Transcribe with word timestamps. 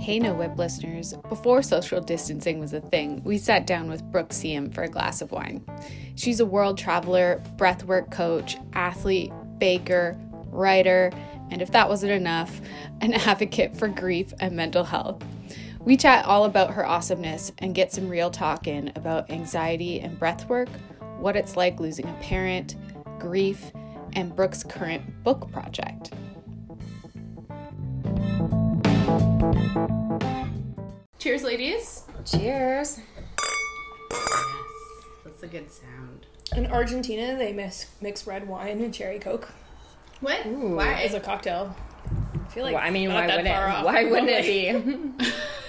Hey 0.00 0.18
No 0.18 0.32
Whip 0.32 0.56
listeners, 0.56 1.12
before 1.28 1.62
social 1.62 2.00
distancing 2.00 2.58
was 2.58 2.72
a 2.72 2.80
thing, 2.80 3.22
we 3.22 3.36
sat 3.36 3.66
down 3.66 3.90
with 3.90 4.02
Brooke 4.10 4.32
Siem 4.32 4.70
for 4.70 4.82
a 4.82 4.88
glass 4.88 5.20
of 5.20 5.30
wine. 5.30 5.62
She's 6.14 6.40
a 6.40 6.46
world 6.46 6.78
traveler, 6.78 7.42
breathwork 7.56 8.10
coach, 8.10 8.56
athlete, 8.72 9.30
baker, 9.58 10.18
writer, 10.46 11.12
and 11.50 11.60
if 11.60 11.72
that 11.72 11.86
wasn't 11.86 12.12
enough, 12.12 12.62
an 13.02 13.12
advocate 13.26 13.76
for 13.76 13.88
grief 13.88 14.32
and 14.40 14.56
mental 14.56 14.84
health. 14.84 15.22
We 15.80 15.98
chat 15.98 16.24
all 16.24 16.46
about 16.46 16.72
her 16.72 16.86
awesomeness 16.86 17.52
and 17.58 17.74
get 17.74 17.92
some 17.92 18.08
real 18.08 18.30
talk 18.30 18.66
in 18.66 18.92
about 18.96 19.30
anxiety 19.30 20.00
and 20.00 20.18
breathwork, 20.18 20.70
what 21.18 21.36
it's 21.36 21.58
like 21.58 21.78
losing 21.78 22.08
a 22.08 22.18
parent, 22.22 22.76
grief, 23.18 23.70
and 24.14 24.34
Brooke's 24.34 24.64
current 24.64 25.22
book 25.24 25.52
project. 25.52 26.10
Cheers, 31.18 31.42
ladies. 31.42 32.04
Cheers. 32.24 33.00
That's 35.24 35.42
a 35.42 35.46
good 35.46 35.70
sound. 35.70 36.26
In 36.56 36.66
Argentina, 36.66 37.36
they 37.36 37.52
mix, 37.52 37.86
mix 38.00 38.26
red 38.26 38.46
wine 38.46 38.80
and 38.80 38.92
cherry 38.92 39.18
coke 39.18 39.48
What? 40.20 40.46
Ooh. 40.46 40.76
Why? 40.76 41.02
as 41.02 41.14
a 41.14 41.20
cocktail. 41.20 41.74
I 42.34 42.48
feel 42.50 42.64
like 42.64 42.74
Well, 42.74 42.82
I 42.84 42.90
mean, 42.90 43.08
not 43.08 43.14
why 43.22 43.26
that 43.26 43.36
wouldn't 43.38 43.54
far 43.54 43.68
off, 43.68 43.84
why 43.84 44.04
wouldn't 44.04 44.30
it 44.30 45.14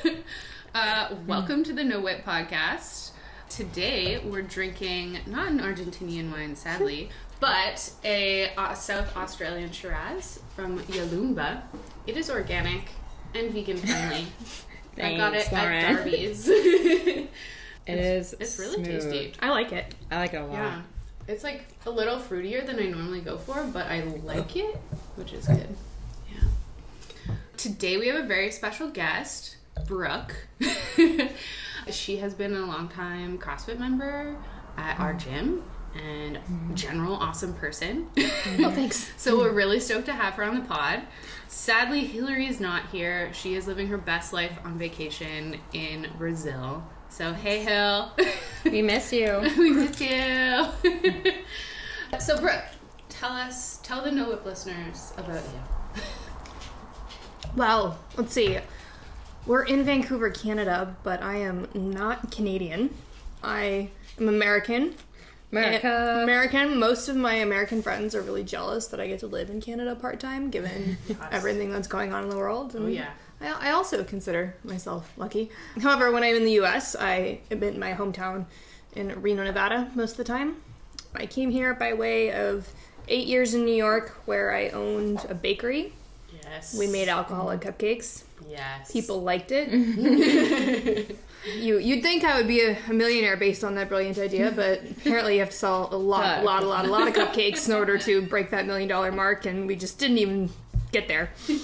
be? 0.03 0.15
Uh, 0.73 1.15
welcome 1.27 1.65
to 1.65 1.73
the 1.73 1.83
No 1.83 1.99
Whip 1.99 2.23
podcast. 2.23 3.11
Today 3.49 4.19
we're 4.23 4.41
drinking 4.41 5.19
not 5.27 5.49
an 5.49 5.59
Argentinian 5.59 6.31
wine, 6.31 6.55
sadly, 6.55 7.09
but 7.41 7.91
a 8.05 8.53
uh, 8.55 8.73
South 8.73 9.17
Australian 9.17 9.71
Shiraz 9.73 10.39
from 10.55 10.79
Yalumba. 10.83 11.63
It 12.07 12.15
is 12.15 12.29
organic 12.29 12.85
and 13.33 13.51
vegan 13.51 13.77
friendly. 13.77 14.27
I 14.97 15.17
got 15.17 15.33
it 15.33 15.43
Thanks, 15.43 15.53
at 15.53 15.63
Lauren. 15.63 15.95
Darby's. 15.95 16.49
It 17.87 17.97
is. 17.97 18.35
it's 18.39 18.59
really 18.59 18.75
smooth. 18.83 19.01
tasty. 19.01 19.33
I 19.41 19.49
like 19.49 19.71
it. 19.71 19.95
I 20.11 20.17
like 20.17 20.33
it 20.33 20.41
a 20.41 20.45
lot. 20.45 20.53
Yeah, 20.53 20.81
it's 21.27 21.43
like 21.43 21.65
a 21.85 21.89
little 21.89 22.17
fruitier 22.17 22.65
than 22.65 22.79
I 22.79 22.85
normally 22.85 23.21
go 23.21 23.37
for, 23.37 23.63
but 23.73 23.87
I 23.87 24.03
like 24.23 24.55
it, 24.55 24.75
which 25.15 25.33
is 25.33 25.47
good. 25.47 25.75
Yeah. 26.31 27.33
Today 27.57 27.97
we 27.97 28.07
have 28.07 28.23
a 28.23 28.27
very 28.27 28.51
special 28.51 28.89
guest, 28.89 29.57
Brooke. 29.87 30.35
she 31.89 32.17
has 32.17 32.33
been 32.33 32.53
a 32.53 32.65
long 32.65 32.87
time 32.87 33.39
CrossFit 33.39 33.79
member 33.79 34.35
at 34.77 34.99
our 34.99 35.13
mm-hmm. 35.13 35.29
gym 35.29 35.63
and 35.95 36.37
mm-hmm. 36.37 36.75
general 36.75 37.15
awesome 37.15 37.53
person. 37.55 38.07
Oh, 38.59 38.71
thanks. 38.71 39.11
So 39.17 39.39
we're 39.39 39.51
really 39.51 39.79
stoked 39.79 40.05
to 40.05 40.13
have 40.13 40.35
her 40.35 40.43
on 40.43 40.55
the 40.55 40.65
pod. 40.65 41.01
Sadly, 41.53 42.05
Hillary 42.05 42.47
is 42.47 42.61
not 42.61 42.87
here. 42.91 43.31
She 43.33 43.55
is 43.55 43.67
living 43.67 43.87
her 43.87 43.97
best 43.97 44.31
life 44.31 44.57
on 44.63 44.77
vacation 44.77 45.57
in 45.73 46.07
Brazil. 46.17 46.81
So 47.09 47.33
hey, 47.33 47.61
Hill. 47.61 48.09
We 48.63 48.81
miss 48.81 49.11
you. 49.11 49.37
we 49.57 49.71
miss 49.71 49.99
you. 49.99 50.65
so, 52.19 52.39
Brooke, 52.39 52.63
tell 53.09 53.33
us, 53.33 53.79
tell 53.83 54.01
the 54.01 54.11
No 54.11 54.29
Whip 54.29 54.45
listeners 54.45 55.11
about 55.17 55.43
you. 55.43 56.01
Well, 57.57 57.99
let's 58.15 58.31
see. 58.31 58.57
We're 59.45 59.63
in 59.63 59.83
Vancouver, 59.83 60.29
Canada, 60.29 60.95
but 61.03 61.21
I 61.21 61.35
am 61.35 61.67
not 61.75 62.31
Canadian. 62.31 62.95
I 63.43 63.89
am 64.17 64.29
American. 64.29 64.95
America. 65.51 65.87
And 65.87 66.21
American. 66.23 66.79
Most 66.79 67.09
of 67.09 67.15
my 67.15 67.35
American 67.35 67.81
friends 67.81 68.15
are 68.15 68.21
really 68.21 68.43
jealous 68.43 68.87
that 68.87 68.99
I 68.99 69.07
get 69.07 69.19
to 69.19 69.27
live 69.27 69.49
in 69.49 69.61
Canada 69.61 69.95
part 69.95 70.19
time, 70.19 70.49
given 70.49 70.97
everything 71.31 71.71
that's 71.71 71.87
going 71.87 72.13
on 72.13 72.23
in 72.23 72.29
the 72.29 72.37
world. 72.37 72.71
Oh, 72.73 72.77
and 72.77 72.85
Oh, 72.85 72.89
yeah. 72.89 73.11
I, 73.41 73.69
I 73.69 73.71
also 73.71 74.03
consider 74.03 74.55
myself 74.63 75.11
lucky. 75.17 75.49
However, 75.81 76.11
when 76.11 76.23
I'm 76.23 76.35
in 76.35 76.45
the 76.45 76.53
U.S., 76.53 76.95
I 76.99 77.39
am 77.49 77.61
in 77.63 77.79
my 77.79 77.93
hometown 77.93 78.45
in 78.95 79.21
Reno, 79.21 79.43
Nevada, 79.43 79.89
most 79.95 80.11
of 80.11 80.17
the 80.17 80.23
time. 80.23 80.57
I 81.15 81.25
came 81.25 81.49
here 81.51 81.73
by 81.73 81.93
way 81.93 82.31
of 82.31 82.69
eight 83.07 83.27
years 83.27 83.53
in 83.53 83.65
New 83.65 83.75
York, 83.75 84.21
where 84.25 84.53
I 84.53 84.69
owned 84.69 85.25
a 85.27 85.33
bakery. 85.35 85.93
Yes. 86.43 86.77
We 86.77 86.87
made 86.87 87.09
alcoholic 87.09 87.61
cupcakes. 87.61 88.23
Yes. 88.49 88.91
People 88.91 89.21
liked 89.21 89.51
it. 89.51 91.15
you 91.45 91.77
you'd 91.77 92.01
think 92.03 92.23
I 92.23 92.37
would 92.37 92.47
be 92.47 92.61
a, 92.61 92.77
a 92.89 92.93
millionaire 92.93 93.37
based 93.37 93.63
on 93.63 93.75
that 93.75 93.89
brilliant 93.89 94.17
idea, 94.17 94.51
but 94.55 94.81
apparently 94.89 95.35
you 95.35 95.39
have 95.39 95.49
to 95.49 95.55
sell 95.55 95.89
a 95.91 95.97
lot, 95.97 96.41
a 96.41 96.43
lot, 96.43 96.63
a 96.63 96.67
lot, 96.67 96.85
a 96.85 96.89
lot 96.89 97.07
of 97.07 97.13
cupcakes 97.15 97.67
in 97.67 97.75
order 97.75 97.97
to 97.99 98.21
break 98.21 98.49
that 98.51 98.65
million 98.65 98.87
dollar 98.87 99.11
mark, 99.11 99.45
and 99.45 99.67
we 99.67 99.75
just 99.75 99.99
didn't 99.99 100.17
even 100.17 100.49
get 100.91 101.07
there. 101.07 101.31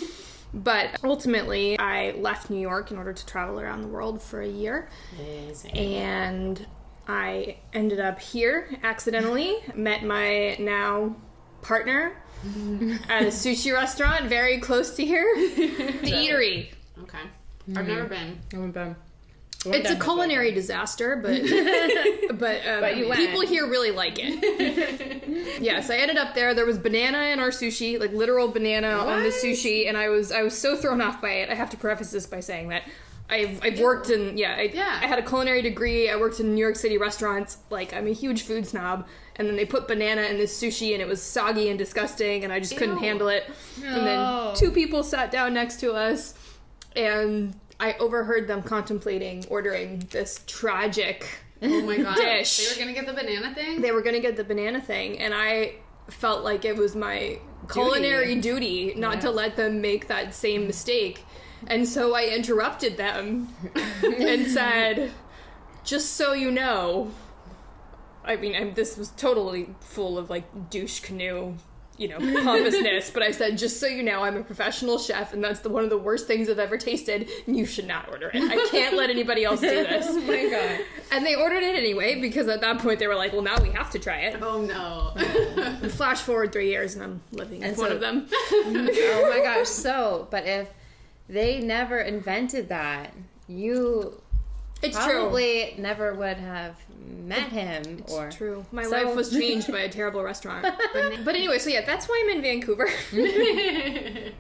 But 0.54 1.04
ultimately, 1.04 1.78
I 1.78 2.12
left 2.12 2.50
New 2.50 2.60
York 2.60 2.90
in 2.90 2.98
order 2.98 3.12
to 3.12 3.26
travel 3.26 3.60
around 3.60 3.82
the 3.82 3.90
world 3.90 4.22
for 4.22 4.42
a 4.42 4.48
year, 4.48 4.90
Amazing. 5.20 5.72
and 5.78 6.66
I 7.08 7.58
ended 7.74 8.00
up 8.00 8.20
here 8.20 8.70
accidentally. 8.82 9.58
Met 9.76 10.04
my 10.04 10.56
now 10.58 11.16
partner 11.62 12.14
at 13.10 13.24
a 13.24 13.28
sushi 13.28 13.74
restaurant 13.74 14.26
very 14.26 14.60
close 14.60 14.96
to 14.96 15.06
here, 15.06 15.28
the 15.36 16.12
Eatery. 16.12 16.70
Okay. 17.04 17.20
I've 17.76 17.88
never 17.88 18.06
been. 18.06 18.40
I 18.54 18.58
went 18.58 18.74
bum. 18.74 18.96
It's 19.74 19.90
a 19.90 19.96
culinary 19.96 20.52
disaster, 20.52 21.16
but 21.16 21.42
but, 22.40 22.68
um, 22.68 22.82
But 22.82 23.16
people 23.16 23.42
here 23.42 23.68
really 23.68 23.92
like 23.92 24.18
it. 24.20 25.62
yes, 25.62 25.90
I 25.90 25.98
ended 25.98 26.18
up 26.18 26.36
there. 26.36 26.54
There 26.54 26.66
was 26.66 26.78
banana 26.78 27.32
in 27.34 27.40
our 27.40 27.50
sushi, 27.50 28.00
like 28.00 28.12
literal 28.12 28.48
banana 28.48 28.90
on 28.90 29.24
the 29.24 29.30
sushi, 29.30 29.88
and 29.88 29.98
I 29.98 30.10
was 30.10 30.32
I 30.32 30.44
was 30.44 30.58
so 30.58 30.76
thrown 30.76 31.02
off 31.02 31.22
by 31.22 31.32
it. 31.32 31.50
I 31.50 31.56
have 31.56 31.70
to 31.72 31.78
preface 31.78 32.12
this 32.12 32.26
by 32.26 32.40
saying 32.40 32.70
that. 32.70 32.84
I've, 33.30 33.60
I've 33.62 33.80
worked 33.82 34.10
in 34.10 34.38
yeah 34.38 34.56
I, 34.58 34.72
Yeah. 34.74 35.00
I 35.02 35.06
had 35.06 35.20
a 35.20 35.22
culinary 35.22 35.62
degree 35.62 36.10
I 36.10 36.16
worked 36.16 36.40
in 36.40 36.56
New 36.56 36.62
York 36.62 36.78
City 36.78 36.98
restaurants 36.98 37.58
like 37.70 37.94
I'm 37.94 38.08
a 38.08 38.14
huge 38.14 38.44
food 38.44 38.66
snob 38.66 39.06
and 39.36 39.50
then 39.50 39.58
they 39.58 39.66
put 39.66 39.86
banana 39.86 40.22
in 40.22 40.38
this 40.38 40.58
sushi 40.58 40.94
and 40.94 41.02
it 41.02 41.10
was 41.10 41.22
soggy 41.22 41.68
and 41.68 41.78
disgusting 41.78 42.46
and 42.46 42.54
I 42.54 42.62
just 42.62 42.78
couldn't 42.78 43.00
handle 43.00 43.28
it 43.28 43.44
and 43.84 44.08
then 44.08 44.56
two 44.56 44.72
people 44.72 45.04
sat 45.04 45.30
down 45.30 45.54
next 45.54 45.82
to 45.82 45.92
us 45.92 46.36
and 46.96 47.54
I 47.80 47.94
overheard 47.94 48.48
them 48.48 48.64
contemplating 48.64 49.46
ordering 49.50 50.00
this 50.10 50.44
tragic. 50.48 51.28
Oh 51.62 51.82
my 51.82 51.98
god. 51.98 52.16
Dish. 52.16 52.58
They 52.58 52.74
were 52.74 52.80
gonna 52.80 52.94
get 52.94 53.06
the 53.06 53.14
banana 53.14 53.54
thing? 53.54 53.82
They 53.82 53.92
were 53.92 54.02
gonna 54.02 54.20
get 54.20 54.36
the 54.36 54.44
banana 54.44 54.82
thing, 54.82 55.20
and 55.20 55.34
I 55.34 55.76
felt 56.08 56.44
like 56.44 56.66
it 56.66 56.76
was 56.76 56.96
my 56.96 57.40
culinary 57.72 58.36
duty 58.36 58.94
not 58.96 59.22
to 59.22 59.32
let 59.32 59.56
them 59.56 59.82
make 59.82 60.08
that 60.08 60.34
same 60.34 60.68
mistake. 60.68 61.26
And 61.66 61.88
so 61.88 62.14
I 62.14 62.26
interrupted 62.26 62.98
them 62.98 63.50
and 64.04 64.48
said, 64.48 65.12
"Just 65.84 66.14
so 66.14 66.34
you 66.34 66.52
know." 66.52 67.12
I 68.24 68.36
mean, 68.36 68.56
I'm, 68.56 68.74
this 68.74 68.98
was 68.98 69.10
totally 69.12 69.70
full 69.80 70.18
of 70.18 70.30
like 70.30 70.70
douche 70.70 71.00
canoe, 71.00 71.56
you 71.98 72.08
know, 72.08 72.20
pompousness. 72.44 73.10
but 73.10 73.24
I 73.24 73.32
said, 73.32 73.58
just 73.58 73.80
so 73.80 73.88
you 73.88 74.04
know, 74.04 74.24
I'm 74.24 74.38
a 74.38 74.44
professional 74.44 74.98
chef, 75.00 75.34
and 75.34 75.44
that's 75.44 75.62
the 75.62 75.70
one 75.70 75.84
of 75.84 75.90
the 75.90 75.98
worst 75.98 76.28
things 76.28 76.50
I've 76.50 76.60
ever 76.60 76.78
tasted. 76.78 77.28
And 77.48 77.58
you 77.58 77.66
should 77.66 77.88
not 77.88 78.08
order 78.10 78.30
it. 78.34 78.42
I 78.44 78.68
can't 78.70 78.96
let 78.96 79.10
anybody 79.10 79.44
else 79.44 79.62
do 79.62 79.68
this. 79.70 80.06
Oh 80.10 80.22
my 80.22 80.50
god. 80.50 80.86
And 81.12 81.26
they 81.26 81.36
ordered 81.36 81.64
it 81.64 81.76
anyway 81.76 82.20
because 82.22 82.48
at 82.48 82.62
that 82.62 82.80
point 82.80 83.00
they 83.00 83.08
were 83.08 83.16
like, 83.16 83.34
well, 83.34 83.42
now 83.42 83.60
we 83.62 83.70
have 83.70 83.90
to 83.92 84.00
try 84.00 84.18
it. 84.22 84.42
Oh 84.42 84.62
no. 84.62 85.90
Flash 85.90 86.22
forward 86.22 86.52
three 86.54 86.70
years, 86.70 86.96
and 86.96 87.04
I'm 87.04 87.22
living 87.32 87.62
with 87.62 87.70
And 87.70 87.78
one 87.78 87.92
of 87.92 88.00
them. 88.00 88.28
Oh 88.60 89.30
my 89.30 89.40
gosh. 89.44 89.68
So, 89.68 90.28
but 90.32 90.46
if 90.46 90.70
they 91.30 91.60
never 91.60 92.00
invented 92.00 92.70
that, 92.70 93.14
you 93.48 94.22
It's 94.82 94.98
true. 94.98 95.14
probably 95.22 95.74
never 95.80 96.14
would 96.14 96.38
have 96.38 96.76
met 97.04 97.50
him 97.50 98.04
or 98.10 98.30
true. 98.30 98.66
My 98.72 98.84
So- 98.84 98.92
life 98.92 99.16
was 99.16 99.32
changed 99.38 99.72
by 99.72 99.80
a 99.82 99.90
terrible 99.90 100.24
restaurant. 100.24 100.66
But, 100.94 101.26
but 101.26 101.36
anyway, 101.36 101.58
so 101.60 101.70
yeah, 101.70 101.84
that's 101.86 102.08
why 102.08 102.22
I'm 102.24 102.36
in 102.38 102.42
Vancouver. 102.44 102.88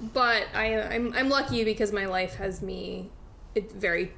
but 0.00 0.44
I, 0.54 0.80
I'm 0.80 1.12
I'm 1.14 1.28
lucky 1.28 1.64
because 1.64 1.92
my 1.92 2.06
life 2.06 2.36
has 2.36 2.62
me. 2.62 3.10
It's 3.54 3.72
very 3.72 4.12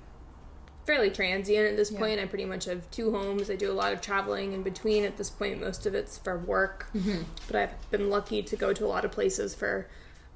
fairly 0.87 1.11
transient 1.11 1.69
at 1.69 1.77
this 1.77 1.91
point. 1.91 2.21
I 2.21 2.27
pretty 2.27 2.45
much 2.45 2.65
have 2.67 2.91
two 2.91 3.11
homes. 3.13 3.51
I 3.51 3.57
do 3.57 3.71
a 3.71 3.75
lot 3.75 3.93
of 3.93 4.01
traveling 4.01 4.53
in 4.53 4.63
between. 4.63 5.05
At 5.05 5.17
this 5.17 5.31
point, 5.31 5.61
most 5.61 5.87
of 5.87 5.95
it's 5.95 6.19
for 6.19 6.39
work. 6.39 6.87
Mm-hmm. 6.95 7.23
But 7.47 7.57
I've 7.57 7.91
been 7.91 8.11
lucky 8.11 8.43
to 8.43 8.57
go 8.57 8.73
to 8.73 8.85
a 8.85 8.89
lot 8.89 9.05
of 9.05 9.11
places 9.13 9.55
for 9.55 9.89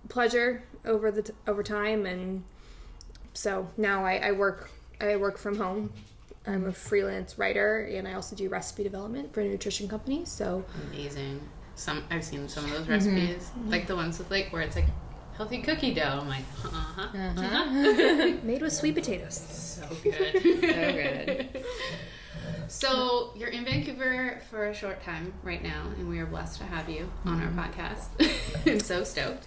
pleasure 0.08 0.64
over 0.84 1.10
the 1.10 1.22
t- 1.22 1.32
over 1.46 1.62
time, 1.62 2.06
and 2.06 2.44
so 3.32 3.68
now 3.76 4.04
I, 4.04 4.16
I 4.16 4.32
work 4.32 4.70
I 5.00 5.16
work 5.16 5.38
from 5.38 5.56
home. 5.56 5.92
I'm 6.46 6.66
a 6.66 6.72
freelance 6.72 7.38
writer, 7.38 7.80
and 7.80 8.06
I 8.06 8.14
also 8.14 8.36
do 8.36 8.48
recipe 8.48 8.82
development 8.82 9.32
for 9.32 9.40
a 9.40 9.44
nutrition 9.44 9.88
company. 9.88 10.24
So 10.24 10.64
Amazing. 10.92 11.40
Some 11.74 12.04
I've 12.10 12.24
seen 12.24 12.48
some 12.48 12.64
of 12.66 12.70
those 12.70 12.82
mm-hmm. 12.82 12.92
recipes. 12.92 13.50
Like 13.66 13.86
the 13.86 13.96
ones 13.96 14.18
with 14.18 14.30
like 14.30 14.52
where 14.52 14.62
it's 14.62 14.76
like 14.76 14.86
healthy 15.36 15.62
cookie 15.62 15.94
dough. 15.94 16.20
I'm 16.20 16.28
like, 16.28 16.44
uh-huh. 16.64 17.02
uh-huh. 17.02 17.40
uh-huh. 17.40 18.36
made 18.42 18.62
with 18.62 18.72
sweet 18.72 18.94
potatoes. 18.94 19.34
So 19.36 19.88
good. 20.02 20.42
so 20.42 20.60
good. 20.60 21.64
So 22.68 23.32
you're 23.36 23.48
in 23.48 23.64
Vancouver 23.64 24.40
for 24.50 24.66
a 24.66 24.74
short 24.74 25.02
time 25.02 25.32
right 25.42 25.62
now, 25.62 25.84
and 25.96 26.08
we 26.08 26.18
are 26.18 26.26
blessed 26.26 26.58
to 26.58 26.64
have 26.64 26.88
you 26.88 27.10
on 27.24 27.40
our 27.40 27.48
mm-hmm. 27.48 27.60
podcast. 27.60 28.66
I'm 28.66 28.80
so 28.80 29.04
stoked. 29.04 29.46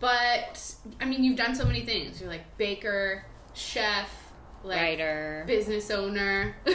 but 0.00 0.74
I 1.00 1.04
mean, 1.04 1.24
you've 1.24 1.36
done 1.36 1.54
so 1.54 1.64
many 1.64 1.84
things. 1.84 2.20
You're 2.20 2.30
like 2.30 2.56
baker, 2.56 3.24
chef, 3.54 4.23
like 4.64 4.76
Writer, 4.78 5.44
business 5.46 5.90
owner. 5.90 6.56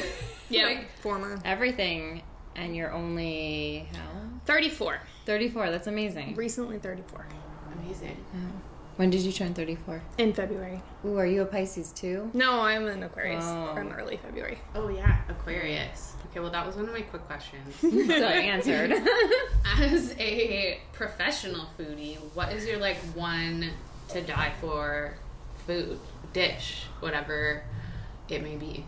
Yeah, 0.51 0.65
Like, 0.65 0.89
former. 0.97 1.37
everything, 1.45 2.23
and 2.55 2.75
you're 2.75 2.91
only 2.91 3.87
how 3.93 4.09
34. 4.45 4.99
34. 5.27 5.69
That's 5.69 5.85
amazing. 5.85 6.33
Recently 6.35 6.79
34. 6.79 7.27
amazing. 7.83 8.17
Oh. 8.33 8.37
When 8.95 9.11
did 9.11 9.21
you 9.21 9.31
turn 9.31 9.53
34? 9.53 10.01
In 10.17 10.33
February. 10.33 10.81
Ooh, 11.05 11.17
are 11.19 11.25
you 11.27 11.43
a 11.43 11.45
Pisces 11.45 11.91
too? 11.91 12.31
No, 12.33 12.61
I'm 12.61 12.87
an 12.87 13.03
Aquarius. 13.03 13.45
Oh. 13.47 13.73
From 13.75 13.91
early 13.91 14.17
February. 14.17 14.57
Oh 14.73 14.89
yeah, 14.89 15.21
Aquarius. 15.29 16.15
Okay, 16.31 16.39
well 16.39 16.49
that 16.49 16.65
was 16.65 16.75
one 16.75 16.85
of 16.85 16.93
my 16.93 17.01
quick 17.01 17.25
questions. 17.27 17.75
so 17.79 17.87
I 18.25 18.39
answered. 18.41 18.91
As 19.77 20.15
a 20.19 20.79
professional 20.93 21.67
foodie, 21.77 22.15
what 22.33 22.51
is 22.51 22.65
your 22.65 22.77
like 22.79 22.97
one 23.13 23.69
to 24.09 24.21
die 24.21 24.51
for 24.59 25.13
food 25.67 25.99
dish, 26.33 26.85
whatever 26.99 27.63
it 28.31 28.43
may 28.43 28.55
be, 28.55 28.85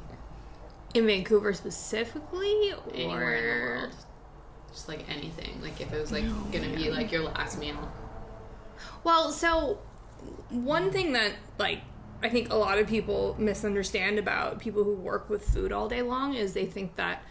In 0.93 1.05
Vancouver 1.05 1.53
specifically? 1.53 2.73
Or... 2.73 2.93
anywhere 2.93 3.35
in 3.35 3.43
the 3.43 3.65
world? 3.65 3.95
Just 4.71 4.88
like 4.88 5.09
anything. 5.09 5.61
Like 5.61 5.81
if 5.81 5.91
it 5.91 5.99
was 5.99 6.11
like 6.11 6.25
gonna 6.51 6.75
be 6.75 6.89
like 6.89 7.11
your 7.11 7.23
last 7.23 7.59
meal. 7.59 7.91
Well, 9.03 9.31
so 9.31 9.79
one 10.49 10.91
thing 10.91 11.13
that 11.13 11.33
like 11.57 11.81
I 12.23 12.29
think 12.29 12.51
a 12.51 12.55
lot 12.55 12.77
of 12.77 12.88
people 12.88 13.35
misunderstand 13.39 14.19
about 14.19 14.59
people 14.59 14.83
who 14.83 14.93
work 14.93 15.29
with 15.29 15.43
food 15.43 15.71
all 15.71 15.89
day 15.89 16.01
long 16.01 16.35
is 16.35 16.53
they 16.53 16.65
think 16.65 16.95
that 16.95 17.23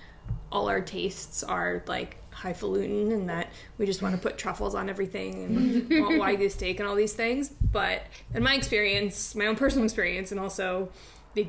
all 0.50 0.68
our 0.68 0.80
tastes 0.80 1.42
are 1.44 1.82
like 1.86 2.16
highfalutin 2.32 3.12
and 3.12 3.28
that 3.28 3.52
we 3.78 3.86
just 3.86 4.02
want 4.02 4.14
to 4.14 4.20
put 4.20 4.38
truffles 4.38 4.74
on 4.74 4.88
everything 4.88 5.44
and 5.44 5.90
want 6.02 6.20
wagyu 6.20 6.50
steak 6.50 6.80
and 6.80 6.88
all 6.88 6.96
these 6.96 7.12
things. 7.12 7.48
But 7.48 8.02
in 8.34 8.42
my 8.42 8.54
experience, 8.54 9.34
my 9.34 9.46
own 9.46 9.56
personal 9.56 9.84
experience, 9.84 10.32
and 10.32 10.40
also 10.40 10.90
the 11.34 11.46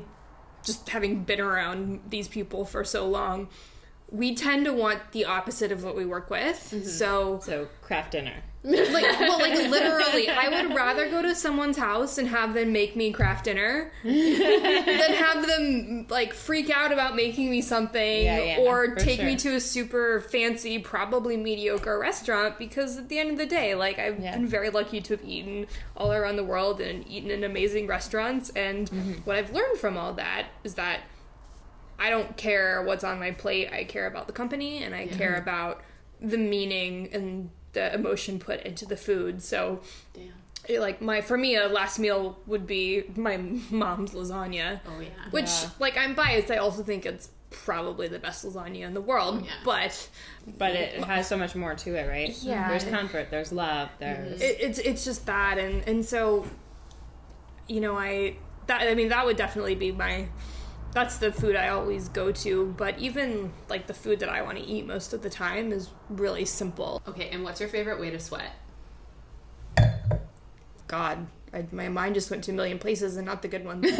just 0.62 0.88
having 0.88 1.24
been 1.24 1.40
around 1.40 2.00
these 2.08 2.28
people 2.28 2.64
for 2.64 2.84
so 2.84 3.08
long, 3.08 3.48
we 4.10 4.34
tend 4.34 4.64
to 4.66 4.72
want 4.72 5.12
the 5.12 5.24
opposite 5.24 5.72
of 5.72 5.82
what 5.84 5.96
we 5.96 6.04
work 6.04 6.30
with. 6.30 6.70
Mm-hmm. 6.72 6.86
So 6.86 7.40
so 7.42 7.68
Kraft 7.82 8.12
Dinner. 8.12 8.42
Like 8.64 9.18
well 9.18 9.40
like 9.40 9.54
literally 9.70 10.28
i 10.28 10.48
would 10.48 10.72
rather 10.76 11.10
go 11.10 11.20
to 11.20 11.34
someone's 11.34 11.76
house 11.76 12.16
and 12.16 12.28
have 12.28 12.54
them 12.54 12.72
make 12.72 12.94
me 12.94 13.10
Kraft 13.10 13.46
Dinner 13.46 13.90
than 14.04 15.12
have 15.14 15.44
them 15.46 16.06
like 16.08 16.32
freak 16.32 16.70
out 16.70 16.92
about 16.92 17.16
making 17.16 17.50
me 17.50 17.60
something 17.60 18.24
Yeah, 18.24 18.38
yeah, 18.38 18.58
or 18.60 18.94
take 18.94 19.20
me 19.22 19.34
to 19.36 19.56
a 19.56 19.60
super 19.60 20.20
fancy 20.20 20.78
probably 20.78 21.36
mediocre 21.36 21.98
restaurant 21.98 22.56
because 22.56 22.98
at 22.98 23.08
the 23.08 23.18
end 23.18 23.32
of 23.32 23.38
the 23.38 23.46
day 23.46 23.74
like 23.74 23.98
i've 23.98 24.20
Yeah. 24.20 24.36
been 24.36 24.46
very 24.46 24.70
lucky 24.70 25.00
to 25.00 25.16
have 25.16 25.24
eaten 25.24 25.66
all 25.96 26.12
around 26.12 26.36
the 26.36 26.44
world 26.44 26.80
and 26.80 27.04
eaten 27.08 27.30
in 27.32 27.42
amazing 27.42 27.86
restaurants 27.88 28.50
and 28.50 28.88
Mm-hmm. 28.90 29.12
what 29.24 29.36
i've 29.36 29.52
learned 29.52 29.78
from 29.78 29.96
all 29.96 30.12
that 30.14 30.46
is 30.64 30.74
that 30.74 31.00
I 31.98 32.10
don't 32.10 32.36
care 32.36 32.82
what's 32.82 33.04
on 33.04 33.20
my 33.20 33.30
plate. 33.30 33.70
I 33.72 33.84
care 33.84 34.08
about 34.08 34.26
the 34.26 34.32
company 34.32 34.82
and 34.82 34.92
I 34.92 35.06
care 35.06 35.36
about 35.36 35.82
the 36.20 36.36
meaning 36.38 37.08
and 37.12 37.50
the 37.72 37.94
emotion 37.94 38.38
put 38.38 38.60
into 38.62 38.84
the 38.86 38.96
food. 38.96 39.42
So, 39.42 39.80
Damn. 40.14 40.32
it, 40.68 40.80
like 40.80 41.00
my 41.00 41.20
for 41.20 41.36
me, 41.38 41.56
a 41.56 41.68
last 41.68 41.98
meal 41.98 42.38
would 42.46 42.66
be 42.66 43.04
my 43.16 43.36
mom's 43.70 44.12
lasagna, 44.12 44.80
Oh 44.86 45.00
yeah. 45.00 45.08
which 45.30 45.50
Yeah. 45.50 45.70
like 45.78 45.96
I'm 45.96 46.14
biased. 46.14 46.50
I 46.50 46.56
also 46.56 46.82
think 46.82 47.06
it's 47.06 47.30
probably 47.50 48.08
the 48.08 48.18
best 48.18 48.44
lasagna 48.46 48.80
in 48.86 48.94
the 48.94 49.00
world. 49.00 49.44
Yeah. 49.44 49.50
But 49.64 50.08
But 50.58 50.72
it 50.72 51.04
has 51.04 51.28
so 51.28 51.36
much 51.36 51.54
more 51.54 51.74
to 51.74 51.94
it, 51.94 52.08
right? 52.08 52.34
Yeah. 52.42 52.68
There's 52.68 52.84
comfort, 52.84 53.30
there's 53.30 53.52
love, 53.52 53.88
mm-hmm. 54.00 54.24
there's. 54.24 54.40
it, 54.40 54.56
it's 54.60 54.78
it's 54.78 55.04
just 55.04 55.26
that 55.26 55.58
and 55.58 55.86
and 55.86 56.04
so 56.04 56.46
you 57.68 57.80
know 57.80 57.96
i 57.96 58.36
that 58.66 58.82
i 58.88 58.94
mean 58.94 59.08
that 59.10 59.24
would 59.24 59.36
definitely 59.36 59.74
be 59.76 59.92
my 59.92 60.26
that's 60.92 61.16
the 61.18 61.32
food 61.32 61.56
i 61.56 61.68
always 61.68 62.08
go 62.08 62.30
to 62.32 62.74
but 62.76 62.98
even 62.98 63.52
like 63.68 63.86
the 63.86 63.94
food 63.94 64.20
that 64.20 64.28
i 64.28 64.42
want 64.42 64.58
to 64.58 64.64
eat 64.64 64.86
most 64.86 65.12
of 65.12 65.22
the 65.22 65.30
time 65.30 65.72
is 65.72 65.90
really 66.10 66.44
simple 66.44 67.02
Okay, 67.08 67.28
and 67.30 67.42
what's 67.44 67.60
your 67.60 67.68
favorite 67.68 67.98
way 68.00 68.10
to 68.10 68.18
sweat? 68.20 68.52
god 70.86 71.26
I, 71.54 71.66
my 71.70 71.88
mind 71.88 72.14
just 72.14 72.30
went 72.30 72.44
to 72.44 72.50
a 72.50 72.54
million 72.54 72.78
places 72.78 73.16
and 73.16 73.26
not 73.26 73.42
the 73.42 73.48
good 73.48 73.64
ones 73.64 73.86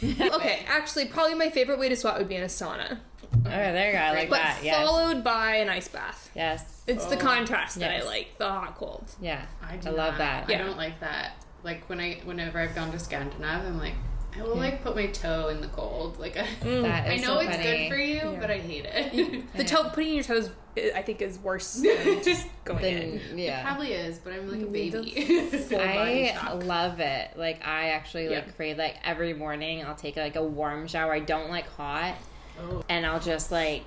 Um, 0.00 0.14
okay 0.32 0.64
actually 0.68 1.06
probably 1.06 1.34
my 1.34 1.50
favorite 1.50 1.78
way 1.78 1.88
to 1.88 1.96
sweat 1.96 2.18
would 2.18 2.28
be 2.28 2.36
in 2.36 2.42
a 2.42 2.46
sauna 2.46 2.98
oh, 3.34 3.40
there 3.48 3.86
you 3.88 3.92
go. 3.92 3.98
I 3.98 4.10
like 4.12 4.28
but 4.30 4.36
that. 4.36 4.60
Yes. 4.62 4.76
followed 4.76 5.24
by 5.24 5.56
an 5.56 5.68
ice 5.68 5.88
bath 5.88 6.30
yes. 6.36 6.82
it's 6.86 7.06
the 7.06 7.16
Oh, 7.16 7.18
contrast 7.20 7.78
that 7.80 7.90
yes. 7.90 8.04
I 8.04 8.06
like, 8.06 8.38
the 8.38 8.48
hot 8.48 8.76
cold. 8.76 9.04
Yeah. 9.20 9.44
I, 9.62 9.76
do 9.76 9.88
I 9.88 9.92
love 9.92 10.12
not. 10.14 10.46
that. 10.46 10.50
I 10.50 10.58
don't 10.58 10.76
like 10.76 11.00
that. 11.00 11.32
Like 11.64 11.88
when 11.88 12.00
I, 12.00 12.20
whenever 12.24 12.58
I've 12.60 12.74
gone 12.74 12.92
to 12.92 12.98
Scandinavia, 12.98 13.68
I'm 13.68 13.78
like, 13.78 13.94
I 14.38 14.42
will 14.42 14.56
like 14.56 14.82
put 14.82 14.94
my 14.94 15.06
toe 15.06 15.48
in 15.48 15.60
the 15.60 15.68
cold. 15.68 16.18
Like 16.18 16.36
mm. 16.36 16.84
I, 16.90 17.14
I 17.14 17.16
know 17.16 17.34
so 17.34 17.38
it's 17.40 17.56
funny. 17.56 17.62
good 17.64 17.88
for 17.88 17.96
you, 17.98 18.14
Yeah. 18.16 18.36
but 18.40 18.50
I 18.50 18.58
hate 18.58 18.84
it. 18.88 19.52
The 19.56 19.64
toe 19.64 19.88
putting 19.90 20.14
your 20.14 20.24
toes, 20.24 20.50
I 20.94 21.02
think, 21.02 21.20
is 21.22 21.38
worse 21.38 21.74
than 21.82 22.22
just 22.22 22.46
going 22.64 22.84
in. 22.84 23.20
Then, 23.28 23.38
yeah. 23.38 23.62
Probably 23.64 23.92
is, 23.92 24.18
but 24.18 24.32
I'm 24.32 24.50
like 24.50 24.62
a 24.62 24.66
baby. 24.70 25.50
Full 25.50 25.78
body 25.78 26.30
I 26.30 26.34
shock. 26.34 26.64
love 26.64 27.00
it. 27.00 27.30
Like 27.36 27.66
I 27.66 27.90
actually 27.90 28.28
like 28.28 28.46
Yeah. 28.46 28.52
crave 28.52 28.78
like 28.78 28.96
every 29.04 29.34
morning 29.34 29.84
I'll 29.84 29.94
take 29.96 30.16
like 30.16 30.36
a 30.36 30.42
warm 30.42 30.86
shower. 30.86 31.12
I 31.12 31.20
don't 31.20 31.50
like 31.50 31.68
hot. 31.68 32.14
Oh. 32.60 32.84
And 32.88 33.04
I'll 33.06 33.20
just 33.20 33.50
like 33.52 33.84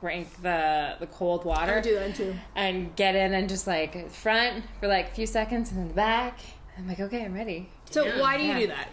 crank 0.00 0.28
the 0.42 0.94
the 1.00 1.06
cold 1.06 1.44
water 1.44 1.78
I 1.78 1.80
do 1.80 1.94
that 1.94 2.14
too. 2.14 2.34
and 2.54 2.94
get 2.96 3.14
in 3.16 3.32
and 3.32 3.48
just 3.48 3.66
like 3.66 4.10
front 4.10 4.62
for 4.78 4.88
like 4.88 5.08
a 5.12 5.14
few 5.14 5.26
seconds 5.26 5.70
and 5.70 5.80
then 5.80 5.88
the 5.88 5.94
back. 5.94 6.38
I'm 6.78 6.86
like, 6.86 7.00
okay, 7.00 7.24
I'm 7.24 7.32
ready. 7.34 7.70
So 7.90 8.04
Yeah. 8.04 8.20
why 8.20 8.36
do 8.36 8.42
you 8.42 8.50
Yeah. 8.50 8.58
do 8.58 8.66
that? 8.68 8.88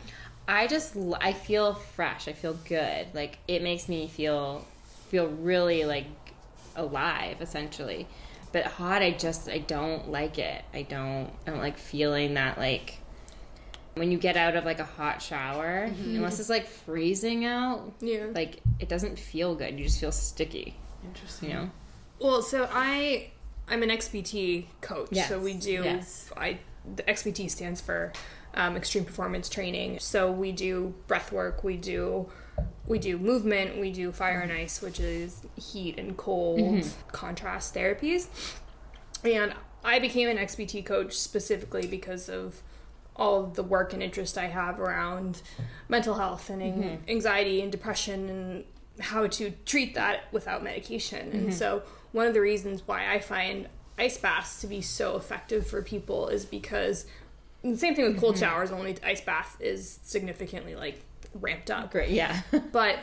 I 0.48 0.68
just 0.68 0.96
I 1.22 1.34
feel 1.34 1.74
fresh. 1.74 2.28
I 2.28 2.34
feel 2.34 2.54
good. 2.66 3.08
Like 3.14 3.40
it 3.48 3.62
makes 3.64 3.88
me 3.88 4.08
feel 4.08 4.66
feel 5.10 5.28
really 5.28 5.86
like 5.86 6.06
alive 6.76 7.42
essentially. 7.42 8.08
But 8.52 8.66
hot 8.66 9.02
I 9.02 9.12
just 9.12 9.50
I 9.50 9.60
don't 9.60 10.12
like 10.12 10.38
it. 10.38 10.64
I 10.74 10.84
don't 10.84 11.30
I 11.48 11.52
don't 11.52 11.62
like 11.62 11.78
feeling 11.78 12.34
that 12.36 12.58
like 12.58 13.00
when 13.96 14.12
you 14.12 14.18
get 14.18 14.36
out 14.36 14.56
of 14.56 14.66
like 14.66 14.80
a 14.80 14.86
hot 14.86 15.22
shower, 15.22 15.88
mm-hmm. 15.88 16.16
unless 16.16 16.40
it's 16.40 16.50
like 16.50 16.68
freezing 16.68 17.46
out, 17.46 17.94
Yeah. 18.02 18.26
like 18.34 18.60
it 18.80 18.90
doesn't 18.90 19.20
feel 19.20 19.56
good. 19.56 19.78
You 19.78 19.86
just 19.86 20.00
feel 20.00 20.12
sticky, 20.12 20.76
Interesting. 21.06 21.50
you 21.50 21.56
know? 21.56 21.70
Well, 22.20 22.42
so 22.42 22.68
I 22.72 23.32
I'm 23.68 23.82
an 23.84 23.90
XPT 23.90 24.66
coach. 24.82 25.10
Yes. 25.12 25.30
So 25.30 25.40
we 25.40 25.54
do 25.54 25.84
Yes. 25.84 26.32
I 26.36 26.60
the 26.96 27.04
XPT 27.04 27.50
stands 27.50 27.80
for 27.80 28.12
um, 28.56 28.76
extreme 28.76 29.06
performance 29.06 29.50
training. 29.50 30.00
So 30.00 30.32
we 30.32 30.52
do 30.52 30.94
breath 31.08 31.32
work, 31.32 31.64
we 31.64 31.78
do 31.78 32.30
we 32.86 33.00
do 33.00 33.18
movement, 33.18 33.80
we 33.80 33.92
do 33.92 34.12
fire 34.12 34.42
and 34.42 34.52
ice, 34.52 34.82
which 34.82 35.00
is 35.00 35.42
heat 35.56 35.98
and 35.98 36.16
cold 36.18 36.60
mm-hmm. 36.60 37.10
contrast 37.12 37.74
therapies. 37.74 38.28
And 39.24 39.54
I 39.84 40.00
became 40.00 40.30
an 40.30 40.38
XPT 40.38 40.86
coach 40.86 41.14
specifically 41.14 41.88
because 41.88 42.30
of 42.30 42.62
all 43.16 43.44
of 43.44 43.54
the 43.56 43.64
work 43.64 43.94
and 43.94 44.04
interest 44.04 44.38
I 44.38 44.48
have 44.48 44.80
around 44.80 45.42
mental 45.88 46.16
health 46.16 46.50
and 46.50 46.62
an- 46.62 47.04
anxiety 47.08 47.62
and 47.62 47.72
depression 47.72 48.30
and 48.30 48.64
how 49.00 49.28
to 49.28 49.52
treat 49.66 49.96
that 49.96 50.32
without 50.32 50.64
medication. 50.64 51.32
And 51.32 51.42
mm-hmm. 51.42 51.52
so, 51.52 51.84
one 52.12 52.28
of 52.28 52.34
the 52.34 52.42
reasons 52.42 52.84
why 52.86 53.12
I 53.12 53.20
find 53.20 53.68
ice 53.98 54.18
baths 54.18 54.62
to 54.62 54.68
be 54.68 54.82
so 54.82 55.16
effective 55.16 55.66
for 55.66 55.82
people 55.82 56.28
is 56.28 56.46
because 56.46 57.06
the 57.64 57.78
same 57.78 57.96
thing 57.96 58.06
with 58.06 58.20
cold 58.20 58.38
showers, 58.38 58.72
only 58.72 58.98
ice 59.04 59.22
bath 59.22 59.58
is 59.60 60.00
significantly 60.04 60.76
like 60.76 61.02
ramped 61.34 61.72
up. 61.72 61.92
Great, 61.92 62.10
yeah. 62.10 62.42
But 62.72 63.00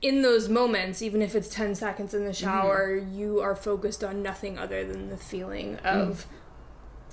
in 0.00 0.22
those 0.22 0.48
moments, 0.48 1.02
even 1.02 1.22
if 1.22 1.34
it's 1.34 1.48
10 1.48 1.74
seconds 1.74 2.14
in 2.14 2.24
the 2.24 2.32
shower, 2.32 2.96
you 2.96 3.40
are 3.40 3.54
focused 3.54 4.02
on 4.02 4.22
nothing 4.22 4.58
other 4.58 4.84
than 4.84 5.10
the 5.10 5.16
feeling 5.16 5.76
of 5.84 6.26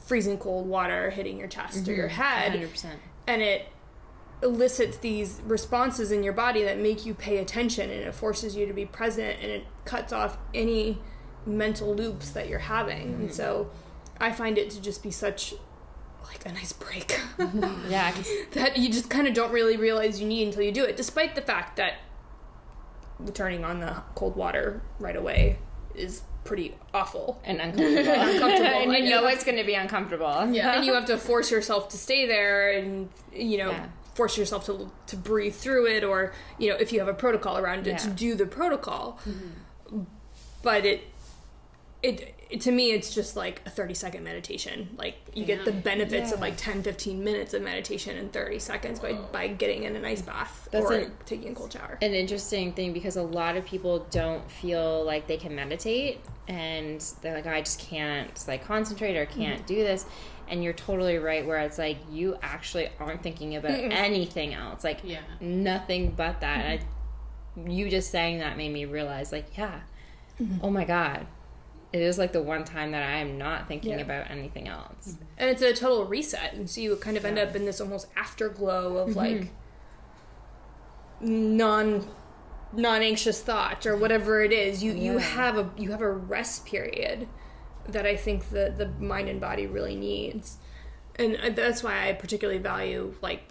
freezing 0.05 0.39
cold 0.39 0.67
water 0.67 1.11
hitting 1.11 1.37
your 1.37 1.47
chest 1.47 1.87
or 1.87 1.93
your 1.93 2.07
head. 2.07 2.53
100%. 2.53 2.85
And 3.27 3.43
it 3.43 3.67
elicits 4.41 4.97
these 4.97 5.41
responses 5.45 6.11
in 6.11 6.23
your 6.23 6.33
body 6.33 6.63
that 6.63 6.79
make 6.79 7.05
you 7.05 7.13
pay 7.13 7.37
attention 7.37 7.89
and 7.91 8.01
it 8.01 8.15
forces 8.15 8.55
you 8.55 8.65
to 8.65 8.73
be 8.73 8.85
present 8.85 9.37
and 9.41 9.51
it 9.51 9.65
cuts 9.85 10.13
off 10.13 10.37
any 10.53 10.97
mental 11.45 11.93
loops 11.93 12.31
that 12.31 12.47
you're 12.47 12.59
having. 12.59 13.13
And 13.13 13.33
so 13.33 13.69
I 14.19 14.31
find 14.31 14.57
it 14.57 14.69
to 14.71 14.81
just 14.81 15.03
be 15.03 15.11
such 15.11 15.53
like 16.29 16.45
a 16.45 16.51
nice 16.53 16.71
break. 16.73 17.19
Mm-hmm. 17.37 17.89
Yeah, 17.91 18.11
'cause- 18.11 18.29
that 18.53 18.77
you 18.77 18.89
just 18.89 19.09
kind 19.09 19.27
of 19.27 19.33
don't 19.33 19.51
really 19.51 19.77
realize 19.77 20.21
you 20.21 20.27
need 20.27 20.47
until 20.47 20.61
you 20.63 20.71
do 20.71 20.83
it, 20.85 20.95
despite 20.95 21.35
the 21.35 21.41
fact 21.41 21.75
that 21.77 21.95
turning 23.33 23.65
on 23.65 23.79
the 23.81 24.01
cold 24.15 24.35
water 24.35 24.81
right 24.99 25.15
away 25.15 25.57
is 25.95 26.21
pretty 26.45 26.75
awful. 26.93 27.41
and 27.43 27.59
uncomfortable. 27.59 28.11
Uncomfortable. 28.21 28.93
and 28.93 29.05
you 29.05 29.09
know 29.09 29.27
it's 29.27 29.43
going 29.43 29.57
to 29.57 29.63
be 29.65 29.73
uncomfortable. 29.75 30.47
Yeah, 30.51 30.75
and 30.75 30.85
you 30.85 30.93
have 30.97 31.05
to 31.05 31.17
force 31.17 31.51
yourself 31.51 31.89
to 31.89 31.97
stay 31.97 32.25
there, 32.27 32.71
and 32.71 33.09
you 33.33 33.57
know, 33.57 33.71
Yeah. 33.71 33.87
force 34.15 34.37
yourself 34.37 34.65
to 34.67 34.89
to 35.07 35.17
breathe 35.17 35.53
through 35.55 35.87
it, 35.87 36.03
or 36.03 36.31
you 36.57 36.69
know, 36.69 36.75
if 36.77 36.93
you 36.93 36.99
have 36.99 37.07
a 37.09 37.13
protocol 37.13 37.57
around 37.57 37.87
it, 37.87 37.97
to 37.99 38.09
do 38.09 38.35
the 38.35 38.45
protocol. 38.45 39.19
Mm-hmm. 39.27 40.03
But 40.63 40.85
it, 40.85 41.03
it, 42.03 42.35
to 42.57 42.71
me 42.71 42.91
it's 42.91 43.13
just 43.13 43.35
like 43.35 43.61
a 43.65 43.69
30 43.69 43.93
second 43.93 44.23
meditation. 44.23 44.89
Like 44.97 45.17
you 45.33 45.45
get 45.45 45.65
the 45.65 45.71
benefits 45.71 46.31
of 46.31 46.39
like 46.39 46.57
10 46.57 46.81
15 46.81 47.23
minutes 47.23 47.53
of 47.53 47.61
meditation 47.61 48.17
in 48.17 48.29
30 48.29 48.59
seconds 48.59 48.99
by, 48.99 49.13
by 49.13 49.47
getting 49.47 49.83
in 49.83 49.95
an 49.95 50.03
ice 50.03 50.23
bath 50.23 50.67
That's 50.71 50.85
or 50.85 50.93
an- 50.93 51.11
taking 51.25 51.51
a 51.51 51.55
cold 51.55 51.73
shower. 51.73 51.99
an 52.01 52.13
interesting 52.13 52.73
thing 52.73 52.91
because 52.91 53.17
a 53.17 53.21
lot 53.23 53.55
of 53.55 53.65
people 53.65 54.07
don't 54.09 54.49
feel 54.49 55.03
like 55.03 55.27
they 55.27 55.37
can 55.37 55.53
meditate 55.53 56.21
and 56.47 56.99
they're 57.21 57.35
like 57.35 57.45
"Oh, 57.45 57.51
i 57.51 57.61
just 57.61 57.79
can't 57.79 58.43
like 58.47 58.65
concentrate 58.65 59.15
or 59.15 59.25
can't 59.27 59.57
mm-hmm. 59.57 59.67
do 59.67 59.75
this. 59.75 60.05
And 60.47 60.63
you're 60.63 60.73
totally 60.73 61.19
right 61.19 61.45
where 61.45 61.59
it's 61.59 61.77
like 61.77 61.97
you 62.11 62.35
actually 62.41 62.89
aren't 62.99 63.21
thinking 63.21 63.55
about 63.55 63.71
anything 63.71 64.55
else. 64.55 64.83
Like 64.83 65.01
Yeah. 65.03 65.21
nothing 65.39 66.13
but 66.17 66.41
that. 66.41 66.65
Mm-hmm. 66.65 67.59
And 67.59 67.69
I, 67.69 67.71
you 67.71 67.89
just 67.89 68.09
saying 68.09 68.39
that 68.39 68.57
made 68.57 68.73
me 68.73 68.85
realize 68.85 69.31
like 69.31 69.55
yeah. 69.55 69.81
Mm-hmm. 70.41 70.65
Oh 70.65 70.71
my 70.71 70.85
god 70.85 71.27
it 71.91 72.01
is 72.01 72.17
like 72.17 72.31
the 72.33 72.41
one 72.41 72.63
time 72.63 72.91
that 72.91 73.03
i 73.03 73.17
am 73.17 73.37
not 73.37 73.67
thinking 73.67 73.91
Yeah. 73.91 74.01
about 74.01 74.29
anything 74.29 74.67
else. 74.67 75.09
Mm-hmm. 75.09 75.23
And 75.37 75.49
it's 75.49 75.61
a 75.61 75.73
total 75.73 76.05
reset. 76.05 76.53
And 76.53 76.69
so 76.69 76.81
you 76.81 76.95
kind 76.97 77.17
of 77.17 77.25
end 77.25 77.39
up 77.39 77.55
in 77.55 77.65
this 77.65 77.81
almost 77.81 78.07
afterglow 78.15 78.97
of 78.97 79.09
mm-hmm. 79.09 79.17
like 79.17 79.51
non 81.21 82.07
non 82.73 83.01
anxious 83.01 83.41
thought 83.41 83.85
or 83.85 83.97
whatever 83.97 84.41
it 84.43 84.51
is. 84.51 84.83
You 84.83 84.93
you 84.93 85.17
have 85.17 85.57
a 85.57 85.69
you 85.77 85.91
have 85.91 86.01
a 86.01 86.11
rest 86.11 86.65
period 86.65 87.27
that 87.87 88.05
i 88.05 88.15
think 88.15 88.49
the 88.49 88.71
the 88.77 88.87
mind 89.03 89.29
and 89.29 89.41
body 89.41 89.65
really 89.65 89.95
needs. 89.95 90.57
And 91.15 91.37
uh, 91.37 91.49
that's 91.49 91.83
why 91.83 92.07
i 92.07 92.13
particularly 92.13 92.59
value 92.61 93.15
like 93.21 93.43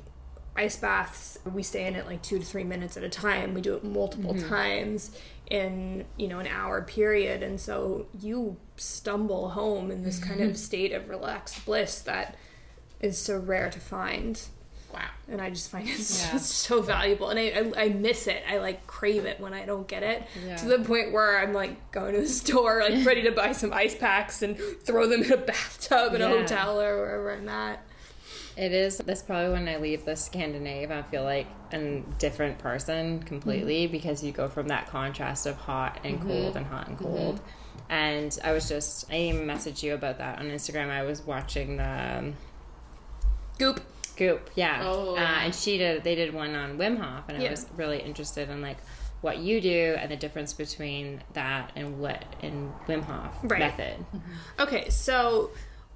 ice 0.57 0.76
baths. 0.76 1.38
We 1.45 1.62
stay 1.62 1.87
in 1.87 1.95
it 1.95 2.07
like 2.07 2.23
two 2.23 2.38
to 2.38 2.45
three 2.45 2.64
minutes 2.64 2.97
at 2.97 3.02
a 3.02 3.09
time. 3.09 3.54
We 3.54 3.61
do 3.61 3.75
it 3.75 3.85
multiple 3.85 4.35
mm-hmm. 4.35 4.49
times 4.49 5.16
in 5.50 6.05
you 6.17 6.28
know 6.28 6.38
an 6.38 6.47
hour 6.47 6.83
period 6.83 7.43
and 7.43 7.59
so 7.61 8.07
you 8.21 8.57
stumble 8.76 9.50
home 9.50 9.90
in 9.90 10.02
this 10.02 10.21
mm-hmm. 10.21 10.28
kind 10.28 10.40
of 10.43 10.57
state 10.57 10.93
of 10.93 11.09
relaxed 11.09 11.64
bliss 11.64 12.00
that 12.00 12.37
is 13.00 13.17
so 13.17 13.38
rare 13.38 13.71
to 13.71 13.81
find 13.81 14.43
Wow. 14.93 15.00
and 15.28 15.40
I 15.40 15.50
just 15.50 15.71
find 15.71 15.87
it 15.87 15.90
Yeah. 15.99 16.37
it's 16.37 16.47
so 16.47 16.81
valuable, 16.81 17.28
and 17.28 17.38
I, 17.38 17.73
I 17.76 17.85
I 17.85 17.88
miss 17.90 18.26
it. 18.26 18.43
I 18.49 18.57
like 18.57 18.87
crave 18.87 19.26
it 19.26 19.38
when 19.38 19.52
I 19.52 19.67
don't 19.67 19.87
get 19.87 20.02
it 20.02 20.23
Yeah. 20.47 20.57
to 20.57 20.67
the 20.67 20.78
point 20.78 21.12
where 21.12 21.38
I'm 21.38 21.52
like 21.52 21.93
going 21.93 22.14
to 22.14 22.23
the 22.23 22.26
store, 22.43 22.81
like 22.81 23.05
ready 23.05 23.23
to 23.25 23.31
buy 23.33 23.52
some 23.52 23.71
ice 23.73 23.95
packs 23.95 24.40
and 24.40 24.57
throw 24.59 25.07
them 25.07 25.23
in 25.23 25.31
a 25.33 25.37
bathtub 25.52 26.14
in 26.14 26.23
a 26.23 26.28
hotel 26.28 26.81
or 26.81 26.97
wherever 26.97 27.33
I'm 27.33 27.49
at. 27.50 27.83
It 28.58 28.72
is. 28.72 28.98
That's 28.98 29.22
probably 29.22 29.52
when 29.52 29.68
I 29.68 29.76
leave 29.76 30.04
the 30.04 30.12
Scandinave, 30.12 30.90
I 30.90 31.02
feel 31.02 31.22
like 31.22 31.46
a 31.72 32.02
different 32.18 32.58
person 32.58 33.22
completely 33.22 33.86
because 33.86 34.24
you 34.24 34.32
go 34.32 34.48
from 34.48 34.66
that 34.68 34.88
contrast 34.88 35.46
of 35.46 35.54
hot 35.56 36.00
and 36.02 36.20
cold 36.20 36.56
and 36.56 36.66
hot 36.66 36.88
and 36.88 36.98
cold. 36.98 37.40
And 37.88 38.36
I 38.42 38.50
was 38.52 38.68
just, 38.68 39.10
I 39.12 39.16
even 39.16 39.46
messaged 39.46 39.82
you 39.84 39.94
about 39.94 40.18
that 40.18 40.40
on 40.40 40.46
Instagram. 40.46 40.90
I 40.90 41.04
was 41.04 41.22
watching 41.22 41.76
the 41.76 42.18
um, 42.18 42.34
Goop. 43.58 43.80
Goop, 44.16 44.50
yeah. 44.56 44.82
Oh, 44.84 45.14
uh, 45.14 45.20
and 45.20 45.54
she 45.54 45.78
did, 45.78 46.02
they 46.02 46.16
did 46.16 46.34
one 46.34 46.56
on 46.56 46.76
Wim 46.76 46.98
Hof, 46.98 47.28
and 47.28 47.40
I 47.40 47.48
was 47.48 47.66
really 47.76 48.00
interested 48.00 48.50
in 48.50 48.60
like 48.60 48.78
what 49.20 49.38
you 49.38 49.60
do 49.60 49.96
and 49.98 50.10
the 50.10 50.16
difference 50.16 50.52
between 50.52 51.22
that 51.34 51.70
and 51.76 52.00
what 52.00 52.24
in 52.42 52.72
Wim 52.88 53.04
Hof 53.04 53.34
Right. 53.44 53.60
method. 53.60 54.04
Okay, 54.58 54.88
so 54.90 55.50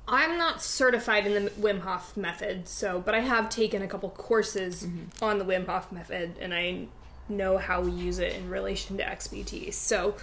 I'm 0.09 0.37
not 0.37 0.63
certified 0.63 1.27
in 1.27 1.45
the 1.45 1.51
Wim 1.53 1.81
Hof 1.81 2.17
method, 2.17 2.69
so 2.69 3.01
but 3.01 3.15
I 3.15 3.21
have 3.21 3.49
taken 3.49 3.83
a 3.83 3.87
couple 3.87 4.11
courses 4.11 4.85
mm-hmm. 4.85 5.25
on 5.25 5.39
the 5.39 5.45
Wim 5.45 5.67
Hof 5.67 5.93
method, 5.93 6.37
and 6.41 6.53
I 6.53 6.87
know 7.29 7.57
how 7.57 7.81
we 7.81 7.93
use 7.93 8.19
it 8.19 8.35
in 8.35 8.51
relation 8.51 8.97
to 8.97 9.05
XPT. 9.05 9.73
So 9.73 10.17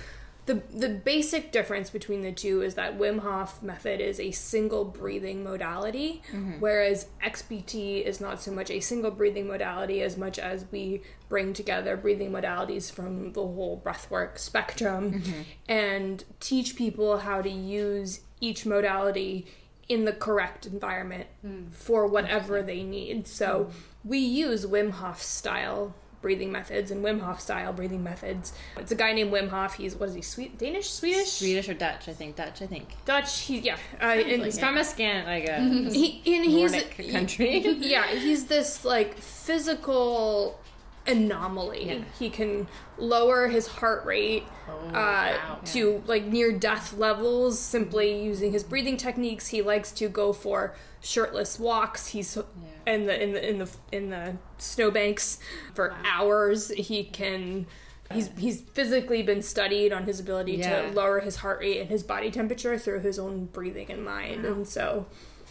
the 0.50 0.62
the 0.74 0.90
basic 0.90 1.52
difference 1.52 1.90
between 1.90 2.24
the 2.24 2.32
two 2.32 2.62
is 2.62 2.76
that 2.76 2.98
Wim 2.98 3.20
Hof 3.20 3.62
method 3.64 4.02
is 4.02 4.20
a 4.20 4.32
single 4.32 4.84
breathing 4.84 5.44
modality, 5.44 6.24
mm-hmm. 6.32 6.60
whereas 6.60 7.08
XPT 7.24 8.04
is 8.04 8.20
not 8.20 8.42
so 8.42 8.52
much 8.52 8.70
a 8.70 8.80
single 8.80 9.12
breathing 9.12 9.48
modality 9.48 10.02
as 10.02 10.18
much 10.18 10.40
as 10.40 10.66
we 10.72 11.04
bring 11.30 11.54
together 11.54 11.96
breathing 11.96 12.32
modalities 12.32 12.92
from 12.92 13.32
the 13.34 13.42
whole 13.42 13.82
breathwork 13.86 14.40
spectrum 14.40 15.14
mm-hmm. 15.14 15.42
and 15.70 16.26
teach 16.40 16.76
people 16.76 17.20
how 17.20 17.42
to 17.42 17.50
use 17.50 18.22
each 18.42 18.66
modality 18.66 19.46
in 19.90 20.06
the 20.06 20.14
correct 20.14 20.68
environment 20.68 21.28
hmm. 21.42 21.70
for 21.72 22.06
whatever 22.08 22.62
they 22.62 22.84
need. 22.84 23.28
So 23.28 23.66
hmm. 23.66 24.10
we 24.10 24.20
use 24.20 24.66
Wim 24.66 24.92
Hof 24.92 25.22
style 25.22 25.96
breathing 26.22 26.52
methods 26.52 26.92
and 26.92 27.04
Wim 27.04 27.22
Hof 27.22 27.40
style 27.40 27.74
breathing 27.74 28.04
methods. 28.04 28.54
It's 28.78 28.92
a 28.92 28.96
guy 28.96 29.14
named 29.14 29.32
Wim 29.32 29.50
Hof. 29.50 29.76
He's 29.76 29.96
what 29.96 30.10
is 30.10 30.16
he? 30.16 30.22
Sweet 30.22 30.58
Danish, 30.58 30.90
Swedish, 30.90 31.32
Swedish 31.32 31.68
or 31.70 31.74
Dutch, 31.74 32.08
I 32.08 32.14
think. 32.14 32.36
Dutch, 32.36 32.62
I 32.62 32.68
think. 32.68 32.90
Dutch. 33.06 33.42
He 33.42 33.60
yeah. 33.60 33.78
Uh, 34.02 34.06
and 34.06 34.44
He's 34.44 34.60
from 34.60 34.78
a 34.78 34.84
scan, 34.84 35.26
like 35.26 35.50
uh, 35.50 35.54
a 35.54 35.60
he 35.94 36.22
and 36.26 36.46
he's 36.46 36.72
Nordic 36.72 37.12
country. 37.12 37.60
yeah, 37.80 38.08
he's 38.08 38.46
this 38.46 38.86
like 38.86 39.18
physical 39.18 40.60
anomaly. 41.08 41.88
Yeah. 41.88 42.04
He 42.18 42.30
can 42.30 42.68
lower 42.98 43.48
his 43.48 43.68
heart 43.68 44.06
rate 44.06 44.44
Oh, 44.68 44.88
uh, 44.90 44.92
wow. 44.94 45.60
to 45.66 46.04
like 46.06 46.26
near 46.26 46.52
death 46.52 46.94
levels 46.94 47.58
simply 47.60 48.22
using 48.24 48.52
his 48.52 48.64
breathing 48.64 48.98
techniques. 48.98 49.48
He 49.48 49.62
likes 49.62 49.92
to 49.94 50.08
go 50.10 50.32
for 50.34 50.76
shirtless 51.02 51.60
walks. 51.60 52.08
He's 52.08 52.38
in 52.86 53.06
the 53.08 53.22
in 53.24 53.34
the 53.34 53.50
in 53.50 53.58
the 53.60 53.70
in 53.92 54.10
the 54.10 54.38
snowbanks 54.60 55.40
for 55.74 55.96
hours. 56.06 56.70
He 56.70 57.04
can. 57.04 57.66
He's, 58.12 58.32
he's 58.40 58.62
physically 58.62 59.22
been 59.22 59.44
studied 59.44 59.94
on 59.94 60.06
his 60.06 60.20
ability 60.20 60.54
Yeah. 60.54 60.82
to 60.88 60.94
lower 60.94 61.20
his 61.20 61.36
heart 61.36 61.60
rate 61.60 61.80
and 61.80 61.92
his 61.92 62.02
body 62.02 62.32
temperature 62.32 62.76
through 62.76 63.02
his 63.02 63.20
own 63.20 63.46
breathing 63.46 63.92
and 63.92 64.04
mind, 64.04 64.46
and 64.46 64.68
so 64.68 65.06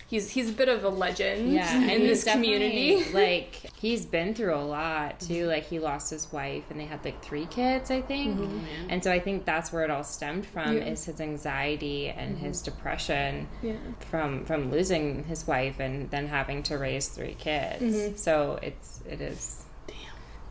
he's 0.09 0.31
he's 0.31 0.51
a 0.51 0.53
bit 0.53 0.69
of 0.69 0.83
a 0.85 0.89
legend 0.89 1.53
yeah, 1.53 1.79
in 1.91 2.01
this 2.01 2.25
community. 2.25 3.05
Like 3.13 3.71
he's 3.77 4.05
been 4.05 4.35
through 4.35 4.55
a 4.55 4.65
lot 4.65 5.21
too. 5.21 5.33
Mm-hmm. 5.43 5.49
Like 5.49 5.65
he 5.65 5.79
lost 5.79 6.11
his 6.11 6.33
wife, 6.33 6.65
and 6.71 6.81
they 6.81 6.87
had 6.87 7.05
like 7.05 7.23
three 7.23 7.47
kids, 7.47 7.91
I 7.91 8.01
think. 8.01 8.39
Mm-hmm. 8.39 8.91
And 8.91 9.05
so 9.05 9.13
I 9.13 9.21
think 9.21 9.45
that's 9.45 9.73
where 9.73 9.85
it 9.85 9.91
all 9.91 10.05
stemmed 10.05 10.47
from 10.47 10.77
Yeah. 10.77 10.85
is 10.85 11.05
his 11.05 11.21
anxiety 11.21 12.09
and 12.09 12.37
mm-hmm. 12.37 12.47
his 12.47 12.63
depression 12.63 13.47
Yeah. 13.63 13.75
from 14.11 14.45
from 14.45 14.71
losing 14.71 15.25
his 15.25 15.47
wife 15.47 15.79
and 15.79 16.11
then 16.11 16.27
having 16.27 16.63
to 16.65 16.79
raise 16.79 17.09
three 17.09 17.35
kids. 17.35 18.21
So 18.21 18.59
it's 18.63 19.01
it 19.09 19.21
is 19.21 19.65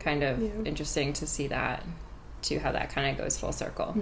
kind 0.00 0.22
of 0.22 0.40
Yeah. 0.40 0.50
interesting 0.64 1.12
to 1.14 1.26
see 1.26 1.48
that 1.48 1.84
too, 2.42 2.60
how 2.60 2.70
that 2.72 2.90
kind 2.90 3.10
of 3.10 3.22
goes 3.22 3.36
full 3.36 3.52
circle. 3.52 3.94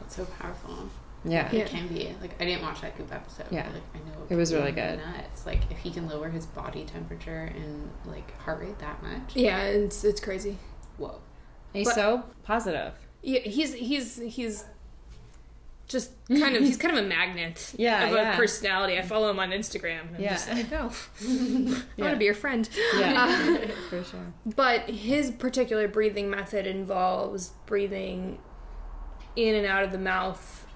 That's 0.00 0.16
so 0.16 0.26
powerful. 0.38 0.90
Yeah. 1.24 1.48
Yeah. 1.52 1.60
It 1.62 1.68
can 1.68 1.86
be 1.88 2.14
like 2.20 2.40
I 2.40 2.44
didn't 2.44 2.62
watch 2.62 2.80
that 2.80 2.96
Goop 2.96 3.12
episode. 3.12 3.46
Yeah. 3.50 3.64
but, 3.66 3.74
like 3.74 3.82
I 3.94 3.98
know 4.18 4.26
It 4.30 4.36
was 4.36 4.52
really 4.54 4.72
good. 4.72 4.98
Nuts. 4.98 5.44
Like 5.46 5.60
if 5.70 5.78
he 5.78 5.90
can 5.90 6.08
lower 6.08 6.28
his 6.30 6.46
body 6.46 6.84
temperature 6.84 7.52
and 7.54 7.90
like 8.06 8.36
heart 8.38 8.60
rate 8.60 8.78
that 8.78 9.02
much. 9.02 9.36
Yeah, 9.36 9.62
it's 9.64 10.02
it's 10.04 10.20
crazy. 10.20 10.56
Whoa. 10.96 11.20
He's 11.72 11.86
But- 11.88 11.94
so 11.94 12.22
positive. 12.42 12.94
Yeah, 13.22 13.40
he's 13.40 13.74
he's 13.74 14.16
he's 14.16 14.64
just 15.88 16.12
kind 16.28 16.56
of 16.56 16.62
he's 16.62 16.76
kind 16.78 16.96
of 16.96 17.04
a 17.04 17.06
magnet 17.08 17.74
Yeah, 17.76 18.06
of 18.06 18.12
yeah. 18.14 18.32
a 18.32 18.36
personality. 18.36 18.96
I 18.96 19.02
follow 19.02 19.28
him 19.28 19.38
on 19.40 19.50
Instagram. 19.50 20.14
And 20.14 20.20
Yeah. 20.20 20.28
I'm 20.30 20.34
just 20.36 20.48
like, 20.48 20.72
oh, 20.72 20.96
I 21.98 22.02
want 22.02 22.12
to 22.14 22.16
be 22.16 22.24
your 22.24 22.34
friend. 22.34 22.66
Yeah, 22.96 23.24
uh, 23.68 23.68
for 23.90 24.02
sure. 24.04 24.32
But 24.56 24.88
his 24.88 25.30
particular 25.32 25.86
breathing 25.88 26.30
method 26.30 26.66
involves 26.66 27.50
breathing 27.66 28.38
in 29.36 29.54
and 29.54 29.66
out 29.66 29.82
of 29.84 29.92
the 29.92 29.98
mouth, 29.98 30.66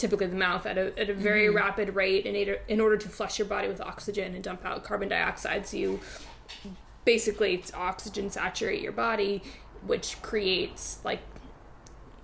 typically 0.00 0.26
the 0.26 0.36
mouth, 0.36 0.64
at 0.66 0.78
a, 0.78 0.98
at 0.98 1.10
a 1.10 1.14
very 1.14 1.46
mm-hmm. 1.46 1.56
rapid 1.56 1.94
rate 1.94 2.24
in 2.24 2.34
order, 2.34 2.60
in 2.68 2.80
order 2.80 2.96
to 2.96 3.08
flush 3.08 3.38
your 3.38 3.46
body 3.46 3.68
with 3.68 3.80
oxygen 3.80 4.34
and 4.34 4.42
dump 4.42 4.64
out 4.64 4.82
carbon 4.82 5.08
dioxide. 5.08 5.66
So 5.66 5.76
you 5.76 6.00
basically 7.04 7.54
it's 7.54 7.72
oxygen 7.74 8.30
saturate 8.30 8.80
your 8.80 8.92
body, 8.92 9.42
which 9.86 10.20
creates 10.22 11.00
like 11.04 11.20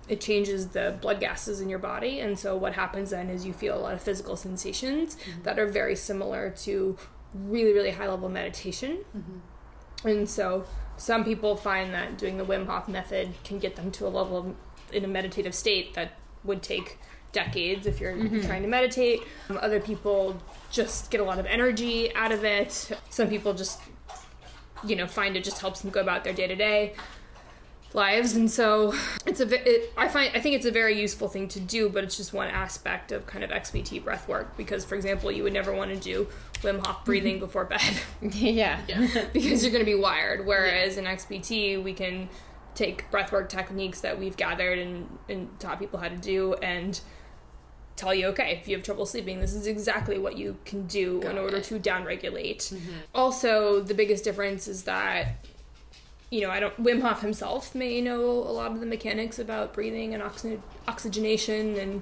it 0.09 0.21
changes 0.21 0.69
the 0.69 0.97
blood 1.01 1.19
gases 1.19 1.61
in 1.61 1.69
your 1.69 1.79
body. 1.79 2.19
And 2.19 2.39
so 2.39 2.55
what 2.55 2.73
happens 2.73 3.11
then 3.11 3.29
is 3.29 3.45
you 3.45 3.53
feel 3.53 3.77
a 3.77 3.81
lot 3.81 3.93
of 3.93 4.01
physical 4.01 4.35
sensations 4.35 5.15
mm-hmm. 5.15 5.43
that 5.43 5.59
are 5.59 5.67
very 5.67 5.95
similar 5.95 6.49
to 6.65 6.97
really 7.33 7.73
really 7.73 7.91
high 7.91 8.07
level 8.07 8.29
meditation. 8.29 9.03
Mm-hmm. 9.15 10.07
And 10.07 10.29
so 10.29 10.65
some 10.97 11.23
people 11.23 11.55
find 11.55 11.93
that 11.93 12.17
doing 12.17 12.37
the 12.37 12.45
Wim 12.45 12.65
Hof 12.65 12.87
method 12.87 13.33
can 13.43 13.59
get 13.59 13.75
them 13.75 13.91
to 13.91 14.07
a 14.07 14.09
level 14.09 14.37
of, 14.37 14.55
in 14.91 15.05
a 15.05 15.07
meditative 15.07 15.53
state 15.53 15.93
that 15.93 16.13
would 16.43 16.63
take 16.63 16.97
decades 17.31 17.85
if 17.85 17.99
you're 17.99 18.15
trying 18.41 18.61
to 18.61 18.67
meditate. 18.67 19.21
Um, 19.49 19.59
other 19.61 19.79
people 19.79 20.41
just 20.71 21.11
get 21.11 21.21
a 21.21 21.23
lot 21.23 21.39
of 21.39 21.45
energy 21.45 22.13
out 22.15 22.31
of 22.31 22.43
it. 22.43 22.91
Some 23.09 23.29
people 23.29 23.53
just, 23.53 23.81
you 24.85 24.95
know, 24.95 25.07
find 25.07 25.35
it 25.35 25.43
just 25.43 25.59
helps 25.59 25.81
them 25.81 25.91
go 25.91 26.01
about 26.01 26.23
their 26.23 26.33
day 26.33 26.47
to 26.47 26.55
day 26.55 26.93
lives 27.93 28.35
and 28.35 28.51
so 28.51 28.93
it's 29.25 29.39
a 29.39 29.45
ve- 29.45 29.61
it, 29.65 29.93
i 29.95 30.09
find 30.09 30.29
i 30.35 30.41
think 30.41 30.53
it's 30.53 30.65
a 30.65 30.71
very 30.71 30.99
useful 30.99 31.29
thing 31.29 31.47
to 31.47 31.57
do 31.57 31.87
but 31.87 32.03
it's 32.03 32.17
just 32.17 32.33
one 32.33 32.49
aspect 32.49 33.13
of 33.13 33.25
kind 33.25 33.45
of 33.45 33.49
xpt 33.49 34.03
breath 34.03 34.27
work 34.27 34.57
because 34.57 34.83
for 34.83 34.95
example 34.95 35.31
you 35.31 35.41
would 35.41 35.53
never 35.53 35.73
want 35.73 35.89
to 35.89 35.95
do 35.95 36.27
wim 36.61 36.85
hof 36.85 37.03
breathing 37.05 37.39
before 37.39 37.63
bed 37.63 37.81
yeah. 38.21 38.81
yeah. 38.87 39.25
because 39.33 39.63
you're 39.63 39.71
going 39.71 39.83
to 39.83 39.85
be 39.85 39.95
wired. 39.95 40.45
Whereas 40.45 40.97
in 40.97 41.05
XPT, 41.05 41.81
we 41.81 41.93
can 41.93 42.29
take 42.75 43.09
breathwork 43.11 43.49
techniques 43.49 44.01
that 44.01 44.19
we've 44.19 44.37
gathered 44.37 44.79
and, 44.79 45.17
and 45.29 45.59
taught 45.59 45.79
people 45.79 45.99
how 45.99 46.09
to 46.09 46.17
do 46.17 46.53
and 46.55 46.99
tell 47.97 48.13
you, 48.13 48.27
okay, 48.27 48.59
if 48.61 48.67
you 48.67 48.75
have 48.77 48.85
trouble 48.85 49.05
sleeping, 49.05 49.41
this 49.41 49.53
is 49.53 49.67
exactly 49.67 50.17
what 50.17 50.37
you 50.37 50.57
can 50.65 50.87
do 50.87 51.19
Got 51.19 51.31
in 51.31 51.37
order 51.37 51.57
it. 51.57 51.65
to 51.65 51.79
downregulate. 51.79 52.73
Mm-hmm. 52.73 52.91
Also, 53.13 53.81
the 53.81 53.93
biggest 53.93 54.23
difference 54.23 54.67
is 54.67 54.83
that 54.83 55.45
you 56.29 56.41
know, 56.41 56.49
I 56.49 56.59
don't. 56.59 56.81
Wim 56.81 57.01
Hof 57.01 57.21
himself 57.21 57.73
may 57.73 58.01
know 58.01 58.21
a 58.21 58.51
lot 58.51 58.71
of 58.71 58.81
the 58.81 58.85
mechanics 58.85 59.39
about 59.39 59.73
breathing 59.73 60.13
and 60.13 60.21
oxy- 60.21 60.59
oxygenation 60.87 61.77
and 61.77 62.01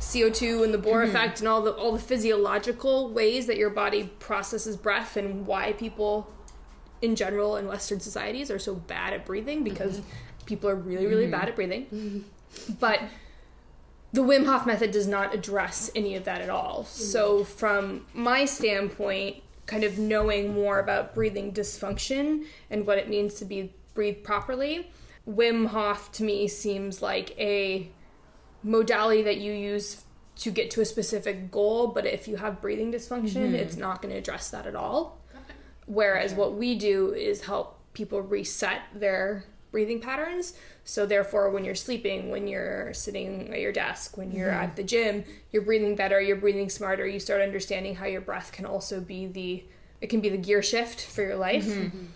CO 0.00 0.30
two 0.30 0.62
and 0.62 0.72
the 0.72 0.78
Bohr 0.78 1.02
mm-hmm. 1.02 1.10
effect 1.10 1.40
and 1.40 1.48
all 1.48 1.60
the 1.60 1.72
all 1.72 1.92
the 1.92 1.98
physiological 1.98 3.10
ways 3.10 3.46
that 3.46 3.58
your 3.58 3.68
body 3.68 4.10
processes 4.20 4.76
breath 4.76 5.18
and 5.18 5.46
why 5.46 5.74
people, 5.74 6.32
in 7.02 7.14
general, 7.14 7.56
in 7.56 7.66
Western 7.66 8.00
societies 8.00 8.50
are 8.50 8.58
so 8.58 8.74
bad 8.74 9.12
at 9.12 9.26
breathing 9.26 9.62
because 9.64 9.98
mm-hmm. 9.98 10.46
people 10.46 10.70
are 10.70 10.76
really 10.76 11.06
really 11.06 11.26
bad 11.26 11.48
at 11.48 11.54
breathing. 11.54 12.24
But 12.80 13.02
the 14.12 14.22
Wim 14.22 14.46
Hof 14.46 14.66
method 14.66 14.90
does 14.90 15.06
not 15.06 15.34
address 15.34 15.90
any 15.94 16.16
of 16.16 16.24
that 16.24 16.40
at 16.40 16.50
all. 16.50 16.84
So, 16.84 17.40
mm-hmm. 17.40 17.52
from 17.52 18.06
my 18.14 18.44
standpoint, 18.44 19.42
kind 19.66 19.84
of 19.84 19.98
knowing 19.98 20.54
more 20.54 20.78
about 20.78 21.14
breathing 21.14 21.52
dysfunction 21.52 22.44
and 22.70 22.86
what 22.86 22.98
it 22.98 23.08
means 23.08 23.34
to 23.34 23.44
be 23.44 23.74
breathe 23.94 24.22
properly, 24.22 24.90
Wim 25.28 25.66
Hof 25.66 26.10
to 26.12 26.24
me 26.24 26.48
seems 26.48 27.02
like 27.02 27.38
a 27.38 27.90
modality 28.62 29.22
that 29.22 29.38
you 29.38 29.52
use 29.52 30.04
to 30.36 30.50
get 30.50 30.70
to 30.70 30.80
a 30.80 30.84
specific 30.84 31.50
goal, 31.50 31.88
but 31.88 32.06
if 32.06 32.28
you 32.28 32.36
have 32.36 32.60
breathing 32.60 32.92
dysfunction, 32.92 33.42
mm-hmm. 33.42 33.54
it's 33.56 33.76
not 33.76 34.00
going 34.00 34.12
to 34.12 34.18
address 34.18 34.50
that 34.50 34.66
at 34.66 34.74
all. 34.74 35.18
Whereas 35.86 36.34
what 36.34 36.54
we 36.54 36.74
do 36.74 37.12
is 37.12 37.42
help 37.42 37.80
people 37.94 38.20
reset 38.22 38.82
their 38.94 39.44
breathing 39.70 40.00
patterns. 40.00 40.54
So 40.88 41.04
therefore 41.04 41.50
when 41.50 41.66
you're 41.66 41.74
sleeping, 41.74 42.30
when 42.30 42.48
you're 42.48 42.94
sitting 42.94 43.52
at 43.52 43.60
your 43.60 43.72
desk, 43.72 44.16
when 44.16 44.32
you're 44.32 44.48
mm-hmm. 44.48 44.64
at 44.64 44.76
the 44.76 44.82
gym, 44.82 45.22
you're 45.52 45.60
breathing 45.60 45.94
better, 45.96 46.18
you're 46.18 46.34
breathing 46.34 46.70
smarter, 46.70 47.06
you 47.06 47.20
start 47.20 47.42
understanding 47.42 47.96
how 47.96 48.06
your 48.06 48.22
breath 48.22 48.52
can 48.52 48.64
also 48.64 48.98
be 48.98 49.26
the 49.26 49.64
it 50.00 50.08
can 50.08 50.22
be 50.22 50.30
the 50.30 50.38
gear 50.38 50.62
shift 50.62 51.04
for 51.04 51.20
your 51.20 51.36
life. 51.36 51.66
Mm-hmm. 51.66 52.06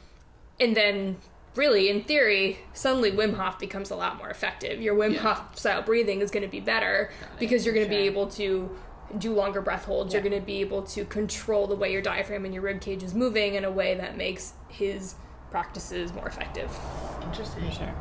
And 0.59 0.75
then 0.75 1.19
really 1.55 1.91
in 1.91 2.05
theory, 2.05 2.61
suddenly 2.73 3.12
Wim 3.12 3.35
Hof 3.35 3.59
becomes 3.59 3.91
a 3.91 3.95
lot 3.95 4.17
more 4.17 4.31
effective. 4.31 4.81
Your 4.81 4.97
Wim 4.97 5.12
Yeah. 5.12 5.35
Hof 5.35 5.59
style 5.59 5.83
breathing 5.83 6.23
is 6.23 6.31
going 6.31 6.43
to 6.43 6.49
be 6.49 6.61
better 6.61 7.11
because 7.38 7.67
you're 7.67 7.75
going 7.75 7.87
to 7.87 7.95
be 7.95 8.05
able 8.05 8.29
to 8.29 8.75
do 9.19 9.35
longer 9.35 9.61
breath 9.61 9.85
holds. 9.85 10.14
You're 10.14 10.23
going 10.23 10.41
to 10.41 10.47
be 10.47 10.62
able 10.62 10.81
to 10.85 11.05
control 11.05 11.67
the 11.67 11.76
way 11.76 11.93
your 11.93 12.00
diaphragm 12.00 12.47
and 12.47 12.55
your 12.55 12.62
rib 12.62 12.81
cage 12.81 13.02
is 13.02 13.12
moving 13.12 13.52
in 13.52 13.67
a 13.67 13.71
way 13.71 13.97
that 13.97 14.17
makes 14.17 14.55
his 14.69 15.17
practices 15.50 16.14
more 16.14 16.26
effective. 16.26 16.75
Interesting. 17.23 17.69
For 17.69 17.73
sure. 17.73 17.95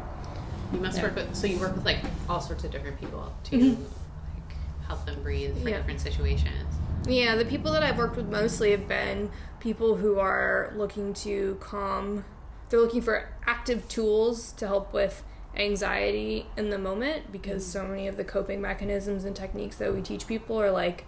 You 0.74 0.80
must 0.80 0.98
Yeah. 0.98 1.04
work 1.04 1.16
with 1.16 1.36
so 1.36 1.48
you 1.48 1.60
work 1.60 1.76
with 1.76 1.86
like 1.86 2.00
all 2.30 2.40
sorts 2.42 2.64
of 2.64 2.72
different 2.72 3.00
people 3.00 3.32
to 3.46 3.56
Mhm. 3.58 3.78
like 3.80 4.58
help 4.88 5.06
them 5.06 5.22
breathe 5.24 5.62
for 5.62 5.70
Yeah. 5.70 5.78
different 5.78 6.00
situations. 6.02 6.76
Yeah, 7.08 7.36
the 7.36 7.46
people 7.46 7.72
that 7.74 7.84
I've 7.84 7.98
worked 7.98 8.16
with 8.16 8.30
mostly 8.30 8.72
have 8.72 8.88
been 8.88 9.32
people 9.60 9.96
who 9.96 10.20
are 10.20 10.72
looking 10.76 11.14
to 11.16 11.58
calm. 11.60 12.24
They're 12.70 12.80
looking 12.80 13.02
for 13.02 13.30
active 13.46 13.88
tools 13.88 14.52
to 14.54 14.68
help 14.68 14.94
with 14.94 15.24
anxiety 15.56 16.46
in 16.56 16.70
the 16.70 16.78
moment 16.78 17.32
because 17.32 17.66
so 17.66 17.84
many 17.86 18.08
of 18.08 18.18
the 18.18 18.24
coping 18.24 18.62
mechanisms 18.62 19.26
and 19.26 19.36
techniques 19.36 19.76
that 19.78 19.94
we 19.94 20.02
teach 20.02 20.26
people 20.28 20.62
are 20.62 20.72
like 20.72 21.06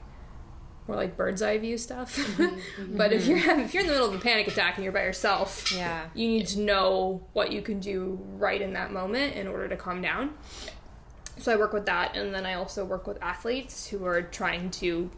more 0.88 0.98
like 0.98 1.16
bird's 1.16 1.42
eye 1.42 1.58
view 1.58 1.78
stuff. 1.78 2.18
Mm-hmm, 2.18 2.44
mm-hmm. 2.82 2.98
but 2.98 3.14
if 3.14 3.26
you're 3.26 3.38
if 3.60 3.74
you're 3.74 3.82
in 3.82 3.88
the 3.88 3.94
middle 3.94 4.10
of 4.10 4.16
a 4.16 4.20
panic 4.20 4.48
attack 4.48 4.76
and 4.76 4.84
you're 4.84 4.94
by 4.94 5.04
yourself, 5.04 5.72
Yeah. 5.72 6.06
you 6.14 6.28
need 6.28 6.48
to 6.48 6.60
know 6.60 7.26
what 7.34 7.52
you 7.52 7.62
can 7.62 7.80
do 7.80 8.20
right 8.38 8.62
in 8.62 8.74
that 8.74 8.92
moment 8.92 9.36
in 9.36 9.48
order 9.48 9.68
to 9.68 9.76
calm 9.78 10.02
down. 10.02 10.34
So 11.40 11.52
I 11.52 11.56
work 11.56 11.74
with 11.74 11.88
that, 11.88 12.16
and 12.16 12.34
then 12.34 12.46
I 12.46 12.54
also 12.54 12.86
work 12.86 13.08
with 13.08 13.22
athletes 13.22 13.88
who 13.88 14.06
are 14.06 14.22
trying 14.22 14.70
to 14.72 15.10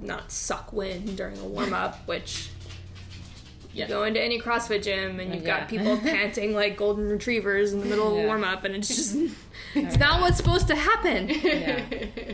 not 0.00 0.32
suck 0.32 0.72
wind 0.72 1.16
during 1.16 1.38
a 1.38 1.44
warm 1.44 1.72
up, 1.72 2.06
which 2.08 2.50
you 3.72 3.86
go 3.86 4.04
into 4.04 4.20
any 4.20 4.40
CrossFit 4.40 4.82
gym 4.82 5.20
and 5.20 5.34
you've 5.34 5.44
Yeah. 5.44 5.60
got 5.60 5.68
people 5.68 5.96
panting 6.02 6.54
like 6.54 6.76
golden 6.76 7.08
retrievers 7.08 7.72
in 7.72 7.80
the 7.80 7.86
middle 7.86 8.08
of 8.08 8.14
a 8.14 8.20
Yeah. 8.20 8.26
warm 8.26 8.44
up, 8.44 8.64
and 8.64 8.74
it's 8.74 8.88
just 8.88 9.16
it's 9.74 9.98
not 9.98 10.20
what's 10.20 10.36
supposed 10.36 10.68
to 10.68 10.74
happen. 10.76 11.28
Yeah. 11.28 11.84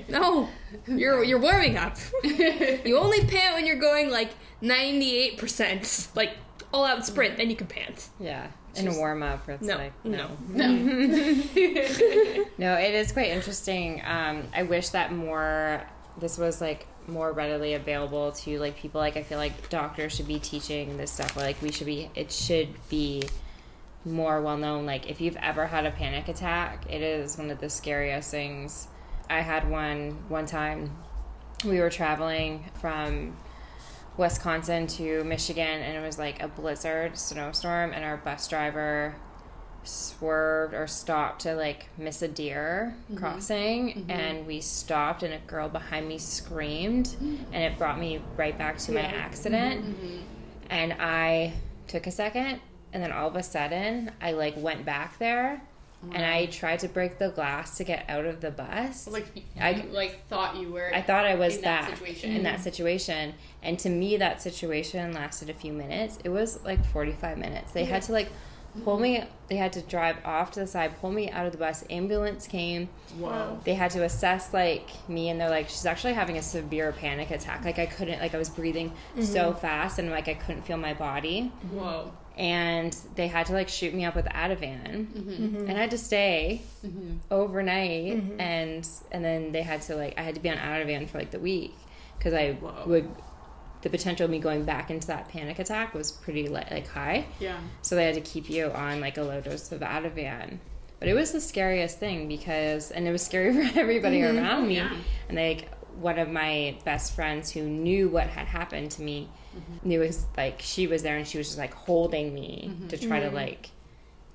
No, 0.09 0.49
you're 0.87 1.23
you're 1.25 1.39
warming 1.41 1.77
up. 1.77 1.97
you 2.25 2.97
only 2.99 3.25
pant 3.27 3.55
when 3.55 3.67
you're 3.67 3.77
going 3.81 4.11
like 4.11 4.31
ninety 4.61 5.17
eight 5.17 5.37
percent, 5.39 6.09
like 6.15 6.33
all 6.73 6.85
out 6.85 7.05
sprint, 7.07 7.37
then 7.37 7.51
you 7.51 7.57
can 7.57 7.67
pant. 7.67 8.09
Yeah. 8.21 8.49
In 8.75 8.89
a 8.89 8.93
warm 8.95 9.23
up, 9.23 9.49
it's 9.49 9.63
No, 9.63 9.77
like 9.77 10.05
no. 10.05 10.29
No. 10.51 10.67
No, 12.59 12.75
it 12.75 12.95
is 12.95 13.13
quite 13.13 13.29
interesting. 13.31 14.03
Um, 14.05 14.45
I 14.55 14.63
wish 14.65 14.91
that 14.91 15.13
more 15.13 15.83
this 16.19 16.37
was 16.39 16.61
like 16.61 16.87
more 17.09 17.33
readily 17.33 17.75
available 17.75 18.33
to 18.33 18.59
like 18.59 18.77
people. 18.77 19.01
Like 19.01 19.17
I 19.17 19.23
feel 19.23 19.39
like 19.39 19.69
doctors 19.69 20.15
should 20.15 20.29
be 20.29 20.39
teaching 20.39 20.97
this 20.97 21.11
stuff. 21.11 21.37
Or 21.37 21.41
like 21.41 21.61
we 21.63 21.73
should 21.73 21.87
be. 21.87 22.11
It 22.15 22.33
should 22.33 22.69
be 22.89 23.25
more 24.05 24.41
well 24.41 24.57
known. 24.57 24.87
Like 24.87 25.11
if 25.11 25.21
you've 25.21 25.37
ever 25.37 25.67
had 25.67 25.87
a 25.87 25.91
panic 25.91 26.29
attack, 26.29 26.87
it 26.89 27.03
is 27.03 27.37
one 27.37 27.51
of 27.51 27.61
the 27.61 27.71
scariest 27.71 28.31
things. 28.31 28.89
I 29.29 29.41
had 29.41 29.69
one 29.69 30.25
one 30.29 30.47
time. 30.47 30.97
We 31.65 31.81
were 31.81 31.91
traveling 31.91 32.67
from 32.81 33.37
Wisconsin 34.17 34.87
to 34.87 35.25
Michigan, 35.25 35.81
and 35.83 35.97
it 35.97 36.07
was 36.07 36.19
like 36.19 36.43
a 36.43 36.49
blizzard 36.49 37.19
snowstorm, 37.19 37.93
and 37.93 38.05
our 38.05 38.17
bus 38.17 38.47
driver 38.49 39.17
swerved 39.87 40.75
or 40.75 40.87
stopped 40.87 41.43
to 41.43 41.55
like 41.55 41.87
miss 41.97 42.23
a 42.23 42.29
deer 42.29 42.95
mm-hmm. 43.05 43.17
crossing 43.17 43.89
mm-hmm. 43.89 44.11
and 44.11 44.47
we 44.47 44.61
stopped 44.61 45.23
and 45.23 45.35
a 45.35 45.39
girl 45.47 45.69
behind 45.69 46.09
me 46.09 46.19
screamed 46.19 47.17
mm. 47.21 47.39
and 47.53 47.63
it 47.63 47.79
brought 47.79 47.99
me 47.99 48.21
right 48.37 48.57
back 48.57 48.79
to 48.79 48.93
my 48.93 49.01
accident. 49.01 49.85
Mm-hmm. 49.85 50.17
And 50.71 50.93
i 50.95 51.53
took 51.87 52.07
a 52.07 52.11
second 52.11 52.61
and 52.93 53.03
then 53.03 53.13
all 53.13 53.29
of 53.29 53.37
a 53.37 53.43
sudden 53.43 54.11
i 54.21 54.33
like 54.33 54.57
went 54.57 54.85
back 54.85 55.19
there 55.19 55.63
and 56.13 56.25
i 56.25 56.47
tried 56.47 56.79
to 56.81 56.89
break 56.89 57.19
the 57.19 57.31
glass 57.31 57.77
to 57.79 57.85
get 57.85 58.05
out 58.09 58.25
of 58.25 58.41
the 58.41 58.51
bus. 58.51 59.09
Like 59.09 59.27
you 59.35 59.43
I- 59.61 59.85
like 59.91 60.27
thought 60.29 60.57
you 60.57 60.73
were 60.73 60.95
I 60.95 61.03
thought 61.03 61.25
I 61.25 61.35
was 61.35 61.57
in 61.57 61.63
that 61.63 61.89
back 61.89 61.99
situation. 61.99 62.33
in 62.33 62.43
that 62.45 62.61
situation, 62.61 63.35
and 63.63 63.79
to 63.81 63.89
me, 63.89 64.17
that 64.19 64.43
situation 64.43 65.13
lasted 65.13 65.51
a 65.51 65.55
few 65.55 65.73
minutes. 65.73 66.19
It 66.25 66.29
was 66.29 66.63
like 66.65 66.85
forty-five 66.87 67.39
minutes. 67.39 67.73
They 67.73 67.85
had 67.85 68.03
to 68.03 68.13
like 68.13 68.29
pull 68.85 68.99
me. 68.99 69.25
They 69.49 69.57
had 69.57 69.73
to 69.75 69.83
drive 69.83 70.17
off 70.25 70.51
to 70.53 70.61
the 70.61 70.67
side, 70.67 70.99
pull 71.01 71.13
me 71.13 71.31
out 71.31 71.47
of 71.47 71.53
the 71.53 71.59
bus. 71.59 71.85
Ambulance 71.89 72.47
came. 72.47 72.89
wow 73.19 73.59
They 73.65 73.75
had 73.75 73.91
to 73.93 74.03
assess 74.03 74.53
like 74.53 74.89
me, 75.09 75.29
and 75.29 75.41
they're 75.41 75.51
like, 75.51 75.69
she's 75.69 75.87
actually 75.87 76.15
having 76.15 76.37
a 76.37 76.43
severe 76.43 76.93
panic 76.93 77.31
attack. 77.31 77.65
Like 77.65 77.79
I 77.79 77.87
couldn't, 77.87 78.21
like 78.21 78.35
I 78.35 78.39
was 78.39 78.49
breathing 78.49 78.91
mm-hmm. 78.91 79.23
so 79.23 79.53
fast, 79.53 79.99
and 79.99 80.11
like 80.11 80.29
I 80.29 80.35
couldn't 80.35 80.63
feel 80.63 80.77
my 80.77 80.95
body 80.95 81.53
Whoa. 81.71 82.13
and 82.37 82.97
they 83.15 83.29
had 83.29 83.47
to 83.47 83.53
like 83.53 83.69
shoot 83.69 83.95
me 83.95 84.05
up 84.05 84.17
with 84.17 84.27
Ativan, 84.27 85.07
mm-hmm. 85.07 85.31
Mm-hmm. 85.31 85.69
and 85.69 85.79
I 85.79 85.81
had 85.83 85.91
to 85.93 85.99
stay 85.99 86.63
overnight, 87.31 88.23
and 88.39 88.89
and 89.13 89.25
then 89.25 89.53
they 89.53 89.63
had 89.63 89.83
to 89.83 89.97
like 89.97 90.15
I 90.19 90.23
had 90.23 90.35
to 90.35 90.41
be 90.41 90.51
on 90.51 90.59
Ativan 90.59 91.09
for 91.09 91.19
like 91.19 91.31
the 91.31 91.41
week 91.41 91.75
because 92.19 92.35
I 92.35 92.53
Whoa. 92.53 92.85
would 92.87 93.11
the 93.83 93.91
potential 93.91 94.25
of 94.25 94.31
me 94.31 94.39
going 94.39 94.65
back 94.65 94.91
into 94.91 95.07
that 95.09 95.29
panic 95.29 95.59
attack 95.59 95.95
was 95.95 96.13
pretty 96.13 96.49
li- 96.49 96.65
like 96.71 96.89
high, 96.89 97.27
Yeah. 97.39 97.59
so 97.83 97.95
they 97.95 98.05
had 98.05 98.15
to 98.15 98.21
keep 98.21 98.51
you 98.51 98.71
on 98.71 99.01
like 99.01 99.19
a 99.19 99.23
low 99.23 99.41
dose 99.41 99.71
of 99.73 99.81
Ativan. 99.81 100.59
But 100.99 101.09
it 101.09 101.15
was 101.15 101.33
the 101.33 101.41
scariest 101.41 101.99
thing 101.99 102.27
because, 102.27 102.91
and 102.91 103.07
it 103.07 103.13
was 103.13 103.23
scary 103.23 103.53
for 103.69 103.79
everybody 103.79 104.21
mm-hmm. 104.21 104.39
around 104.39 104.69
me. 104.69 104.77
Yeah. 104.77 104.97
And 105.29 105.37
like 105.37 105.71
one 105.97 106.19
of 106.19 106.31
my 106.31 106.77
best 106.85 107.15
friends 107.15 107.51
who 107.51 107.63
knew 107.63 108.09
what 108.09 108.27
had 108.29 108.47
happened 108.47 108.91
to 108.93 109.03
me 109.03 109.29
mm-hmm. 109.57 109.89
knew 109.89 110.03
it 110.03 110.07
was 110.09 110.27
like 110.37 110.61
she 110.61 110.87
was 110.87 111.03
there 111.03 111.17
and 111.17 111.27
she 111.27 111.39
was 111.39 111.49
just 111.49 111.59
like 111.59 111.75
holding 111.75 112.35
me 112.35 112.71
mm-hmm. 112.71 112.89
to 112.89 112.99
try 112.99 113.21
to 113.21 113.31
like 113.31 113.71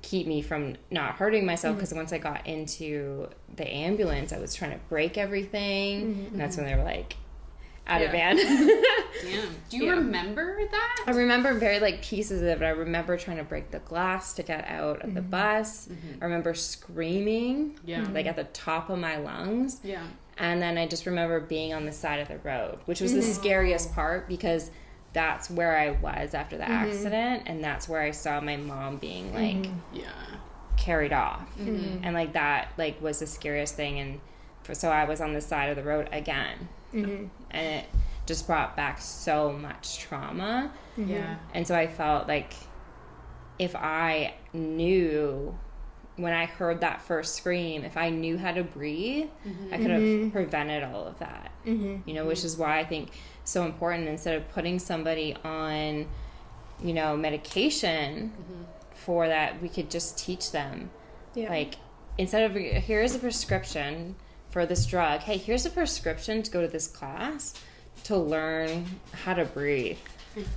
keep 0.01 0.25
me 0.25 0.41
from 0.41 0.75
not 0.89 1.15
hurting 1.15 1.45
myself. 1.45 1.75
Because 1.75 1.93
once 1.93 2.13
I 2.13 2.17
got 2.17 2.47
into 2.47 3.29
the 3.55 3.67
ambulance, 3.71 4.33
I 4.33 4.39
was 4.39 4.53
trying 4.53 4.71
to 4.71 4.79
break 4.89 5.17
everything, 5.17 6.27
and 6.31 6.39
that's 6.39 6.57
when 6.57 6.65
they 6.65 6.75
were 6.75 6.83
like, 6.83 7.15
out 7.87 8.01
of 8.01 8.13
Yeah. 8.13 8.33
van. 8.33 8.37
Damn. 9.21 9.55
Do 9.69 9.77
you 9.77 9.85
Yeah. 9.85 9.91
remember 9.93 10.59
that? 10.69 11.03
I 11.07 11.11
remember 11.11 11.53
very 11.53 11.79
like 11.79 12.01
pieces 12.01 12.41
of 12.41 12.61
it. 12.61 12.65
I 12.65 12.69
remember 12.69 13.17
trying 13.17 13.37
to 13.37 13.43
break 13.43 13.71
the 13.71 13.79
glass 13.79 14.33
to 14.33 14.43
get 14.43 14.67
out 14.67 15.01
of 15.03 15.13
the 15.13 15.21
mm-hmm. 15.21 15.29
bus. 15.29 15.87
Mm-hmm. 15.87 16.21
I 16.21 16.25
remember 16.25 16.53
screaming, 16.53 17.79
Yeah. 17.85 18.07
like 18.13 18.25
at 18.25 18.35
the 18.35 18.45
top 18.45 18.89
of 18.89 18.99
my 18.99 19.17
lungs. 19.17 19.79
Yeah. 19.83 20.03
And 20.37 20.61
then 20.61 20.77
I 20.77 20.87
just 20.87 21.05
remember 21.05 21.39
being 21.39 21.73
on 21.73 21.85
the 21.85 21.91
side 21.91 22.19
of 22.19 22.27
the 22.27 22.37
road, 22.39 22.79
which 22.85 23.01
was 23.01 23.13
the 23.13 23.19
mm-hmm. 23.19 23.31
scariest 23.31 23.93
part 23.93 24.27
because 24.27 24.71
that's 25.13 25.49
where 25.49 25.77
I 25.77 25.91
was 25.91 26.33
after 26.33 26.57
the 26.57 26.67
accident, 26.67 27.43
and 27.45 27.61
that's 27.63 27.89
where 27.89 28.01
I 28.01 28.11
saw 28.11 28.39
my 28.39 28.55
mom 28.55 28.97
being 28.97 29.33
like 29.33 29.69
Yeah. 29.91 30.09
carried 30.77 31.11
off, 31.11 31.45
and 31.59 32.13
like 32.13 32.33
that 32.33 32.69
like 32.77 33.01
was 33.01 33.19
the 33.19 33.27
scariest 33.27 33.75
thing. 33.75 33.99
And 33.99 34.21
for, 34.63 34.73
so 34.73 34.89
I 34.89 35.03
was 35.03 35.19
on 35.19 35.33
the 35.33 35.41
side 35.41 35.69
of 35.69 35.75
the 35.75 35.83
road 35.83 36.07
again, 36.13 36.69
Mm-hmm. 36.93 37.25
and 37.51 37.67
it 37.67 37.85
just 38.25 38.47
brought 38.47 38.75
back 38.75 39.01
so 39.01 39.51
much 39.51 39.99
trauma. 39.99 40.71
Mm-hmm. 40.97 41.11
Yeah. 41.11 41.35
And 41.53 41.67
so 41.67 41.75
I 41.75 41.87
felt 41.87 42.27
like 42.27 42.53
if 43.59 43.75
I 43.75 44.33
knew, 44.53 45.57
when 46.17 46.33
I 46.33 46.45
heard 46.45 46.81
that 46.81 47.01
first 47.01 47.35
scream, 47.35 47.83
if 47.83 47.97
I 47.97 48.09
knew 48.09 48.37
how 48.37 48.51
to 48.51 48.63
breathe, 48.63 49.29
mm-hmm. 49.47 49.73
I 49.73 49.77
could 49.77 49.87
Mm-hmm. 49.87 50.23
have 50.25 50.33
prevented 50.33 50.83
all 50.83 51.05
of 51.07 51.19
that. 51.19 51.51
You 51.65 52.01
know, 52.07 52.25
which 52.25 52.43
is 52.43 52.57
why 52.57 52.79
I 52.79 52.85
think 52.85 53.11
so 53.43 53.63
important 53.65 54.07
instead 54.07 54.35
of 54.35 54.49
putting 54.49 54.79
somebody 54.79 55.35
on, 55.43 56.07
you 56.83 56.93
know, 56.93 57.15
medication 57.15 58.33
for 58.93 59.27
that, 59.27 59.61
we 59.61 59.69
could 59.69 59.89
just 59.91 60.17
teach 60.17 60.51
them. 60.51 60.89
Yeah. 61.35 61.49
Like 61.49 61.75
instead 62.17 62.49
of 62.49 62.55
here's 62.55 63.15
a 63.15 63.19
prescription 63.19 64.15
for 64.51 64.65
this 64.65 64.85
drug, 64.85 65.21
hey, 65.21 65.37
here's 65.37 65.65
a 65.65 65.69
prescription 65.69 66.43
to 66.43 66.51
go 66.51 66.61
to 66.61 66.67
this 66.67 66.87
class 66.87 67.53
to 68.03 68.17
learn 68.17 68.85
how 69.11 69.33
to 69.33 69.45
breathe 69.45 69.97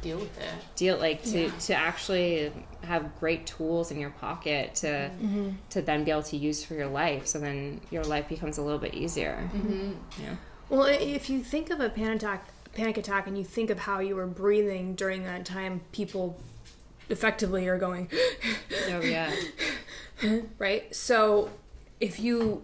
deal 0.03 0.19
with 0.19 0.39
it. 0.39 0.55
deal 0.77 0.97
like 0.99 1.21
to 1.25 1.51
to 1.59 1.75
actually 1.75 2.53
have 2.85 3.19
great 3.19 3.45
tools 3.45 3.91
in 3.91 3.99
your 3.99 4.11
pocket 4.11 4.73
to 4.77 4.87
Mm-hmm. 4.87 5.51
to 5.71 5.83
then 5.83 6.05
be 6.05 6.13
able 6.13 6.23
to 6.23 6.37
use 6.37 6.65
for 6.65 6.75
your 6.75 6.87
life 6.87 7.27
so 7.27 7.41
then 7.41 7.81
your 7.91 8.05
life 8.05 8.29
becomes 8.29 8.59
a 8.59 8.63
little 8.63 8.79
bit 8.79 8.95
easier 8.95 9.49
yeah 10.23 10.37
Well, 10.69 10.85
if 10.85 11.29
you 11.29 11.43
think 11.43 11.71
of 11.71 11.81
a 11.81 11.89
panic 11.91 12.17
attack, 12.23 12.49
panic 12.73 12.97
attack, 12.99 13.27
and 13.27 13.37
you 13.37 13.43
think 13.45 13.69
of 13.71 13.81
how 13.81 13.99
you 13.99 14.15
were 14.17 14.27
breathing 14.29 14.95
during 14.95 15.25
that 15.25 15.45
time, 15.45 15.81
people 15.93 16.39
effectively 17.11 17.67
are 17.69 17.77
going, 17.79 18.09
oh 18.91 19.01
yeah 19.01 19.35
right? 20.59 20.95
So, 20.95 21.51
if 22.01 22.19
you 22.21 22.63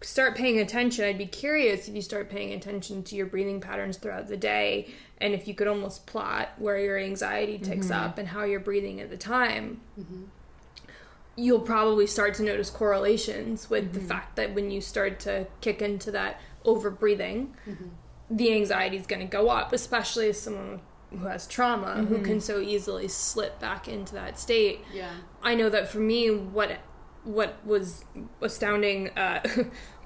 start 0.00 0.36
paying 0.36 0.58
attention, 0.58 1.04
I'd 1.04 1.18
be 1.18 1.26
curious 1.26 1.88
if 1.88 1.94
you 1.94 2.02
start 2.02 2.30
paying 2.30 2.52
attention 2.52 3.02
to 3.04 3.16
your 3.16 3.26
breathing 3.26 3.60
patterns 3.60 3.96
throughout 3.96 4.28
the 4.28 4.36
day, 4.36 4.88
and 5.20 5.34
if 5.34 5.48
you 5.48 5.54
could 5.54 5.66
almost 5.66 6.06
plot 6.06 6.50
where 6.58 6.78
your 6.78 6.98
anxiety 6.98 7.58
ticks 7.58 7.86
mm-hmm. 7.86 8.04
up 8.04 8.18
and 8.18 8.28
how 8.28 8.44
you're 8.44 8.60
breathing 8.60 9.00
at 9.00 9.10
the 9.10 9.16
time. 9.16 9.80
Mm-hmm. 9.98 10.24
You'll 11.36 11.60
probably 11.60 12.06
start 12.06 12.34
to 12.34 12.42
notice 12.42 12.68
correlations 12.68 13.70
with 13.70 13.92
the 13.92 14.00
mm-hmm. 14.00 14.08
fact 14.08 14.36
that 14.36 14.54
when 14.54 14.70
you 14.70 14.80
start 14.80 15.20
to 15.20 15.46
kick 15.60 15.82
into 15.82 16.10
that 16.12 16.40
over 16.64 16.90
breathing, 16.90 17.54
the 18.28 18.52
anxiety 18.52 18.96
is 18.96 19.06
going 19.06 19.20
to 19.20 19.26
go 19.26 19.48
up, 19.48 19.72
especially 19.72 20.28
as 20.28 20.40
someone 20.40 20.80
who 21.10 21.26
has 21.26 21.46
trauma 21.46 22.04
who 22.04 22.20
can 22.22 22.40
so 22.40 22.60
easily 22.60 23.08
slip 23.08 23.58
back 23.60 23.88
into 23.88 24.14
that 24.14 24.38
state. 24.38 24.80
Yeah. 24.92 25.12
I 25.42 25.54
know 25.54 25.70
that 25.70 25.88
for 25.88 26.00
me, 26.00 26.28
what 26.30 26.76
what 27.28 27.64
was 27.64 28.04
astounding 28.40 29.10
uh, 29.10 29.42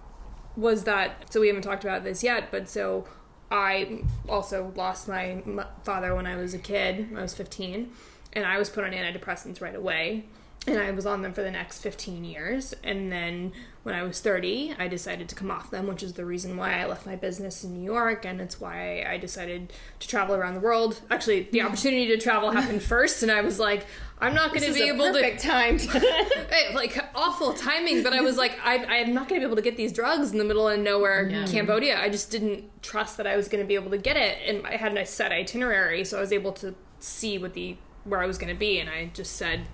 was 0.57 0.85
that. 0.85 1.33
So 1.33 1.41
we 1.41 1.47
haven't 1.47 1.63
talked 1.63 1.85
about 1.85 2.05
this 2.05 2.23
yet, 2.23 2.51
but 2.51 2.69
so 2.69 3.07
I 3.51 4.03
also 4.29 4.73
lost 4.75 5.09
my 5.09 5.43
father 5.85 6.15
when 6.15 6.27
I 6.27 6.37
was 6.37 6.53
a 6.53 6.59
kid. 6.59 7.09
I 7.17 7.23
was 7.23 7.35
fifteen, 7.35 7.93
and 8.33 8.45
I 8.45 8.59
was 8.59 8.69
put 8.69 8.85
on 8.85 8.91
antidepressants 8.91 9.61
right 9.61 9.75
away. 9.75 10.25
And 10.65 10.79
I 10.79 10.93
was 10.93 11.07
on 11.07 11.23
them 11.23 11.33
for 11.33 11.43
the 11.43 11.51
next 11.51 11.81
15 11.81 12.23
years. 12.23 12.73
And 12.85 13.11
then 13.11 13.53
when 13.83 13.97
I 13.97 14.05
was 14.05 14.21
30, 14.21 14.77
I 14.79 14.87
decided 14.87 15.29
to 15.31 15.35
come 15.35 15.51
off 15.51 15.73
them, 15.73 15.89
which 15.89 16.05
is 16.05 16.13
the 16.13 16.25
reason 16.25 16.57
why 16.57 16.81
I 16.81 16.87
left 16.87 17.05
my 17.05 17.17
business 17.17 17.65
in 17.65 17.75
New 17.75 17.83
York. 17.83 18.25
And 18.25 18.41
it's 18.41 18.61
why 18.61 19.05
I 19.05 19.19
decided 19.19 19.73
to 19.99 20.07
travel 20.07 20.37
around 20.37 20.55
the 20.55 20.61
world. 20.61 21.01
Actually, 21.11 21.49
the 21.51 21.63
opportunity 21.63 22.07
to 22.09 22.17
travel 22.17 22.53
happened 22.53 22.81
first. 22.95 23.25
And 23.25 23.33
I 23.33 23.41
was 23.41 23.59
like, 23.59 23.87
I'm 24.21 24.35
not 24.35 24.51
going 24.51 24.63
to 24.63 24.73
be 24.73 24.85
able 24.85 25.13
to 25.13 25.37
time 25.37 25.79
like 26.75 26.97
awful 27.15 27.53
timing, 27.55 28.03
but 28.03 28.13
I 28.13 28.21
was 28.21 28.37
like, 28.37 28.59
I, 28.63 28.77
I'm 28.85 29.15
not 29.15 29.29
going 29.29 29.41
to 29.41 29.47
be 29.47 29.49
able 29.49 29.57
to 29.57 29.63
get 29.63 29.77
these 29.77 29.93
drugs 29.93 30.33
in 30.33 30.39
the 30.39 30.45
middle 30.45 30.69
of 30.69 30.79
nowhere, 30.81 31.29
Yeah. 31.29 31.47
Cambodia. 31.47 32.01
I 32.01 32.09
just 32.09 32.31
didn't 32.31 32.65
trust 32.83 33.17
that 33.17 33.27
I 33.27 33.37
was 33.37 33.49
going 33.49 33.63
to 33.63 33.67
be 33.69 33.75
able 33.75 33.91
to 33.91 33.99
get 33.99 34.17
it, 34.17 34.39
and 34.47 34.67
I 34.67 34.77
had 34.77 34.97
a 34.97 35.07
set 35.07 35.33
itinerary, 35.33 36.05
so 36.05 36.19
I 36.19 36.21
was 36.21 36.33
able 36.33 36.53
to 36.55 36.75
see 36.99 37.39
what 37.39 37.55
the 37.55 37.77
where 38.05 38.21
I 38.21 38.27
was 38.27 38.37
going 38.39 38.53
to 38.53 38.59
be, 38.59 38.81
and 38.81 38.91
I 38.91 39.11
just 39.15 39.37
said, 39.37 39.67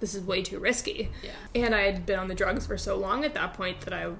this 0.00 0.14
is 0.14 0.22
way 0.22 0.42
too 0.42 0.58
risky. 0.60 1.10
Yeah. 1.22 1.30
And 1.64 1.74
I 1.74 1.82
had 1.82 2.06
been 2.06 2.18
on 2.18 2.28
the 2.28 2.34
drugs 2.34 2.66
for 2.66 2.76
so 2.78 2.96
long 2.96 3.24
at 3.24 3.34
that 3.34 3.54
point 3.54 3.80
that 3.82 3.92
I 3.92 4.12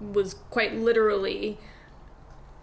was 0.00 0.34
quite 0.50 0.74
literally 0.74 1.58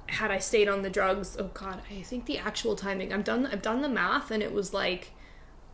had 0.07 0.31
I 0.31 0.37
stayed 0.39 0.67
on 0.69 0.83
the 0.83 0.89
drugs, 0.89 1.35
oh 1.39 1.49
god, 1.53 1.81
I 1.91 2.01
think 2.01 2.25
the 2.25 2.37
actual 2.37 2.75
timing. 2.75 3.11
I've 3.13 3.23
done 3.23 3.45
I've 3.45 3.61
done 3.61 3.81
the 3.81 3.89
math 3.89 4.31
and 4.31 4.41
it 4.41 4.53
was 4.53 4.73
like 4.73 5.11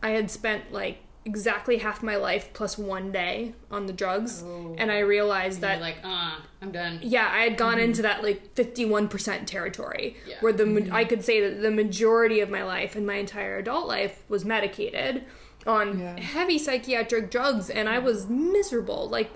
I 0.02 0.10
had 0.10 0.30
spent 0.30 0.72
like 0.72 0.98
exactly 1.26 1.78
half 1.78 2.02
my 2.02 2.16
life 2.16 2.50
plus 2.52 2.76
one 2.76 3.10
day 3.10 3.54
on 3.70 3.86
the 3.86 3.92
drugs 3.92 4.42
Oh. 4.44 4.74
and 4.76 4.90
I 4.90 4.98
realized 4.98 5.60
You're 5.62 5.70
that 5.70 5.80
like, 5.80 5.96
uh, 6.04 6.36
I'm 6.60 6.70
done. 6.70 6.98
yeah, 7.02 7.30
I 7.32 7.44
had 7.44 7.56
gone 7.56 7.78
into 7.78 8.02
that 8.02 8.22
like 8.22 8.54
51% 8.54 9.46
territory 9.46 10.16
Yeah. 10.26 10.36
where 10.40 10.52
the 10.52 10.66
ma- 10.66 10.94
I 10.94 11.04
could 11.04 11.24
say 11.24 11.40
that 11.40 11.62
the 11.62 11.70
majority 11.70 12.40
of 12.40 12.50
my 12.50 12.62
life 12.62 12.94
and 12.94 13.06
my 13.06 13.14
entire 13.14 13.56
adult 13.58 13.86
life 13.88 14.22
was 14.28 14.44
medicated 14.44 15.24
on 15.66 15.98
Yeah. 15.98 16.20
heavy 16.20 16.58
psychiatric 16.58 17.30
drugs 17.30 17.70
and 17.70 17.88
I 17.88 17.98
was 18.00 18.28
miserable. 18.28 19.08
Like 19.08 19.30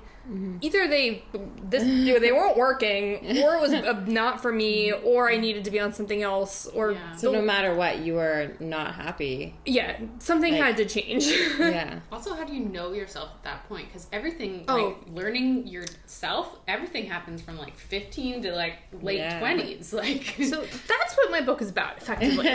either 0.60 0.86
they 0.88 1.22
this 1.70 1.82
they 2.20 2.32
weren't 2.32 2.56
working 2.56 3.16
or 3.42 3.54
it 3.56 3.60
was 3.60 3.72
uh, 3.72 4.04
not 4.06 4.40
for 4.42 4.52
me 4.52 4.92
or 4.92 5.30
I 5.30 5.36
needed 5.38 5.64
to 5.64 5.70
be 5.70 5.80
on 5.80 5.92
something 5.92 6.22
else 6.22 6.66
or 6.66 6.92
Yeah. 6.92 7.16
so 7.16 7.32
no 7.32 7.40
matter 7.42 7.74
what 7.74 7.98
you 8.00 8.14
were 8.14 8.52
not 8.60 8.94
happy 8.94 9.54
yeah, 9.64 9.98
something 10.18 10.52
Like- 10.52 10.62
had 10.62 10.76
to 10.78 10.84
change. 10.84 11.26
yeah 11.58 12.00
Also, 12.12 12.34
how 12.34 12.44
do 12.44 12.54
you 12.54 12.64
know 12.64 12.92
yourself 12.92 13.30
at 13.38 13.42
that 13.44 13.68
point? 13.68 13.86
Because 13.88 14.06
everything, 14.12 14.64
Oh. 14.68 14.76
like 14.76 14.96
learning 15.14 15.66
yourself, 15.66 16.58
everything 16.68 17.06
happens 17.06 17.40
from 17.42 17.58
like 17.58 17.76
15 17.78 18.42
to 18.42 18.52
like 18.52 18.74
late 19.02 19.18
Yeah. 19.18 19.40
20s. 19.40 19.92
Like, 19.92 20.24
so 20.48 20.60
that's 20.86 21.16
what 21.16 21.30
my 21.30 21.40
book 21.40 21.62
is 21.62 21.70
about 21.70 21.96
effectively. 21.98 22.48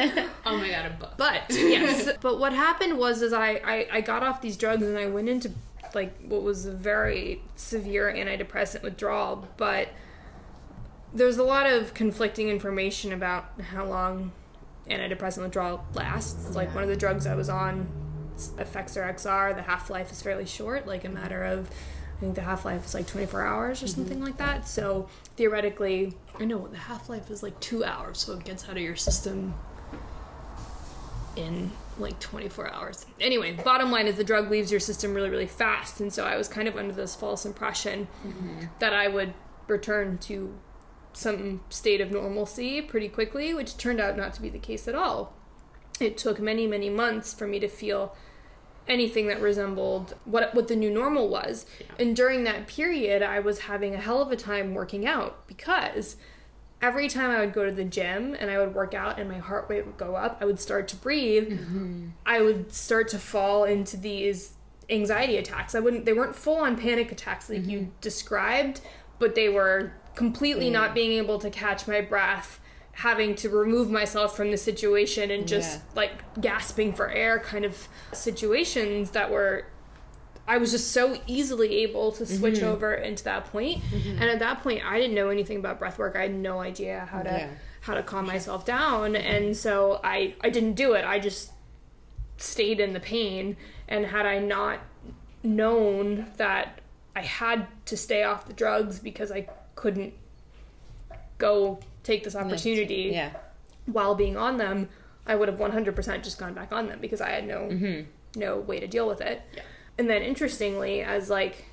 oh 0.46 0.58
my 0.58 0.70
god, 0.70 0.86
a 0.86 0.90
book. 1.00 1.14
But 1.18 1.42
yes, 1.50 2.10
but 2.22 2.40
what 2.40 2.54
happened 2.54 2.98
was 2.98 3.22
is 3.22 3.34
I, 3.34 3.50
I 3.64 3.88
I 3.98 4.02
got 4.02 4.22
off 4.24 4.42
these 4.42 4.58
drugs 4.58 4.84
and 4.84 4.98
I 4.98 5.08
went 5.08 5.28
into 5.30 5.52
like 5.96 6.16
what 6.22 6.44
was 6.44 6.66
a 6.66 6.72
very 6.72 7.42
severe 7.56 8.12
antidepressant 8.12 8.84
withdrawal. 8.84 9.48
But 9.58 9.90
there's 11.14 11.38
a 11.38 11.44
lot 11.44 11.68
of 11.68 11.94
conflicting 11.94 12.50
information 12.50 13.14
about 13.14 13.60
how 13.62 13.86
long 13.86 14.32
antidepressant 14.90 15.44
withdrawal 15.44 15.86
lasts. 15.94 16.56
Like 16.56 16.74
one 16.74 16.84
of 16.84 16.90
the 16.90 16.96
drugs 16.96 17.28
I 17.28 17.36
was 17.36 17.50
on, 17.50 17.88
Effexor 18.38 19.14
XR, 19.16 19.56
the 19.56 19.62
half 19.62 19.90
life 19.90 20.12
is 20.12 20.22
fairly 20.22 20.46
short, 20.46 20.88
like 20.88 21.04
a 21.04 21.10
matter 21.10 21.44
of. 21.44 21.70
I 22.16 22.20
think 22.20 22.36
the 22.36 22.42
half 22.42 22.64
life 22.64 22.86
is 22.86 22.94
like 22.94 23.08
24 23.08 23.42
hours 23.42 23.82
or 23.82 23.86
mm-hmm. 23.86 23.96
something 23.96 24.22
like 24.22 24.38
that. 24.38 24.68
So 24.68 25.10
theoretically, 25.36 26.14
I 26.40 26.46
know 26.46 26.68
the 26.68 26.78
half 26.78 27.10
life 27.10 27.30
is 27.30 27.44
like 27.44 27.60
two 27.60 27.84
hours, 27.84 28.20
so 28.20 28.34
it 28.34 28.46
gets 28.46 28.70
out 28.70 28.78
of 28.78 28.84
your 28.84 28.96
system 28.96 29.56
in 31.36 31.72
like 32.00 32.20
24 32.20 32.74
hours. 32.74 33.06
Anyway, 33.20 33.52
bottom 33.64 33.92
line 33.92 34.08
is 34.08 34.16
the 34.16 34.24
drug 34.24 34.50
leaves 34.50 34.72
your 34.72 34.80
system 34.80 35.14
really, 35.14 35.30
really 35.30 35.48
fast. 35.48 36.00
And 36.00 36.12
so 36.12 36.26
I 36.26 36.38
was 36.38 36.48
kind 36.48 36.68
of 36.68 36.76
under 36.76 36.94
this 36.94 37.16
false 37.16 37.46
impression 37.46 38.08
mm-hmm. 38.26 38.66
that 38.80 38.94
I 38.94 39.08
would 39.08 39.34
return 39.68 40.18
to 40.20 40.54
some 41.14 41.62
state 41.70 42.02
of 42.02 42.12
normalcy 42.12 42.82
pretty 42.82 43.08
quickly, 43.08 43.54
which 43.54 43.78
turned 43.78 44.00
out 44.00 44.18
not 44.18 44.34
to 44.34 44.42
be 44.42 44.50
the 44.50 44.60
case 44.60 44.88
at 44.88 44.96
all. 44.96 45.34
It 46.00 46.18
took 46.18 46.40
many, 46.40 46.68
many 46.68 46.90
months 46.90 47.34
for 47.34 47.48
me 47.48 47.60
to 47.60 47.68
feel 47.68 48.16
anything 48.88 49.28
that 49.28 49.40
resembled 49.40 50.14
what 50.26 50.54
what 50.54 50.68
the 50.68 50.76
new 50.76 50.90
normal 50.90 51.30
was. 51.30 51.66
And 51.98 52.16
during 52.16 52.44
that 52.44 52.68
period, 52.68 53.22
I 53.22 53.40
was 53.40 53.60
having 53.60 53.94
a 53.94 54.00
hell 54.02 54.22
of 54.22 54.32
a 54.32 54.36
time 54.36 54.74
working 54.74 55.06
out 55.06 55.48
because 55.48 56.18
every 56.84 57.08
time 57.08 57.32
I 57.32 57.40
would 57.40 57.54
go 57.54 57.66
to 57.66 57.72
the 57.72 57.86
gym 57.86 58.36
and 58.38 58.52
I 58.52 58.60
would 58.60 58.76
work 58.76 58.94
out 58.94 59.18
and 59.18 59.30
my 59.30 59.40
heart 59.40 59.68
rate 59.70 59.86
would 59.86 59.98
go 59.98 60.16
up, 60.16 60.38
I 60.42 60.46
would 60.46 60.60
start 60.60 60.90
to 60.90 60.98
breathe. 60.98 61.50
Mm-hmm. 61.50 62.10
I 62.26 62.42
would 62.42 62.74
start 62.74 63.08
to 63.10 63.20
fall 63.20 63.64
into 63.64 63.96
these 63.96 64.56
anxiety 64.90 65.38
attacks. 65.38 65.76
I 65.76 65.80
wouldn't 65.80 66.04
they 66.04 66.12
weren't 66.12 66.36
full 66.36 66.58
on 66.58 66.78
panic 66.78 67.10
attacks 67.12 67.50
like 67.50 67.66
you 67.66 67.80
mm-hmm. 67.80 67.90
described, 68.02 68.82
but 69.18 69.34
they 69.34 69.48
were 69.48 69.94
completely 70.14 70.70
not 70.70 70.94
being 70.94 71.14
able 71.14 71.40
to 71.40 71.50
catch 71.50 71.88
my 71.88 72.02
breath, 72.02 72.60
having 72.92 73.34
to 73.36 73.50
remove 73.50 73.90
myself 73.90 74.36
from 74.36 74.52
the 74.52 74.58
situation 74.58 75.32
and 75.32 75.48
just 75.48 75.78
Yeah. 75.78 75.96
like 75.96 76.42
gasping 76.42 76.94
for 76.94 77.10
air 77.10 77.40
kind 77.40 77.64
of 77.64 77.88
situations 78.12 79.12
that 79.12 79.32
were 79.32 79.66
I 80.48 80.58
was 80.58 80.72
just 80.72 80.92
so 80.92 81.18
easily 81.26 81.78
able 81.84 82.12
to 82.14 82.26
switch 82.26 82.56
Mm-hmm. 82.56 82.66
over 82.68 82.94
into 82.94 83.24
that 83.24 83.46
point. 83.46 83.82
And 83.94 84.24
at 84.24 84.40
that 84.40 84.62
point 84.62 84.84
I 84.86 85.00
didn't 85.00 85.16
know 85.16 85.30
anything 85.30 85.58
about 85.58 85.80
breath 85.80 85.98
work. 85.98 86.16
I 86.16 86.24
had 86.24 86.34
no 86.36 86.60
idea 86.60 87.08
how 87.12 87.22
to 87.24 87.30
Yeah. 87.30 87.50
how 87.82 87.94
to 87.94 88.04
calm 88.04 88.26
myself 88.26 88.66
down 88.66 89.16
and 89.16 89.56
so 89.56 90.00
I 90.04 90.36
I 90.42 90.50
didn't 90.50 90.74
do 90.74 90.94
it. 90.94 91.06
I 91.06 91.20
just 91.20 91.52
stayed 92.38 92.80
in 92.80 92.94
the 92.94 93.00
pain 93.00 93.56
and 93.88 94.06
had 94.06 94.26
I 94.26 94.40
not 94.40 94.80
known 95.44 96.28
that 96.38 96.80
I 97.16 97.22
had 97.22 97.68
to 97.86 97.96
stay 97.98 98.24
off 98.24 98.46
the 98.48 98.54
drugs 98.54 99.00
because 99.00 99.32
I 99.32 99.48
couldn't 99.76 100.14
go 101.38 101.80
take 102.04 102.24
this 102.24 102.36
opportunity 102.36 103.12
yeah 103.14 103.32
while 103.86 104.16
being 104.16 104.38
on 104.38 104.56
them, 104.56 104.88
I 105.28 105.36
would 105.36 105.50
have 105.50 105.58
100% 105.60 106.24
just 106.24 106.38
gone 106.38 106.54
back 106.54 106.72
on 106.72 106.88
them 106.88 107.00
because 107.02 107.20
I 107.20 107.32
had 107.32 107.46
no 107.46 108.06
no 108.36 108.58
way 108.60 108.80
to 108.80 108.88
deal 108.88 109.06
with 109.08 109.20
it. 109.20 109.42
Yeah. 109.54 109.62
And 109.98 110.10
then 110.10 110.22
interestingly, 110.22 111.02
as 111.02 111.30
like 111.30 111.66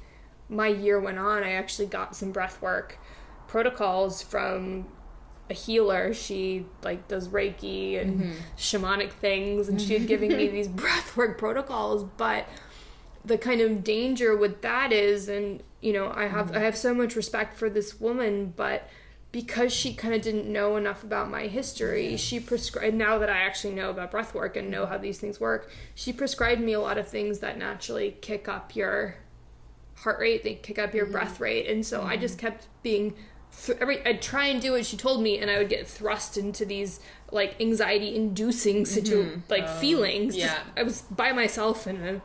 my 0.48 0.68
year 0.68 1.00
went 1.00 1.18
on, 1.18 1.42
I 1.42 1.52
actually 1.52 1.86
got 1.86 2.14
some 2.14 2.32
breath 2.32 2.60
work 2.60 2.98
protocols 3.46 4.22
from 4.22 4.86
a 5.48 5.54
healer. 5.54 6.12
She 6.12 6.66
like 6.82 7.08
does 7.08 7.28
Reiki 7.28 8.00
and 8.00 8.20
mm-hmm. 8.20 8.32
shamanic 8.56 9.12
things 9.12 9.68
and 9.68 9.80
she 9.80 9.98
had 9.98 10.06
given 10.08 10.36
me 10.36 10.48
these 10.48 10.68
breath 10.68 11.16
work 11.16 11.38
protocols, 11.38 12.04
but 12.16 12.46
the 13.24 13.38
kind 13.38 13.60
of 13.60 13.84
danger 13.84 14.36
with 14.36 14.62
that 14.62 14.92
is 14.92 15.28
and 15.28 15.62
you 15.80 15.92
know 15.92 16.12
i 16.14 16.26
have 16.26 16.46
mm-hmm. 16.46 16.56
i 16.56 16.60
have 16.60 16.76
so 16.76 16.94
much 16.94 17.14
respect 17.14 17.56
for 17.56 17.68
this 17.68 18.00
woman 18.00 18.52
but 18.56 18.88
because 19.32 19.72
she 19.72 19.94
kind 19.94 20.14
of 20.14 20.20
didn't 20.20 20.50
know 20.50 20.76
enough 20.76 21.02
about 21.04 21.30
my 21.30 21.46
history 21.46 22.16
she 22.16 22.40
prescribed 22.40 22.94
now 22.94 23.18
that 23.18 23.30
i 23.30 23.38
actually 23.38 23.72
know 23.74 23.90
about 23.90 24.10
breath 24.10 24.34
work 24.34 24.56
and 24.56 24.70
know 24.70 24.86
how 24.86 24.98
these 24.98 25.18
things 25.18 25.38
work 25.38 25.70
she 25.94 26.12
prescribed 26.12 26.60
me 26.60 26.72
a 26.72 26.80
lot 26.80 26.98
of 26.98 27.06
things 27.06 27.38
that 27.38 27.58
naturally 27.58 28.16
kick 28.20 28.48
up 28.48 28.74
your 28.74 29.16
heart 29.96 30.18
rate 30.18 30.42
they 30.42 30.54
kick 30.54 30.78
up 30.78 30.94
your 30.94 31.04
mm-hmm. 31.04 31.12
breath 31.12 31.40
rate 31.40 31.66
and 31.68 31.84
so 31.84 32.02
i 32.02 32.16
just 32.16 32.38
mm-hmm. 32.38 32.48
kept 32.48 32.68
being 32.82 33.14
th- 33.64 33.78
every 33.80 34.04
i'd 34.06 34.22
try 34.22 34.46
and 34.46 34.60
do 34.60 34.72
what 34.72 34.84
she 34.84 34.96
told 34.96 35.22
me 35.22 35.38
and 35.38 35.50
i 35.50 35.58
would 35.58 35.68
get 35.68 35.86
thrust 35.86 36.36
into 36.36 36.64
these 36.64 37.00
like 37.30 37.60
anxiety 37.60 38.16
inducing 38.16 38.76
mm-hmm. 38.76 38.84
situ 38.84 39.40
like 39.48 39.64
oh, 39.64 39.80
feelings. 39.80 40.36
yeah. 40.36 40.58
i 40.76 40.82
was 40.82 41.02
by 41.02 41.32
myself 41.32 41.86
in 41.86 42.04
a 42.04 42.22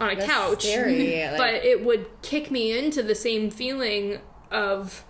on 0.00 0.10
a 0.10 0.16
That's 0.16 0.26
couch. 0.26 0.64
scary, 0.64 1.22
like- 1.28 1.36
but 1.36 1.54
it 1.54 1.84
would 1.84 2.06
kick 2.22 2.50
me 2.50 2.76
into 2.76 3.02
the 3.02 3.14
same 3.14 3.50
feeling 3.50 4.18
of 4.50 5.04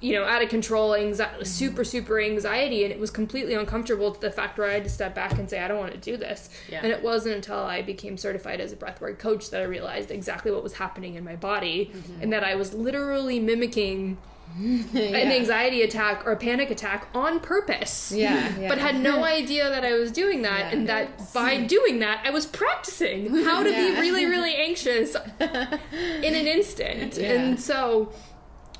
you 0.00 0.12
know 0.12 0.24
out 0.24 0.42
of 0.42 0.48
control 0.48 0.94
anxiety 0.94 1.44
super 1.44 1.82
super 1.84 2.20
anxiety 2.20 2.84
and 2.84 2.92
it 2.92 3.00
was 3.00 3.10
completely 3.10 3.54
uncomfortable 3.54 4.12
to 4.12 4.20
the 4.20 4.30
fact 4.30 4.56
where 4.58 4.68
i 4.70 4.74
had 4.74 4.84
to 4.84 4.90
step 4.90 5.14
back 5.14 5.32
and 5.38 5.50
say 5.50 5.60
i 5.60 5.66
don't 5.66 5.78
want 5.78 5.92
to 5.92 5.98
do 5.98 6.16
this 6.16 6.48
Yeah. 6.70 6.80
and 6.82 6.92
it 6.92 7.02
wasn't 7.02 7.34
until 7.34 7.58
i 7.58 7.82
became 7.82 8.16
certified 8.16 8.60
as 8.60 8.72
a 8.72 8.76
breathwork 8.76 9.18
coach 9.18 9.50
that 9.50 9.60
i 9.60 9.64
realized 9.64 10.10
exactly 10.10 10.52
what 10.52 10.62
was 10.62 10.74
happening 10.74 11.14
in 11.16 11.24
my 11.24 11.34
body 11.36 11.90
mm-hmm. 11.92 12.22
and 12.22 12.32
that 12.32 12.44
i 12.44 12.54
was 12.54 12.74
literally 12.74 13.40
mimicking 13.40 14.18
an 14.58 14.96
anxiety 14.96 15.82
attack 15.82 16.26
or 16.26 16.32
a 16.32 16.36
panic 16.36 16.70
attack 16.70 17.08
on 17.14 17.38
purpose 17.38 18.10
Yeah, 18.12 18.50
yeah. 18.58 18.68
but 18.68 18.78
had 18.78 18.98
no 18.98 19.22
idea 19.38 19.68
that 19.68 19.84
I 19.84 19.92
was 19.92 20.10
doing 20.10 20.40
that, 20.42 20.58
Yeah. 20.60 20.70
and 20.72 20.88
that 20.88 21.32
by 21.34 21.58
doing 21.64 21.98
that, 21.98 22.22
I 22.24 22.30
was 22.30 22.46
practicing 22.46 23.44
how 23.44 23.62
to 23.62 23.70
Yeah. 23.78 23.90
be 23.94 24.00
really, 24.00 24.24
really 24.24 24.54
anxious 24.56 25.14
in 25.38 26.34
an 26.34 26.46
instant. 26.46 27.18
Yeah. 27.18 27.32
And 27.32 27.60
so, 27.60 28.10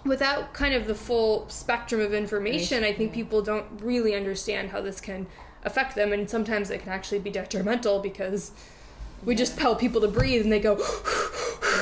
without 0.04 0.52
kind 0.54 0.74
of 0.74 0.86
the 0.86 0.94
full 0.94 1.48
spectrum 1.48 2.00
of 2.00 2.12
information, 2.14 2.84
I 2.84 2.92
think 2.92 3.12
people 3.12 3.42
don't 3.42 3.66
really 3.82 4.14
understand 4.14 4.70
how 4.70 4.80
this 4.80 5.00
can 5.00 5.26
affect 5.64 5.94
them, 5.94 6.12
and 6.12 6.28
sometimes 6.30 6.70
it 6.70 6.80
can 6.82 6.92
actually 6.92 7.18
be 7.18 7.30
detrimental 7.30 7.98
because 8.00 8.52
we 9.24 9.34
just 9.34 9.58
tell 9.58 9.74
people 9.74 10.00
to 10.00 10.08
breathe 10.08 10.42
and 10.42 10.52
they 10.52 10.60
go, 10.60 10.76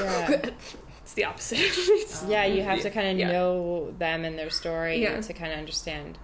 Yeah. 0.00 0.31
it's 1.02 1.14
the 1.14 1.24
opposite. 1.24 1.59
It's- 1.61 2.24
yeah, 2.29 2.44
you 2.46 2.62
have 2.62 2.81
to 2.83 2.90
kind 2.90 3.09
of 3.09 3.18
Yeah. 3.18 3.33
know 3.33 3.92
them 3.98 4.24
and 4.24 4.38
their 4.38 4.50
story 4.50 5.02
Yeah. 5.02 5.20
to 5.20 5.33
kind 5.33 5.52
of 5.52 5.59
understand 5.59 6.18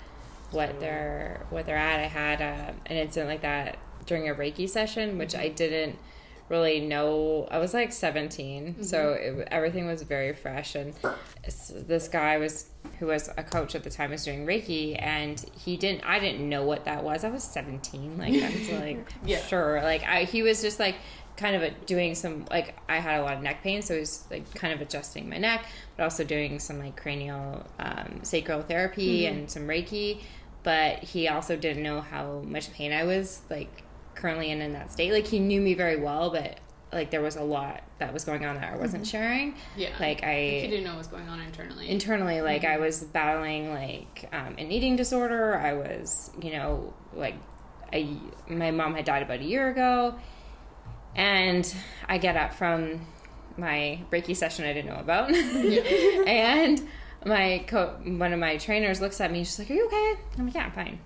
what 0.51 0.81
they're 0.81 1.47
what 1.51 1.67
they're 1.67 1.77
at. 1.77 2.01
I 2.01 2.07
had 2.09 2.41
uh, 2.43 2.73
an 2.87 2.97
incident 2.97 3.29
like 3.31 3.43
that 3.43 3.79
during 4.07 4.29
a 4.29 4.35
Reiki 4.35 4.69
session, 4.69 5.17
which 5.19 5.35
I 5.35 5.49
didn't 5.49 5.99
really 6.53 6.81
know. 6.81 7.49
I 7.51 7.59
was 7.59 7.73
like 7.75 7.93
17, 7.93 8.85
so 8.85 9.15
it, 9.15 9.49
everything 9.51 9.87
was 9.87 10.03
very 10.03 10.35
fresh. 10.35 10.75
And 10.77 10.93
this 11.87 12.09
guy 12.09 12.37
was 12.37 12.69
who 12.99 13.07
was 13.07 13.31
a 13.37 13.43
coach 13.43 13.75
at 13.75 13.83
the 13.83 13.91
time 13.91 14.11
was 14.11 14.25
doing 14.25 14.47
Reiki, 14.47 14.97
and 15.03 15.45
he 15.59 15.77
didn't. 15.77 16.05
I 16.05 16.21
didn't 16.21 16.47
know 16.49 16.63
what 16.63 16.85
that 16.85 17.03
was. 17.03 17.25
I 17.25 17.31
was 17.31 17.43
17. 17.43 18.19
Like 18.19 18.35
I 18.35 18.51
was 18.51 18.71
like, 18.71 19.13
Yeah. 19.25 19.41
sure. 19.47 19.81
Like 19.83 20.05
I, 20.05 20.25
he 20.25 20.43
was 20.43 20.61
just 20.61 20.79
like 20.79 20.97
kind 21.39 21.57
of 21.57 21.63
a, 21.63 21.71
doing 21.87 22.15
some 22.15 22.45
like 22.51 22.77
I 22.89 22.99
had 22.99 23.19
a 23.21 23.23
lot 23.23 23.39
of 23.39 23.43
neck 23.43 23.63
pain, 23.63 23.81
so 23.83 23.95
he 23.95 24.01
was 24.01 24.25
like 24.31 24.55
kind 24.55 24.75
of 24.75 24.81
adjusting 24.83 25.29
my 25.31 25.39
neck, 25.39 25.65
but 25.97 26.05
also 26.05 26.23
doing 26.23 26.59
some 26.59 26.79
like 26.79 26.97
cranial 26.97 27.67
um, 27.79 28.21
sacral 28.23 28.61
therapy 28.63 29.27
and 29.27 29.51
some 29.51 29.67
Reiki. 29.67 30.21
But 30.63 31.03
he 31.03 31.27
also 31.29 31.57
didn't 31.57 31.83
know 31.83 32.03
how 32.03 32.43
much 32.47 32.73
pain 32.73 32.93
I 32.93 33.03
was 33.05 33.41
like 33.51 33.83
currently 34.23 34.51
in 34.51 34.63
in 34.63 34.73
that 34.73 34.91
state. 34.93 35.13
Like 35.13 35.27
he 35.27 35.39
knew 35.41 35.61
me 35.61 35.75
very 35.75 35.97
well, 36.01 36.31
but 36.31 36.59
like 36.93 37.11
there 37.11 37.23
was 37.23 37.37
a 37.37 37.43
lot 37.43 37.83
that 37.99 38.13
was 38.13 38.25
going 38.25 38.45
on 38.45 38.55
that 38.57 38.73
I 38.73 38.77
wasn't 38.77 39.07
sharing. 39.07 39.55
Yeah. 39.77 39.91
Like 40.01 40.23
I 40.23 40.35
He 40.35 40.65
I 40.65 40.71
didn't 40.71 40.85
know 40.85 40.91
what 40.91 40.99
was 40.99 41.07
going 41.09 41.29
on 41.29 41.41
internally. 41.41 41.89
internally 41.89 42.41
like 42.43 42.65
i 42.65 42.77
was 42.79 43.03
battling 43.03 43.71
like 43.73 44.29
um, 44.33 44.55
an 44.59 44.71
eating 44.71 44.97
disorder. 44.97 45.57
I 45.59 45.73
was 45.75 46.31
you 46.41 46.53
know 46.53 46.95
like 47.15 47.35
I, 47.93 48.17
my 48.49 48.71
mom 48.71 48.95
had 48.95 49.05
died 49.05 49.23
about 49.23 49.41
a 49.41 49.45
year 49.45 49.69
ago. 49.71 50.15
And 51.15 51.65
i 52.09 52.17
get 52.19 52.37
up 52.37 52.55
from 52.55 53.07
my 53.59 54.01
reiki 54.11 54.35
session 54.37 54.65
i 54.65 54.73
didn't 54.73 54.91
know 54.93 55.01
about. 55.01 55.31
And 56.27 56.81
my 57.25 57.65
co- 57.69 57.97
one 58.05 58.33
of 58.33 58.41
my 58.41 58.57
trainers 58.57 59.01
looks 59.01 59.21
at 59.21 59.31
me. 59.31 59.45
She's 59.45 59.59
like 59.59 59.71
are 59.71 59.75
you 59.75 59.87
okay? 59.87 60.15
I'm 60.39 60.47
like 60.47 60.55
yeah 60.55 60.65
i'm 60.67 60.73
fine 60.73 60.99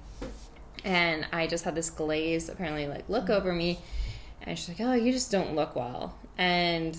and 0.86 1.26
i 1.32 1.46
just 1.46 1.64
had 1.64 1.74
this 1.74 1.90
glazed 1.90 2.48
apparently 2.48 2.86
like 2.86 3.06
look 3.10 3.28
over 3.28 3.52
me. 3.52 3.78
And 4.42 4.56
she's 4.56 4.68
like 4.68 4.80
oh 4.80 4.94
you 4.94 5.12
just 5.12 5.30
don't 5.30 5.54
look 5.54 5.76
well. 5.76 6.16
And 6.38 6.96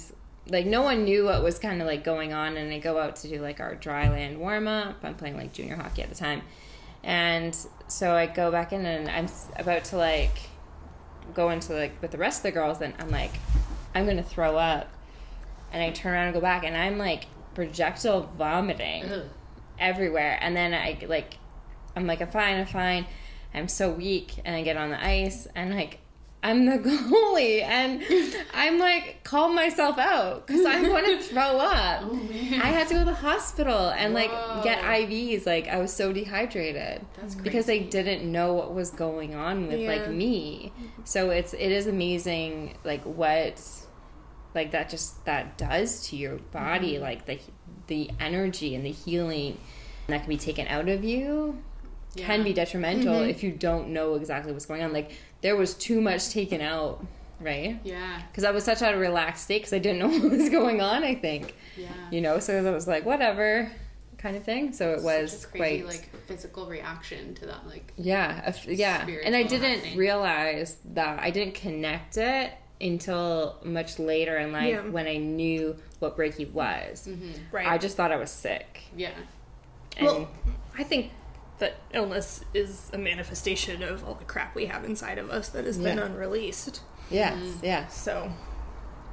like 0.50 0.65
no 0.65 0.82
one 0.82 1.06
knew 1.06 1.26
what 1.26 1.41
was 1.41 1.58
kind 1.58 1.82
of 1.82 1.88
like 1.88 2.04
going 2.04 2.34
on. 2.34 2.58
And 2.58 2.71
i 2.71 2.80
go 2.80 3.00
out 3.00 3.15
to 3.17 3.30
do 3.30 3.41
like 3.41 3.60
our 3.60 3.73
dry 3.76 4.10
land 4.10 4.38
warm 4.38 4.67
up 4.67 4.97
i'm 5.04 5.15
playing 5.15 5.38
like 5.38 5.54
junior 5.54 5.76
hockey 5.78 6.04
at 6.04 6.10
the 6.10 6.15
time. 6.15 6.41
And 7.04 7.58
so 7.88 8.13
i 8.13 8.26
go 8.28 8.52
back 8.52 8.73
in 8.73 8.86
and 8.86 9.10
i'm 9.10 9.28
about 9.58 9.86
to 9.86 9.97
like 9.97 10.38
go 11.34 11.50
into 11.50 11.73
like 11.73 12.02
with 12.02 12.12
the 12.12 12.17
rest 12.17 12.39
of 12.39 12.43
the 12.43 12.52
girls. 12.52 12.82
And 12.82 12.93
i'm 13.00 13.10
like 13.10 13.34
i'm 13.95 14.06
gonna 14.06 14.21
throw 14.21 14.58
up. 14.58 14.91
And 15.71 15.82
i 15.82 15.91
turn 15.91 16.13
around 16.13 16.26
and 16.26 16.34
go 16.34 16.41
back. 16.41 16.65
And 16.65 16.76
i'm 16.76 16.97
like 16.97 17.26
projectile 17.56 18.30
vomiting 18.38 19.06
Ugh. 19.06 19.23
everywhere. 19.80 20.38
And 20.41 20.58
then 20.58 20.73
i 20.73 20.97
like 21.08 21.38
i'm 21.95 22.06
like 22.06 22.21
i'm 22.21 22.30
fine 22.30 22.58
i'm 22.58 22.65
fine 22.65 23.06
i'm 23.54 23.68
so 23.68 23.90
weak 23.92 24.36
and 24.46 24.56
i 24.56 24.62
get 24.64 24.78
on 24.78 24.90
the 24.90 25.04
ice 25.06 25.48
and 25.56 25.74
like 25.76 26.00
i'm 26.44 26.66
the 26.66 26.78
goalie 26.90 27.62
and 27.64 28.04
i'm 28.54 28.78
like 28.78 29.24
call 29.24 29.50
myself 29.50 29.98
out 29.98 30.46
because 30.46 30.64
i'm 30.66 30.84
going 30.86 31.04
to 31.18 31.20
throw 31.24 31.42
up. 31.58 32.02
Oh 32.04 32.20
i 32.32 32.68
had 32.68 32.88
to 32.90 32.94
go 32.94 33.00
to 33.00 33.06
the 33.06 33.14
hospital 33.14 33.90
and 33.90 34.14
like 34.14 34.30
get 34.64 34.80
ivs 34.84 35.46
like 35.48 35.68
i 35.68 35.78
was 35.80 35.92
so 35.92 36.14
dehydrated 36.14 37.04
That's 37.20 37.34
because 37.36 37.66
they 37.66 37.80
didn't 37.80 38.32
know 38.32 38.54
what 38.54 38.74
was 38.74 38.92
going 38.92 39.34
on 39.36 39.68
with 39.68 39.80
Yeah. 39.80 39.90
like 39.90 40.10
me. 40.12 40.72
So 41.06 41.30
it's 41.32 41.54
it 41.54 41.72
is 41.72 41.88
amazing 41.88 42.78
like 42.84 43.04
what 43.04 43.60
like 44.54 44.72
that 44.72 44.90
just 44.90 45.26
that 45.26 45.58
does 45.58 46.08
to 46.10 46.16
your 46.16 46.38
body 46.38 46.94
Mm-hmm. 46.94 47.04
like 47.04 47.26
the 47.26 47.40
the 47.88 48.12
energy 48.20 48.76
and 48.76 48.86
the 48.86 48.92
healing 48.92 49.58
that 50.08 50.20
can 50.22 50.30
be 50.30 50.38
taken 50.38 50.68
out 50.68 50.88
of 50.88 51.04
you 51.04 51.62
can 52.15 52.43
be 52.43 52.54
detrimental 52.54 53.13
Mm-hmm. 53.15 53.30
if 53.30 53.43
you 53.43 53.52
don't 53.52 53.89
know 53.89 54.15
exactly 54.15 54.52
what's 54.52 54.65
going 54.65 54.82
on 54.84 54.93
like 54.93 55.12
there 55.41 55.56
was 55.56 55.74
too 55.76 56.02
much 56.02 56.30
taken 56.30 56.62
out 56.62 57.06
right 57.39 57.80
Yeah. 57.84 58.22
because 58.32 58.43
i 58.43 58.50
was 58.52 58.63
such 58.63 58.82
a 58.82 58.96
relaxed 58.98 59.43
state 59.43 59.60
because 59.60 59.74
i 59.74 59.78
didn't 59.80 60.00
know 60.00 60.08
what 60.20 60.32
was 60.32 60.50
going 60.50 60.82
on 60.82 61.04
i 61.04 61.13
think 61.13 61.54
Yeah. 61.76 61.88
you 62.12 62.22
know 62.22 62.39
so 62.39 62.54
it 62.63 62.72
was 62.72 62.88
like 62.88 63.06
whatever 63.06 63.72
kind 64.17 64.36
of 64.36 64.43
thing 64.43 64.74
so 64.74 64.93
it 64.93 65.04
was 65.04 65.41
Such 65.41 65.50
a 65.50 65.58
crazy, 65.58 65.84
quite 65.84 65.93
like 65.93 66.26
physical 66.26 66.65
reaction 66.65 67.36
to 67.36 67.46
that. 67.46 67.67
Like 67.67 67.93
yeah, 67.98 68.41
a 68.46 68.48
f- 68.48 68.65
yeah. 68.67 69.06
And 69.24 69.36
I 69.36 69.43
didn't 69.43 69.76
happening. 69.76 69.98
realize 69.98 70.78
that 70.96 71.20
I 71.22 71.30
didn't 71.30 71.54
connect 71.54 72.17
it 72.17 72.52
until 72.82 73.58
much 73.63 74.00
later 74.00 74.38
in 74.38 74.52
life 74.52 74.70
Yeah. 74.70 74.82
when 74.89 75.06
I 75.08 75.17
knew 75.17 75.76
what 76.00 76.17
Reiki 76.17 76.52
was. 76.52 77.08
right. 77.52 77.67
I 77.67 77.78
just 77.78 77.96
thought 77.96 78.12
I 78.12 78.15
was 78.17 78.32
sick. 78.32 78.82
yeah. 78.96 79.12
And 79.98 80.08
Well, 80.08 80.28
I 80.78 80.84
think 80.84 81.12
that 81.60 81.76
illness 81.93 82.43
is 82.54 82.89
a 82.93 82.98
manifestation 82.98 83.82
of 83.84 84.04
all 84.08 84.13
the 84.15 84.26
crap 84.26 84.54
we 84.56 84.65
have 84.67 84.84
inside 84.86 85.17
of 85.17 85.30
us 85.30 85.50
that 85.50 85.65
has 85.65 85.78
been 85.78 85.98
Yeah. 85.98 86.06
unreleased. 86.06 86.82
yes, 87.10 87.36
Mm. 87.38 87.63
yes. 87.63 88.00
So, 88.02 88.32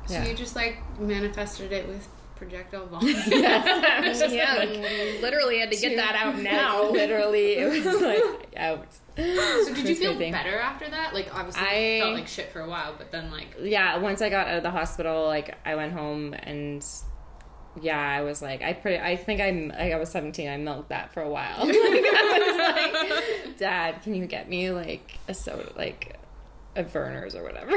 So 0.06 0.14
Yeah. 0.14 0.26
you 0.26 0.34
just 0.34 0.54
like 0.54 0.78
manifested 1.00 1.72
it 1.72 1.88
with 1.88 2.06
projectile 2.36 2.86
vomit. 2.90 3.16
yeah, 3.28 4.64
literally 5.22 5.60
had 5.60 5.70
to 5.70 5.76
get 5.78 5.96
that 5.96 6.14
out 6.14 6.36
now. 6.42 6.82
Like, 6.84 6.92
literally, 6.92 7.52
it 7.56 7.84
was 7.84 8.00
like 8.02 8.52
out. 8.56 8.86
So 9.16 9.72
did 9.74 9.88
you 9.88 9.94
feel 9.94 10.14
my 10.14 10.30
better 10.32 10.58
after 10.58 10.90
that? 10.90 11.14
Like 11.14 11.34
obviously 11.34 11.62
I- 11.62 12.00
felt 12.00 12.14
like 12.14 12.28
shit 12.28 12.52
for 12.52 12.60
a 12.60 12.68
while, 12.68 12.94
but 12.98 13.12
then 13.12 13.30
like 13.30 13.54
Yeah, 13.60 13.96
once 13.98 14.20
I 14.20 14.28
got 14.28 14.48
out 14.48 14.56
of 14.58 14.62
the 14.62 14.70
hospital, 14.72 15.24
like 15.26 15.54
I 15.64 15.74
went 15.76 15.92
home 15.94 16.34
and 16.34 16.84
yeah, 17.80 17.98
I 17.98 18.22
was 18.22 18.40
like, 18.42 18.62
I 18.62 18.72
pretty, 18.72 18.98
I 19.02 19.16
think 19.16 19.40
I'm, 19.40 19.68
like, 19.68 19.92
I 19.92 19.96
was 19.96 20.10
17. 20.10 20.48
I 20.48 20.56
milked 20.56 20.88
that 20.90 21.12
for 21.12 21.22
a 21.22 21.28
while. 21.28 21.66
like, 21.66 21.74
I 21.76 23.02
was 23.34 23.36
like, 23.46 23.58
Dad, 23.58 24.02
can 24.02 24.14
you 24.14 24.26
get 24.26 24.48
me 24.48 24.70
like 24.70 25.18
a 25.28 25.34
soda, 25.34 25.72
like 25.76 26.18
a 26.76 26.82
Vernors 26.84 27.34
or 27.36 27.42
whatever. 27.44 27.70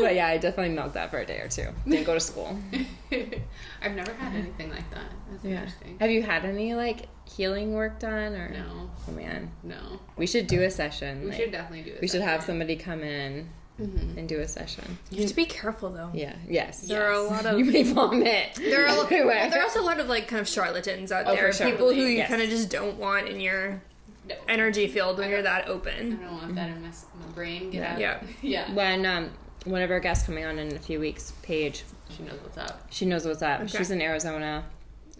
But 0.00 0.14
yeah, 0.14 0.28
I 0.28 0.38
definitely 0.38 0.74
milked 0.74 0.94
that 0.94 1.10
for 1.10 1.18
a 1.18 1.26
day 1.26 1.38
or 1.40 1.48
two. 1.48 1.66
Didn't 1.86 2.04
go 2.06 2.14
to 2.14 2.20
school. 2.20 2.56
I've 3.12 3.92
never 3.94 4.12
had 4.14 4.34
anything 4.34 4.70
like 4.70 4.88
that. 4.90 5.04
That's 5.30 5.44
interesting. 5.44 5.98
Have 6.00 6.10
you 6.10 6.22
had 6.22 6.44
any 6.44 6.74
like 6.74 7.06
healing 7.26 7.74
work 7.74 7.98
done 7.98 8.34
or? 8.34 8.48
No, 8.50 8.90
Oh 9.08 9.12
man, 9.12 9.50
no. 9.62 9.76
we 10.16 10.26
should 10.26 10.46
do 10.46 10.62
a 10.62 10.70
session. 10.70 11.22
We 11.22 11.26
like, 11.30 11.36
should 11.40 11.52
definitely 11.52 11.82
do 11.90 11.96
it. 11.96 12.00
we 12.00 12.08
should 12.08 12.22
have 12.22 12.42
somebody 12.42 12.76
come 12.76 13.02
in 13.02 13.50
Mhm. 13.80 14.16
and 14.18 14.28
do 14.28 14.40
a 14.40 14.46
session. 14.48 14.98
You 15.10 15.20
have 15.20 15.30
to 15.30 15.36
be 15.36 15.46
careful 15.46 15.90
though. 15.90 16.10
Yeah. 16.12 16.34
Yes. 16.48 16.82
There 16.82 17.04
are 17.06 17.12
a 17.12 17.22
lot 17.22 17.46
of 17.46 17.58
You 17.58 17.64
may 17.64 17.82
vomit. 17.82 18.54
there 18.56 18.84
are 18.86 18.88
everywhere. 19.04 19.48
there 19.50 19.60
are 19.60 19.64
also 19.64 19.80
a 19.80 19.82
lot 19.82 19.98
of 20.00 20.08
like 20.08 20.28
kind 20.28 20.40
of 20.40 20.48
charlatans 20.48 21.10
out 21.12 21.26
Oh, 21.26 21.34
there, 21.34 21.48
for 21.52 21.58
sure. 21.58 21.70
people 21.70 21.88
who 21.88 22.00
you 22.02 22.18
Yes. 22.18 22.28
kind 22.28 22.42
of 22.42 22.48
just 22.50 22.70
don't 22.70 22.96
want 22.98 23.28
in 23.28 23.40
your 23.40 23.80
No. 24.28 24.34
energy 24.48 24.86
field 24.86 25.18
when 25.18 25.30
you're 25.30 25.42
that 25.42 25.68
open. 25.68 26.18
I 26.20 26.24
don't 26.24 26.32
want 26.36 26.54
that 26.56 26.68
in 26.68 26.82
my, 26.82 26.88
my 26.88 27.32
brain. 27.34 27.70
Get 27.70 27.80
Yeah. 27.80 27.92
out. 27.92 27.98
Yeah. 28.00 28.22
Yeah. 28.68 28.74
when 28.74 29.06
um 29.06 29.30
one 29.64 29.82
of 29.82 29.90
our 29.90 30.00
guests 30.00 30.24
coming 30.26 30.44
on 30.44 30.58
in 30.58 30.74
a 30.74 30.78
few 30.78 30.98
weeks, 31.00 31.32
Paige. 31.42 31.84
She 32.16 32.22
knows 32.22 32.38
what's 32.42 32.58
up. 32.58 32.86
She 32.90 33.04
knows 33.06 33.24
what's 33.26 33.42
up. 33.42 33.60
Okay. 33.60 33.78
She's 33.78 33.90
in 33.90 34.00
Arizona. 34.02 34.64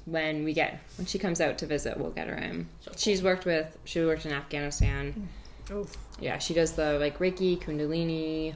When 0.07 0.45
we 0.45 0.55
get 0.55 0.81
when 0.97 1.07
she 1.07 1.19
comes 1.19 1.41
out 1.43 1.59
to 1.59 1.67
visit, 1.67 1.97
we'll 1.99 2.11
get 2.11 2.27
her 2.27 2.35
in. 2.35 2.69
She's 2.97 3.23
worked 3.23 3.45
with 3.45 3.77
she 3.85 4.01
worked 4.05 4.25
in 4.27 4.33
Afghanistan. 4.33 5.29
Oh, 5.71 5.87
Yeah, 6.21 6.39
she 6.39 6.55
does 6.55 6.73
the 6.73 6.99
like 6.99 7.19
Reiki, 7.19 7.59
Kundalini, 7.59 8.55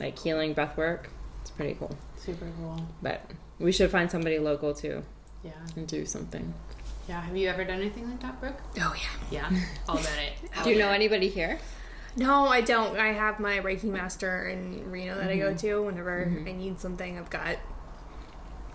like 0.00 0.18
healing 0.18 0.52
breath 0.54 0.76
work. 0.76 1.10
It's 1.42 1.50
pretty 1.50 1.74
cool. 1.74 1.96
Super 2.16 2.46
cool. 2.58 2.80
But 3.02 3.20
we 3.58 3.72
should 3.72 3.90
find 3.90 4.10
somebody 4.10 4.38
local 4.38 4.72
too 4.74 5.02
Yeah. 5.44 5.50
and 5.76 5.86
do 5.86 6.06
something. 6.06 6.54
Yeah. 7.08 7.20
Have 7.20 7.36
you 7.36 7.48
ever 7.48 7.64
done 7.64 7.80
anything 7.80 8.08
like 8.08 8.20
that, 8.20 8.40
Brooke? 8.40 8.60
oh 8.80 8.94
yeah. 9.30 9.50
Yeah. 9.50 9.60
All 9.88 9.96
about 9.98 10.18
it. 10.18 10.32
All 10.56 10.64
Do 10.64 10.70
you 10.70 10.78
know 10.78 10.90
it. 10.90 10.94
anybody 10.94 11.28
here? 11.28 11.58
No, 12.16 12.46
I 12.46 12.60
don't. 12.60 12.96
I 12.98 13.08
have 13.12 13.40
my 13.40 13.58
Reiki 13.58 13.84
master 13.84 14.48
in 14.48 14.90
Reno 14.90 15.16
that 15.16 15.30
I 15.30 15.36
go 15.38 15.48
Mm-hmm. 15.48 15.56
to 15.66 15.82
whenever 15.82 16.30
I 16.46 16.52
need 16.52 16.78
something. 16.78 17.18
I've 17.18 17.30
got 17.30 17.56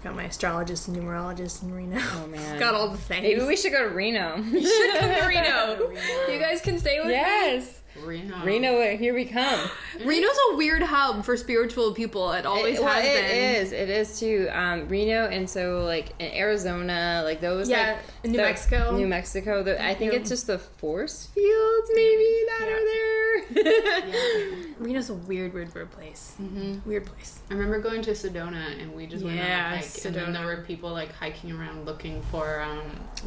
got 0.03 0.15
my 0.15 0.25
astrologist 0.25 0.87
and 0.87 0.97
numerologist 0.97 1.63
in 1.63 1.73
Reno. 1.73 1.97
Oh 1.99 2.27
man. 2.31 2.59
got 2.59 2.75
all 2.75 2.89
the 2.89 2.97
things. 2.97 3.23
Maybe 3.23 3.41
we 3.43 3.55
should 3.55 3.71
go 3.71 3.87
to 3.87 3.95
Reno. 3.95 4.35
Should 4.51 4.99
come 4.99 5.09
to 5.13 5.25
Reno. 5.27 5.91
You 6.31 6.39
guys 6.39 6.61
can 6.61 6.77
stay 6.79 6.97
with 6.99 7.07
me. 7.07 7.13
yes. 7.13 7.81
Reno. 8.03 8.43
Reno, 8.45 8.97
here 8.97 9.13
we 9.13 9.25
come. 9.25 9.69
Reno's 10.05 10.37
a 10.51 10.55
weird 10.55 10.83
hub 10.83 11.25
for 11.25 11.35
spiritual 11.37 11.93
people. 11.93 12.31
It 12.31 12.45
always 12.45 12.77
it, 12.79 12.83
well, 12.83 12.93
has 12.93 13.05
it 13.05 13.21
been. 13.27 13.55
is. 13.55 13.71
It 13.71 13.89
is 13.89 14.19
too. 14.19 14.49
Um, 14.51 14.87
Reno 14.87 15.25
and 15.27 15.49
so 15.49 15.83
like 15.85 16.09
in 16.19 16.31
Arizona, 16.33 17.21
like 17.25 17.41
those. 17.41 17.69
Yeah, 17.69 17.97
like, 18.23 18.31
New 18.31 18.37
the- 18.37 18.43
Mexico. 18.43 18.95
New 18.97 19.07
Mexico. 19.07 19.63
The, 19.63 19.83
I 19.83 19.93
think 19.93 20.13
Yeah. 20.13 20.19
it's 20.19 20.29
just 20.29 20.47
the 20.47 20.59
force 20.59 21.27
fields 21.33 21.91
maybe 21.93 22.45
that 22.47 22.65
Yeah. 22.67 22.73
are 22.73 22.85
there. 22.85 23.03
Yeah. 23.47 24.63
Reno's 24.79 25.09
a 25.09 25.13
weird, 25.13 25.53
weird, 25.53 25.73
weird 25.73 25.91
place. 25.91 26.35
Mm-hmm. 26.41 26.87
Weird 26.87 27.05
place. 27.05 27.39
I 27.49 27.53
remember 27.53 27.79
going 27.79 28.01
to 28.03 28.11
Sedona 28.11 28.79
and 28.81 28.93
we 28.95 29.05
just 29.07 29.23
went 29.23 29.39
on 29.39 29.45
a 29.45 29.47
Yeah, 29.49 29.69
hike, 29.77 30.05
and 30.05 30.15
then 30.15 30.25
Sedona. 30.27 30.33
there 30.33 30.45
were 30.45 30.63
people 30.63 30.91
like 30.91 31.11
hiking 31.13 31.51
around 31.51 31.85
looking 31.85 32.21
for 32.23 32.61
um 32.61 32.81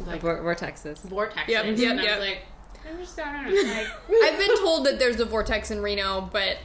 like 0.05 0.21
Vor- 0.21 0.39
Vortexes. 0.43 1.01
vortexes. 1.07 1.47
Yep, 1.47 1.65
and 1.65 1.79
yep, 1.79 1.91
I 1.99 2.17
was 2.17 2.27
like, 2.27 2.39
I'm 2.89 2.97
just 2.99 3.15
down 3.17 3.45
and 3.45 3.53
like 3.69 3.87
I've 4.23 4.37
been 4.37 4.57
told 4.57 4.85
that 4.85 4.99
there's 4.99 5.19
a 5.19 5.25
vortex 5.25 5.71
in 5.71 5.81
Reno, 5.81 6.29
but 6.31 6.57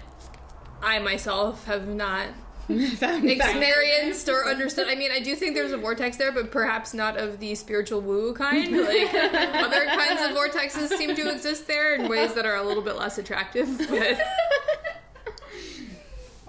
I 0.82 0.98
myself 0.98 1.64
have 1.66 1.86
not 1.88 2.28
experienced 2.68 4.28
or 4.28 4.46
understood. 4.46 4.88
I 4.88 4.94
mean, 4.96 5.12
I 5.12 5.20
do 5.20 5.36
think 5.36 5.54
there's 5.54 5.72
a 5.72 5.76
vortex 5.76 6.16
there, 6.16 6.32
but 6.32 6.50
perhaps 6.50 6.92
not 6.94 7.16
of 7.16 7.38
the 7.38 7.54
spiritual 7.54 8.00
woo 8.00 8.34
kind. 8.34 8.76
Like 8.76 9.14
other 9.14 9.86
kinds 9.86 10.22
of 10.22 10.36
vortexes 10.36 10.88
seem 10.96 11.14
to 11.14 11.30
exist 11.30 11.66
there 11.68 11.94
in 11.94 12.08
ways 12.08 12.34
that 12.34 12.44
are 12.44 12.56
a 12.56 12.62
little 12.62 12.82
bit 12.82 12.96
less 12.96 13.18
attractive. 13.18 13.68
But 13.88 14.18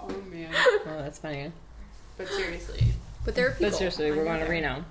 Oh 0.00 0.08
man. 0.30 0.50
Oh, 0.54 0.98
that's 1.02 1.18
funny. 1.18 1.52
But 2.16 2.28
seriously. 2.28 2.84
but 3.24 3.34
there 3.34 3.48
are 3.48 3.50
people. 3.52 3.70
But 3.70 3.76
seriously, 3.76 4.10
we're 4.10 4.24
going 4.24 4.40
to 4.40 4.50
Reno. 4.50 4.84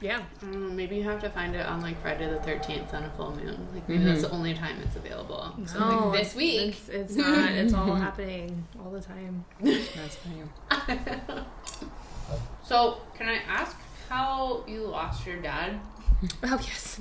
Yeah. 0.00 0.22
I 0.42 0.46
maybe 0.46 0.96
you 0.96 1.02
have 1.04 1.20
to 1.20 1.28
find 1.30 1.54
it 1.54 1.64
on 1.66 1.82
like 1.82 2.00
Friday 2.00 2.28
the 2.28 2.38
thirteenth 2.40 2.94
on 2.94 3.04
a 3.04 3.10
full 3.10 3.32
moon. 3.36 3.68
Like 3.74 3.88
maybe 3.88 4.00
Mm-hmm. 4.00 4.08
that's 4.08 4.22
the 4.22 4.30
only 4.30 4.54
time 4.54 4.76
it's 4.82 4.96
available. 4.96 5.54
So 5.66 5.78
like 5.78 6.22
this 6.22 6.34
week. 6.34 6.68
It's, 6.68 6.88
it's 6.88 7.14
not. 7.16 7.50
It's 7.52 7.74
all 7.74 7.94
happening 7.94 8.66
all 8.82 8.90
the 8.90 9.00
time. 9.00 9.44
That's 9.60 10.16
funny. 10.16 10.42
So 12.62 12.98
can 13.16 13.28
I 13.28 13.38
ask 13.48 13.76
how 14.08 14.62
you 14.68 14.82
lost 14.86 15.26
your 15.26 15.36
dad? 15.42 15.80
Oh 16.44 16.58
yes. 16.62 17.00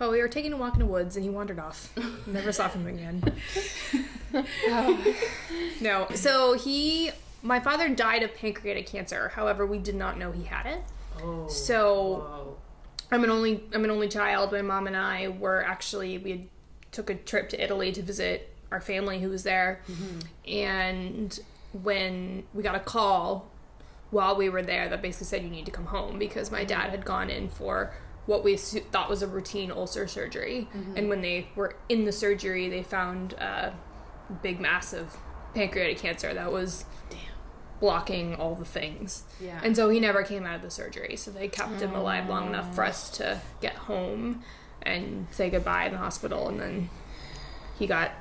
well, 0.00 0.10
we 0.10 0.20
were 0.20 0.28
taking 0.28 0.52
a 0.52 0.56
walk 0.56 0.74
in 0.74 0.80
the 0.80 0.86
woods, 0.86 1.14
and 1.16 1.24
he 1.24 1.30
wandered 1.30 1.58
off. 1.60 1.92
Never 2.26 2.50
saw 2.52 2.68
him 2.68 2.86
again. 2.88 3.22
no. 5.80 6.08
So 6.14 6.54
he, 6.54 7.10
my 7.42 7.60
father 7.60 7.88
died 7.88 8.22
of 8.22 8.34
pancreatic 8.34 8.86
cancer. 8.86 9.30
However, 9.34 9.64
we 9.64 9.78
did 9.78 9.94
not 9.94 10.18
know 10.18 10.32
he 10.32 10.44
had 10.44 10.66
it. 10.66 10.82
Oh. 11.22 11.48
So. 11.48 12.56
I'm 13.10 13.24
an 13.24 13.30
only 13.30 13.62
I'm 13.72 13.84
an 13.84 13.90
only 13.90 14.08
child. 14.08 14.52
My 14.52 14.62
mom 14.62 14.86
and 14.86 14.96
I 14.96 15.28
were 15.28 15.64
actually 15.64 16.18
we 16.18 16.30
had, 16.30 16.48
took 16.92 17.10
a 17.10 17.14
trip 17.14 17.48
to 17.50 17.62
Italy 17.62 17.90
to 17.92 18.02
visit 18.02 18.54
our 18.70 18.80
family 18.80 19.20
who 19.20 19.30
was 19.30 19.44
there, 19.44 19.80
mm-hmm. 19.90 20.18
and 20.46 21.40
when 21.82 22.42
we 22.52 22.62
got 22.62 22.74
a 22.74 22.80
call 22.80 23.50
while 24.10 24.36
we 24.36 24.48
were 24.48 24.62
there 24.62 24.88
that 24.88 25.00
basically 25.00 25.26
said 25.26 25.42
you 25.42 25.50
need 25.50 25.66
to 25.66 25.72
come 25.72 25.86
home 25.86 26.18
because 26.18 26.50
my 26.50 26.64
dad 26.64 26.90
had 26.90 27.04
gone 27.04 27.30
in 27.30 27.48
for 27.48 27.94
what 28.26 28.44
we 28.44 28.56
thought 28.56 29.08
was 29.08 29.22
a 29.22 29.26
routine 29.26 29.70
ulcer 29.70 30.06
surgery, 30.06 30.68
mm-hmm. 30.74 30.96
and 30.96 31.08
when 31.08 31.22
they 31.22 31.48
were 31.56 31.76
in 31.88 32.04
the 32.04 32.12
surgery, 32.12 32.68
they 32.68 32.82
found 32.82 33.32
a 33.34 33.72
big 34.42 34.60
mass 34.60 34.92
of 34.92 35.16
pancreatic 35.54 35.96
cancer 35.96 36.34
that 36.34 36.52
was 36.52 36.84
blocking 37.80 38.34
all 38.34 38.54
the 38.54 38.64
things. 38.64 39.24
Yeah. 39.40 39.60
And 39.62 39.76
so 39.76 39.88
he 39.88 40.00
never 40.00 40.22
came 40.22 40.44
out 40.44 40.56
of 40.56 40.62
the 40.62 40.70
surgery. 40.70 41.16
So 41.16 41.30
they 41.30 41.48
kept 41.48 41.80
him 41.80 41.94
alive 41.94 42.28
long 42.28 42.48
enough 42.48 42.74
for 42.74 42.84
us 42.84 43.10
to 43.18 43.40
get 43.60 43.74
home 43.74 44.42
and 44.82 45.26
say 45.30 45.50
goodbye 45.50 45.86
in 45.86 45.92
the 45.92 45.98
hospital. 45.98 46.48
And 46.48 46.60
then 46.60 46.90
he 47.78 47.86
got 47.86 48.12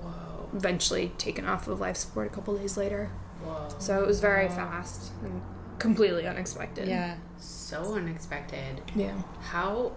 Whoa. 0.00 0.48
eventually 0.54 1.12
taken 1.18 1.46
off 1.46 1.68
of 1.68 1.80
life 1.80 1.96
support 1.96 2.26
a 2.26 2.30
couple 2.30 2.56
days 2.56 2.76
later. 2.76 3.10
Whoa. 3.44 3.68
So 3.78 4.02
it 4.02 4.06
was 4.06 4.20
very 4.20 4.48
fast 4.48 5.12
and 5.22 5.42
completely 5.78 6.26
unexpected. 6.26 6.88
Yeah. 6.88 7.16
So 7.38 7.94
unexpected. 7.94 8.82
Yeah. 8.94 9.20
How 9.40 9.92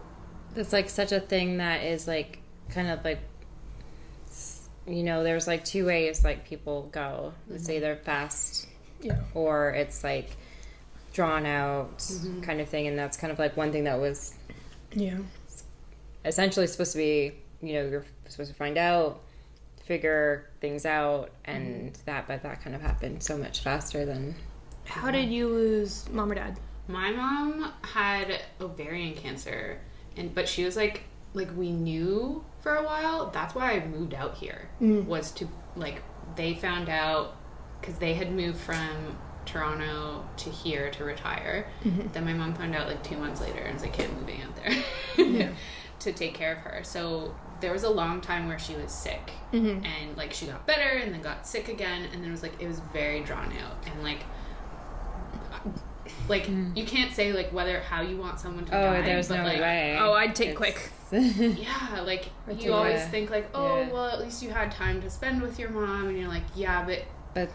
It's 0.55 0.73
like 0.73 0.89
such 0.89 1.11
a 1.11 1.19
thing 1.19 1.57
that 1.57 1.83
is 1.83 2.07
like 2.07 2.39
kind 2.69 2.89
of 2.89 3.03
like 3.05 3.19
you 4.87 5.01
know, 5.01 5.23
there's 5.23 5.47
like 5.47 5.65
two 5.65 5.85
ways 5.87 6.23
like 6.23 6.45
people 6.47 6.89
go. 6.91 7.33
It's 7.49 7.69
either 7.69 7.95
mm-hmm. 7.95 8.05
fast 8.05 8.67
Yeah. 9.01 9.19
or 9.33 9.71
it's 9.71 10.03
like 10.03 10.35
drawn 11.13 11.45
out 11.45 11.97
mm-hmm. 11.99 12.41
kind 12.41 12.59
of 12.59 12.67
thing 12.69 12.87
and 12.87 12.97
that's 12.97 13.17
kind 13.17 13.31
of 13.31 13.39
like 13.39 13.55
one 13.55 13.71
thing 13.71 13.85
that 13.85 13.99
was 13.99 14.33
Yeah. 14.93 15.17
essentially 16.23 16.67
supposed 16.67 16.91
to 16.93 16.97
be 16.97 17.33
you 17.61 17.73
know 17.73 17.87
you're 17.87 18.05
supposed 18.27 18.51
to 18.51 18.55
find 18.55 18.77
out 18.77 19.21
figure 19.83 20.49
things 20.61 20.85
out 20.85 21.29
and 21.45 21.91
mm-hmm. 21.93 22.01
that 22.05 22.27
but 22.27 22.41
that 22.43 22.61
kind 22.61 22.75
of 22.75 22.81
happened 22.81 23.21
so 23.21 23.37
much 23.37 23.59
faster 23.61 24.05
than 24.05 24.35
How 24.85 25.11
did 25.11 25.29
you 25.29 25.47
lose 25.47 26.09
mom 26.09 26.31
or 26.31 26.35
dad? 26.35 26.59
My 26.87 27.11
mom 27.11 27.71
had 27.81 28.43
ovarian 28.61 29.15
cancer, 29.15 29.79
and 30.15 30.33
but 30.35 30.47
she 30.47 30.63
was 30.63 30.75
like 30.75 31.03
like 31.33 31.49
we 31.57 31.71
knew 31.71 32.43
for 32.61 32.75
a 32.75 32.83
while. 32.83 33.31
That's 33.31 33.55
why 33.55 33.73
I 33.73 33.85
moved 33.85 34.13
out 34.13 34.35
here 34.35 34.69
mm. 34.81 35.05
was 35.05 35.31
to 35.33 35.47
like 35.75 36.01
they 36.35 36.53
found 36.53 36.89
out 36.89 37.35
because 37.79 37.97
they 37.97 38.13
had 38.13 38.31
moved 38.31 38.57
from 38.57 39.17
Toronto 39.45 40.25
to 40.37 40.49
here 40.49 40.89
to 40.91 41.03
retire. 41.03 41.67
Mm-hmm. 41.83 42.11
Then 42.11 42.25
my 42.25 42.33
mom 42.33 42.53
found 42.53 42.75
out 42.75 42.87
like 42.87 43.03
two 43.03 43.17
months 43.17 43.41
later 43.41 43.59
and 43.59 43.73
was 43.73 43.83
like, 43.83 43.93
"Okay, 43.93 44.05
I'm 44.05 44.19
moving 44.19 44.41
out 44.41 44.55
there 44.55 45.53
to 45.99 46.11
take 46.11 46.33
care 46.33 46.53
of 46.53 46.59
her." 46.59 46.83
So 46.83 47.35
there 47.61 47.71
was 47.71 47.83
a 47.83 47.89
long 47.89 48.21
time 48.21 48.47
where 48.47 48.59
she 48.59 48.75
was 48.75 48.91
sick, 48.91 49.31
mm-hmm. 49.53 49.85
and 49.85 50.17
like 50.17 50.33
she 50.33 50.47
got 50.47 50.65
better 50.65 50.97
and 50.99 51.13
then 51.13 51.21
got 51.21 51.47
sick 51.47 51.69
again, 51.69 52.03
and 52.11 52.21
then 52.21 52.29
it 52.29 52.31
was 52.31 52.43
like 52.43 52.59
it 52.59 52.67
was 52.67 52.79
very 52.91 53.21
drawn 53.21 53.51
out 53.53 53.77
and 53.85 54.03
like 54.03 54.19
like 56.27 56.45
mm. 56.47 56.75
you 56.75 56.85
can't 56.85 57.13
say 57.13 57.33
like 57.33 57.51
whether 57.51 57.79
how 57.81 58.01
you 58.01 58.17
want 58.17 58.39
someone 58.39 58.65
to 58.65 58.75
oh 58.75 58.81
die. 58.81 58.99
Oh, 58.99 59.01
there's 59.03 59.27
but, 59.27 59.37
no 59.37 59.43
like, 59.43 59.59
way 59.59 59.97
Oh, 59.99 60.13
I'd 60.13 60.35
take 60.35 60.49
It's- 60.49 60.57
quick. 60.57 60.91
Yeah, 61.11 62.01
like 62.01 62.25
you 62.59 62.73
always 62.73 63.05
think 63.07 63.29
like, 63.29 63.49
oh 63.53 63.81
Yeah. 63.81 63.91
well, 63.91 64.07
at 64.07 64.19
least 64.19 64.41
you 64.41 64.49
had 64.49 64.71
time 64.71 65.01
to 65.01 65.09
spend 65.09 65.41
with 65.41 65.59
your 65.59 65.69
mom, 65.69 66.07
and 66.07 66.17
you're 66.17 66.27
like, 66.27 66.43
yeah, 66.55 66.83
but 66.83 67.03
but 67.35 67.51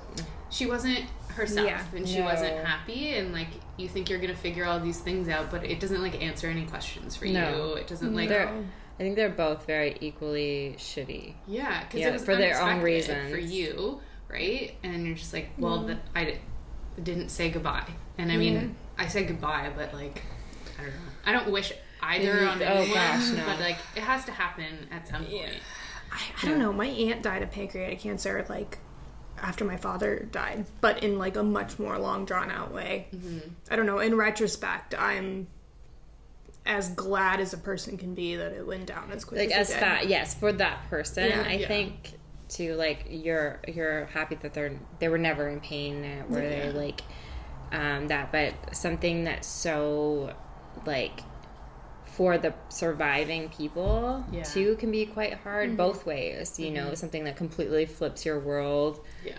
she 0.51 0.67
wasn't 0.67 1.01
herself, 1.35 1.67
Yeah. 1.67 1.83
and 1.97 2.09
she 2.09 2.19
No. 2.21 2.27
wasn't 2.27 2.65
happy, 2.65 3.15
and 3.15 3.33
like 3.33 3.49
you 3.77 3.89
think 3.89 4.09
you're 4.09 4.19
gonna 4.21 4.35
figure 4.37 4.65
all 4.65 4.79
these 4.79 5.01
things 5.01 5.29
out, 5.29 5.51
but 5.51 5.65
it 5.65 5.81
doesn't 5.81 6.01
like 6.03 6.23
answer 6.23 6.47
any 6.49 6.67
questions 6.67 7.17
for 7.17 7.25
No. 7.25 7.69
you. 7.69 7.75
It 7.75 7.89
doesn't 7.89 8.15
like 8.15 8.29
they're 8.29 8.49
i 8.49 9.03
think 9.03 9.17
they're 9.17 9.31
both 9.31 9.65
very 9.67 9.97
equally 10.03 10.75
shitty 10.79 11.33
yeah, 11.47 11.83
because 11.85 12.01
Yeah, 12.01 12.09
it 12.09 12.13
was 12.13 12.25
for 12.25 12.37
their 12.37 12.61
own 12.61 12.69
unexpected 12.81 13.31
for 13.33 13.39
you, 13.39 14.01
right? 14.29 14.75
And 14.83 15.07
you're 15.07 15.17
just 15.17 15.33
like, 15.33 15.49
well, 15.57 15.85
that 15.87 15.99
I 16.15 16.25
di- 16.25 16.39
didn't 17.03 17.31
say 17.31 17.49
goodbye, 17.51 17.87
and 18.19 18.31
I 18.31 18.37
mean, 18.37 18.77
I 18.99 19.07
said 19.09 19.27
goodbye, 19.27 19.71
but 19.75 19.95
like, 19.95 20.21
I 20.79 20.83
don't 20.83 20.93
know. 20.93 21.01
I 21.25 21.33
don't 21.33 21.51
wish 21.51 21.73
either 22.03 22.33
Mhm. 22.35 22.51
on 22.53 22.63
Oh, 22.63 22.67
anyone, 22.67 22.95
gosh, 22.95 23.29
no. 23.31 23.45
but 23.47 23.61
like, 23.61 23.79
it 23.97 24.03
has 24.03 24.25
to 24.27 24.33
happen 24.33 24.87
at 24.91 25.09
some 25.09 25.25
point. 25.25 25.53
I, 26.13 26.21
I 26.43 26.47
don't 26.47 26.59
know. 26.59 26.73
My 26.73 26.87
aunt 26.87 27.23
died 27.23 27.43
of 27.43 27.51
pancreatic 27.51 28.01
cancer 28.01 28.45
like 28.51 28.79
after 29.41 29.65
my 29.65 29.77
father 29.77 30.29
died, 30.31 30.67
but 30.81 31.03
in 31.03 31.19
like 31.19 31.37
a 31.37 31.43
much 31.43 31.79
more 31.79 31.99
long 31.99 32.25
drawn 32.25 32.51
out 32.51 32.73
way. 32.73 33.09
I 33.71 33.77
don't 33.77 33.87
know. 33.87 33.99
In 33.99 34.15
retrospect, 34.17 34.95
I'm 34.99 35.47
as 36.67 36.91
glad 36.91 37.41
as 37.41 37.53
a 37.55 37.59
person 37.59 37.97
can 37.97 38.15
be 38.15 38.37
that 38.37 38.53
it 38.53 38.67
went 38.67 38.87
down 38.87 39.11
as 39.13 39.25
quick 39.25 39.41
like 39.41 39.51
as 39.51 39.71
as 39.71 40.05
it 40.05 40.09
yes 40.11 40.35
for 40.35 40.53
that 40.53 40.89
person 40.91 41.25
Yeah. 41.27 41.45
i 41.47 41.53
Yeah. 41.55 41.67
think 41.69 42.13
to 42.51 42.75
like 42.75 43.07
you're 43.09 43.61
you're 43.67 44.05
happy 44.07 44.35
that 44.37 44.53
they're 44.53 44.79
they 44.99 45.09
were 45.09 45.17
never 45.19 45.49
in 45.49 45.61
pain 45.61 46.03
they 46.03 46.67
Yeah. 46.67 46.73
like 46.79 47.01
um 47.73 48.09
that 48.09 48.31
but 48.31 48.77
something 48.77 49.25
that's 49.25 49.49
so 49.49 50.35
like 50.85 51.23
for 52.21 52.37
the 52.37 52.53
surviving 52.69 53.49
people 53.49 54.23
Yeah. 54.31 54.43
too 54.43 54.77
can 54.77 54.91
be 54.91 55.07
quite 55.07 55.33
hard 55.39 55.69
mm-hmm. 55.69 55.77
both 55.77 56.05
ways 56.05 56.61
you 56.61 56.71
know 56.71 56.89
mm-hmm. 56.89 56.95
something 56.95 57.25
that 57.25 57.35
completely 57.35 57.87
flips 57.87 58.27
your 58.27 58.39
world 58.39 59.01
Yeah. 59.25 59.39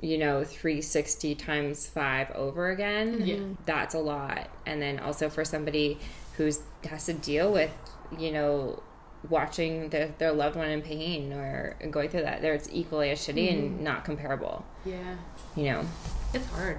you 0.00 0.18
know 0.18 0.42
360 0.42 1.36
times 1.36 1.86
5 1.86 2.32
over 2.32 2.70
again 2.70 3.18
mm-hmm. 3.18 3.26
Yeah. 3.26 3.38
that's 3.64 3.94
a 3.94 4.00
lot 4.00 4.50
and 4.66 4.82
then 4.82 4.98
also 4.98 5.28
for 5.28 5.44
somebody 5.44 6.00
who's 6.36 6.62
has 6.90 7.06
to 7.06 7.12
deal 7.12 7.52
with 7.52 7.70
you 8.18 8.32
know 8.32 8.82
watching 9.30 9.88
their, 9.90 10.12
their 10.18 10.32
loved 10.32 10.56
one 10.56 10.68
in 10.68 10.82
pain 10.82 11.32
or 11.32 11.76
going 11.92 12.08
through 12.08 12.22
that 12.22 12.42
there 12.42 12.54
it's 12.54 12.68
equally 12.72 13.10
as 13.10 13.20
shitty 13.20 13.52
and 13.52 13.80
not 13.82 14.04
comparable 14.04 14.66
Yeah. 14.84 15.14
you 15.54 15.66
know 15.70 15.86
It's 16.34 16.46
hard. 16.46 16.78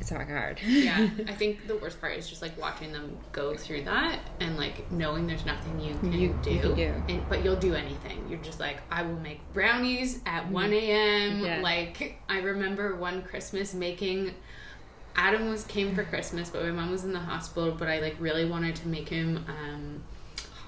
It's 0.00 0.10
not 0.12 0.26
hard 0.28 0.60
Yeah. 0.64 1.08
I 1.26 1.32
think 1.40 1.66
the 1.66 1.76
worst 1.76 2.00
part 2.00 2.16
is 2.16 2.28
just 2.28 2.40
like 2.42 2.56
watching 2.60 2.92
them 2.92 3.16
go 3.32 3.54
through 3.56 3.82
that 3.84 4.20
and 4.40 4.56
like 4.56 4.90
knowing 4.92 5.26
there's 5.26 5.44
nothing 5.44 5.80
you 5.80 5.94
can, 5.98 6.12
You- 6.12 6.38
do, 6.42 6.50
you 6.50 6.60
can 6.60 6.74
do. 6.74 6.94
And, 7.08 7.28
but 7.28 7.44
you'll 7.44 7.56
do 7.56 7.74
anything. 7.74 8.24
You're 8.28 8.38
just 8.40 8.60
like, 8.60 8.78
I 8.90 9.02
will 9.02 9.18
make 9.18 9.40
brownies 9.52 10.20
at 10.26 10.48
1 10.50 10.72
a.m. 10.72 11.40
Yeah. 11.44 11.60
Like, 11.62 12.18
I 12.28 12.38
remember 12.40 12.94
one 12.96 13.22
Christmas 13.22 13.74
making. 13.74 14.34
Adam 15.16 15.48
was 15.48 15.64
came 15.64 15.94
for 15.96 16.04
Christmas, 16.04 16.48
but 16.50 16.62
my 16.64 16.70
mom 16.70 16.90
was 16.92 17.04
in 17.04 17.12
the 17.12 17.18
hospital. 17.18 17.72
But 17.76 17.88
I 17.88 17.98
like 17.98 18.14
really 18.20 18.44
wanted 18.44 18.76
to 18.76 18.88
make 18.88 19.08
him 19.08 19.44
um, 19.48 20.02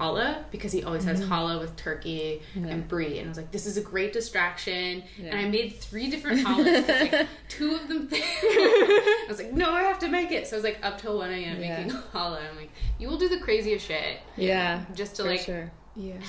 challah 0.01 0.43
because 0.51 0.71
he 0.71 0.83
always 0.83 1.03
has 1.03 1.21
challah 1.21 1.59
with 1.59 1.75
turkey 1.75 2.41
and 2.55 2.87
brie, 2.87 3.19
and 3.19 3.27
I 3.27 3.29
was 3.29 3.37
like, 3.37 3.51
this 3.51 3.65
is 3.65 3.77
a 3.77 3.81
great 3.81 4.13
distraction. 4.13 5.03
And 5.23 5.33
I 5.39 5.47
made 5.47 5.75
three 5.75 6.09
different 6.09 6.45
challahs. 6.45 6.87
'cause, 6.87 7.11
like, 7.11 7.27
two 7.49 7.75
of 7.75 7.87
them. 7.87 8.09
I 8.11 9.25
was 9.29 9.37
like, 9.39 9.53
no, 9.53 9.71
I 9.71 9.83
have 9.83 9.99
to 9.99 10.07
make 10.09 10.31
it. 10.31 10.47
So 10.47 10.55
I 10.55 10.57
was 10.57 10.63
like 10.63 10.79
up 10.83 10.99
till 10.99 11.17
one 11.17 11.29
a.m. 11.31 11.61
Yeah. 11.61 11.83
making 11.83 11.91
challah. 12.13 12.41
I'm 12.49 12.55
like, 12.57 12.71
you 12.99 13.07
will 13.07 13.17
do 13.17 13.29
the 13.29 13.39
craziest 13.39 13.85
shit 13.85 14.19
yeah 14.37 14.83
just 14.95 15.15
to 15.15 15.23
like 15.23 15.39
sure 15.41 15.71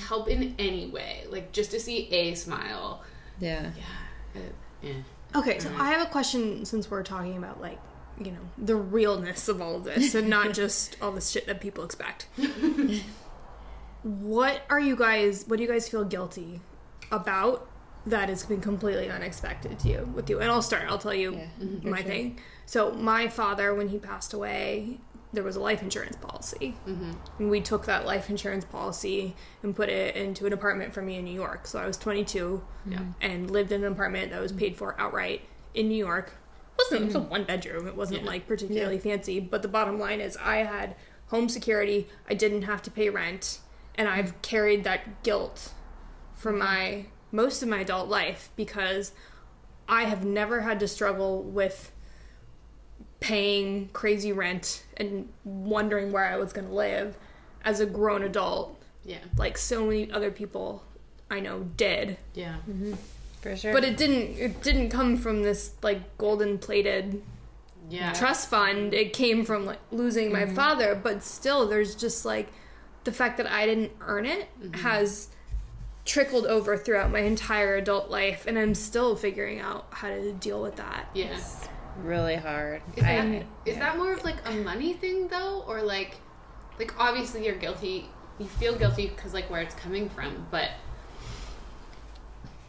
help 0.07 0.27
in 0.29 0.55
any 0.59 0.87
way, 0.87 1.23
like 1.29 1.51
just 1.51 1.71
to 1.71 1.79
see 1.79 2.07
a 2.11 2.35
smile. 2.35 3.01
yeah 3.39 3.71
Yeah. 3.75 4.41
Uh, 4.41 4.49
yeah. 4.81 4.93
Okay, 5.35 5.57
so 5.59 5.71
I 5.79 5.89
have 5.89 6.05
a 6.05 6.09
question 6.11 6.63
since 6.65 6.91
we're 6.91 7.01
talking 7.03 7.37
about 7.37 7.59
like, 7.61 7.79
you 8.23 8.31
know, 8.31 8.45
the 8.57 8.75
realness 8.75 9.47
of 9.47 9.61
all 9.61 9.75
of 9.77 9.83
this 9.83 10.13
and 10.13 10.29
not 10.29 10.53
just 10.61 10.95
all 11.01 11.11
the 11.11 11.21
shit 11.21 11.47
that 11.47 11.59
people 11.61 11.83
expect. 11.83 12.27
What 14.03 14.63
are 14.69 14.79
you 14.79 14.95
guys 14.95 15.45
what 15.47 15.57
do 15.57 15.63
you 15.63 15.69
guys 15.69 15.87
feel 15.87 16.03
guilty 16.03 16.61
about 17.11 17.67
that 18.05 18.27
has 18.27 18.43
been 18.43 18.59
completely 18.59 19.09
unexpected 19.09 19.79
to 19.79 19.87
you 19.87 20.11
with 20.13 20.29
you? 20.29 20.39
And 20.41 20.51
I'll 20.51 20.61
start, 20.61 20.83
I'll 20.89 20.97
tell 20.97 21.13
you 21.13 21.35
Yeah, 21.35 21.47
mm-hmm, 21.61 21.89
my 21.89 22.01
thing. 22.01 22.39
So 22.65 22.91
my 22.91 23.27
father 23.29 23.73
when 23.73 23.87
he 23.89 23.97
passed 23.97 24.33
away, 24.33 24.99
there 25.31 25.43
was 25.43 25.55
a 25.55 25.59
life 25.61 25.81
insurance 25.81 26.15
policy. 26.17 26.75
Mm-hmm. 26.87 27.11
And 27.39 27.49
we 27.49 27.61
took 27.61 27.85
that 27.85 28.05
life 28.05 28.29
insurance 28.29 28.65
policy 28.65 29.35
and 29.63 29.75
put 29.75 29.89
it 29.89 30.15
into 30.15 30.45
an 30.45 30.53
apartment 30.53 30.93
for 30.93 31.01
me 31.01 31.15
in 31.17 31.25
New 31.25 31.33
York. 31.33 31.65
So 31.65 31.79
I 31.79 31.87
was 31.87 31.97
22 31.97 32.61
Yeah. 32.85 32.99
and 33.21 33.49
lived 33.49 33.71
in 33.71 33.83
an 33.83 33.91
apartment 33.91 34.31
that 34.31 34.41
was 34.41 34.51
mm-hmm. 34.51 34.59
paid 34.59 34.75
for 34.75 34.99
outright 34.99 35.41
in 35.73 35.87
New 35.87 35.95
York. 35.97 36.33
It 36.77 36.81
wasn't 36.83 37.01
it 37.01 37.05
was 37.05 37.15
a 37.15 37.19
one 37.21 37.43
bedroom. 37.45 37.87
It 37.87 37.95
wasn't 37.95 38.21
Yeah. 38.23 38.27
like 38.27 38.47
particularly 38.47 38.99
fancy, 38.99 39.39
but 39.39 39.61
the 39.61 39.67
bottom 39.67 39.97
line 39.97 40.19
is 40.19 40.37
I 40.37 40.57
had 40.57 40.95
home 41.27 41.47
security. 41.49 42.07
I 42.29 42.33
didn't 42.33 42.63
have 42.63 42.81
to 42.83 42.91
pay 42.91 43.09
rent, 43.09 43.59
and 43.95 44.07
I've 44.07 44.41
carried 44.41 44.83
that 44.83 45.23
guilt 45.23 45.71
for 46.33 46.51
my 46.51 47.05
most 47.31 47.63
of 47.63 47.69
my 47.69 47.79
adult 47.79 48.09
life 48.09 48.49
because 48.55 49.11
I 49.87 50.03
have 50.03 50.23
never 50.23 50.61
had 50.61 50.79
to 50.81 50.87
struggle 50.87 51.41
with 51.41 51.91
paying 53.19 53.89
crazy 53.93 54.31
rent 54.31 54.83
and 54.97 55.29
wondering 55.43 56.11
where 56.11 56.25
I 56.25 56.35
was 56.37 56.53
going 56.53 56.67
to 56.67 56.73
live 56.73 57.17
as 57.63 57.79
a 57.79 57.85
grown 57.85 58.23
adult 58.23 58.77
Yeah. 59.05 59.19
like 59.37 59.57
so 59.57 59.85
many 59.85 60.11
other 60.11 60.29
people 60.29 60.83
I 61.31 61.39
know 61.39 61.63
did. 61.77 62.17
Yeah. 62.33 62.57
Mm-hmm. 62.69 62.93
for 63.41 63.55
sure 63.55 63.73
But 63.73 63.83
it 63.83 63.97
didn't 63.97 64.37
it 64.37 64.61
didn't 64.61 64.89
come 64.89 65.17
from 65.17 65.41
this 65.41 65.73
like 65.81 66.17
golden 66.17 66.57
plated 66.59 67.21
Yeah. 67.89 68.11
trust 68.13 68.49
fund. 68.49 68.93
It 68.93 69.13
came 69.13 69.45
from 69.45 69.65
like 69.65 69.79
losing 69.91 70.31
my 70.31 70.43
mm-hmm. 70.43 70.55
father, 70.55 70.93
but 70.93 71.23
still 71.23 71.67
there's 71.67 71.95
just 71.95 72.25
like 72.25 72.49
the 73.03 73.11
fact 73.11 73.37
that 73.37 73.47
I 73.47 73.65
didn't 73.65 73.91
earn 74.01 74.25
it 74.25 74.47
mm-hmm. 74.61 74.73
has 74.81 75.29
trickled 76.05 76.45
over 76.45 76.77
throughout 76.77 77.11
my 77.11 77.19
entire 77.19 77.77
adult 77.77 78.09
life 78.09 78.45
and 78.45 78.57
I'm 78.57 78.75
still 78.75 79.15
figuring 79.15 79.59
out 79.59 79.87
how 79.91 80.09
to 80.09 80.33
deal 80.33 80.61
with 80.61 80.75
that. 80.75 81.07
Yeah. 81.13 81.39
really 82.01 82.35
hard 82.35 82.81
Is 82.97 83.03
that, 83.03 83.25
I- 83.25 83.45
is 83.65 83.77
that 83.77 83.97
more 83.97 84.13
of 84.13 84.23
like 84.23 84.37
a 84.45 84.51
money 84.51 84.93
thing 84.93 85.27
though, 85.27 85.63
or 85.67 85.81
like, 85.81 86.15
like 86.79 86.93
obviously 86.99 87.45
you're 87.45 87.55
guilty. 87.55 88.09
You 88.39 88.47
feel 88.47 88.75
guilty 88.75 89.07
because 89.07 89.33
like 89.33 89.49
where 89.49 89.61
it's 89.61 89.75
coming 89.75 90.09
from, 90.09 90.47
but 90.51 90.71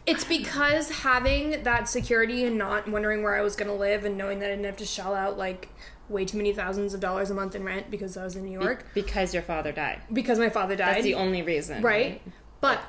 It's 0.05 0.23
because 0.23 0.89
having 1.01 1.63
that 1.63 1.89
security 1.89 2.45
and 2.45 2.57
not 2.57 2.87
wondering 2.87 3.23
where 3.23 3.35
I 3.35 3.41
was 3.41 3.55
going 3.55 3.69
to 3.69 3.73
live 3.75 4.05
and 4.05 4.15
knowing 4.17 4.39
that 4.39 4.47
I 4.47 4.49
didn't 4.51 4.65
have 4.65 4.77
to 4.77 4.85
shell 4.85 5.15
out 5.15 5.37
like 5.37 5.69
way 6.09 6.25
too 6.25 6.37
many 6.37 6.53
thousands 6.53 6.93
of 6.93 6.99
dollars 6.99 7.29
a 7.31 7.33
month 7.33 7.55
in 7.55 7.63
rent 7.63 7.89
because 7.89 8.15
I 8.17 8.23
was 8.23 8.35
in 8.35 8.43
New 8.45 8.57
Be- 8.59 8.63
York 8.65 8.85
because 8.93 9.33
your 9.33 9.43
father 9.43 9.71
died 9.71 10.01
because 10.13 10.37
my 10.39 10.49
father 10.49 10.75
died. 10.75 10.95
that's 10.95 11.03
the 11.03 11.15
only 11.15 11.41
reason 11.41 11.81
right? 11.81 12.21
But 12.61 12.79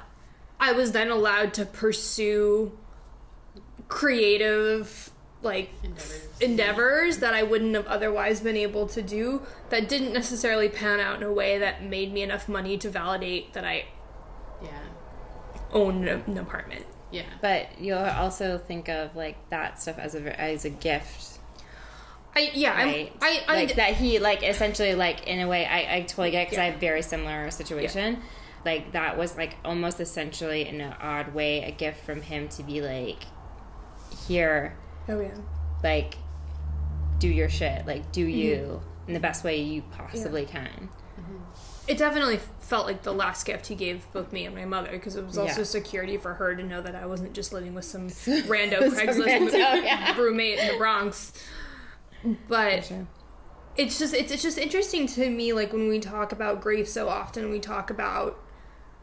I 0.60 0.72
was 0.72 0.92
then 0.92 1.10
allowed 1.10 1.54
to 1.54 1.64
pursue 1.66 2.72
creative 3.88 5.10
like 5.42 5.70
endeavors. 5.84 6.28
endeavors 6.40 7.18
that 7.18 7.34
I 7.34 7.42
wouldn't 7.42 7.74
have 7.74 7.86
otherwise 7.86 8.40
been 8.40 8.56
able 8.56 8.86
to 8.88 9.02
do 9.02 9.42
that 9.68 9.88
didn't 9.88 10.12
necessarily 10.12 10.68
pan 10.68 10.98
out 10.98 11.16
in 11.18 11.22
a 11.22 11.32
way 11.32 11.58
that 11.58 11.84
made 11.84 12.12
me 12.12 12.22
enough 12.22 12.48
money 12.48 12.76
to 12.78 12.90
validate 12.90 13.52
that 13.52 13.64
I 13.64 13.84
Yeah. 14.62 14.70
own 15.72 16.08
an 16.08 16.36
apartment. 16.38 16.86
Yeah. 17.12 17.22
But 17.40 17.78
you'll 17.78 17.98
also 17.98 18.58
think 18.58 18.88
of 18.88 19.14
like 19.14 19.36
that 19.50 19.80
stuff 19.80 19.98
as 19.98 20.14
a 20.14 20.40
as 20.40 20.64
a 20.64 20.70
gift, 20.70 21.35
I 22.36 22.50
yeah, 22.54 22.74
right? 22.74 23.12
I'm, 23.20 23.32
I 23.32 23.40
I 23.48 23.54
like 23.56 23.76
that 23.76 23.94
he 23.94 24.18
like 24.18 24.42
essentially 24.42 24.94
like 24.94 25.26
in 25.26 25.40
a 25.40 25.48
way 25.48 25.64
I 25.66 25.96
I 25.96 26.00
totally 26.02 26.30
get 26.30 26.46
because 26.46 26.58
I 26.58 26.66
Yeah. 26.66 26.70
have 26.72 26.80
very 26.80 27.02
similar 27.02 27.50
situation. 27.50 28.20
Like 28.64 28.92
that 28.92 29.16
was 29.16 29.36
like 29.36 29.56
almost 29.64 30.00
essentially 30.00 30.68
in 30.68 30.80
an 30.80 30.92
odd 31.00 31.34
way 31.34 31.62
a 31.64 31.70
gift 31.70 32.04
from 32.04 32.20
him 32.22 32.48
to 32.50 32.62
be 32.62 32.80
like, 32.82 33.22
here, 34.26 34.76
oh 35.08 35.20
yeah. 35.20 35.30
like, 35.82 36.16
do 37.18 37.28
your 37.28 37.48
shit, 37.48 37.86
like 37.86 38.10
do 38.12 38.26
Mm-hmm. 38.26 38.38
you 38.38 38.82
in 39.08 39.14
the 39.14 39.20
best 39.20 39.44
way 39.44 39.60
you 39.60 39.82
possibly 39.92 40.44
can. 40.44 40.88
It 41.86 41.96
definitely 41.98 42.40
felt 42.58 42.86
like 42.86 43.04
the 43.04 43.14
last 43.14 43.46
gift 43.46 43.68
he 43.68 43.76
gave 43.76 44.04
both 44.12 44.32
me 44.32 44.44
and 44.44 44.52
my 44.56 44.64
mother 44.64 44.90
because 44.90 45.14
it 45.14 45.24
was 45.24 45.38
also 45.38 45.58
Yeah. 45.60 45.64
security 45.64 46.16
for 46.16 46.34
her 46.34 46.56
to 46.56 46.62
know 46.64 46.82
that 46.82 46.96
I 46.96 47.06
wasn't 47.06 47.32
just 47.32 47.52
living 47.52 47.72
with 47.74 47.84
some 47.84 48.08
rando 48.48 48.78
Craigslist 48.80 49.26
rando, 49.26 49.52
yeah. 49.84 50.16
roommate 50.18 50.58
in 50.58 50.66
the 50.72 50.76
Bronx. 50.76 51.32
But 52.48 52.84
Sure. 52.84 53.06
it's 53.76 53.98
just 53.98 54.14
it's, 54.14 54.32
it's 54.32 54.42
just 54.42 54.58
interesting 54.58 55.06
to 55.08 55.28
me 55.30 55.52
like 55.52 55.72
when 55.72 55.88
we 55.88 55.98
talk 55.98 56.32
about 56.32 56.60
grief 56.60 56.88
so 56.88 57.08
often 57.08 57.50
we 57.50 57.60
talk 57.60 57.90
about 57.90 58.42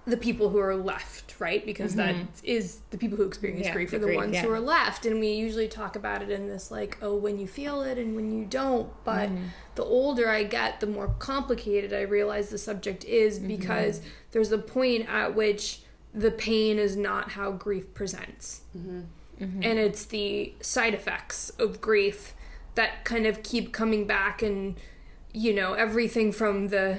the 0.05 0.17
people 0.17 0.49
who 0.49 0.57
are 0.59 0.75
left 0.75 1.39
right 1.39 1.65
because 1.65 1.95
that 1.95 2.13
is 2.43 2.79
the 2.89 2.97
people 2.97 3.17
who 3.17 3.23
experience 3.23 3.61
Mm-hmm. 3.61 3.67
Yeah, 3.69 3.73
grief 3.73 3.91
the 3.91 3.95
are 3.95 3.99
the 3.99 4.05
grief, 4.07 4.17
ones 4.17 4.33
yeah. 4.33 4.41
who 4.41 4.51
are 4.51 4.59
left 4.59 5.05
and 5.05 5.19
we 5.21 5.31
usually 5.31 5.69
talk 5.69 5.95
about 5.95 6.21
it 6.21 6.29
in 6.29 6.47
this 6.49 6.69
like 6.71 6.97
oh 7.01 7.15
when 7.15 7.39
you 7.39 7.47
feel 7.47 7.81
it 7.83 7.97
and 7.97 8.13
when 8.15 8.37
you 8.37 8.43
don't 8.43 8.89
but 9.05 9.29
Mm-hmm. 9.29 9.45
the 9.75 9.83
older 9.85 10.27
i 10.29 10.43
get 10.43 10.81
the 10.81 10.87
more 10.87 11.07
complicated 11.19 11.93
i 11.93 12.01
realize 12.01 12.49
the 12.49 12.57
subject 12.57 13.05
is 13.05 13.37
Mm-hmm. 13.39 13.47
because 13.47 14.01
there's 14.31 14.51
a 14.51 14.57
point 14.57 15.07
at 15.07 15.35
which 15.35 15.79
the 16.13 16.31
pain 16.31 16.77
is 16.79 16.97
not 16.97 17.31
how 17.31 17.51
grief 17.51 17.93
presents 17.93 18.61
Mm-hmm. 18.77 19.61
and 19.63 19.79
it's 19.79 20.03
the 20.05 20.53
side 20.59 20.93
effects 20.93 21.49
of 21.51 21.79
grief 21.79 22.33
that 22.75 23.05
kind 23.05 23.25
of 23.25 23.43
keep 23.43 23.71
coming 23.71 24.05
back 24.07 24.41
and 24.41 24.75
you 25.33 25.53
know 25.53 25.73
everything 25.73 26.31
from 26.31 26.67
the 26.69 26.97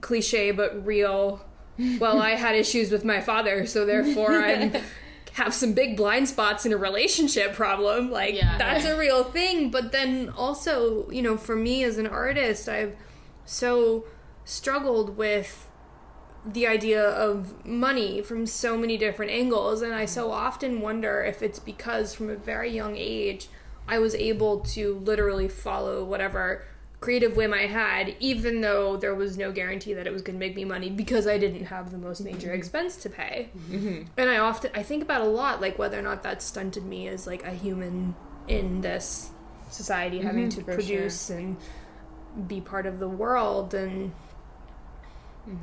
cliche 0.00 0.50
but 0.50 0.84
real 0.86 1.44
well 1.98 2.20
i 2.20 2.30
had 2.30 2.54
issues 2.54 2.90
with 2.90 3.04
my 3.04 3.20
father 3.20 3.66
so 3.66 3.84
therefore 3.84 4.32
i'm 4.32 4.72
have 5.34 5.54
some 5.54 5.72
big 5.72 5.96
blind 5.96 6.28
spots 6.28 6.66
in 6.66 6.72
a 6.72 6.76
relationship 6.76 7.54
problem. 7.54 8.10
Like 8.10 8.34
Yeah. 8.34 8.58
that's 8.58 8.84
a 8.84 8.98
real 8.98 9.22
thing. 9.22 9.70
But 9.70 9.92
then 9.92 10.28
also 10.28 11.08
you 11.10 11.22
know 11.22 11.36
for 11.36 11.54
me 11.54 11.84
as 11.84 11.98
an 11.98 12.06
artist 12.08 12.68
i've 12.68 12.96
so 13.44 14.04
struggled 14.44 15.16
with 15.16 15.68
the 16.44 16.66
idea 16.66 17.02
of 17.02 17.64
money 17.64 18.22
from 18.22 18.44
so 18.46 18.76
many 18.76 18.98
different 18.98 19.30
angles. 19.30 19.82
And 19.82 19.94
i 19.94 20.04
so 20.04 20.32
often 20.32 20.80
wonder 20.80 21.22
if 21.22 21.42
it's 21.42 21.60
because 21.60 22.12
from 22.12 22.28
a 22.28 22.36
very 22.36 22.70
young 22.70 22.96
age 22.96 23.48
i 23.90 23.98
was 23.98 24.14
able 24.14 24.60
to 24.60 24.94
literally 25.04 25.48
follow 25.48 26.04
whatever 26.04 26.64
creative 27.00 27.36
whim 27.36 27.52
i 27.52 27.66
had 27.66 28.14
even 28.20 28.60
though 28.60 28.96
there 28.96 29.14
was 29.14 29.38
no 29.38 29.50
guarantee 29.52 29.94
that 29.94 30.06
it 30.06 30.12
was 30.12 30.22
going 30.22 30.38
to 30.38 30.40
make 30.40 30.54
me 30.54 30.64
money 30.64 30.90
because 30.90 31.26
i 31.26 31.38
didn't 31.38 31.66
have 31.66 31.90
the 31.90 31.98
most 31.98 32.20
major 32.20 32.48
mm-hmm. 32.48 32.56
expense 32.56 32.96
to 32.96 33.08
pay. 33.08 33.48
Mm-hmm. 33.70 34.02
And 34.16 34.30
i 34.30 34.38
often 34.38 34.70
i 34.74 34.82
think 34.82 35.02
about 35.02 35.20
a 35.20 35.26
lot 35.26 35.60
like 35.60 35.78
whether 35.78 35.98
or 35.98 36.02
not 36.02 36.22
that 36.22 36.42
stunted 36.42 36.84
me 36.84 37.08
as 37.08 37.26
like 37.26 37.44
a 37.44 37.52
human 37.52 38.14
in 38.48 38.80
this 38.80 39.30
society 39.70 40.18
mm-hmm, 40.18 40.26
having 40.26 40.48
to 40.50 40.62
produce 40.62 41.30
and 41.30 41.56
be 42.46 42.60
part 42.60 42.86
of 42.86 42.98
the 42.98 43.08
world 43.08 43.74
and 43.74 44.12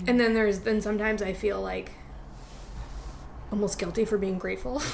and 0.08 0.20
then 0.20 0.34
there's 0.34 0.60
then 0.60 0.82
sometimes 0.82 1.22
I 1.22 1.34
feel 1.34 1.62
like 1.62 1.92
almost 3.52 3.80
guilty 3.80 4.04
for 4.06 4.18
being 4.18 4.38
grateful. 4.38 4.82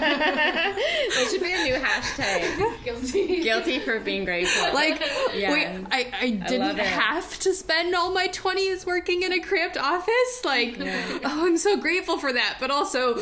That 0.00 1.28
should 1.30 1.40
be 1.42 1.52
a 1.52 1.64
new 1.64 1.74
hashtag. 1.74 2.84
Guilty. 2.84 3.42
Guilty 3.42 3.78
for 3.80 3.98
being 4.00 4.24
grateful. 4.24 4.72
like 4.74 5.00
Yeah. 5.34 5.52
wait, 5.52 5.86
I, 5.90 6.12
I 6.20 6.30
didn't 6.30 6.78
it. 6.78 6.86
have 6.86 7.38
to 7.40 7.54
spend 7.54 7.94
all 7.94 8.12
my 8.12 8.28
20s 8.28 8.86
working 8.86 9.22
in 9.22 9.32
a 9.32 9.40
cramped 9.40 9.76
office 9.76 10.42
like 10.44 10.76
oh 10.80 11.20
i'm 11.46 11.56
so 11.56 11.76
grateful 11.76 12.18
for 12.18 12.32
that 12.32 12.56
but 12.60 12.70
also 12.70 13.14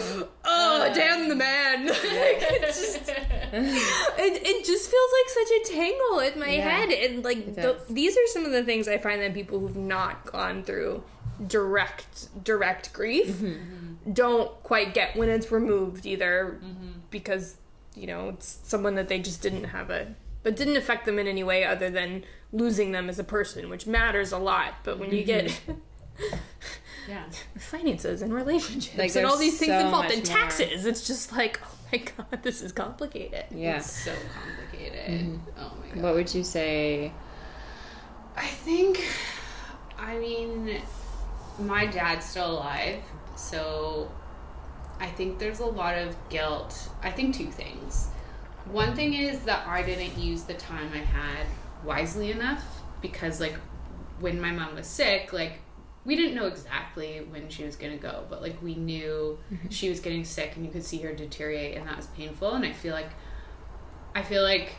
oh 0.44 0.92
damn 0.94 1.28
the 1.28 1.34
man 1.34 1.86
like, 1.86 1.96
it's 2.02 2.80
just, 2.98 3.08
it, 3.08 4.42
it 4.46 4.64
just 4.64 4.90
feels 4.90 5.10
like 5.12 5.28
such 5.28 5.50
a 5.50 5.74
tangle 5.74 6.18
in 6.20 6.38
my 6.40 6.54
Yeah. 6.56 6.68
head 6.68 6.90
and 6.90 7.24
like 7.24 7.54
the, 7.54 7.78
these 7.90 8.16
are 8.16 8.26
some 8.26 8.44
of 8.44 8.52
the 8.52 8.62
things 8.64 8.88
i 8.88 8.98
find 8.98 9.20
that 9.22 9.34
people 9.34 9.58
who've 9.58 9.76
not 9.76 10.24
gone 10.26 10.62
through 10.62 11.02
direct 11.46 12.28
direct 12.44 12.92
grief 12.92 13.28
Mm-hmm. 13.28 13.77
Don't 14.12 14.50
quite 14.62 14.94
get 14.94 15.16
when 15.16 15.28
it's 15.28 15.50
removed 15.50 16.06
either 16.06 16.58
Mm-hmm. 16.64 16.90
because 17.10 17.56
you 17.94 18.06
know 18.06 18.30
it's 18.30 18.58
someone 18.62 18.94
that 18.94 19.08
they 19.08 19.18
just 19.18 19.42
didn't 19.42 19.64
have 19.64 19.90
a 19.90 20.14
but 20.42 20.56
didn't 20.56 20.76
affect 20.76 21.04
them 21.04 21.18
in 21.18 21.26
any 21.26 21.42
way 21.42 21.64
other 21.64 21.90
than 21.90 22.24
losing 22.52 22.92
them 22.92 23.08
as 23.08 23.18
a 23.18 23.24
person 23.24 23.68
which 23.68 23.86
matters 23.86 24.30
a 24.32 24.38
lot 24.38 24.74
but 24.84 24.98
when 24.98 25.12
you 25.12 25.24
get 25.24 25.46
Mm-hmm. 25.46 26.36
Yeah. 27.08 27.24
finances 27.58 28.20
and 28.20 28.34
relationships 28.34 28.98
Like, 28.98 29.16
and 29.16 29.24
all 29.24 29.38
these 29.38 29.58
things 29.58 29.70
so 29.72 29.78
involved 29.86 30.08
much 30.10 30.18
and 30.18 30.28
more. 30.28 30.36
taxes 30.36 30.84
it's 30.84 31.06
just 31.06 31.32
like 31.32 31.58
oh 31.64 31.74
my 31.90 31.98
god 31.98 32.42
this 32.42 32.60
is 32.60 32.70
complicated 32.72 33.44
yeah. 33.50 33.76
It's 33.78 33.90
so 33.90 34.12
complicated. 34.34 35.40
Oh 35.58 35.72
my 35.80 35.94
god. 35.94 36.02
What 36.02 36.14
would 36.16 36.34
you 36.34 36.44
say? 36.44 37.12
I 38.36 38.46
think, 38.46 39.02
I 39.98 40.18
mean, 40.18 40.80
my 41.58 41.86
dad's 41.86 42.26
still 42.26 42.52
alive, 42.58 43.02
so 43.38 44.10
I 45.00 45.06
think 45.06 45.38
there's 45.38 45.60
a 45.60 45.66
lot 45.66 45.96
of 45.96 46.16
guilt. 46.28 46.90
I 47.02 47.10
think 47.10 47.34
two 47.34 47.50
things. 47.50 48.08
One 48.66 48.94
thing 48.94 49.14
is 49.14 49.40
that 49.40 49.66
I 49.66 49.82
didn't 49.82 50.18
use 50.18 50.42
the 50.42 50.54
time 50.54 50.90
I 50.92 50.98
had 50.98 51.46
wisely 51.84 52.32
enough 52.32 52.82
because, 53.00 53.40
like, 53.40 53.54
when 54.18 54.40
my 54.40 54.50
mom 54.50 54.74
was 54.74 54.86
sick, 54.86 55.32
like, 55.32 55.60
we 56.04 56.16
didn't 56.16 56.34
know 56.34 56.46
exactly 56.46 57.20
when 57.30 57.48
she 57.48 57.64
was 57.64 57.76
going 57.76 57.92
to 57.92 57.98
go, 57.98 58.24
but 58.28 58.42
like, 58.42 58.60
we 58.62 58.74
knew 58.74 59.38
mm-hmm. 59.52 59.68
she 59.68 59.88
was 59.88 60.00
getting 60.00 60.24
sick 60.24 60.56
and 60.56 60.64
you 60.64 60.72
could 60.72 60.84
see 60.84 60.98
her 60.98 61.12
deteriorate, 61.12 61.76
and 61.76 61.86
that 61.86 61.96
was 61.96 62.06
painful. 62.08 62.52
And 62.54 62.64
I 62.64 62.72
feel 62.72 62.92
like, 62.92 63.10
I 64.14 64.22
feel 64.22 64.42
like 64.42 64.72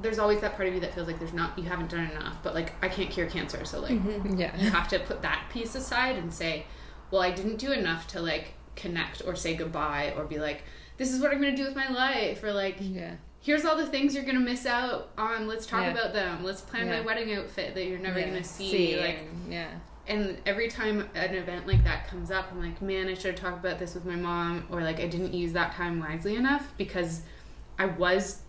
there's 0.00 0.18
always 0.18 0.40
that 0.40 0.56
part 0.56 0.68
of 0.68 0.74
you 0.74 0.80
that 0.80 0.92
feels 0.94 1.06
like 1.06 1.18
there's 1.18 1.32
not 1.32 1.56
you 1.56 1.62
haven't 1.64 1.88
done 1.88 2.10
enough 2.10 2.36
but 2.42 2.54
like 2.54 2.72
i 2.82 2.88
can't 2.88 3.08
cure 3.08 3.28
cancer 3.28 3.64
so 3.64 3.78
like 3.80 3.92
mm-hmm. 3.92 4.32
you 4.32 4.38
Yeah. 4.38 4.56
have 4.70 4.88
to 4.88 4.98
put 4.98 5.22
that 5.22 5.44
piece 5.52 5.76
aside 5.76 6.16
and 6.16 6.34
say 6.34 6.66
well 7.12 7.22
i 7.22 7.30
didn't 7.30 7.58
do 7.58 7.70
enough 7.70 8.08
to 8.08 8.20
like 8.20 8.54
connect 8.74 9.22
or 9.24 9.36
say 9.36 9.54
goodbye 9.54 10.12
or 10.16 10.24
be 10.24 10.38
like 10.40 10.64
this 10.96 11.12
is 11.12 11.20
what 11.20 11.30
i'm 11.32 11.40
going 11.40 11.54
to 11.54 11.62
do 11.62 11.66
with 11.68 11.76
my 11.76 11.88
life 11.88 12.42
or 12.42 12.52
like 12.52 12.76
Yeah. 12.80 13.14
here's 13.40 13.64
all 13.64 13.76
the 13.76 13.86
things 13.86 14.14
you're 14.14 14.24
going 14.24 14.34
to 14.38 14.40
miss 14.40 14.66
out 14.66 15.10
on 15.16 15.46
let's 15.46 15.66
talk 15.66 15.82
Yeah. 15.82 15.90
about 15.92 16.12
them 16.12 16.42
let's 16.42 16.62
plan 16.62 16.88
my 16.88 17.00
wedding 17.02 17.32
outfit 17.34 17.74
that 17.74 17.84
you're 17.86 17.98
never 18.00 18.18
Yeah. 18.18 18.30
going 18.30 18.42
to 18.42 18.48
see. 18.48 18.98
like 19.00 19.18
and- 19.20 19.52
yeah. 19.52 19.68
and 20.08 20.38
every 20.46 20.68
time 20.68 21.08
an 21.14 21.34
event 21.34 21.66
like 21.66 21.84
that 21.84 22.08
comes 22.08 22.30
up 22.30 22.46
i'm 22.50 22.60
like 22.60 22.80
man 22.82 23.08
i 23.08 23.14
should 23.14 23.38
have 23.38 23.40
talked 23.40 23.64
about 23.64 23.78
this 23.78 23.94
with 23.94 24.04
my 24.04 24.16
mom 24.16 24.64
or 24.70 24.80
like 24.82 24.98
i 24.98 25.06
didn't 25.06 25.32
use 25.34 25.52
that 25.52 25.72
time 25.74 26.00
wisely 26.00 26.34
enough 26.34 26.72
because 26.78 27.22
i 27.78 27.84
was 27.86 28.40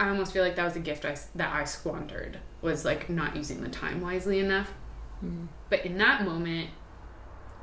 i 0.00 0.08
almost 0.08 0.32
feel 0.32 0.42
like 0.42 0.56
that 0.56 0.64
was 0.64 0.76
a 0.76 0.80
gift 0.80 1.04
I, 1.04 1.16
that 1.34 1.52
i 1.54 1.64
squandered 1.64 2.38
was 2.62 2.84
like 2.84 3.10
not 3.10 3.36
using 3.36 3.60
the 3.62 3.68
time 3.68 4.00
wisely 4.00 4.38
enough 4.38 4.70
Mm-hmm. 5.24 5.46
but 5.70 5.84
in 5.86 5.96
that 5.98 6.24
moment 6.24 6.70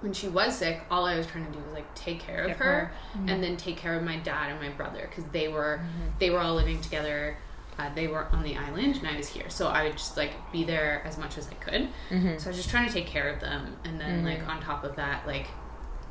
when 0.02 0.14
she 0.14 0.28
was 0.28 0.56
sick 0.58 0.82
all 0.91 1.06
i 1.06 1.16
was 1.16 1.26
trying 1.28 1.45
to 1.45 1.52
do 1.52 1.60
was 1.64 1.74
like 1.74 1.93
take 1.95 2.20
care 2.20 2.43
of 2.45 2.58
her, 2.58 2.66
her. 2.66 2.91
and 3.28 3.41
then 3.43 3.56
take 3.58 3.78
care 3.78 3.95
of 3.95 4.04
my 4.04 4.18
dad 4.18 4.49
and 4.52 4.60
my 4.60 4.70
brother 4.70 5.08
because 5.10 5.24
they 5.32 5.47
were 5.47 5.80
Mm-hmm. 5.82 6.08
they 6.20 6.30
were 6.30 6.39
all 6.39 6.56
living 6.56 6.80
together 6.82 7.38
uh, 7.80 7.89
they 7.95 8.08
were 8.08 8.26
on 8.32 8.43
the 8.43 8.58
island 8.58 8.97
and 8.97 9.08
i 9.08 9.16
was 9.16 9.28
here 9.30 9.49
so 9.49 9.68
i 9.68 9.84
would 9.84 9.93
just 9.93 10.18
like 10.18 10.32
be 10.52 10.64
there 10.64 11.02
as 11.06 11.18
much 11.18 11.38
as 11.38 11.47
i 11.49 11.54
could 11.56 11.88
Mm-hmm. 12.10 12.38
so 12.38 12.45
I 12.45 12.49
was 12.49 12.58
just 12.58 12.70
trying 12.70 12.88
to 12.88 12.93
take 12.93 13.08
care 13.08 13.30
of 13.30 13.39
them, 13.39 13.76
and 13.86 13.99
then 13.99 14.26
like 14.26 14.45
on 14.47 14.62
top 14.62 14.84
of 14.84 14.95
that, 14.97 15.26
like 15.26 15.47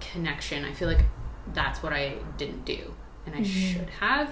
connection. 0.01 0.65
I 0.65 0.73
feel 0.73 0.89
like 0.89 1.05
that's 1.53 1.83
what 1.83 1.93
I 1.93 2.17
didn't 2.39 2.65
do, 2.65 2.95
and 3.27 3.35
I 3.35 3.43
should 3.43 3.89
have. 4.01 4.31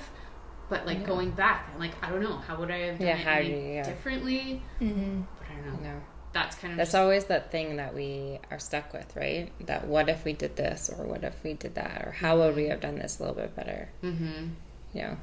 But 0.71 0.87
like 0.87 1.01
Yeah. 1.01 1.07
going 1.07 1.31
back, 1.33 1.69
I'm 1.73 1.79
like 1.79 1.93
I 2.03 2.11
don't 2.11 2.23
know 2.23 2.37
how 2.39 2.59
would 2.59 2.71
I 2.71 2.79
have 2.89 2.99
done 2.99 3.07
Yeah, 3.09 3.37
it 3.39 3.47
you- 3.47 3.73
yeah. 3.75 3.83
differently. 3.83 4.63
mm-hmm. 4.81 5.21
But 5.39 5.47
I 5.51 5.69
don't 5.69 5.83
know. 5.83 5.91
No. 5.91 6.01
That's 6.33 6.57
kind 6.57 6.73
of 6.73 6.77
That's 6.79 6.91
just, 6.91 7.01
always 7.01 7.25
that 7.27 7.51
thing 7.51 7.77
that 7.77 7.95
we 7.95 8.39
are 8.51 8.59
stuck 8.59 8.93
with, 8.93 9.15
right? 9.17 9.51
That 9.67 9.87
what 9.87 10.09
if 10.09 10.25
we 10.25 10.33
did 10.35 10.57
this 10.57 10.91
or 10.91 11.05
what 11.05 11.25
if 11.25 11.43
we 11.43 11.55
did 11.55 11.75
that 11.77 12.03
or 12.07 12.13
how 12.13 12.39
would 12.39 12.55
we 12.55 12.69
have 12.69 12.81
done 12.81 12.97
this 12.97 13.19
a 13.19 13.23
little 13.23 13.37
bit 13.37 13.57
better? 13.57 13.89
hmm 14.03 14.49
You 14.93 15.03
know, 15.03 15.17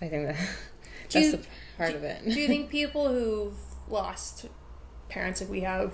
I 0.00 0.08
think 0.08 0.26
that 0.28 0.36
Do 1.08 1.20
that's 1.20 1.26
you- 1.26 1.32
the 1.32 1.46
part 1.76 1.94
of 1.94 2.04
it. 2.04 2.24
do 2.24 2.40
you 2.40 2.46
think 2.46 2.70
people 2.80 3.08
who've 3.08 3.56
lost 3.88 4.46
parents 5.08 5.40
like 5.40 5.50
we 5.50 5.60
have 5.60 5.92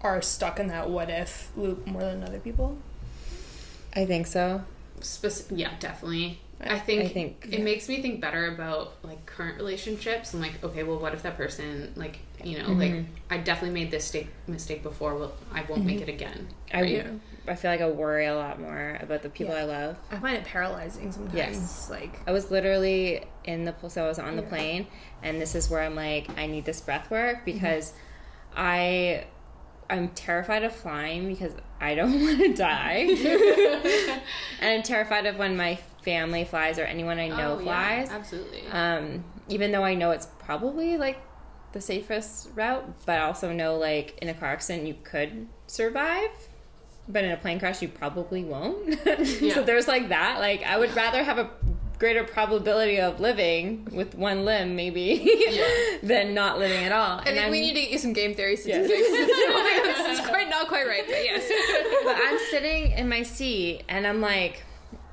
are 0.00 0.20
stuck 0.22 0.60
in 0.60 0.66
that 0.68 0.90
what 0.90 1.08
if 1.10 1.50
loop 1.56 1.86
more 1.86 2.02
than 2.02 2.22
other 2.22 2.38
people 2.38 2.76
I 3.94 4.04
think 4.04 4.26
so. 4.26 4.62
Spec- 5.00 5.46
yeah, 5.58 5.72
definitely. 5.80 6.40
I- 6.60 6.74
I 6.74 6.78
think, 6.78 7.04
I 7.04 7.08
think- 7.08 7.48
it 7.50 7.62
makes 7.62 7.88
me 7.88 8.02
think 8.02 8.20
better 8.20 8.52
about 8.52 8.94
like 9.04 9.24
current 9.26 9.56
relationships. 9.56 10.34
I'm 10.34 10.40
like, 10.40 10.62
okay, 10.62 10.82
well, 10.82 10.98
what 10.98 11.14
if 11.14 11.22
that 11.22 11.36
person, 11.36 11.92
like, 11.94 12.18
you 12.42 12.58
know, 12.58 12.72
like 12.72 12.92
mm-hmm. 12.92 13.12
I 13.30 13.38
definitely 13.38 13.78
made 13.80 13.90
this 13.90 14.04
mistake 14.04 14.28
mistake 14.46 14.82
before. 14.82 15.16
Well, 15.16 15.32
I 15.52 15.64
won't 15.68 15.84
make 15.84 16.00
mm-hmm. 16.00 16.08
it 16.08 16.12
again. 16.12 16.48
I, 16.72 16.80
right? 16.80 16.90
Yeah. 16.90 17.10
I 17.46 17.54
feel 17.54 17.70
like 17.70 17.80
I 17.80 17.88
worry 17.88 18.26
a 18.26 18.34
lot 18.34 18.60
more 18.60 18.98
about 19.00 19.22
the 19.22 19.30
people 19.30 19.54
Yeah. 19.54 19.62
I 19.62 19.64
love. 19.64 19.96
i 20.10 20.16
find 20.16 20.36
it 20.36 20.44
paralyzing 20.44 21.10
sometimes 21.12 21.34
Yes. 21.34 21.88
like 21.90 22.20
I 22.26 22.32
was 22.32 22.50
literally 22.50 23.24
in 23.44 23.64
the 23.64 23.74
so 23.88 24.04
I 24.04 24.08
was 24.08 24.18
on 24.18 24.36
the 24.36 24.42
plane, 24.42 24.86
and 25.22 25.40
this 25.40 25.54
is 25.54 25.70
where 25.70 25.82
I'm 25.82 25.94
like, 25.94 26.28
I 26.38 26.46
need 26.46 26.64
this 26.64 26.80
breath 26.80 27.10
work 27.10 27.36
mm-hmm. 27.36 27.44
because 27.44 27.92
I 28.54 29.24
I'm 29.90 30.08
terrified 30.10 30.64
of 30.64 30.74
flying 30.74 31.28
because 31.28 31.52
I 31.80 31.94
don't 31.94 32.20
want 32.22 32.38
to 32.38 32.54
die, 32.54 33.08
and 34.60 34.70
I'm 34.70 34.82
terrified 34.82 35.26
of 35.26 35.38
when 35.38 35.56
my 35.56 35.78
family 36.08 36.44
flies 36.44 36.78
or 36.78 36.84
anyone 36.84 37.18
I 37.18 37.28
know 37.28 37.56
Oh, 37.56 37.58
yeah, 37.58 37.64
flies. 37.64 38.10
absolutely. 38.10 38.66
Um, 38.68 39.24
even 39.48 39.72
though 39.72 39.84
I 39.84 39.94
know 39.94 40.10
it's 40.12 40.26
probably 40.38 40.96
like 40.96 41.18
the 41.72 41.80
safest 41.82 42.48
route, 42.54 42.84
but 43.04 43.18
I 43.18 43.24
also 43.24 43.52
know 43.52 43.76
like 43.76 44.16
in 44.22 44.28
a 44.30 44.34
car 44.34 44.48
accident 44.50 44.86
you 44.86 44.96
could 45.04 45.48
survive, 45.66 46.30
but 47.08 47.24
in 47.24 47.30
a 47.30 47.36
plane 47.36 47.58
crash 47.58 47.82
you 47.82 47.88
probably 47.88 48.42
won't. 48.42 48.98
Yeah. 49.40 49.54
so 49.54 49.62
there's 49.62 49.86
like 49.88 50.08
that. 50.08 50.38
Like 50.40 50.62
I 50.64 50.78
would 50.78 50.94
rather 50.96 51.22
have 51.22 51.36
a 51.38 51.50
greater 51.98 52.22
probability 52.24 53.00
of 53.00 53.18
living 53.20 53.86
with 53.92 54.14
one 54.14 54.44
limb 54.44 54.76
maybe 54.76 55.28
than 56.02 56.32
not 56.32 56.58
living 56.58 56.84
at 56.84 56.92
all. 56.92 57.18
And, 57.18 57.26
think 57.26 57.38
I'm- 57.40 57.50
we 57.50 57.60
need 57.60 57.74
to 57.74 57.80
get 57.82 57.90
you 57.90 57.98
some 57.98 58.12
game 58.14 58.34
theory 58.34 58.52
Yes. 58.52 58.60
statistics. 58.62 59.08
this 60.08 60.20
is 60.20 60.26
quite 60.26 60.48
not 60.48 60.68
quite 60.68 60.86
right, 60.86 61.04
but 61.06 61.22
yes. 61.30 61.42
but 62.04 62.16
I'm 62.18 62.38
sitting 62.50 62.92
in 62.92 63.08
my 63.10 63.22
seat 63.24 63.82
and 63.88 64.06
I'm 64.06 64.20
like, 64.22 64.62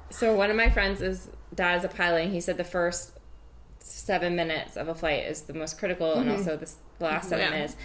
so 0.09 0.33
one 0.35 0.49
of 0.49 0.55
my 0.55 0.69
friends 0.69 1.01
is 1.01 1.29
dad 1.53 1.77
is 1.77 1.83
a 1.83 1.87
pilot 1.87 2.23
and 2.25 2.33
he 2.33 2.41
said 2.41 2.57
the 2.57 2.63
first 2.63 3.11
seven 3.79 4.35
minutes 4.35 4.77
of 4.77 4.87
a 4.87 4.95
flight 4.95 5.25
is 5.25 5.41
the 5.41 5.53
most 5.53 5.77
critical 5.77 6.13
and 6.15 6.29
mm-hmm. 6.29 6.37
also 6.37 6.57
the 6.57 6.69
last 6.99 7.29
seven 7.29 7.45
Yeah. 7.45 7.51
minutes. 7.51 7.75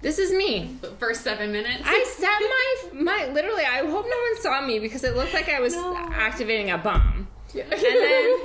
This 0.00 0.18
is 0.18 0.32
me. 0.32 0.76
But 0.80 0.98
first 0.98 1.22
seven 1.22 1.52
minutes. 1.52 1.82
I 1.84 2.04
set 2.16 2.94
my 2.94 3.02
my 3.02 3.32
literally. 3.32 3.64
I 3.64 3.78
hope 3.78 4.06
no 4.08 4.16
one 4.16 4.40
saw 4.40 4.64
me 4.64 4.78
because 4.78 5.04
it 5.04 5.16
looked 5.16 5.34
like 5.34 5.48
I 5.48 5.60
was 5.60 5.74
activating 5.76 6.70
a 6.70 6.78
bomb. 6.78 7.28
And 7.54 7.72
then 7.72 8.36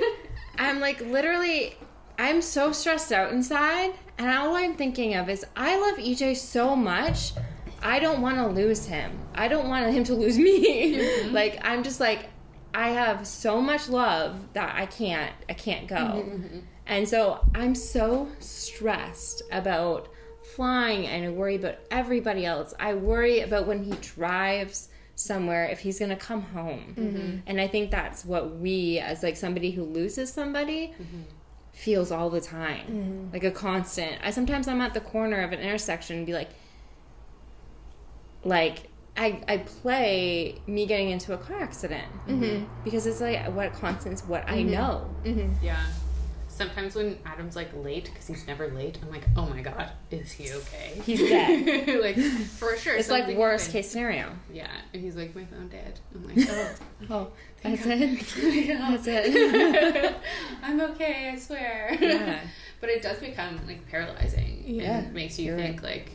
I'm 0.58 0.80
like 0.80 1.00
literally 1.00 1.76
I'm 2.18 2.42
so 2.42 2.72
stressed 2.72 3.12
out 3.12 3.32
inside 3.32 3.92
and 4.18 4.30
all 4.30 4.54
I'm 4.54 4.74
thinking 4.74 5.14
of 5.14 5.28
is 5.28 5.44
I 5.56 5.78
love 5.78 5.98
EJ 5.98 6.36
so 6.36 6.76
much. 6.76 7.32
I 7.82 7.98
don't 7.98 8.22
want 8.22 8.36
to 8.38 8.46
lose 8.46 8.86
him. 8.86 9.18
I 9.34 9.48
don't 9.48 9.68
want 9.68 9.92
him 9.92 10.04
to 10.04 10.14
lose 10.14 10.38
me. 10.38 10.96
Mm-hmm. 10.96 11.34
like 11.40 11.58
I'm 11.62 11.82
just 11.82 12.00
like 12.00 12.28
I 12.74 12.88
have 12.88 13.26
so 13.26 13.60
much 13.60 13.88
love 13.88 14.52
that 14.52 14.74
I 14.76 14.86
can't 14.86 15.32
I 15.48 15.54
can't 15.54 15.86
go. 15.86 15.96
Mm-hmm, 15.96 16.30
mm-hmm. 16.30 16.58
And 16.86 17.08
so 17.08 17.46
I'm 17.54 17.74
so 17.74 18.28
stressed 18.40 19.42
about 19.50 20.08
flying 20.54 21.06
and 21.06 21.24
I 21.24 21.28
worry 21.30 21.56
about 21.56 21.76
everybody 21.90 22.44
else. 22.44 22.74
I 22.78 22.94
worry 22.94 23.40
about 23.40 23.66
when 23.66 23.82
he 23.82 23.92
drives 23.92 24.88
somewhere 25.14 25.66
if 25.66 25.78
he's 25.78 25.98
going 25.98 26.10
to 26.10 26.16
come 26.16 26.42
home. 26.42 26.94
Mm-hmm. 26.96 27.36
And 27.46 27.60
I 27.60 27.68
think 27.68 27.90
that's 27.90 28.24
what 28.24 28.56
we 28.56 28.98
as 28.98 29.22
like 29.22 29.36
somebody 29.36 29.70
who 29.70 29.84
loses 29.84 30.32
somebody 30.32 30.92
feels 31.72 32.10
all 32.10 32.30
the 32.30 32.40
time. 32.40 33.30
Like 33.32 33.44
a 33.44 33.50
constant. 33.50 34.18
I 34.22 34.30
sometimes 34.30 34.68
I'm 34.68 34.80
at 34.80 34.94
the 34.94 35.00
corner 35.00 35.42
of 35.42 35.52
an 35.52 35.60
intersection 35.60 36.18
and 36.18 36.26
be 36.26 36.34
like 36.34 36.50
like 38.44 38.90
I, 39.16 39.40
I 39.46 39.58
play 39.58 40.60
me 40.66 40.86
getting 40.86 41.10
into 41.10 41.34
a 41.34 41.38
car 41.38 41.60
accident 41.60 42.06
mm-hmm. 42.26 42.64
because 42.82 43.06
it's 43.06 43.20
like 43.20 43.52
what 43.54 43.72
constant's 43.74 44.24
what 44.24 44.48
I 44.48 44.58
mm-hmm. 44.58 44.70
know. 44.72 45.10
Mm-hmm. 45.24 45.64
Yeah. 45.64 45.84
sometimes 46.48 46.96
when 46.96 47.18
Adam's 47.24 47.54
like 47.54 47.70
late 47.76 48.04
because 48.04 48.26
he's 48.26 48.46
never 48.48 48.68
late, 48.68 48.98
I'm 49.02 49.10
like, 49.10 49.24
oh 49.36 49.46
my 49.46 49.60
god, 49.62 49.90
is 50.10 50.32
he 50.32 50.52
okay? 50.52 51.00
He's 51.04 51.20
dead. 51.20 52.00
like 52.02 52.16
for 52.16 52.76
sure. 52.76 52.96
It's 52.96 53.08
like 53.08 53.36
worst 53.36 53.66
happened. 53.66 53.82
case 53.84 53.90
scenario. 53.92 54.30
Yeah, 54.52 54.70
and 54.92 55.00
he's 55.00 55.14
like, 55.14 55.34
my 55.36 55.44
phone 55.44 55.68
dead. 55.68 56.00
I'm 56.12 56.26
like, 56.26 56.48
oh, 56.50 56.74
Oh, 57.10 57.28
that's 57.62 57.86
it. 57.86 58.18
That's 58.66 59.06
it. 59.06 60.16
I'm 60.62 60.80
okay, 60.80 61.30
I 61.30 61.38
swear. 61.38 61.96
Yeah. 62.00 62.40
but 62.80 62.90
it 62.90 63.02
does 63.02 63.18
become 63.18 63.60
like 63.66 63.88
paralyzing. 63.88 64.64
Yeah. 64.66 64.98
and 64.98 65.14
makes 65.14 65.38
you 65.38 65.46
You're 65.46 65.56
think 65.56 65.82
like, 65.82 66.10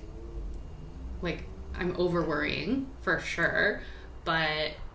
like 1.22 1.44
I'm 1.80 1.96
over 1.98 2.22
worrying 2.22 2.88
for 3.02 3.20
sure, 3.20 3.82
but 4.26 4.36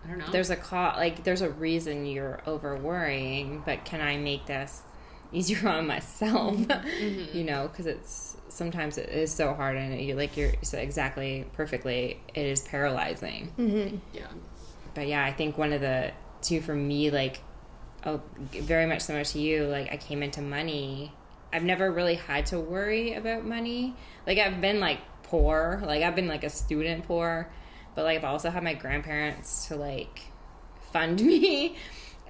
I 0.05 0.09
don't 0.09 0.19
know. 0.19 0.31
There's 0.31 0.51
a 0.51 0.57
cause, 0.57 0.97
like 0.97 1.25
there's 1.25 1.41
a 1.41 1.51
reason 1.51 2.07
you're 2.07 2.43
over 2.47 2.77
worrying, 2.77 3.63
but 3.65 3.85
can 3.85 4.01
I 4.01 4.17
make 4.19 4.47
this 4.47 4.83
easier 5.33 5.69
on 5.69 5.87
myself? 5.87 6.57
Mm-hmm. 6.57 7.37
You 7.37 7.45
know, 7.45 7.69
because 7.69 7.87
it's 7.87 8.37
sometimes 8.49 8.99
it 8.99 9.09
is 9.09 9.33
so 9.33 9.55
hard, 9.55 9.77
and 9.77 10.01
you 10.01 10.15
like 10.15 10.37
you're 10.37 10.51
you 10.51 10.59
said 10.63 10.83
exactly 10.83 11.47
perfectly. 11.55 12.21
It 12.35 12.47
is 12.47 12.61
paralyzing. 12.61 13.53
yeah. 14.13 14.27
but 14.95 15.09
yeah, 15.09 15.25
I 15.25 15.33
think 15.33 15.57
one 15.57 15.73
of 15.73 15.81
the 15.81 16.13
two 16.43 16.61
for 16.61 16.75
me, 16.75 17.11
like, 17.11 17.41
oh, 18.05 18.21
very 18.53 18.87
much 18.87 19.01
similar 19.03 19.25
to 19.25 19.39
you. 19.41 19.65
Like, 19.65 19.91
I 19.91 19.97
came 19.97 20.23
into 20.23 20.43
money. 20.43 21.13
I've 21.53 21.65
never 21.65 21.91
really 21.91 22.17
had 22.17 22.47
to 22.47 22.61
worry 22.61 23.15
about 23.15 23.45
money. 23.45 23.95
Like, 24.27 24.39
I've 24.39 24.61
been 24.61 24.81
like 24.81 24.99
poor. 25.35 25.83
Like, 25.85 26.05
I've 26.05 26.15
been 26.15 26.29
like 26.29 26.45
a 26.45 26.51
student 26.51 27.09
poor, 27.09 27.51
but 27.97 28.05
like 28.05 28.19
I've 28.19 28.25
also 28.25 28.51
had 28.51 28.63
my 28.63 28.75
grandparents 28.75 29.67
to 29.67 29.75
like 29.75 30.21
fund 30.93 31.21
me. 31.25 31.77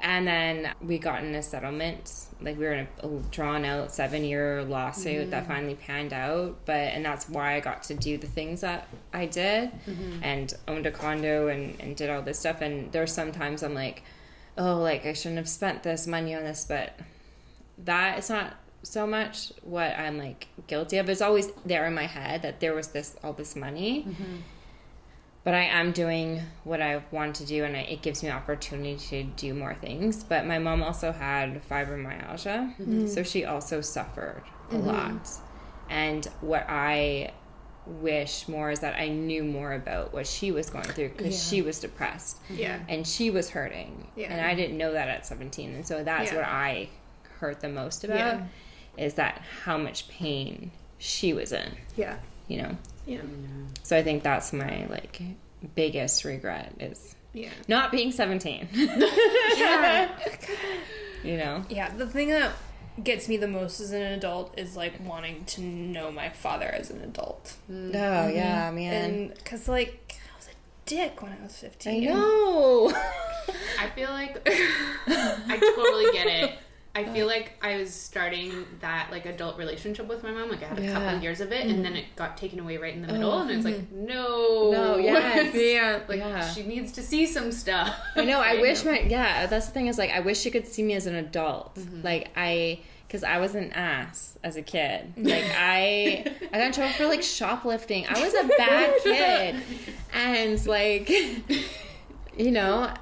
And 0.01 0.27
then 0.27 0.75
we 0.81 0.99
got 0.99 1.23
in 1.23 1.35
a 1.35 1.43
settlement. 1.43 2.11
Like 2.41 2.59
we 2.59 2.65
were 2.65 2.73
in 2.73 2.89
a, 3.01 3.09
drawn 3.31 3.67
out 3.67 3.93
seven 3.93 4.25
year 4.25 4.65
lawsuit 4.65 5.31
that 5.31 5.45
mm-hmm. 5.45 5.53
finally 5.53 5.75
panned 5.75 6.15
out. 6.15 6.57
But 6.65 6.93
and 6.95 7.05
that's 7.05 7.29
why 7.29 7.57
I 7.57 7.61
got 7.61 7.83
to 7.85 7.95
do 7.95 8.17
the 8.17 8.27
things 8.27 8.63
that 8.63 8.89
I 9.13 9.27
did 9.27 9.71
mm-hmm. 9.87 10.23
and 10.23 10.55
owned 10.67 10.87
a 10.87 10.91
condo 10.91 11.49
and, 11.49 11.79
and 11.79 11.95
did 11.95 12.09
all 12.09 12.23
this 12.23 12.39
stuff. 12.39 12.63
And 12.63 12.91
there's 12.91 13.13
sometimes 13.13 13.63
I'm 13.63 13.75
like, 13.75 14.03
oh, 14.57 14.79
like 14.79 15.05
I 15.05 15.13
shouldn't 15.13 15.39
have 15.39 15.49
spent 15.49 15.83
this 15.83 16.07
money 16.07 16.35
on 16.35 16.43
this, 16.43 16.65
but 16.67 16.99
that 17.85 18.19
it's 18.19 18.31
not 18.31 18.57
so 18.85 19.07
much 19.07 19.53
what 19.63 19.99
I'm 19.99 20.19
like 20.19 20.49
guilty 20.67 20.99
of. 20.99 21.09
It's 21.09 21.21
always 21.21 21.51
there 21.65 21.87
in 21.87 21.95
my 21.95 22.07
head 22.07 22.43
that 22.43 22.61
there 22.61 22.75
was 22.75 22.89
this 22.89 23.17
all 23.25 23.33
this 23.33 23.57
money. 23.57 24.05
Mm-hmm. 24.09 24.37
But 25.43 25.53
I 25.53 25.65
am 25.65 25.93
doing 25.93 26.41
what 26.65 26.81
I 26.81 27.03
want 27.11 27.37
to 27.37 27.45
do, 27.45 27.65
and 27.65 27.77
I, 27.77 27.81
it 27.81 28.01
gives 28.01 28.23
me 28.23 28.31
opportunity 28.31 28.97
to 29.11 29.25
do 29.25 29.53
more 29.53 29.75
things. 29.75 30.25
But 30.25 30.47
my 30.47 30.59
mom 30.59 30.83
also 30.83 31.13
had 31.13 31.61
fibromyalgia, 31.69 32.75
mm-hmm. 32.79 33.07
so 33.07 33.23
she 33.23 33.45
also 33.45 33.83
suffered 33.83 34.43
a 34.71 34.75
mm-hmm. 34.75 34.87
lot. 34.87 35.29
And 35.91 36.25
what 36.41 36.65
I 36.67 37.33
wish 37.87 38.49
more 38.49 38.71
is 38.71 38.81
that 38.81 38.95
I 38.95 39.09
knew 39.09 39.45
more 39.45 39.75
about 39.75 40.13
what 40.13 40.27
she 40.27 40.51
was 40.51 40.71
going 40.71 40.85
through 40.85 41.11
because 41.11 41.47
she 41.47 41.61
was 41.61 41.81
depressed 41.81 42.39
Yeah. 42.49 42.79
and 42.89 43.07
she 43.07 43.31
was 43.31 43.51
hurting 43.51 44.09
Yeah. 44.17 44.33
and 44.33 44.41
i 44.41 44.55
didn't 44.55 44.79
know 44.79 44.93
that 44.93 45.09
at 45.09 45.27
17 45.27 45.75
and 45.75 45.87
so 45.87 46.03
that's 46.03 46.33
Yeah. 46.33 46.39
what 46.39 46.47
i 46.47 46.89
hurt 47.41 47.61
the 47.61 47.69
most 47.69 48.05
about 48.05 48.17
Yeah. 48.17 48.43
Is 48.97 49.15
that 49.15 49.43
how 49.65 49.77
much 49.79 50.09
pain 50.09 50.71
she 50.99 51.33
was 51.33 51.53
in 51.53 51.71
Yeah. 51.97 52.17
you 52.49 52.59
know 52.63 52.77
Yeah. 53.07 53.21
so 53.83 53.97
i 53.97 54.03
think 54.03 54.23
that's 54.23 54.53
my 54.53 54.87
like 54.89 55.21
biggest 55.75 56.25
regret 56.25 56.73
is 56.81 57.15
Yeah. 57.33 57.51
not 57.69 57.91
being 57.93 58.13
17 58.13 58.69
Yeah. 59.57 60.09
you 61.23 61.37
know 61.37 61.65
Yeah. 61.69 61.91
The 61.97 62.07
thing 62.07 62.29
that 62.31 62.53
gets 63.03 63.29
me 63.29 63.37
the 63.37 63.49
most 63.49 63.81
as 63.81 63.91
an 63.93 64.03
adult 64.03 64.57
is 64.59 64.77
like 64.77 64.93
wanting 65.05 65.45
to 65.47 65.61
know 65.63 66.13
my 66.13 66.29
father 66.31 66.67
as 66.67 66.91
an 66.91 67.01
adult. 67.03 67.55
Mm-hmm. 67.71 67.91
oh 67.97 68.29
yeah 68.29 68.67
mm-hmm. 68.69 68.77
man 68.77 69.05
And 69.05 69.35
because, 69.35 69.67
like, 69.69 70.17
I 70.33 70.37
was 70.37 70.47
a 70.47 70.55
dick 70.87 71.21
when 71.23 71.33
I 71.33 71.43
was 71.43 71.57
15. 71.57 71.93
i 72.09 72.13
know 72.13 72.93
I 73.81 73.91
feel 73.91 74.11
like 74.11 74.41
I 75.07 75.59
totally 75.77 76.13
get 76.13 76.27
it. 76.29 76.53
I 76.97 77.05
feel 77.05 77.27
like 77.27 77.53
I 77.61 77.77
was 77.77 77.93
starting 77.93 78.67
that 78.81 79.09
like 79.11 79.27
adult 79.27 79.59
relationship 79.59 80.07
with 80.07 80.23
my 80.23 80.31
mom. 80.31 80.49
Like 80.49 80.63
I 80.63 80.67
had 80.67 80.79
a 80.79 80.87
couple 80.93 81.03
Yeah. 81.13 81.21
years 81.21 81.41
of 81.41 81.51
it, 81.51 81.67
and 81.67 81.85
then 81.85 81.97
it 81.97 82.05
got 82.15 82.37
taken 82.37 82.61
away 82.61 82.77
right 82.77 82.95
in 82.95 83.03
the 83.03 83.13
middle, 83.13 83.41
and 83.41 83.51
it's 83.51 83.65
like, 83.65 83.91
no, 83.91 84.71
No, 84.71 84.97
yes. 84.97 85.53
Yeah. 85.55 86.01
like 86.09 86.19
Yeah. 86.21 86.49
she 86.53 86.63
needs 86.63 86.93
to 86.93 87.03
see 87.03 87.27
some 87.27 87.51
stuff. 87.51 87.97
I 88.15 88.25
know. 88.25 88.41
I 88.41 88.53
You 88.55 88.61
wish 88.61 88.85
my 88.85 89.01
yeah. 89.01 89.47
That's 89.47 89.67
the 89.67 89.73
thing 89.73 89.89
is 89.89 89.99
like 89.99 90.11
I 90.11 90.21
wish 90.21 90.45
you 90.45 90.53
could 90.53 90.67
see 90.69 90.83
me 90.85 90.95
as 90.95 91.07
an 91.07 91.17
adult. 91.17 91.75
Mm-hmm. 91.75 92.03
Like 92.03 92.31
I, 92.37 92.81
because 93.09 93.25
I 93.25 93.39
was 93.39 93.55
an 93.57 93.73
ass 93.73 94.39
as 94.45 94.55
a 94.57 94.63
kid. 94.63 95.15
Like 95.17 95.45
I, 95.57 96.25
I 96.53 96.59
got 96.59 96.67
in 96.69 96.73
trouble 96.73 96.93
for 96.93 97.07
like 97.07 97.23
shoplifting. 97.25 98.07
I 98.09 98.21
was 98.25 98.35
a 98.35 98.47
bad 98.57 98.95
kid, 99.03 99.57
and 100.13 100.65
like, 100.67 101.11
you 102.39 102.51
know, 102.53 102.93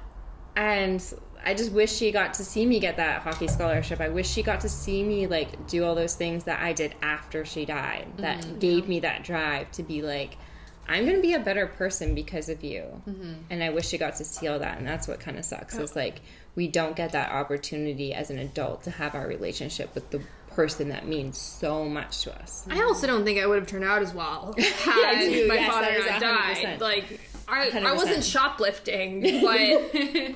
and 0.55 1.13
I 1.45 1.53
just 1.53 1.71
wish 1.71 1.91
she 1.93 2.11
got 2.11 2.33
to 2.35 2.43
see 2.45 2.65
me 2.65 2.79
get 2.79 2.97
that 2.97 3.21
hockey 3.21 3.47
scholarship. 3.47 3.99
I 3.99 4.09
wish 4.09 4.29
she 4.29 4.43
got 4.43 4.61
to 4.61 4.69
see 4.69 5.03
me 5.03 5.27
like 5.27 5.67
do 5.67 5.83
all 5.85 5.95
those 5.95 6.15
things 6.15 6.43
that 6.45 6.61
I 6.61 6.73
did 6.73 6.95
after 7.01 7.43
she 7.45 7.65
died. 7.65 8.07
That 8.17 8.39
Mm-hmm. 8.39 8.59
gave 8.59 8.87
me 8.87 8.99
that 9.01 9.23
drive 9.23 9.71
to 9.73 9.83
be 9.83 10.01
like. 10.01 10.37
I'm 10.85 11.05
gonna 11.05 11.21
be 11.21 11.33
a 11.33 11.39
better 11.39 11.65
person 11.67 12.13
because 12.13 12.49
of 12.49 12.61
you, 12.61 12.81
Mm-hmm. 13.07 13.33
and 13.49 13.63
I 13.63 13.69
wish 13.69 13.87
she 13.87 13.97
got 13.97 14.17
to 14.17 14.25
see 14.25 14.49
all 14.49 14.59
that. 14.59 14.77
And 14.79 14.85
that's 14.85 15.07
what 15.07 15.21
kind 15.21 15.37
of 15.39 15.45
sucks 15.45 15.77
is 15.77 15.95
like 15.95 16.19
we 16.55 16.67
don't 16.67 16.93
get 16.93 17.13
that 17.13 17.31
opportunity 17.31 18.13
as 18.13 18.29
an 18.29 18.37
adult 18.37 18.83
to 18.83 18.91
have 18.91 19.15
our 19.15 19.25
relationship 19.25 19.95
with 19.95 20.09
the 20.11 20.21
person 20.49 20.89
that 20.89 21.07
means 21.07 21.37
so 21.37 21.85
much 21.85 22.23
to 22.23 22.35
us. 22.37 22.67
I 22.69 22.81
also 22.83 23.07
don't 23.07 23.23
think 23.23 23.39
I 23.39 23.47
would 23.47 23.59
have 23.59 23.67
turned 23.67 23.85
out 23.85 24.01
as 24.01 24.13
well 24.13 24.53
had 24.57 25.21
too. 25.21 25.47
my 25.47 25.55
Yes, 25.55 25.71
father 25.71 25.99
not 25.99 26.21
100%. 26.21 26.63
died. 26.63 26.81
Like 26.81 27.19
I, 27.47 27.67
I 27.67 27.69
100%. 27.69 27.95
wasn't 27.95 28.23
shoplifting, 28.25 29.21
but 29.41 29.95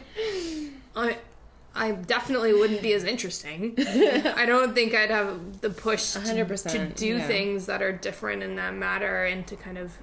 I, 0.97 1.17
I 1.75 1.91
definitely 1.91 2.53
wouldn't 2.53 2.81
be 2.81 2.93
as 2.93 3.03
interesting. 3.03 3.75
I 3.79 4.45
don't 4.45 4.73
think 4.73 4.95
I'd 4.95 5.11
have 5.11 5.61
the 5.61 5.69
push 5.69 6.13
to, 6.13 6.19
100%, 6.19 6.71
to 6.71 6.87
do 6.89 7.17
yeah. 7.17 7.27
things 7.27 7.67
that 7.67 7.81
are 7.81 7.91
different 7.91 8.43
in 8.43 8.55
that 8.55 8.73
matter 8.73 9.25
and 9.25 9.45
to 9.47 9.55
kind 9.55 9.77
of 9.77 9.97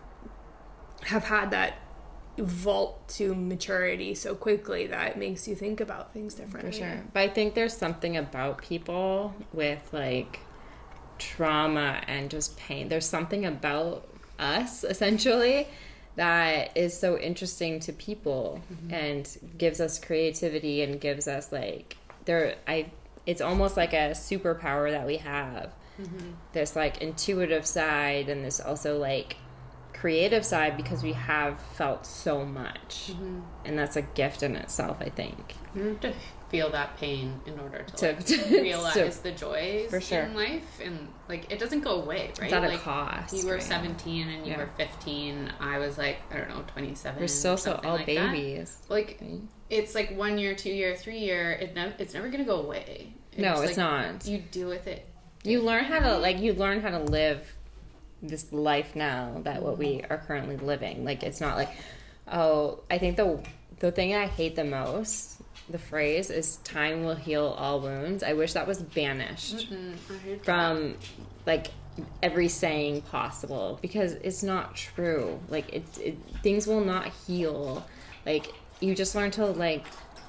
have 1.03 1.25
had 1.25 1.51
that 1.51 1.79
vault 2.39 3.07
to 3.09 3.35
maturity 3.35 4.15
so 4.15 4.35
quickly 4.35 4.87
that 4.89 5.13
it 5.13 5.17
makes 5.17 5.47
you 5.47 5.55
think 5.55 5.81
about 5.81 6.13
things 6.13 6.35
differently. 6.35 6.73
For 6.73 6.79
sure. 6.79 7.05
But 7.13 7.21
I 7.21 7.29
think 7.29 7.55
there's 7.55 7.77
something 7.77 8.17
about 8.17 8.59
people 8.59 9.35
with 9.53 9.89
like 9.93 10.41
trauma 11.19 12.03
and 12.07 12.31
just 12.31 12.57
pain. 12.57 12.89
There's 12.89 13.07
something 13.07 13.47
about 13.47 14.09
us 14.39 14.83
essentially 14.85 15.69
that 16.17 16.77
is 16.77 16.99
so 16.99 17.19
interesting 17.19 17.81
to 17.81 17.93
people 17.93 18.61
mm-hmm. 18.73 18.95
and 18.95 19.37
gives 19.59 19.81
us 19.81 19.99
creativity 19.99 20.83
and 20.83 21.01
gives 21.01 21.27
us 21.27 21.51
like 21.53 21.97
there 22.25 22.57
I 22.67 22.91
it's 23.27 23.41
almost 23.41 23.77
like 23.77 23.93
a 23.93 24.11
superpower 24.11 24.91
that 24.91 25.07
we 25.07 25.17
have. 25.19 25.73
Mm-hmm. 26.01 26.33
This 26.53 26.77
like 26.77 27.01
intuitive 27.01 27.67
side 27.67 28.29
and 28.29 28.45
this 28.45 28.61
also 28.61 28.99
like 28.99 29.37
creative 29.93 30.45
side 30.45 30.77
because 30.77 31.03
we 31.03 31.15
have 31.15 31.59
felt 31.77 32.05
so 32.05 32.45
much. 32.45 33.11
Mm-hmm. 33.11 33.41
And 33.65 33.79
that's 33.79 33.97
a 33.97 34.03
gift 34.03 34.43
in 34.43 34.57
itself, 34.57 34.99
I 35.01 35.09
think. 35.09 35.55
You 36.53 36.61
have 36.61 36.71
to 36.71 36.71
feel 36.71 36.71
that 36.71 36.97
pain 36.99 37.41
in 37.47 37.59
order 37.59 37.83
to, 37.83 37.97
To- 37.97 38.07
like, 38.13 38.25
to- 38.27 38.63
realize 38.63 39.19
the 39.21 39.33
joys 39.33 39.91
For 39.91 40.01
sure. 40.01 40.23
in 40.23 40.35
life, 40.35 40.81
and 40.83 41.09
like 41.29 41.51
it 41.51 41.59
doesn't 41.59 41.81
go 41.81 42.03
away, 42.03 42.33
right? 42.41 42.53
at 42.53 42.65
a 42.65 42.69
like, 42.69 42.81
cost, 42.81 43.35
You 43.35 43.47
were 43.47 43.55
right? 43.55 43.63
seventeen 43.63 44.29
and 44.29 44.47
you 44.47 44.53
Yeah. 44.53 44.59
were 44.59 44.71
fifteen. 44.77 45.53
I 45.61 45.79
was 45.79 45.99
like 45.99 46.19
I 46.31 46.39
don't 46.39 46.49
know 46.49 46.65
twenty 46.69 46.95
seven. 46.95 47.21
We're 47.21 47.29
still 47.29 47.57
so 47.57 47.81
all 47.85 47.97
like 47.97 48.07
that. 48.07 48.33
babies. 48.33 48.79
Like 48.89 49.21
it's 49.71 49.95
like 49.95 50.17
one 50.17 50.39
year, 50.39 50.55
two 50.55 50.71
year, 50.71 50.95
three 50.97 51.19
year. 51.19 51.53
It 51.53 51.75
nev- 51.75 51.95
it's 51.99 52.15
never 52.15 52.29
gonna 52.29 52.45
go 52.45 52.61
away. 52.61 53.13
No, 53.37 53.63
it's 53.63 53.77
not. 53.77 54.27
You 54.27 54.39
deal 54.39 54.69
with 54.69 54.87
it. 54.87 55.09
You 55.43 55.61
learn 55.61 55.85
how 55.85 55.99
to 55.99 56.07
mm-hmm. 56.07 56.23
like 56.23 56.39
you 56.39 56.53
learn 56.55 56.81
how 56.81 56.91
to 56.91 57.01
live 57.01 57.47
this 58.23 58.53
life 58.53 58.97
now 58.97 59.41
that 59.45 59.63
what 59.63 59.77
we 59.77 60.03
are 60.09 60.19
currently 60.19 60.57
living. 60.57 61.05
Like 61.05 61.23
it's 61.23 61.41
not 61.41 61.57
like 61.57 61.71
oh, 62.31 62.81
I 62.91 62.99
think 62.99 63.17
the 63.17 63.43
the 63.81 63.91
thing 63.93 64.15
I 64.15 64.27
hate 64.27 64.57
the 64.57 64.65
most, 64.65 65.34
the 65.71 65.79
phrase 65.79 66.31
is 66.31 66.57
time 66.59 67.05
will 67.05 67.15
heal 67.15 67.55
all 67.59 67.81
wounds. 67.81 68.23
I 68.23 68.35
wish 68.35 68.53
that 68.53 68.67
was 68.67 68.83
banished 68.83 69.71
Mm, 69.73 69.95
I 69.95 70.39
from 70.45 70.97
like 71.47 71.69
every 72.23 72.49
saying 72.49 73.03
possible 73.03 73.79
because 73.81 74.13
it's 74.13 74.43
not 74.43 74.75
true. 74.75 75.39
Like 75.49 75.73
it, 75.73 75.85
it 75.99 76.19
things 76.43 76.67
will 76.67 76.85
not 76.85 77.07
heal. 77.27 77.87
Like 78.27 78.53
you 78.81 78.95
just 78.95 79.15
learn 79.15 79.31
to 79.33 79.47
like 79.47 79.87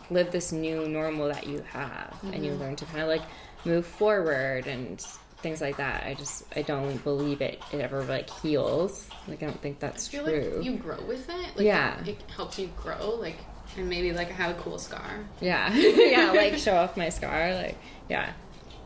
live 0.10 0.32
this 0.32 0.52
new 0.52 0.88
normal 0.88 1.28
that 1.30 1.48
you 1.48 1.64
have 1.72 2.16
and 2.32 2.46
you 2.46 2.54
learn 2.54 2.76
to 2.78 2.86
kind 2.86 3.02
of 3.02 3.08
like 3.08 3.24
move 3.66 3.86
forward 3.86 4.68
and 4.68 5.02
things 5.40 5.60
like 5.60 5.78
that. 5.78 6.04
I 6.06 6.14
just 6.14 6.44
I 6.56 6.62
don't 6.62 7.04
believe 7.04 7.42
it 7.42 7.62
it 7.74 7.82
ever 7.82 8.04
like 8.04 8.30
heals. 8.42 9.10
Like 9.28 9.42
I 9.44 9.48
don't 9.48 9.62
think 9.62 9.80
that's 9.80 10.08
I 10.08 10.12
feel 10.12 10.24
true. 10.26 10.54
like 10.58 10.66
you 10.66 10.78
grow 10.78 11.02
with 11.08 11.28
it. 11.30 11.58
Like, 11.58 11.66
Yeah. 11.66 12.00
it, 12.02 12.10
it 12.10 12.22
helps 12.36 12.58
you 12.60 12.70
grow. 12.82 13.16
Like 13.20 13.38
and 13.78 13.90
maybe 13.90 14.12
like 14.14 14.30
I 14.30 14.34
have 14.34 14.58
a 14.58 14.62
cool 14.62 14.78
scar. 14.80 15.26
yeah. 15.42 15.74
yeah, 15.76 16.32
like 16.32 16.56
show 16.58 16.76
off 16.76 16.96
my 16.98 17.10
scar 17.10 17.54
like 17.56 17.78
yeah. 18.10 18.34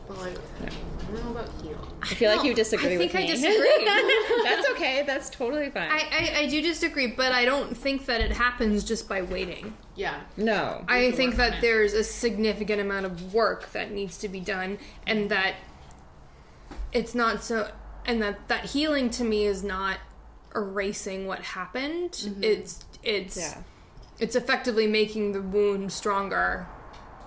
Well, 0.08 0.20
I, 0.22 0.28
I 0.30 0.68
don't 1.12 1.24
know 1.24 1.30
about 1.30 1.48
heal. 1.62 1.88
I 2.02 2.06
feel 2.06 2.34
like 2.34 2.42
you 2.42 2.50
No, 2.50 2.56
disagree 2.56 2.94
I 2.94 2.98
think 2.98 3.12
with 3.12 3.22
I 3.22 3.26
disagree. 3.26 3.84
That's 4.44 4.68
okay. 4.70 5.04
That's 5.06 5.30
totally 5.30 5.70
fine. 5.70 5.88
I, 5.88 6.00
I, 6.10 6.38
I 6.40 6.46
do 6.48 6.60
disagree, 6.60 7.06
but 7.06 7.30
I 7.30 7.44
don't 7.44 7.76
think 7.76 8.06
that 8.06 8.20
it 8.20 8.32
happens 8.32 8.82
just 8.82 9.08
by 9.08 9.22
waiting. 9.22 9.76
Yeah. 9.94 10.18
no. 10.36 10.84
I 10.88 11.12
think 11.12 11.36
that 11.36 11.60
there's 11.60 11.92
a 11.92 12.02
significant 12.02 12.80
amount 12.80 13.06
of 13.06 13.32
work 13.32 13.70
that 13.70 13.92
needs 13.92 14.18
to 14.18 14.28
be 14.28 14.40
done, 14.40 14.78
and 15.06 15.30
that 15.30 15.54
it's 16.92 17.14
not 17.14 17.44
so, 17.44 17.70
and 18.04 18.20
that 18.20 18.48
that 18.48 18.64
healing 18.66 19.10
to 19.10 19.22
me 19.24 19.44
is 19.46 19.62
not 19.62 19.98
erasing 20.56 21.26
what 21.28 21.40
happened. 21.40 22.10
Mm-hmm. 22.12 22.42
It's 22.42 22.84
it's 23.04 23.36
Yeah. 23.36 23.62
It's 24.20 24.36
effectively 24.36 24.86
making 24.86 25.32
the 25.32 25.42
wound 25.42 25.92
stronger, 25.92 26.66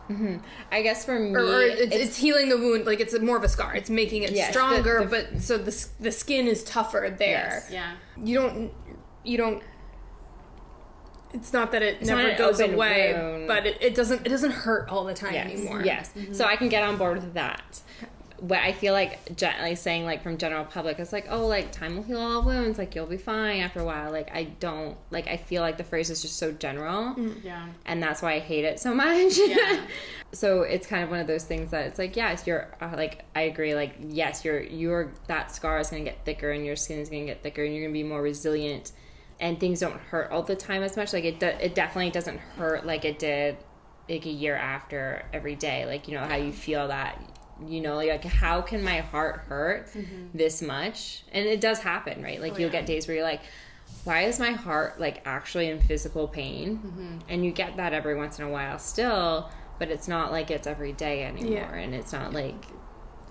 mm-hmm. 0.10 0.38
I 0.72 0.82
guess 0.82 1.04
for 1.04 1.18
me, 1.20 1.32
or, 1.32 1.39
or 1.39 1.62
it's, 1.62 1.82
it's, 1.82 1.96
it's, 1.96 2.18
healing 2.18 2.50
the 2.50 2.58
wound. 2.58 2.86
Like 2.86 3.00
it's 3.00 3.18
more 3.20 3.38
of 3.38 3.44
a 3.44 3.50
scar. 3.50 3.76
It's 3.76 3.89
making 3.89 4.24
it 4.24 4.32
Yes, 4.32 4.52
stronger, 4.52 5.02
the- 5.02 5.08
but 5.08 5.41
so 5.41 5.58
the 5.58 5.88
the 6.00 6.12
skin 6.12 6.48
is 6.48 6.64
tougher 6.64 7.14
there. 7.18 7.64
Yes. 7.64 7.70
Yeah. 7.72 7.94
You 8.24 8.36
don't 8.39 8.72
you 9.24 9.38
don't. 9.38 9.64
It's 11.34 11.52
not 11.52 11.72
that 11.72 11.82
it 11.82 12.06
not 12.06 12.18
never 12.18 12.38
goes 12.38 12.60
away, 12.60 13.14
wound. 13.14 13.48
but 13.48 13.66
it, 13.66 13.82
it 13.82 13.96
doesn't 13.96 14.26
it 14.26 14.30
doesn't 14.30 14.52
hurt 14.52 14.89
all 14.89 15.04
the 15.04 15.16
time 15.16 15.34
yes, 15.34 15.52
anymore. 15.52 15.82
yes. 15.84 16.12
Mm-hmm. 16.16 16.34
So 16.34 16.46
I 16.46 16.56
can 16.56 16.70
get 16.70 16.84
on 16.84 16.98
board 16.98 17.16
with 17.24 17.34
that. 17.34 17.82
But 18.46 18.60
I 18.60 18.74
feel 18.74 18.91
like 18.91 19.38
gently 19.38 19.74
saying 19.76 20.04
like 20.04 20.22
from 20.22 20.38
general 20.38 20.66
public, 20.66 21.00
it's 21.00 21.14
like 21.14 21.28
oh 21.30 21.48
like 21.48 21.72
time 21.72 21.96
will 21.96 22.04
heal 22.04 22.20
all 22.20 22.44
wounds, 22.44 22.78
like 22.78 22.94
you'll 22.94 23.06
be 23.06 23.18
fine 23.18 23.62
after 23.62 23.80
a 23.80 23.86
while. 23.86 24.12
Like 24.12 24.30
I 24.36 24.44
don't 24.44 24.98
like 25.12 25.28
I 25.28 25.38
feel 25.38 25.62
like 25.62 25.78
the 25.78 25.84
phrase 25.86 26.10
is 26.10 26.22
just 26.22 26.38
so 26.38 26.52
general. 26.52 27.16
Yeah. 27.44 27.68
and 27.86 28.04
that's 28.04 28.22
why 28.22 28.34
I 28.34 28.39
hate 28.39 28.66
it 28.66 28.80
so 28.80 28.94
much. 28.94 29.38
Yeah. 29.38 29.86
so 30.34 30.64
it's 30.64 30.88
kind 30.88 31.04
of 31.04 31.10
one 31.10 31.20
of 31.20 31.28
those 31.28 31.44
things 31.44 31.72
that 31.72 31.86
it's 31.86 32.00
like, 32.00 32.16
yes, 32.16 32.46
you're 32.46 32.68
uh, 32.82 32.94
like 32.98 33.24
I 33.36 33.41
agree. 33.41 33.76
Like 33.76 33.96
yes, 34.00 34.44
your 34.44 34.62
your 34.62 35.12
that 35.28 35.54
scar 35.54 35.80
is 35.80 35.89
going 35.89 36.04
to 36.04 36.12
get 36.12 36.26
thicker, 36.26 36.52
and 36.52 36.66
your 36.66 36.76
skin 36.76 37.00
is 37.00 37.10
going 37.10 37.26
to 37.26 37.34
get 37.34 37.44
thicker, 37.44 37.64
and 37.64 37.74
you're 37.74 37.84
going 37.84 37.94
to 37.94 38.00
be 38.00 38.04
more 38.04 38.22
resilient, 38.22 38.91
and 39.39 39.60
things 39.60 39.80
don't 39.80 40.00
hurt 40.00 40.32
all 40.32 40.44
the 40.44 40.56
time 40.56 40.84
as 40.84 40.98
much. 40.98 41.14
Like 41.14 41.24
it, 41.24 41.39
do, 41.39 41.48
it 41.48 41.76
definitely 41.76 42.12
doesn't 42.12 42.39
hurt 42.39 42.86
like 42.86 43.06
it 43.06 43.20
did 43.20 43.58
like 44.10 44.26
a 44.26 44.30
year 44.30 44.56
after 44.56 45.24
every 45.32 45.56
day. 45.56 45.86
Like 45.86 46.08
you 46.08 46.16
know 46.16 46.26
how 46.26 46.36
you 46.36 46.52
feel 46.52 46.88
that. 46.88 47.22
You 47.68 47.82
know, 47.82 47.95
like 47.95 48.24
how 48.24 48.61
can 48.61 48.84
my 48.84 48.99
heart 48.99 49.41
hurt 49.47 49.88
mm-hmm. 49.88 50.38
this 50.38 50.61
much? 50.61 51.24
And 51.32 51.45
it 51.45 51.61
does 51.61 51.80
happen, 51.80 52.24
right? 52.24 52.41
Like 52.41 52.53
oh, 52.53 52.57
you'll 52.57 52.72
yeah. 52.72 52.80
get 52.80 52.86
days 52.86 53.07
where 53.07 53.16
you're 53.16 53.26
like, 53.26 53.41
why 54.03 54.24
is 54.24 54.39
my 54.39 54.51
heart 54.51 54.99
like 54.99 55.22
actually 55.26 55.70
in 55.70 55.80
physical 55.80 56.28
pain 56.28 56.78
mm-hmm. 56.78 57.18
and 57.30 57.45
you 57.45 57.51
get 57.51 57.78
that 57.78 57.93
every 57.93 58.16
once 58.16 58.39
in 58.39 58.45
a 58.45 58.49
while 58.49 58.78
still 58.80 59.49
but 59.80 59.89
it's 59.89 60.07
not 60.07 60.32
like 60.32 60.49
it's 60.51 60.68
every 60.68 60.91
day 60.91 61.24
anymore 61.24 61.51
Yeah. 61.53 61.76
and 61.76 61.93
it's 61.93 62.11
not 62.11 62.34
like 62.34 62.66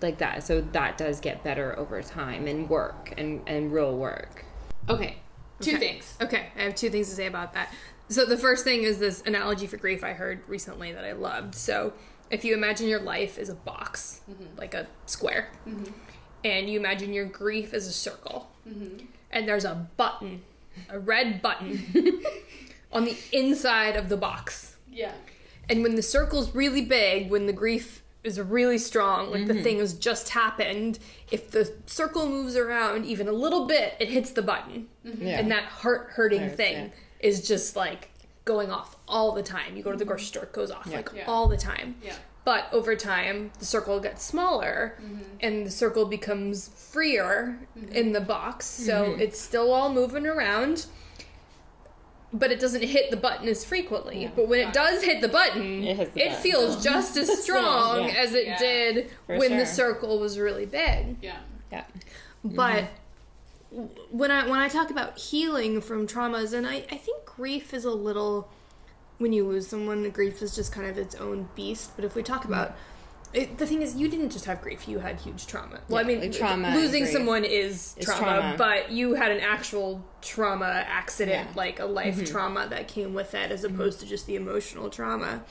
like 0.01 0.19
that 0.19 0.45
so 0.45 0.61
that 0.61 0.97
does 0.97 1.21
get 1.21 1.43
better 1.43 1.79
over 1.79 2.01
time 2.03 2.47
and 2.47 2.71
work 2.71 3.13
and 3.19 3.43
and 3.47 3.73
real 3.73 3.97
work 3.97 4.45
Okay. 4.89 5.17
Two 5.61 5.77
Okay. 5.77 5.79
things. 5.79 6.17
Okay, 6.21 6.49
I 6.57 6.63
have 6.63 6.75
two 6.75 6.91
things 6.91 7.09
to 7.09 7.15
say 7.15 7.27
about 7.27 7.53
that. 7.55 7.73
So 8.09 8.25
the 8.25 8.37
first 8.37 8.65
thing 8.65 8.83
is 8.83 8.99
this 8.99 9.23
analogy 9.25 9.67
for 9.67 9.77
grief 9.77 10.03
I 10.03 10.13
heard 10.13 10.47
recently 10.49 10.93
that 10.93 11.05
I 11.05 11.13
loved. 11.13 11.55
So 11.55 11.93
if 12.33 12.45
you 12.45 12.55
imagine 12.55 12.89
your 12.89 13.01
life 13.01 13.39
as 13.39 13.51
a 13.51 13.55
box, 13.55 14.23
mm-hmm. 14.29 14.59
like 14.59 14.75
a 14.75 14.87
square, 15.07 15.51
mm-hmm. 15.69 15.93
and 16.45 16.69
you 16.69 16.81
imagine 16.81 17.13
your 17.13 17.27
grief 17.27 17.75
as 17.75 17.87
a 17.87 17.93
circle, 17.93 18.51
mm-hmm. 18.69 19.05
and 19.31 19.47
there's 19.47 19.67
a 19.67 19.87
button, 19.97 20.43
a 20.89 20.99
red 20.99 21.43
button, 21.43 22.23
on 22.93 23.05
the 23.05 23.17
inside 23.33 23.97
of 23.97 24.09
the 24.09 24.17
box. 24.17 24.77
Yeah. 24.91 25.13
And 25.69 25.83
when 25.83 25.95
the 25.95 26.03
circle's 26.03 26.55
really 26.55 26.85
big, 26.85 27.31
when 27.31 27.47
the 27.47 27.53
grief 27.53 28.03
is 28.25 28.41
really 28.41 28.79
strong, 28.79 29.31
like 29.31 29.47
the 29.47 29.63
thing 29.63 29.79
has 29.79 29.95
just 29.95 30.31
happened, 30.31 30.99
if 31.31 31.51
the 31.51 31.73
circle 31.87 32.29
moves 32.29 32.57
around 32.57 33.05
even 33.05 33.29
a 33.29 33.33
little 33.33 33.67
bit, 33.67 33.95
it 33.99 34.09
hits 34.09 34.31
the 34.31 34.43
button. 34.43 34.89
Yeah. 35.05 35.39
And 35.39 35.51
that 35.51 35.65
heart 35.65 36.11
hurting 36.11 36.51
thing 36.51 36.75
yeah. 36.75 36.89
is 37.21 37.47
just 37.47 37.75
like 37.77 38.11
going 38.45 38.71
off 38.71 38.97
all 39.13 39.33
the 39.33 39.43
time. 39.43 39.77
You 39.77 39.83
go 39.83 39.93
to 39.93 39.99
the 39.99 40.05
grocery 40.05 40.27
store, 40.27 40.45
it 40.45 40.53
goes 40.53 40.71
off 40.71 40.91
like 40.91 41.11
Yeah. 41.15 41.25
all 41.29 41.47
the 41.47 41.57
time. 41.57 41.97
Yeah. 42.03 42.15
But 42.45 42.67
over 42.73 42.97
time, 42.97 43.53
the 43.61 43.65
circle 43.65 44.01
gets 44.01 44.25
smaller 44.25 44.99
mm-hmm. 45.01 45.23
and 45.41 45.65
the 45.65 45.71
circle 45.71 46.07
becomes 46.07 46.69
freer 46.69 47.61
mm-hmm. 47.79 47.93
in 47.93 48.13
the 48.13 48.21
box. 48.21 48.67
So 48.67 49.11
mm-hmm. 49.11 49.21
it's 49.21 49.41
still 49.41 49.73
all 49.73 49.93
moving 49.93 50.27
around, 50.27 50.87
but 52.33 52.51
it 52.51 52.59
doesn't 52.59 52.83
hit 52.83 53.13
the 53.13 53.17
button 53.17 53.47
as 53.47 53.65
frequently. 53.65 54.33
But 54.35 54.49
when 54.49 54.59
it 54.67 54.73
does 54.73 55.05
hit 55.05 55.21
the 55.21 55.29
button, 55.29 55.85
It 55.85 56.01
it, 56.01 56.15
the 56.15 56.21
button. 56.21 56.43
feels 56.43 56.83
just 56.91 57.17
as 57.17 57.43
strong 57.45 58.09
yeah. 58.09 58.15
as 58.15 58.35
it 58.35 58.47
Yeah. 58.47 58.59
did 58.59 59.11
For 59.27 59.39
when 59.39 59.57
the 59.57 59.67
circle 59.67 60.19
was 60.19 60.37
really 60.39 60.67
big. 60.67 61.19
Yeah. 61.23 61.37
yeah 61.71 61.85
But 62.43 62.87
when 64.11 64.31
I 64.31 64.49
when 64.49 64.59
I 64.59 64.69
talk 64.69 64.91
about 64.91 65.17
healing 65.17 65.81
from 65.81 66.07
traumas, 66.09 66.53
and 66.53 66.67
I, 66.67 66.85
I 66.91 66.97
think 66.97 67.25
grief 67.25 67.73
is 67.73 67.85
a 67.85 67.91
little 67.91 68.51
when 69.19 69.33
you 69.33 69.47
lose 69.47 69.67
someone, 69.67 70.03
the 70.03 70.11
grief 70.11 70.43
is 70.43 70.55
just 70.55 70.73
kind 70.73 70.87
of 70.87 70.99
its 70.99 71.15
own 71.15 71.49
beast. 71.55 71.93
But 71.97 72.05
if 72.05 72.15
we 72.15 72.23
talk 72.23 72.43
mm-hmm. 72.43 72.53
about 72.53 72.77
it, 73.33 73.57
the 73.57 73.67
thing 73.67 73.81
is, 73.81 73.97
you 73.97 74.09
didn't 74.09 74.31
just 74.31 74.45
have 74.45 74.61
grief; 74.61 74.87
you 74.87 74.99
had 74.99 75.21
huge 75.21 75.47
trauma. 75.47 75.81
Well, 75.89 76.05
I 76.05 76.07
mean, 76.07 76.31
trauma 76.33 76.75
losing 76.75 77.07
someone 77.07 77.45
is 77.45 77.95
It's 77.97 78.07
trauma, 78.07 78.21
trauma. 78.21 78.55
but 78.59 78.91
you 78.91 79.15
had 79.15 79.31
an 79.31 79.41
actual 79.41 80.05
trauma 80.21 80.85
accident, 80.87 81.37
Yeah. 81.37 81.45
Mm-hmm. 81.47 81.59
like 81.59 81.81
a 81.81 81.87
life 81.87 82.17
mm-hmm. 82.17 82.25
trauma 82.25 82.67
that 82.69 82.89
came 82.89 83.15
with 83.15 83.35
it, 83.35 83.51
as 83.51 83.63
mm-hmm. 83.63 83.75
opposed 83.75 84.01
to 84.01 84.07
just 84.07 84.27
the 84.27 84.37
emotional 84.37 84.91
trauma. 84.91 85.45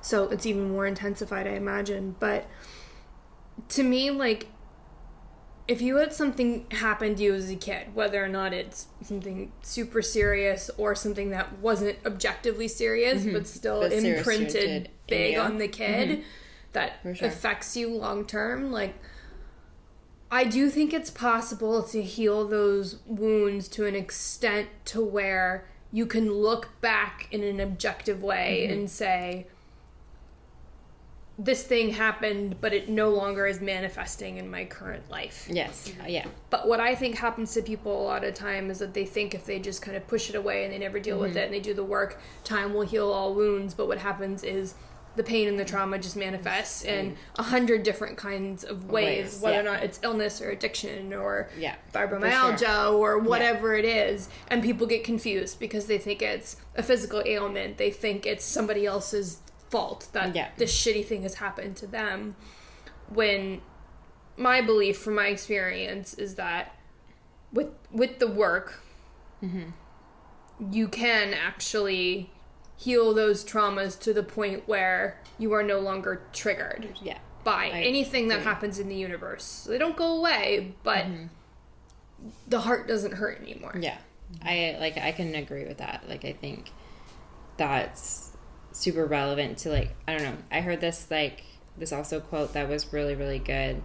So 0.00 0.28
it's 0.28 0.46
even 0.46 0.70
more 0.70 0.86
intensified, 0.86 1.46
I 1.46 1.54
imagine. 1.54 2.14
But 2.20 2.46
to 3.70 3.82
me, 3.82 4.10
like, 4.10 4.46
if 5.68 5.82
you 5.82 5.96
had 5.96 6.12
something 6.12 6.66
happen 6.70 7.14
to 7.16 7.22
you 7.22 7.34
as 7.34 7.50
a 7.50 7.56
kid, 7.56 7.94
whether 7.94 8.24
or 8.24 8.28
not 8.28 8.52
it's 8.52 8.86
something 9.02 9.52
super 9.62 10.00
serious 10.00 10.70
or 10.78 10.94
something 10.94 11.30
that 11.30 11.58
wasn't 11.58 11.98
objectively 12.06 12.68
serious, 12.68 13.24
but 13.24 13.46
still 13.46 13.80
But 13.80 13.92
imprinted 13.92 14.90
big 15.08 15.34
area. 15.34 15.42
on 15.42 15.58
the 15.58 15.68
kid 15.68 16.22
that 16.72 17.00
sure. 17.02 17.28
affects 17.28 17.76
you 17.76 17.88
long 17.88 18.24
term, 18.26 18.70
like, 18.70 18.94
I 20.30 20.44
do 20.44 20.70
think 20.70 20.92
it's 20.92 21.10
possible 21.10 21.82
to 21.84 22.02
heal 22.02 22.46
those 22.46 22.98
wounds 23.06 23.68
to 23.68 23.86
an 23.86 23.94
extent 23.94 24.68
to 24.86 25.04
where 25.04 25.68
you 25.92 26.06
can 26.06 26.32
look 26.32 26.80
back 26.80 27.28
in 27.30 27.42
an 27.42 27.60
objective 27.60 28.22
way 28.22 28.66
and 28.66 28.90
say, 28.90 29.46
this 31.38 31.62
thing 31.64 31.90
happened, 31.90 32.56
but 32.62 32.72
it 32.72 32.88
no 32.88 33.10
longer 33.10 33.46
is 33.46 33.60
manifesting 33.60 34.38
in 34.38 34.50
my 34.50 34.64
current 34.64 35.10
life. 35.10 35.46
yes 35.50 35.92
Uh, 36.02 36.06
yeah 36.08 36.24
But 36.48 36.66
what 36.66 36.80
I 36.80 36.94
think 36.94 37.16
happens 37.16 37.52
to 37.54 37.62
people 37.62 38.00
a 38.00 38.04
lot 38.04 38.24
of 38.24 38.32
time 38.34 38.70
is 38.70 38.78
that 38.78 38.94
they 38.94 39.04
think 39.04 39.34
if 39.34 39.44
they 39.44 39.58
just 39.58 39.82
kind 39.82 39.96
of 39.96 40.06
push 40.08 40.30
it 40.30 40.34
away 40.34 40.64
and 40.64 40.72
they 40.72 40.78
never 40.78 40.98
deal 40.98 41.18
with 41.18 41.36
it 41.36 41.44
and 41.44 41.52
they 41.52 41.60
do 41.60 41.74
the 41.74 41.84
work, 41.84 42.18
time 42.44 42.72
will 42.72 42.86
heal 42.86 43.10
all 43.12 43.34
wounds. 43.34 43.74
But 43.74 43.86
what 43.86 43.98
happens 43.98 44.44
is 44.44 44.74
the 45.14 45.22
pain 45.22 45.48
and 45.48 45.58
the 45.58 45.64
trauma 45.64 45.98
just 45.98 46.16
manifests 46.16 46.84
in 46.84 47.16
a 47.38 47.42
hundred 47.42 47.82
different 47.82 48.16
kinds 48.18 48.64
of 48.64 48.90
ways, 48.90 49.32
Ways, 49.34 49.40
whether 49.40 49.54
yeah. 49.56 49.60
or 49.60 49.64
not 49.64 49.82
it's 49.82 49.98
illness 50.02 50.40
or 50.42 50.50
addiction 50.50 51.12
or 51.14 51.48
Yeah, 51.58 51.74
fibromyalgia 51.94 52.92
or 52.92 53.18
whatever 53.18 53.74
it 53.74 53.84
is. 53.84 54.28
And 54.48 54.62
people 54.62 54.86
get 54.86 55.04
confused 55.04 55.58
because 55.58 55.86
they 55.86 55.98
think 55.98 56.22
it's 56.22 56.56
a 56.76 56.82
physical 56.82 57.22
ailment. 57.26 57.76
They 57.78 57.90
think 57.90 58.26
it's 58.26 58.44
somebody 58.44 58.84
else's 58.86 59.40
fault 59.70 60.08
that 60.12 60.34
Yeah. 60.34 60.48
this 60.56 60.72
shitty 60.74 61.04
thing 61.06 61.22
has 61.22 61.36
happened 61.36 61.76
to 61.76 61.86
them. 61.86 62.36
When 63.08 63.60
my 64.36 64.60
belief 64.60 64.98
from 64.98 65.14
my 65.14 65.28
experience 65.28 66.14
is 66.14 66.34
that 66.36 66.74
with 67.52 67.68
with 67.90 68.18
the 68.18 68.26
work 68.28 68.80
you 70.70 70.88
can 70.88 71.32
actually 71.34 72.30
heal 72.76 73.14
those 73.14 73.44
traumas 73.44 73.98
to 74.00 74.12
the 74.12 74.22
point 74.22 74.66
where 74.66 75.20
you 75.38 75.52
are 75.52 75.62
no 75.62 75.78
longer 75.78 76.22
triggered 76.32 76.88
yeah 77.02 77.18
by 77.44 77.66
I 77.66 77.82
anything 77.82 78.28
that 78.28 78.40
happens 78.42 78.78
in 78.80 78.88
the 78.88 78.96
universe. 78.96 79.66
They 79.68 79.78
don't 79.78 79.96
go 79.96 80.16
away, 80.18 80.74
but 80.82 81.04
Mm-hmm. 81.06 81.26
the 82.48 82.60
heart 82.60 82.88
doesn't 82.88 83.12
hurt 83.12 83.40
anymore. 83.40 83.76
Yeah, 83.80 83.98
I 84.42 84.76
like 84.80 84.98
I 84.98 85.12
can 85.12 85.34
agree 85.36 85.64
with 85.64 85.78
that. 85.78 86.04
Like 86.08 86.24
I 86.24 86.32
think 86.32 86.70
that's 87.56 88.25
super 88.76 89.06
relevant 89.06 89.58
to 89.58 89.70
like 89.70 89.94
I 90.06 90.16
don't 90.16 90.22
know. 90.22 90.36
I 90.50 90.60
heard 90.60 90.80
this 90.80 91.10
like 91.10 91.44
this 91.78 91.92
also 91.92 92.20
quote 92.20 92.52
that 92.52 92.68
was 92.68 92.92
really 92.92 93.14
really 93.14 93.38
good. 93.38 93.82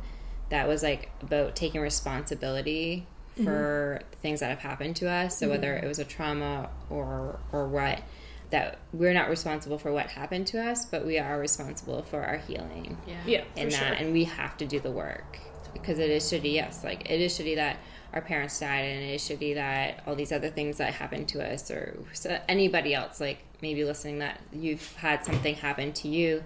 That 0.49 0.67
was 0.67 0.83
like 0.83 1.11
about 1.21 1.55
taking 1.55 1.79
responsibility 1.81 3.07
mm-hmm. 3.35 3.45
for 3.45 4.01
things 4.21 4.41
that 4.41 4.49
have 4.49 4.59
happened 4.59 4.97
to 4.97 5.09
us. 5.09 5.37
So 5.37 5.45
mm-hmm. 5.45 5.51
whether 5.51 5.75
it 5.75 5.87
was 5.87 5.99
a 5.99 6.05
trauma 6.05 6.69
or 6.89 7.39
or 7.53 7.67
what, 7.67 8.01
that 8.49 8.79
we're 8.91 9.13
not 9.13 9.29
responsible 9.29 9.77
for 9.77 9.93
what 9.93 10.07
happened 10.07 10.47
to 10.47 10.61
us, 10.61 10.85
but 10.85 11.05
we 11.05 11.17
are 11.17 11.39
responsible 11.39 12.03
for 12.03 12.21
our 12.21 12.37
healing 12.37 12.97
Yeah. 13.07 13.15
Yeah, 13.25 13.43
in 13.55 13.69
for 13.69 13.77
that 13.77 13.97
sure. 13.97 14.05
and 14.05 14.13
we 14.13 14.25
have 14.25 14.57
to 14.57 14.65
do 14.65 14.79
the 14.79 14.91
work 14.91 15.39
because 15.73 15.99
it 15.99 16.09
is 16.09 16.23
shitty 16.25 16.51
yes 16.51 16.83
like 16.83 17.09
it 17.09 17.21
is 17.21 17.31
shitty 17.31 17.55
that 17.55 17.77
our 18.11 18.19
parents 18.19 18.59
died 18.59 18.83
and 18.83 19.03
it 19.03 19.13
is 19.13 19.21
shitty 19.21 19.55
that 19.55 20.03
all 20.05 20.15
these 20.17 20.33
other 20.33 20.49
things 20.49 20.75
that 20.79 20.93
happened 20.93 21.29
to 21.29 21.41
us 21.41 21.71
or 21.71 21.97
so 22.11 22.37
anybody 22.49 22.93
else 22.93 23.21
like 23.21 23.39
maybe 23.61 23.83
listening 23.83 24.19
that 24.19 24.39
you've 24.51 24.95
had 24.95 25.23
something 25.23 25.55
happen 25.55 25.93
to 25.93 26.07
you 26.07 26.43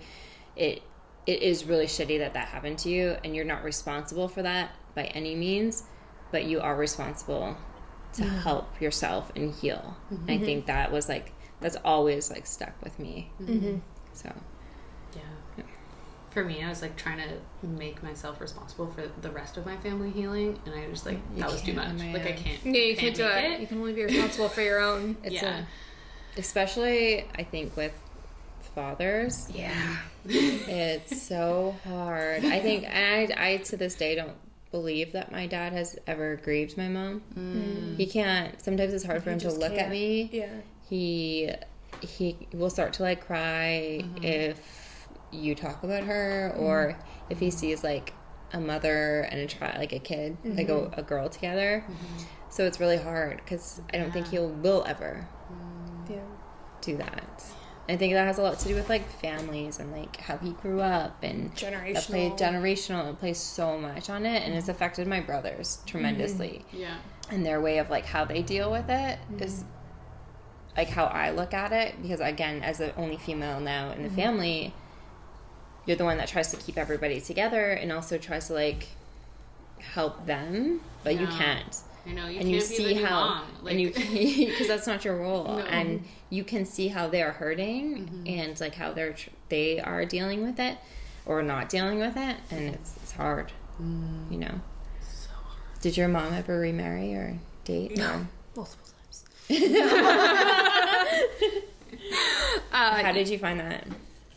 it 0.55 0.81
it 1.25 1.41
is 1.41 1.65
really 1.65 1.87
shitty 1.87 2.19
that 2.19 2.33
that 2.33 2.47
happened 2.49 2.77
to 2.79 2.89
you, 2.89 3.17
and 3.23 3.35
you're 3.35 3.45
not 3.45 3.63
responsible 3.63 4.27
for 4.27 4.43
that 4.43 4.71
by 4.93 5.05
any 5.05 5.35
means, 5.35 5.83
but 6.31 6.45
you 6.45 6.61
are 6.61 6.75
responsible 6.75 7.57
to 8.13 8.23
help 8.23 8.79
yourself 8.79 9.31
and 9.35 9.53
heal. 9.53 9.97
And 10.09 10.29
I 10.29 10.35
mm-hmm. 10.35 10.45
think 10.45 10.65
that 10.67 10.91
was 10.91 11.09
like 11.09 11.33
that's 11.61 11.77
always 11.83 12.29
like 12.29 12.45
stuck 12.45 12.73
with 12.83 12.97
me. 12.99 13.31
Mm-hmm. 13.41 13.77
So 14.13 14.31
Yeah. 15.15 15.63
For 16.29 16.43
me, 16.43 16.63
I 16.63 16.69
was 16.69 16.81
like 16.81 16.97
trying 16.97 17.17
to 17.17 17.67
make 17.67 18.03
myself 18.03 18.41
responsible 18.41 18.87
for 18.87 19.09
the 19.21 19.31
rest 19.31 19.57
of 19.57 19.65
my 19.65 19.77
family 19.77 20.11
healing, 20.11 20.59
and 20.65 20.75
I 20.75 20.87
just 20.89 21.05
like 21.05 21.19
You 21.33 21.41
that 21.41 21.51
was 21.51 21.61
too 21.61 21.73
much. 21.73 21.97
Like 21.97 22.25
I 22.27 22.33
can't. 22.33 22.63
Yeah, 22.65 22.81
you 22.81 22.95
can't 22.95 23.15
do 23.15 23.23
make 23.23 23.45
it. 23.45 23.61
You 23.61 23.67
can 23.67 23.79
only 23.79 23.93
be 23.93 24.03
responsible 24.03 24.49
for 24.49 24.61
your 24.61 24.79
own. 24.79 25.17
it's 25.23 25.35
Yeah. 25.35 25.59
a, 25.59 25.65
especially 26.37 27.25
I 27.37 27.43
think 27.43 27.75
with 27.75 27.93
fathers. 28.75 29.47
Yeah. 29.53 29.97
It's 30.25 31.21
so 31.21 31.75
hard. 31.87 32.43
I 32.45 32.59
think, 32.59 32.83
and 32.83 33.31
I, 33.33 33.51
I 33.53 33.57
to 33.57 33.77
this 33.77 33.95
day 33.95 34.15
don't 34.15 34.35
believe 34.71 35.13
that 35.13 35.31
my 35.31 35.47
dad 35.47 35.71
has 35.71 35.97
ever 36.05 36.35
grieved 36.35 36.77
my 36.77 36.89
mom. 36.89 37.21
Mm. 37.37 37.95
He 37.95 38.05
can't. 38.05 38.61
Sometimes 38.61 38.93
it's 38.93 39.05
hard 39.05 39.23
for 39.23 39.31
him 39.31 39.39
to 39.39 39.51
look 39.51 39.71
at 39.71 39.77
can't. 39.77 39.91
me. 39.91 40.29
Yeah. 40.31 40.49
He 40.89 41.51
he 42.01 42.37
will 42.53 42.69
start 42.69 42.93
to 42.93 43.03
like 43.03 43.25
cry 43.25 44.01
mm-hmm. 44.03 44.23
if 44.23 45.07
you 45.31 45.55
talk 45.55 45.83
about 45.83 46.03
her, 46.03 46.51
mm-hmm. 46.53 46.63
or 46.63 46.97
if 47.29 47.39
he 47.39 47.49
sees 47.49 47.83
like 47.83 48.13
a 48.51 48.59
mother 48.59 49.21
and 49.31 49.39
a 49.39 49.47
child, 49.47 49.77
like 49.77 49.93
a 49.93 49.99
kid, 49.99 50.37
like 50.43 50.69
a, 50.69 50.73
mm-hmm. 50.73 50.99
a 50.99 51.03
girl 51.03 51.29
together. 51.29 51.83
So 52.49 52.65
it's 52.65 52.79
really 52.79 52.97
hard 52.97 53.37
because 53.37 53.81
I 53.93 53.97
don't 53.97 54.11
think 54.11 54.27
he 54.27 54.39
will 54.39 54.83
ever. 54.85 55.27
Do 56.85 56.97
that. 56.97 57.43
I 57.87 57.97
think 57.97 58.13
that 58.13 58.25
has 58.25 58.39
a 58.39 58.41
lot 58.41 58.57
to 58.59 58.67
do 58.67 58.75
with 58.75 58.89
like 58.89 59.07
families 59.21 59.79
and 59.79 59.91
like 59.91 60.17
how 60.17 60.37
he 60.37 60.51
grew 60.51 60.81
up 60.81 61.23
and 61.23 61.51
that 61.51 62.03
played 62.05 62.31
Generational. 62.33 62.39
generational. 62.39 63.09
It 63.11 63.19
plays 63.19 63.37
so 63.37 63.77
much 63.77 64.09
on 64.09 64.25
it, 64.25 64.43
and 64.43 64.53
it's 64.53 64.63
mm-hmm. 64.63 64.71
affected 64.71 65.07
my 65.07 65.19
brothers 65.19 65.79
tremendously. 65.85 66.63
Mm-hmm. 66.69 66.77
Yeah. 66.77 66.97
And 67.29 67.45
their 67.45 67.61
way 67.61 67.77
of 67.77 67.89
like 67.89 68.05
how 68.05 68.25
they 68.25 68.41
deal 68.41 68.71
with 68.71 68.89
it 68.89 69.19
mm-hmm. 69.19 69.43
is 69.43 69.63
like 70.75 70.89
how 70.89 71.05
I 71.05 71.29
look 71.31 71.53
at 71.53 71.71
it 71.71 72.01
because 72.01 72.19
again, 72.19 72.63
as 72.63 72.79
the 72.79 72.95
only 72.95 73.17
female 73.17 73.59
now 73.59 73.91
in 73.91 74.03
the 74.03 74.09
family, 74.09 74.73
you're 75.85 75.97
the 75.97 76.05
one 76.05 76.17
that 76.17 76.27
tries 76.27 76.49
to 76.51 76.57
keep 76.57 76.77
everybody 76.77 77.21
together 77.21 77.71
and 77.71 77.91
also 77.91 78.17
tries 78.17 78.47
to 78.47 78.53
like 78.53 78.87
help 79.79 80.25
them, 80.25 80.81
but 81.03 81.19
you 81.19 81.27
can't 81.27 81.79
I 82.07 82.11
know 82.11 82.27
you 82.27 82.39
and 82.39 82.49
can't 82.49 82.51
you 82.51 82.61
see 82.77 82.93
how. 82.95 83.43
Like, 83.63 83.71
and 83.73 83.81
you 83.81 83.89
because 83.91 84.67
that's 84.67 84.85
not 84.87 85.03
your 85.05 85.17
role 85.17 85.57
No. 85.57 85.65
and 85.65 86.03
you 86.29 86.43
can 86.43 86.65
see 86.65 86.87
how 86.89 87.07
they're 87.07 87.31
hurting 87.31 88.05
Mm-hmm. 88.05 88.27
and 88.27 88.59
like 88.59 88.75
how 88.75 88.91
they're 88.93 89.15
they 89.49 89.79
are 89.79 90.05
dealing 90.05 90.43
with 90.43 90.59
it 90.59 90.77
or 91.25 91.41
not 91.43 91.69
dealing 91.69 91.99
with 91.99 92.15
it 92.17 92.37
and 92.51 92.73
it's 92.75 92.95
it's 92.97 93.11
hard 93.13 93.51
Mm. 93.81 94.31
you 94.31 94.37
know 94.37 94.61
did 95.81 95.97
your 95.97 96.07
mom 96.07 96.33
ever 96.33 96.57
remarry 96.59 97.13
or 97.13 97.37
date 97.65 97.97
no 97.97 98.25
Multiple 98.55 98.87
times. 99.49 99.49
how 102.71 103.11
did 103.11 103.27
you 103.27 103.37
find 103.37 103.59
that 103.59 103.85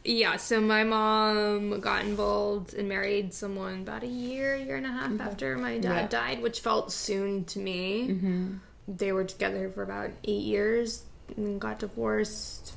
Yeah, 0.04 0.36
so 0.36 0.60
my 0.60 0.84
mom 0.84 1.80
got 1.80 2.04
involved 2.04 2.72
and 2.74 2.88
married 2.88 3.34
someone 3.34 3.80
about 3.82 4.02
a 4.02 4.06
year, 4.06 4.56
year 4.56 4.76
and 4.76 4.86
a 4.86 4.90
half 4.90 5.20
after 5.20 5.56
my 5.58 5.78
dad 5.78 6.02
Yeah. 6.02 6.06
died, 6.08 6.42
which 6.42 6.60
felt 6.60 6.90
soon 6.92 7.44
to 7.46 7.58
me. 7.58 8.08
Mm-hmm. 8.08 8.54
They 8.88 9.12
were 9.12 9.24
together 9.24 9.70
for 9.70 9.82
about 9.82 10.10
eight 10.24 10.42
years 10.44 11.02
and 11.36 11.60
got 11.60 11.78
divorced. 11.80 12.72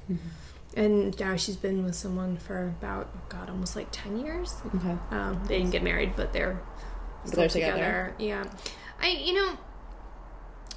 And 0.76 1.18
now 1.20 1.36
she's 1.38 1.56
been 1.56 1.84
with 1.86 1.96
someone 1.96 2.38
for 2.38 2.68
about, 2.80 3.30
God, 3.30 3.50
almost 3.50 3.76
like 3.76 3.88
10 3.92 4.20
years. 4.20 4.56
okay 4.76 4.96
Um, 5.12 5.42
they 5.48 5.58
didn't 5.60 5.72
get 5.72 5.84
married, 5.84 6.14
but 6.16 6.34
they're 6.34 6.60
But 7.26 7.34
they're 7.36 7.48
together. 7.50 7.74
together. 7.78 8.16
Yeah, 8.20 8.44
I 9.02 9.10
you 9.10 9.34
know, 9.34 9.58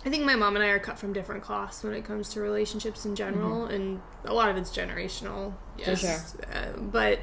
I 0.05 0.11
think 0.11 0.25
my 0.25 0.37
mom 0.37 0.57
and 0.57 0.65
I 0.65 0.69
are 0.69 0.79
cut 0.79 0.99
from 0.99 1.13
different 1.15 1.43
cloths 1.43 1.83
when 1.83 1.95
it 1.95 2.05
comes 2.05 2.29
to 2.31 2.41
relationships 2.41 3.07
in 3.07 3.17
general, 3.17 3.65
and 3.67 4.01
a 4.25 4.35
lot 4.35 4.51
of 4.51 4.57
it's 4.57 4.71
generational. 4.71 5.55
Yes. 5.79 6.01
sure. 6.01 6.47
Uh, 6.53 6.79
but 6.79 7.21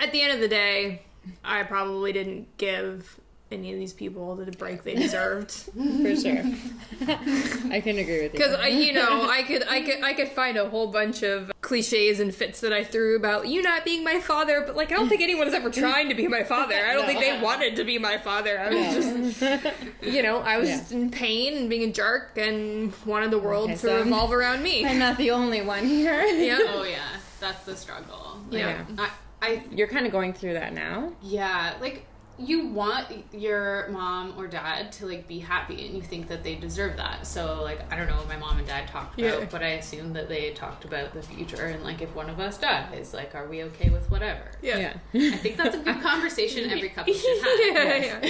at 0.00 0.12
the 0.12 0.22
end 0.22 0.32
of 0.32 0.40
the 0.40 0.48
day, 0.48 1.02
I 1.44 1.62
probably 1.62 2.12
didn't 2.12 2.56
give 2.56 3.20
any 3.50 3.72
of 3.72 3.78
these 3.78 3.92
people 3.94 4.34
the 4.36 4.52
break 4.52 4.82
they 4.84 4.94
deserved. 4.94 5.50
for 6.02 6.16
sure 6.16 6.42
i 7.72 7.80
can 7.82 7.98
agree 7.98 8.22
with 8.22 8.32
you 8.34 8.38
Because 8.38 8.54
I, 8.54 8.68
you 8.68 8.92
know, 8.92 9.28
I 9.28 9.42
could, 9.42 9.66
I 9.66 9.80
could, 9.80 10.02
I 10.02 10.12
could 10.12 10.28
find 10.28 10.56
a 10.58 10.68
whole 10.68 10.88
bunch 10.88 11.22
of 11.22 11.50
cliches 11.60 12.20
and 12.20 12.34
fits 12.34 12.60
that 12.60 12.72
I 12.72 12.84
threw 12.84 13.16
about 13.16 13.48
you 13.48 13.62
not 13.62 13.84
being 13.84 14.02
my 14.04 14.20
father. 14.20 14.62
But 14.66 14.76
like, 14.76 14.90
I 14.92 14.96
don't 14.96 15.08
think 15.08 15.20
anyone 15.20 15.46
was 15.46 15.54
ever 15.54 15.70
trying 15.70 16.08
to 16.08 16.14
be 16.14 16.26
my 16.28 16.42
father. 16.44 16.74
I 16.74 16.92
don't 16.94 17.06
think 17.06 17.20
they 17.20 17.40
wanted 17.40 17.76
to 17.76 17.84
be 17.84 17.98
my 17.98 18.18
father. 18.18 18.58
I 18.58 18.68
was 18.74 18.94
just, 19.38 19.66
you 20.02 20.22
know, 20.22 20.38
I 20.38 20.58
was 20.58 20.68
Yeah. 20.68 20.82
in 20.98 21.10
pain 21.10 21.56
and 21.56 21.68
being 21.70 21.88
a 21.88 21.92
jerk 21.92 22.32
and 22.36 22.92
wanted 23.06 23.30
the 23.30 23.38
world 23.38 23.64
Okay, 23.64 23.74
to 23.74 23.78
so 23.78 23.96
I'm- 23.96 24.04
revolve 24.04 24.32
around 24.32 24.62
me. 24.62 24.84
i'm 24.86 24.98
not 24.98 25.16
the 25.18 25.30
only 25.30 25.62
one 25.62 25.84
here 25.86 26.22
Yeah. 26.24 26.58
oh 26.68 26.84
yeah, 26.84 26.98
that's 27.40 27.64
the 27.64 27.76
struggle. 27.76 28.40
Like, 28.50 28.60
Yeah. 28.60 28.84
I, 28.98 29.10
I 29.42 29.62
you're 29.70 29.88
kind 29.88 30.06
of 30.06 30.12
going 30.12 30.32
through 30.32 30.54
that 30.54 30.72
now 30.72 31.12
yeah, 31.22 31.74
like 31.80 32.04
you 32.38 32.68
want 32.68 33.06
your 33.32 33.88
mom 33.88 34.34
or 34.38 34.46
dad 34.46 34.92
to 34.92 35.06
like 35.06 35.26
be 35.26 35.38
happy, 35.40 35.86
and 35.86 35.94
you 35.96 36.02
think 36.02 36.28
that 36.28 36.44
they 36.44 36.54
deserve 36.54 36.96
that. 36.96 37.26
So 37.26 37.62
like 37.62 37.92
I 37.92 37.96
don't 37.96 38.06
know 38.08 38.16
what 38.16 38.28
my 38.28 38.36
mom 38.36 38.58
and 38.58 38.66
dad 38.66 38.86
talked 38.88 39.18
about, 39.20 39.40
Yeah. 39.40 39.46
but 39.50 39.62
I 39.62 39.70
assume 39.70 40.12
that 40.12 40.28
they 40.28 40.50
talked 40.52 40.84
about 40.84 41.12
the 41.14 41.22
future 41.22 41.66
and 41.66 41.82
like 41.82 42.00
if 42.00 42.14
one 42.14 42.30
of 42.30 42.38
us 42.38 42.58
dies, 42.58 43.12
like 43.12 43.34
are 43.34 43.46
we 43.48 43.64
okay 43.64 43.90
with 43.90 44.10
whatever? 44.10 44.42
Yeah. 44.62 44.94
I 45.14 45.30
think 45.36 45.56
that's 45.56 45.74
a 45.74 45.80
good 45.80 46.00
conversation 46.00 46.70
every 46.70 46.90
couple 46.90 47.12
should 47.12 47.42
have. 47.76 48.02
Yeah, 48.04 48.26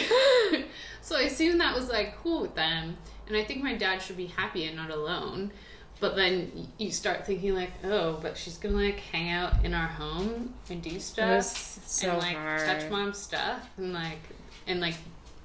yeah. 0.52 0.62
so 1.02 1.16
I 1.16 1.22
assume 1.22 1.58
that 1.58 1.74
was 1.74 1.88
like 1.90 2.16
cool 2.22 2.40
with 2.42 2.54
them, 2.54 2.96
and 3.26 3.36
I 3.36 3.44
think 3.44 3.62
my 3.62 3.74
dad 3.74 4.00
should 4.00 4.16
be 4.16 4.26
happy 4.26 4.64
and 4.64 4.76
not 4.76 4.90
alone. 4.90 5.52
But 6.00 6.14
then 6.14 6.68
you 6.78 6.92
start 6.92 7.26
thinking 7.26 7.54
like, 7.54 7.72
oh, 7.84 8.18
but 8.22 8.36
she's 8.36 8.56
gonna 8.56 8.76
like 8.76 9.00
hang 9.00 9.30
out 9.30 9.64
in 9.64 9.74
our 9.74 9.88
home 9.88 10.54
and 10.70 10.80
do 10.80 11.00
stuff 11.00 11.44
so 11.44 12.10
and 12.10 12.18
like 12.18 12.36
hard. 12.36 12.60
touch 12.60 12.90
mom's 12.90 13.18
stuff 13.18 13.68
and 13.76 13.92
like 13.92 14.20
and 14.66 14.80
like 14.80 14.94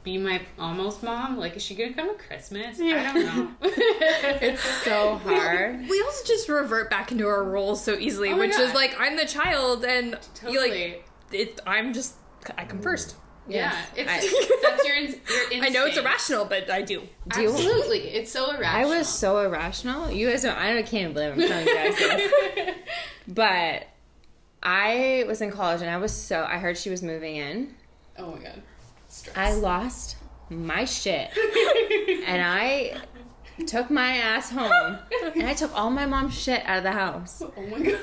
be 0.04 0.18
my 0.18 0.42
almost 0.60 1.02
mom. 1.02 1.38
Like, 1.38 1.56
is 1.56 1.64
she 1.64 1.76
gonna 1.76 1.94
come 1.94 2.10
at 2.10 2.20
Christmas? 2.20 2.80
I 2.80 3.14
don't 3.14 3.26
know. 3.26 3.52
it's 3.62 4.64
so 4.84 5.16
hard 5.16 5.88
We 5.90 6.02
also 6.02 6.26
just 6.26 6.50
revert 6.50 6.90
back 6.90 7.12
into 7.12 7.26
our 7.28 7.44
roles 7.44 7.84
so 7.84 7.94
easily, 7.94 8.30
Oh 8.30 8.34
my 8.34 8.48
which 8.48 8.56
is 8.56 8.74
like 8.74 8.96
I'm 9.00 9.16
the 9.16 9.26
child 9.26 9.86
and 9.86 10.18
you 10.48 10.60
like 10.60 11.06
it, 11.32 11.60
I'm 11.66 11.94
just 11.94 12.16
I 12.58 12.66
come 12.66 12.80
first. 12.82 13.16
Yeah, 13.48 13.76
Yes. 13.96 14.24
it's 14.24 14.62
that's 14.62 14.86
your, 14.86 14.96
your 14.96 15.06
instinct. 15.06 15.54
I 15.66 15.70
know 15.70 15.86
it's 15.86 15.98
irrational, 15.98 16.46
but 16.46 16.70
I 16.70 16.82
do. 16.82 17.02
Do 17.30 17.42
you- 17.42 17.50
Absolutely, 17.50 18.00
it's 18.10 18.32
so 18.32 18.52
irrational. 18.52 18.70
I 18.70 18.86
was 18.98 19.08
so 19.08 19.40
irrational. 19.40 20.12
You 20.12 20.30
guys 20.30 20.44
don't. 20.44 20.58
I 20.58 20.82
can't 20.84 21.14
believe 21.14 21.34
I'm 21.34 21.40
telling 21.40 21.68
you 21.68 21.74
guys 21.76 21.98
this. 21.98 22.76
But 23.28 23.88
I 24.62 25.24
was 25.28 25.42
in 25.42 25.52
college 25.52 25.82
and 25.82 25.90
I 25.90 25.98
was 25.98 26.12
so. 26.12 26.44
I 26.44 26.58
heard 26.58 26.78
she 26.78 26.90
was 26.90 27.02
moving 27.02 27.36
in. 27.38 27.74
Oh 28.18 28.32
my 28.32 28.40
god, 28.44 28.62
stress. 29.10 29.36
I 29.38 29.54
lost 29.54 30.18
my 30.50 30.86
shit, 30.86 31.30
and 32.28 32.42
I 32.44 32.98
took 33.66 33.90
my 33.90 34.18
ass 34.18 34.52
home, 34.52 34.98
and 35.36 35.44
I 35.48 35.54
took 35.54 35.74
all 35.76 35.90
my 35.90 36.06
mom's 36.06 36.34
shit 36.40 36.62
out 36.66 36.78
of 36.80 36.84
the 36.84 36.92
house. 36.92 37.42
oh 37.42 37.62
my 37.68 37.80
god. 37.82 38.00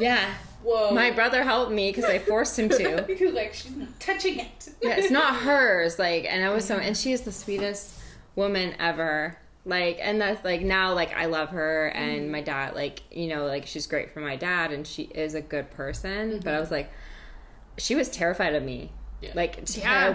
Yeah, 0.00 0.34
Whoa. 0.62 0.90
my 0.92 1.10
brother 1.10 1.42
helped 1.42 1.72
me 1.72 1.90
because 1.90 2.04
I 2.04 2.18
forced 2.32 2.58
him 2.58 2.68
to. 2.70 3.02
Because 3.06 3.34
like 3.34 3.54
she's 3.54 3.74
not 3.74 3.98
touching 3.98 4.40
it. 4.40 4.68
Yeah, 4.82 4.96
it's 4.96 5.10
not 5.10 5.36
hers. 5.42 5.98
Like, 5.98 6.26
and 6.28 6.44
I 6.44 6.50
was 6.50 6.64
so, 6.64 6.76
and 6.76 6.96
she 6.96 7.12
is 7.12 7.22
the 7.22 7.32
sweetest 7.32 7.98
woman 8.36 8.74
ever. 8.78 9.38
Like, 9.64 9.98
and 10.00 10.20
that's 10.20 10.44
like 10.44 10.62
now, 10.62 10.94
like 10.94 11.14
I 11.14 11.26
love 11.26 11.50
her, 11.50 11.88
and 11.88 12.22
mm-hmm. 12.22 12.32
my 12.32 12.40
dad, 12.40 12.74
like 12.74 13.02
you 13.10 13.28
know, 13.28 13.46
like 13.46 13.66
she's 13.66 13.86
great 13.86 14.10
for 14.10 14.20
my 14.20 14.36
dad, 14.36 14.72
and 14.72 14.86
she 14.86 15.04
is 15.04 15.34
a 15.34 15.40
good 15.42 15.70
person. 15.70 16.30
But 16.30 16.38
mm-hmm. 16.40 16.48
I 16.48 16.60
was 16.60 16.70
like, 16.70 16.90
she 17.76 17.94
was 17.94 18.08
terrified 18.08 18.54
of 18.54 18.62
me, 18.62 18.90
Yeah. 19.20 19.32
like 19.34 19.58
Yeah. 19.76 20.12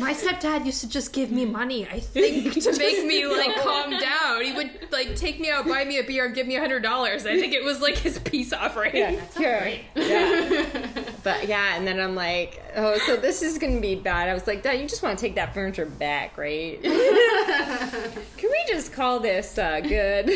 My 0.00 0.14
stepdad 0.14 0.64
used 0.66 0.80
to 0.82 0.88
just 0.88 1.12
give 1.12 1.30
me 1.30 1.44
money, 1.44 1.86
I 1.86 2.00
think, 2.00 2.54
to 2.62 2.76
make 2.78 3.04
me 3.04 3.26
like 3.26 3.56
calm 3.56 3.90
down. 3.90 4.42
He 4.42 4.52
would 4.52 4.70
like 4.90 5.16
take 5.16 5.40
me 5.40 5.50
out, 5.50 5.66
buy 5.66 5.84
me 5.84 5.98
a 5.98 6.04
beer, 6.04 6.26
and 6.26 6.34
give 6.34 6.46
me 6.46 6.56
a 6.56 6.60
hundred 6.60 6.82
dollars. 6.82 7.26
I 7.26 7.38
think 7.38 7.52
it 7.52 7.64
was 7.64 7.80
like 7.80 7.96
his 7.96 8.18
peace 8.18 8.52
offering. 8.52 8.92
Here. 9.36 9.80
Yeah. 9.94 10.86
But 11.22 11.46
yeah, 11.46 11.76
and 11.76 11.86
then 11.86 12.00
I'm 12.00 12.16
like, 12.16 12.60
oh, 12.74 12.98
so 13.06 13.16
this 13.16 13.42
is 13.42 13.56
gonna 13.56 13.80
be 13.80 13.94
bad. 13.94 14.28
I 14.28 14.34
was 14.34 14.48
like, 14.48 14.64
Dad, 14.64 14.80
you 14.80 14.88
just 14.88 15.04
want 15.04 15.16
to 15.16 15.24
take 15.24 15.36
that 15.36 15.54
furniture 15.54 15.86
back, 15.86 16.36
right? 16.36 16.82
Can 16.82 18.50
we 18.50 18.64
just 18.66 18.92
call 18.92 19.20
this 19.20 19.56
uh, 19.56 19.80
good? 19.80 20.30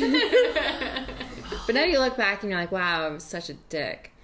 But 1.67 1.75
now 1.75 1.85
you 1.85 1.99
look 1.99 2.17
back 2.17 2.43
and 2.43 2.51
you're 2.51 2.61
like, 2.61 2.73
wow, 2.73 3.07
I 3.07 3.09
was 3.09 3.25
such 3.25 3.51
a 3.51 3.55
dick. 3.55 4.13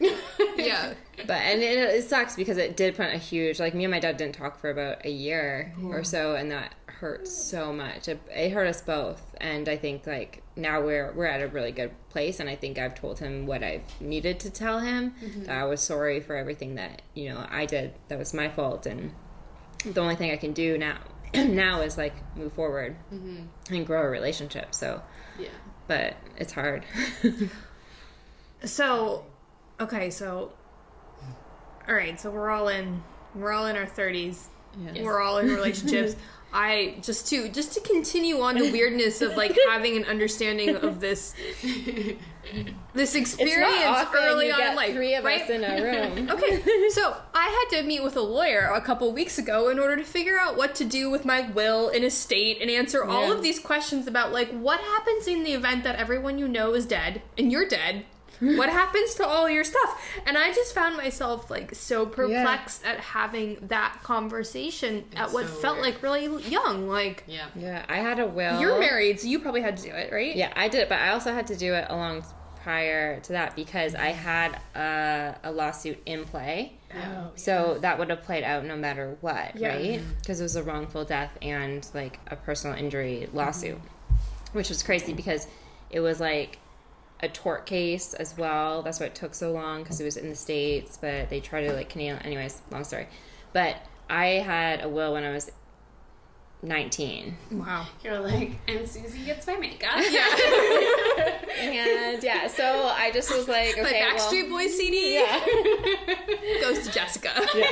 yeah. 0.57 0.95
But 1.26 1.43
and 1.43 1.62
it, 1.62 1.78
it 1.78 2.09
sucks 2.09 2.36
because 2.36 2.57
it 2.57 2.76
did 2.76 2.97
put 2.97 3.07
a 3.07 3.18
huge 3.18 3.61
like 3.61 3.74
me 3.74 3.84
and 3.84 3.90
my 3.90 4.01
dad 4.01 4.16
didn't 4.16 4.34
talk 4.34 4.59
for 4.59 4.70
about 4.70 5.05
a 5.05 5.11
year 5.11 5.74
or 5.84 6.05
so, 6.05 6.34
and 6.34 6.51
that 6.51 6.74
hurt 6.86 7.26
so 7.26 7.72
much. 7.72 8.09
It, 8.09 8.20
it 8.30 8.53
hurt 8.53 8.66
us 8.66 8.80
both, 8.80 9.34
and 9.40 9.68
I 9.68 9.76
think 9.76 10.07
like 10.07 10.43
now 10.57 10.80
we're 10.80 11.12
we're 11.12 11.26
at 11.26 11.43
a 11.43 11.49
really 11.49 11.72
good 11.72 11.90
place, 12.11 12.40
and 12.40 12.49
I 12.49 12.57
think 12.57 12.78
I've 12.78 12.95
told 12.95 13.18
him 13.18 13.47
what 13.47 13.62
I 13.62 13.82
needed 14.01 14.38
to 14.40 14.51
tell 14.51 14.78
him. 14.78 15.14
Mm-hmm. 15.22 15.45
That 15.45 15.59
I 15.59 15.64
was 15.64 15.80
sorry 15.80 16.20
for 16.20 16.36
everything 16.36 16.76
that 16.76 17.03
you 17.14 17.28
know 17.28 17.45
I 17.51 17.66
did. 17.66 17.95
That 18.09 18.18
was 18.18 18.32
my 18.32 18.49
fault, 18.49 18.86
and 18.86 19.12
the 19.84 20.01
only 20.01 20.14
thing 20.14 20.30
I 20.30 20.36
can 20.36 20.53
do 20.53 20.78
now 20.78 20.99
now 21.34 21.80
is 21.80 21.99
like 21.99 22.14
move 22.36 22.53
forward 22.53 22.97
mm-hmm. 23.12 23.74
and 23.74 23.86
grow 23.86 24.03
a 24.03 24.09
relationship. 24.09 24.74
So, 24.74 25.03
Yeah. 25.38 25.49
But 25.89 26.16
it's 26.37 26.53
hard. 26.53 26.85
So, 28.64 29.24
okay, 29.80 30.11
so 30.11 30.53
all 31.89 31.95
right, 31.95 32.18
so 32.20 32.30
we're 32.30 32.51
all 32.51 32.68
in 32.68 33.03
we're 33.35 33.53
all 33.53 33.66
in 33.66 33.76
our 33.76 33.87
30s. 33.87 34.47
Yeah. 34.79 35.03
We're 35.03 35.20
all 35.20 35.39
in 35.39 35.49
relationships. 35.49 36.16
I 36.53 36.97
just 37.01 37.29
to 37.29 37.49
just 37.49 37.73
to 37.75 37.81
continue 37.81 38.41
on 38.41 38.57
the 38.59 38.70
weirdness 38.70 39.23
of 39.23 39.37
like 39.37 39.57
having 39.68 39.97
an 39.97 40.05
understanding 40.05 40.77
of 40.77 41.01
this 41.01 41.35
this 42.93 43.14
experience 43.14 44.07
early 44.14 44.51
on 44.51 44.61
in 44.61 44.77
life. 44.77 44.93
three 44.93 45.14
of 45.14 45.25
right? 45.25 45.43
us 45.43 45.49
in 45.49 45.64
a 45.64 45.83
room. 46.14 46.31
Okay, 46.31 46.62
so 46.91 47.16
I 47.35 47.66
had 47.70 47.79
to 47.79 47.87
meet 47.87 48.03
with 48.03 48.16
a 48.16 48.20
lawyer 48.20 48.70
a 48.75 48.83
couple 48.83 49.11
weeks 49.12 49.39
ago 49.39 49.70
in 49.70 49.79
order 49.79 49.97
to 49.97 50.05
figure 50.05 50.39
out 50.39 50.59
what 50.59 50.75
to 50.75 50.85
do 50.85 51.11
with 51.11 51.25
my 51.25 51.49
will 51.53 51.89
and 51.89 52.05
estate 52.05 52.61
and 52.61 52.70
answer 52.70 53.03
all 53.03 53.33
of 53.33 53.43
these 53.43 53.59
questions 53.59 54.07
about 54.07 54.33
like 54.33 54.51
what 54.51 54.81
happens 54.81 55.27
in 55.27 55.45
the 55.45 55.53
event 55.53 55.85
that 55.85 55.97
everyone 55.97 56.39
you 56.39 56.49
know 56.49 56.75
is 56.75 56.85
dead 56.85 57.23
and 57.39 57.51
you're 57.51 57.66
dead. 57.66 58.05
what 58.57 58.68
happens 58.68 59.14
to 59.14 59.26
all 59.26 59.49
your 59.49 59.62
stuff? 59.62 60.03
And 60.26 60.36
I 60.36 60.53
just 60.53 60.74
found 60.74 60.97
myself 60.97 61.51
like 61.51 61.74
so 61.74 62.07
perplexed 62.07 62.84
at 62.84 62.99
having 62.99 63.59
that 63.68 63.99
conversation 64.03 65.05
at 65.14 65.32
what 65.32 65.47
so 65.47 65.53
felt 65.55 65.76
weird. 65.80 65.95
like 65.95 66.03
really 66.03 66.43
young. 66.49 66.88
Like 66.88 67.24
Yeah. 67.26 67.47
Yeah, 67.55 67.84
I 67.88 67.99
had 67.99 68.18
a 68.18 68.26
will. 68.26 68.61
you're 68.61 68.80
married, 68.80 69.20
so 69.20 69.28
you 69.28 69.38
probably 69.38 69.62
had 69.62 69.76
to 69.76 69.82
do 69.84 69.90
it, 69.90 70.12
right? 70.12 70.34
Yeah, 70.34 70.53
I 70.57 70.68
did, 70.68 70.82
it, 70.82 70.88
but 70.88 70.99
I 70.99 71.11
also 71.11 71.32
had 71.32 71.47
to 71.49 71.57
do 71.57 71.74
it 71.74 71.86
along 71.88 72.24
prior 72.62 73.20
to 73.20 73.32
that 73.32 73.57
because 73.57 73.95
I 73.95 74.09
had 74.09 74.59
a, 74.74 75.36
a 75.49 75.53
lawsuit 75.53 76.01
in 76.07 76.24
play. 76.24 76.74
Yeah. 76.95 77.24
Oh, 77.26 77.32
so 77.36 77.78
that 77.80 77.99
would 77.99 78.11
have 78.11 78.22
played 78.22 78.45
out 78.45 78.64
no 78.64 78.76
matter 78.76 79.16
what, 79.20 79.57
Yeah. 79.57 79.68
right? 79.68 80.01
Mm-hmm. 80.01 80.11
Because 80.20 80.40
it 80.40 80.45
was 80.45 80.57
a 80.57 80.62
wrongful 80.62 81.05
death 81.05 81.36
and 81.40 81.86
like 81.95 82.18
a 82.28 82.36
personal 82.36 82.76
injury 82.76 83.28
lawsuit, 83.32 83.76
mm-hmm. 83.76 84.59
which 84.59 84.68
was 84.68 84.82
crazy 84.82 85.12
because 85.12 85.47
it 85.90 86.01
was 86.01 86.20
like 86.20 86.59
a 87.23 87.29
tort 87.29 87.66
case 87.66 88.14
as 88.14 88.37
well. 88.37 88.83
That's 88.83 89.01
why 89.01 89.07
it 89.07 89.14
took 89.14 89.35
so 89.35 89.53
long 89.53 89.83
because 89.83 90.01
it 90.01 90.05
was 90.05 90.16
in 90.16 90.29
the 90.29 90.37
states, 90.37 90.99
but 91.01 91.31
they 91.31 91.41
tried 91.41 91.66
to 91.66 91.73
like 91.73 91.89
Canadian. 91.89 92.18
Anyways, 92.23 92.61
long 92.70 92.85
story. 92.85 93.07
But 93.53 93.77
I 94.11 94.27
had 94.27 94.85
a 94.85 94.89
will 94.89 95.12
when 95.12 95.25
I 95.25 95.31
was 95.31 95.51
nineteen. 96.62 97.37
Wow. 97.51 97.87
You're 98.03 98.20
like, 98.20 98.59
and 98.68 98.89
Susie 98.89 99.25
gets 99.25 99.47
my 99.47 99.57
makeup. 99.57 99.99
Yeah. 100.11 100.27
and 101.59 102.23
yeah, 102.23 102.47
so 102.49 102.64
I 102.64 103.11
just 103.12 103.31
was 103.35 103.49
like, 103.49 103.77
My 103.77 103.85
Backstreet 103.85 104.49
well, 104.49 104.59
Boys 104.62 104.77
CD 104.77 105.14
yeah. 105.14 105.41
goes 106.61 106.87
to 106.87 106.93
Jessica. 106.93 107.31
Yeah. 107.55 107.66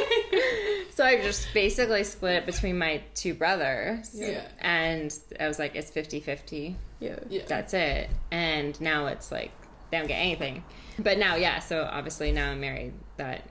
so 0.95 1.05
I 1.05 1.21
just 1.23 1.53
basically 1.53 2.05
split 2.05 2.37
it 2.37 2.47
between 2.47 2.79
my 2.79 3.03
two 3.15 3.35
brothers. 3.35 4.13
Yeah. 4.15 4.47
And 4.61 5.17
I 5.39 5.49
was 5.49 5.59
like, 5.59 5.75
it's 5.75 5.91
50 5.91 6.21
50. 6.21 6.77
Yeah. 7.01 7.19
Yeah. 7.29 7.43
That's 7.47 7.75
it. 7.75 8.11
And 8.31 8.81
now 8.81 9.07
it's 9.07 9.33
like, 9.33 9.51
they 9.91 9.99
don't 9.99 10.07
get 10.07 10.17
anything. 10.17 10.63
But 10.99 11.19
now, 11.19 11.35
yeah, 11.35 11.59
so 11.59 11.89
obviously 11.91 12.31
now 12.31 12.51
I'm 12.51 12.61
married, 12.61 12.93
that 13.17 13.43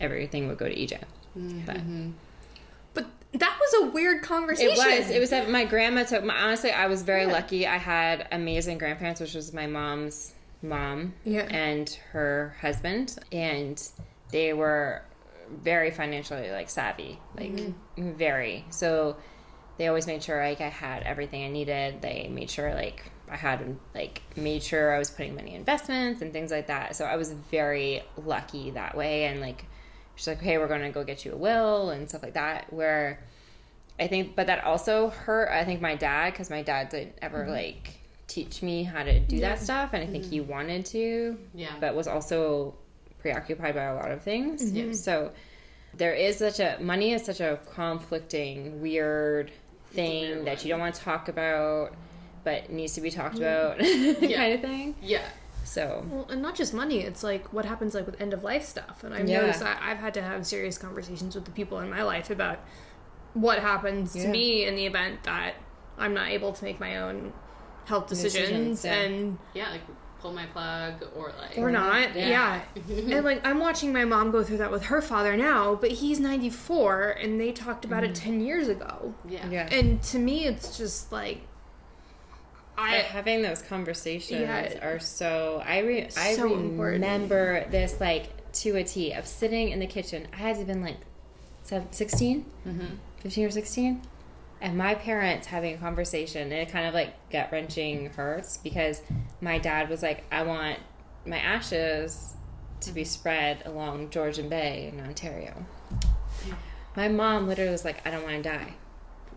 everything 0.00 0.48
would 0.48 0.58
go 0.58 0.68
to 0.68 0.74
EJ. 0.74 1.00
Mm-hmm. 1.36 2.10
But 2.94 3.06
But 3.32 3.40
that 3.40 3.58
was 3.58 3.84
a 3.84 3.90
weird 3.92 4.22
conversation. 4.22 4.72
It 4.72 4.76
was. 4.76 5.10
It 5.10 5.18
was 5.18 5.30
that 5.30 5.48
my 5.50 5.64
grandma 5.64 6.04
took. 6.04 6.22
My, 6.22 6.36
honestly, 6.36 6.70
I 6.70 6.86
was 6.86 7.02
very 7.02 7.26
lucky. 7.26 7.66
I 7.66 7.78
had 7.78 8.28
amazing 8.30 8.78
grandparents, 8.78 9.20
which 9.20 9.34
was 9.34 9.52
my 9.52 9.66
mom's 9.66 10.34
mom 10.62 11.14
Yeah. 11.24 11.48
and 11.50 11.88
her 12.12 12.54
husband, 12.60 13.16
and 13.32 13.82
they 14.30 14.52
were 14.52 15.02
very 15.50 15.90
financially 15.90 16.50
like 16.50 16.70
savvy, 16.70 17.18
like 17.36 17.52
mm-hmm. 17.52 18.12
very. 18.12 18.64
So 18.70 19.16
they 19.78 19.88
always 19.88 20.06
made 20.06 20.22
sure 20.22 20.44
like 20.44 20.60
I 20.60 20.68
had 20.68 21.02
everything 21.02 21.44
I 21.44 21.48
needed. 21.48 22.02
They 22.02 22.28
made 22.30 22.50
sure 22.50 22.74
like 22.74 23.10
I 23.30 23.36
had 23.36 23.76
like 23.94 24.22
made 24.36 24.62
sure 24.62 24.94
I 24.94 24.98
was 24.98 25.10
putting 25.10 25.34
money 25.34 25.50
in 25.50 25.56
investments 25.56 26.20
and 26.20 26.32
things 26.32 26.50
like 26.50 26.66
that. 26.66 26.96
So 26.96 27.04
I 27.04 27.16
was 27.16 27.32
very 27.32 28.02
lucky 28.16 28.70
that 28.72 28.96
way, 28.96 29.24
and 29.24 29.40
like 29.40 29.64
she's 30.16 30.26
like, 30.26 30.40
"Hey, 30.40 30.58
we're 30.58 30.68
going 30.68 30.82
to 30.82 30.90
go 30.90 31.02
get 31.02 31.24
you 31.24 31.32
a 31.32 31.36
will 31.36 31.90
and 31.90 32.08
stuff 32.08 32.22
like 32.22 32.34
that." 32.34 32.72
Where 32.72 33.24
I 33.98 34.06
think, 34.06 34.36
but 34.36 34.48
that 34.48 34.64
also 34.64 35.08
hurt. 35.08 35.48
I 35.50 35.64
think 35.64 35.80
my 35.80 35.94
dad, 35.94 36.32
because 36.32 36.50
my 36.50 36.62
dad 36.62 36.90
didn't 36.90 37.18
ever 37.22 37.44
mm-hmm. 37.44 37.52
like 37.52 38.00
teach 38.26 38.62
me 38.62 38.82
how 38.82 39.02
to 39.02 39.20
do 39.20 39.40
that 39.40 39.60
stuff, 39.60 39.90
and 39.92 40.02
I 40.02 40.06
think 40.06 40.24
he 40.24 40.40
mm-hmm. 40.40 40.50
wanted 40.50 40.86
to, 40.86 41.38
Yeah. 41.54 41.74
but 41.80 41.94
was 41.94 42.06
also 42.06 42.74
preoccupied 43.20 43.74
by 43.74 43.84
a 43.84 43.94
lot 43.94 44.10
of 44.10 44.22
things. 44.22 45.02
So 45.02 45.32
there 45.96 46.14
is 46.14 46.38
such 46.38 46.58
a 46.60 46.78
money 46.80 47.12
is 47.12 47.24
such 47.24 47.40
a 47.40 47.58
conflicting, 47.74 48.80
weird 48.80 49.50
thing 49.90 50.22
weird 50.36 50.46
that 50.46 50.64
you 50.64 50.70
don't 50.70 50.80
want 50.80 50.94
to 50.94 51.00
talk 51.00 51.28
about, 51.28 51.94
but 52.44 52.70
needs 52.70 52.94
to 52.94 53.00
be 53.00 53.10
talked 53.10 53.36
about, 53.36 53.78
kind 53.78 54.52
of 54.54 54.60
thing. 54.60 54.94
Yeah. 55.02 55.24
So 55.64 56.04
Well, 56.10 56.26
and 56.30 56.42
not 56.42 56.54
just 56.56 56.74
money. 56.74 57.00
It's 57.00 57.22
like 57.22 57.52
what 57.52 57.64
happens 57.64 57.94
like 57.94 58.06
with 58.06 58.20
end 58.20 58.32
of 58.34 58.42
life 58.42 58.64
stuff. 58.64 59.04
And 59.04 59.14
I've 59.14 59.28
Yeah. 59.28 59.40
noticed 59.42 59.60
that 59.60 59.80
I've 59.82 59.98
had 59.98 60.12
to 60.14 60.22
have 60.22 60.44
serious 60.46 60.76
conversations 60.76 61.34
with 61.34 61.44
the 61.44 61.50
people 61.52 61.78
in 61.80 61.88
my 61.88 62.02
life 62.02 62.30
about 62.30 62.58
what 63.34 63.60
happens 63.60 64.12
to 64.14 64.28
me 64.28 64.66
in 64.66 64.74
the 64.76 64.86
event 64.86 65.22
that 65.24 65.54
I'm 65.98 66.14
not 66.14 66.28
able 66.30 66.52
to 66.52 66.64
make 66.64 66.80
my 66.80 66.96
own 66.98 67.32
health 67.84 68.08
decisions, 68.08 68.80
Decisions, 68.80 68.84
yeah. 68.84 68.92
and 68.94 69.38
Yeah. 69.54 69.70
Like 69.70 69.80
pull 70.22 70.32
my 70.32 70.46
plug 70.46 71.04
or 71.16 71.32
like. 71.38 71.58
or 71.58 71.70
not. 71.70 72.14
Yeah. 72.14 72.62
Yeah. 72.86 72.94
and 73.16 73.24
like 73.24 73.44
I'm 73.44 73.58
watching 73.58 73.92
my 73.92 74.04
mom 74.04 74.30
go 74.30 74.42
through 74.44 74.58
that 74.58 74.70
with 74.70 74.84
her 74.84 75.02
father 75.02 75.36
now, 75.36 75.74
but 75.74 75.90
he's 75.90 76.20
94 76.20 77.16
and 77.20 77.40
they 77.40 77.52
talked 77.52 77.84
about 77.84 78.04
it 78.04 78.12
mm-hmm. 78.12 78.30
10 78.30 78.40
years 78.40 78.68
ago. 78.68 79.14
Yeah. 79.28 79.46
yeah. 79.50 79.68
And 79.70 80.00
to 80.04 80.18
me 80.18 80.46
it's 80.46 80.78
just 80.78 81.10
like 81.10 81.40
But 82.76 82.82
I 82.82 82.90
having 82.98 83.42
those 83.42 83.60
conversations 83.62 84.40
Yeah. 84.40 84.78
are 84.86 85.00
so 85.00 85.62
I 85.66 85.80
re- 85.80 86.08
I 86.16 86.34
So 86.34 86.44
important. 86.44 86.78
remember 86.78 87.68
this 87.68 88.00
like 88.00 88.30
to 88.52 88.76
a 88.76 88.84
T 88.84 89.12
of 89.12 89.26
sitting 89.26 89.70
in 89.70 89.80
the 89.80 89.86
kitchen. 89.86 90.28
I 90.32 90.36
had 90.36 90.52
to 90.52 90.58
have 90.58 90.66
been 90.68 90.82
like 90.82 90.98
seven, 91.64 91.90
16, 91.90 92.44
mm-hmm. 92.66 92.94
15 93.22 93.46
or 93.46 93.50
16 93.50 94.02
and 94.62 94.78
my 94.78 94.94
parents 94.94 95.46
having 95.48 95.74
a 95.74 95.78
conversation 95.78 96.42
and 96.44 96.52
it 96.54 96.70
kind 96.70 96.86
of 96.86 96.94
like 96.94 97.12
gut 97.30 97.50
wrenching 97.52 98.06
hurts 98.10 98.56
because 98.56 99.02
my 99.42 99.58
dad 99.58 99.90
was 99.90 100.02
like 100.02 100.24
I 100.32 100.42
want 100.44 100.78
my 101.26 101.36
ashes 101.38 102.34
to 102.80 102.92
be 102.92 103.04
spread 103.04 103.62
along 103.66 104.08
Georgian 104.10 104.48
Bay 104.48 104.90
in 104.92 105.00
Ontario. 105.00 105.66
My 106.96 107.08
mom 107.08 107.46
literally 107.46 107.70
was 107.70 107.84
like 107.84 108.06
I 108.06 108.10
don't 108.10 108.22
want 108.22 108.42
to 108.42 108.48
die. 108.48 108.74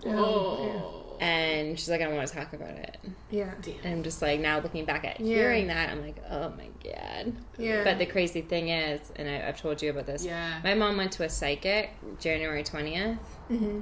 Oh. 0.06 1.02
And 1.20 1.80
she's 1.80 1.90
like, 1.90 2.02
I 2.02 2.06
don't 2.06 2.16
want 2.16 2.28
to 2.28 2.36
talk 2.36 2.52
about 2.52 2.72
it. 2.72 2.98
yeah. 3.32 3.52
And 3.86 3.94
I'm 3.94 4.04
just 4.04 4.22
like 4.22 4.40
now 4.42 4.60
looking 4.60 4.84
back 4.84 5.06
at 5.06 5.20
Yeah. 5.22 5.36
hearing 5.38 5.68
that, 5.68 5.90
I'm 5.90 6.02
like, 6.02 6.18
oh 6.30 6.50
my 6.58 6.68
god. 6.84 7.34
Yeah. 7.58 7.84
But 7.86 8.00
the 8.00 8.06
crazy 8.06 8.42
thing 8.42 8.68
is, 8.70 9.00
and 9.16 9.30
I, 9.30 9.48
I've 9.48 9.60
told 9.60 9.82
you 9.82 9.92
about 9.92 10.08
this. 10.08 10.26
Yeah. 10.26 10.60
My 10.64 10.74
mom 10.74 10.98
went 10.98 11.14
to 11.14 11.24
a 11.24 11.30
psychic 11.30 11.92
January 12.20 12.64
20th 12.64 13.18
Mm-hmm. 13.50 13.82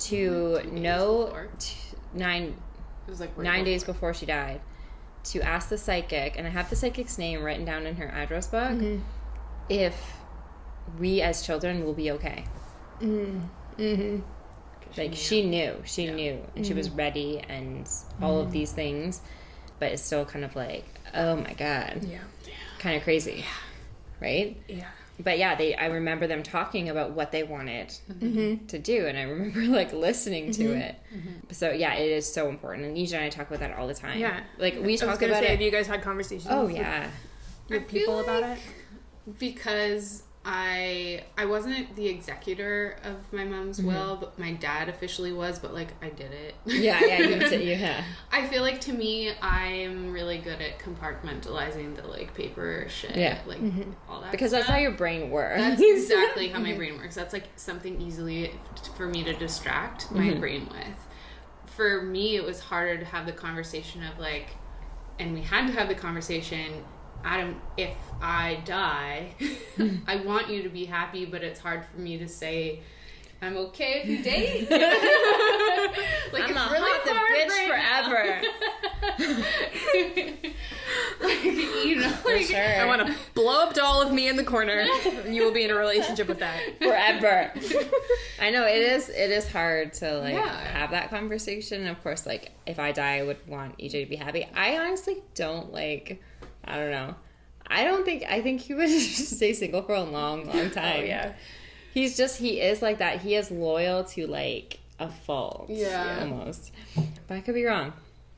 To 0.00 0.62
know 0.72 1.24
before. 1.26 1.48
t- 1.58 1.76
nine 2.12 2.54
It 3.06 3.10
was 3.10 3.20
like 3.20 3.36
nine 3.38 3.64
days 3.64 3.82
before. 3.82 3.94
before 4.10 4.14
she 4.14 4.26
died 4.26 4.60
to 5.24 5.40
ask 5.40 5.68
the 5.70 5.78
psychic, 5.78 6.36
and 6.36 6.46
I 6.46 6.50
have 6.50 6.68
the 6.70 6.76
psychic's 6.76 7.16
name 7.18 7.42
written 7.42 7.64
down 7.64 7.86
in 7.86 7.96
her 7.96 8.08
address 8.08 8.46
book, 8.46 8.70
Mm-hmm. 8.72 8.98
if 9.70 10.16
we 10.98 11.22
as 11.22 11.44
children 11.46 11.84
will 11.84 11.94
be 11.94 12.10
okay. 12.12 12.44
Mm-hmm. 13.00 14.20
Like 14.96 15.14
she 15.14 15.44
knew, 15.46 15.74
she 15.84 16.04
Yeah. 16.04 16.14
knew, 16.14 16.46
and 16.54 16.66
she 16.66 16.74
was 16.74 16.88
ready, 16.90 17.42
and 17.48 17.88
all 18.22 18.38
of 18.40 18.52
these 18.52 18.70
things, 18.72 19.20
but 19.80 19.90
it's 19.92 20.02
still 20.02 20.24
kind 20.24 20.44
of 20.44 20.54
like, 20.54 20.84
oh 21.14 21.36
my 21.36 21.52
god, 21.54 22.04
Yeah. 22.04 22.18
kind 22.78 22.96
of 22.96 23.02
crazy, 23.02 23.44
right? 24.20 24.56
Yeah. 24.68 24.84
But 25.20 25.38
yeah, 25.38 25.54
they. 25.54 25.74
I 25.74 25.86
remember 25.86 26.26
them 26.26 26.42
talking 26.42 26.88
about 26.88 27.12
what 27.12 27.30
they 27.30 27.42
wanted 27.42 27.88
Mm-hmm. 27.88 28.26
mm-hmm. 28.26 28.66
to 28.66 28.78
do, 28.78 29.06
and 29.06 29.16
I 29.16 29.22
remember 29.22 29.60
like 29.76 29.92
listening 29.92 30.50
to 30.52 30.64
mm-hmm. 30.64 30.76
it. 30.80 30.96
Mm-hmm. 31.14 31.52
So 31.52 31.70
yeah, 31.70 31.94
it 31.94 32.10
is 32.10 32.30
so 32.32 32.48
important, 32.48 32.86
and 32.86 32.96
Nisha 32.96 33.14
and 33.14 33.24
I 33.24 33.28
talk 33.28 33.46
about 33.48 33.60
that 33.60 33.78
all 33.78 33.86
the 33.86 33.94
time. 33.94 34.18
Yeah. 34.18 34.40
like 34.58 34.76
we 34.80 34.94
I 34.94 34.96
talk 34.96 35.20
gonna 35.20 35.32
about 35.32 35.42
say, 35.42 35.48
it. 35.48 35.50
have 35.52 35.60
you 35.60 35.70
guys 35.70 35.86
had 35.86 36.02
conversations? 36.02 36.48
oh 36.50 36.66
yeah, 36.68 37.08
with 37.68 37.82
I 37.82 37.84
feel 37.84 38.00
people 38.00 38.20
about 38.20 38.42
it? 38.42 38.58
because 39.38 40.24
I 40.46 41.24
I 41.38 41.46
wasn't 41.46 41.96
the 41.96 42.06
executor 42.06 42.98
of 43.02 43.16
my 43.32 43.44
mom's 43.44 43.78
mm-hmm. 43.78 43.88
will, 43.88 44.16
but 44.16 44.38
my 44.38 44.52
dad 44.52 44.90
officially 44.90 45.32
was. 45.32 45.58
But 45.58 45.72
like 45.72 45.94
I 46.02 46.10
did 46.10 46.32
it. 46.32 46.54
yeah, 46.66 47.00
yeah. 47.02 47.18
You 47.20 47.40
say, 47.48 47.64
yeah, 47.64 48.04
I 48.30 48.46
feel 48.48 48.60
like 48.60 48.80
to 48.82 48.92
me, 48.92 49.32
I'm 49.40 50.12
really 50.12 50.38
good 50.38 50.60
at 50.60 50.78
compartmentalizing 50.80 51.96
the 51.96 52.06
like 52.06 52.34
paper 52.34 52.86
shit, 52.90 53.16
Yeah. 53.16 53.38
like 53.46 53.60
mm-hmm. 53.60 53.92
all 54.08 54.20
that. 54.20 54.32
because 54.32 54.50
that's 54.50 54.66
how 54.66 54.76
your 54.76 54.92
brain 54.92 55.30
works. 55.30 55.58
That's 55.58 55.80
exactly 55.82 56.48
how 56.48 56.60
my 56.60 56.74
brain 56.76 56.98
works. 56.98 57.14
That's 57.14 57.32
like 57.32 57.48
something 57.56 58.00
easily 58.00 58.52
for 58.96 59.06
me 59.06 59.24
to 59.24 59.32
distract 59.32 60.10
my 60.10 60.24
mm-hmm. 60.24 60.40
brain 60.40 60.68
with. 60.70 61.72
for 61.74 62.02
me, 62.02 62.36
it 62.36 62.44
was 62.44 62.60
harder 62.60 62.98
to 62.98 63.04
have 63.04 63.24
the 63.24 63.32
conversation 63.32 64.02
of 64.04 64.18
like, 64.18 64.50
and 65.18 65.32
we 65.32 65.40
had 65.40 65.66
to 65.68 65.72
have 65.72 65.88
the 65.88 65.94
conversation. 65.94 66.84
Adam, 67.24 67.60
if 67.76 67.96
I 68.20 68.60
die, 68.64 69.34
I 70.06 70.16
want 70.16 70.50
you 70.50 70.62
to 70.62 70.68
be 70.68 70.84
happy, 70.84 71.24
but 71.24 71.42
it's 71.42 71.58
hard 71.60 71.84
for 71.86 72.00
me 72.00 72.18
to 72.18 72.28
say. 72.28 72.80
I'm 73.42 73.56
okay 73.58 74.00
if 74.02 74.08
you 74.08 74.22
date. 74.22 74.70
like 76.32 76.44
I'm 76.44 76.56
it's 76.56 76.56
a 76.56 76.70
really 76.72 76.90
hot 76.90 77.04
the 77.04 77.12
hard 77.12 77.30
bitch 77.36 77.52
right 77.68 78.42
forever. 79.18 80.54
like 81.20 81.44
you 81.44 81.96
know, 81.96 82.14
like, 82.24 82.46
sure. 82.46 82.80
I 82.80 82.86
want 82.86 83.06
to 83.06 83.14
blow 83.34 83.60
up 83.62 83.74
doll 83.74 84.00
of 84.02 84.12
me 84.12 84.28
in 84.28 84.36
the 84.36 84.44
corner. 84.44 84.86
and 85.04 85.34
you 85.34 85.44
will 85.44 85.52
be 85.52 85.64
in 85.64 85.70
a 85.70 85.74
relationship 85.74 86.26
with 86.28 86.38
that. 86.38 86.58
forever. 86.78 87.52
I 88.40 88.50
know 88.50 88.66
it 88.66 88.80
is. 88.80 89.08
It 89.10 89.30
is 89.30 89.46
hard 89.50 89.92
to 89.94 90.18
like 90.20 90.34
Yeah. 90.34 90.64
have 90.78 90.90
that 90.92 91.10
conversation. 91.10 91.80
And 91.82 91.90
Of 91.90 92.02
course, 92.02 92.24
like 92.26 92.52
if 92.66 92.78
I 92.78 92.92
die, 92.92 93.18
I 93.18 93.22
would 93.24 93.46
want 93.46 93.76
EJ 93.78 94.04
to 94.04 94.06
be 94.06 94.16
happy. 94.16 94.46
I 94.54 94.78
honestly 94.78 95.18
don't 95.34 95.72
like. 95.72 96.22
I 96.66 96.76
don't 96.76 96.90
know. 96.90 97.14
I 97.66 97.84
don't 97.84 98.04
think. 98.04 98.24
I 98.28 98.40
think 98.42 98.60
he 98.60 98.74
would 98.74 98.88
stay 98.90 99.52
single 99.52 99.82
for 99.82 99.94
a 99.94 100.02
long, 100.02 100.46
long 100.46 100.70
time. 100.70 101.00
Oh 101.02 101.04
yeah. 101.04 101.32
He's 101.92 102.16
just. 102.16 102.38
He 102.38 102.60
is 102.60 102.82
like 102.82 102.98
that. 102.98 103.20
He 103.20 103.34
is 103.36 103.50
loyal 103.50 104.04
to 104.04 104.26
like 104.26 104.78
a 104.98 105.08
fault. 105.10 105.66
Yeah. 105.68 106.18
Almost. 106.20 106.72
But 107.28 107.34
I 107.36 107.40
could 107.40 107.54
be 107.54 107.64
wrong. 107.64 107.92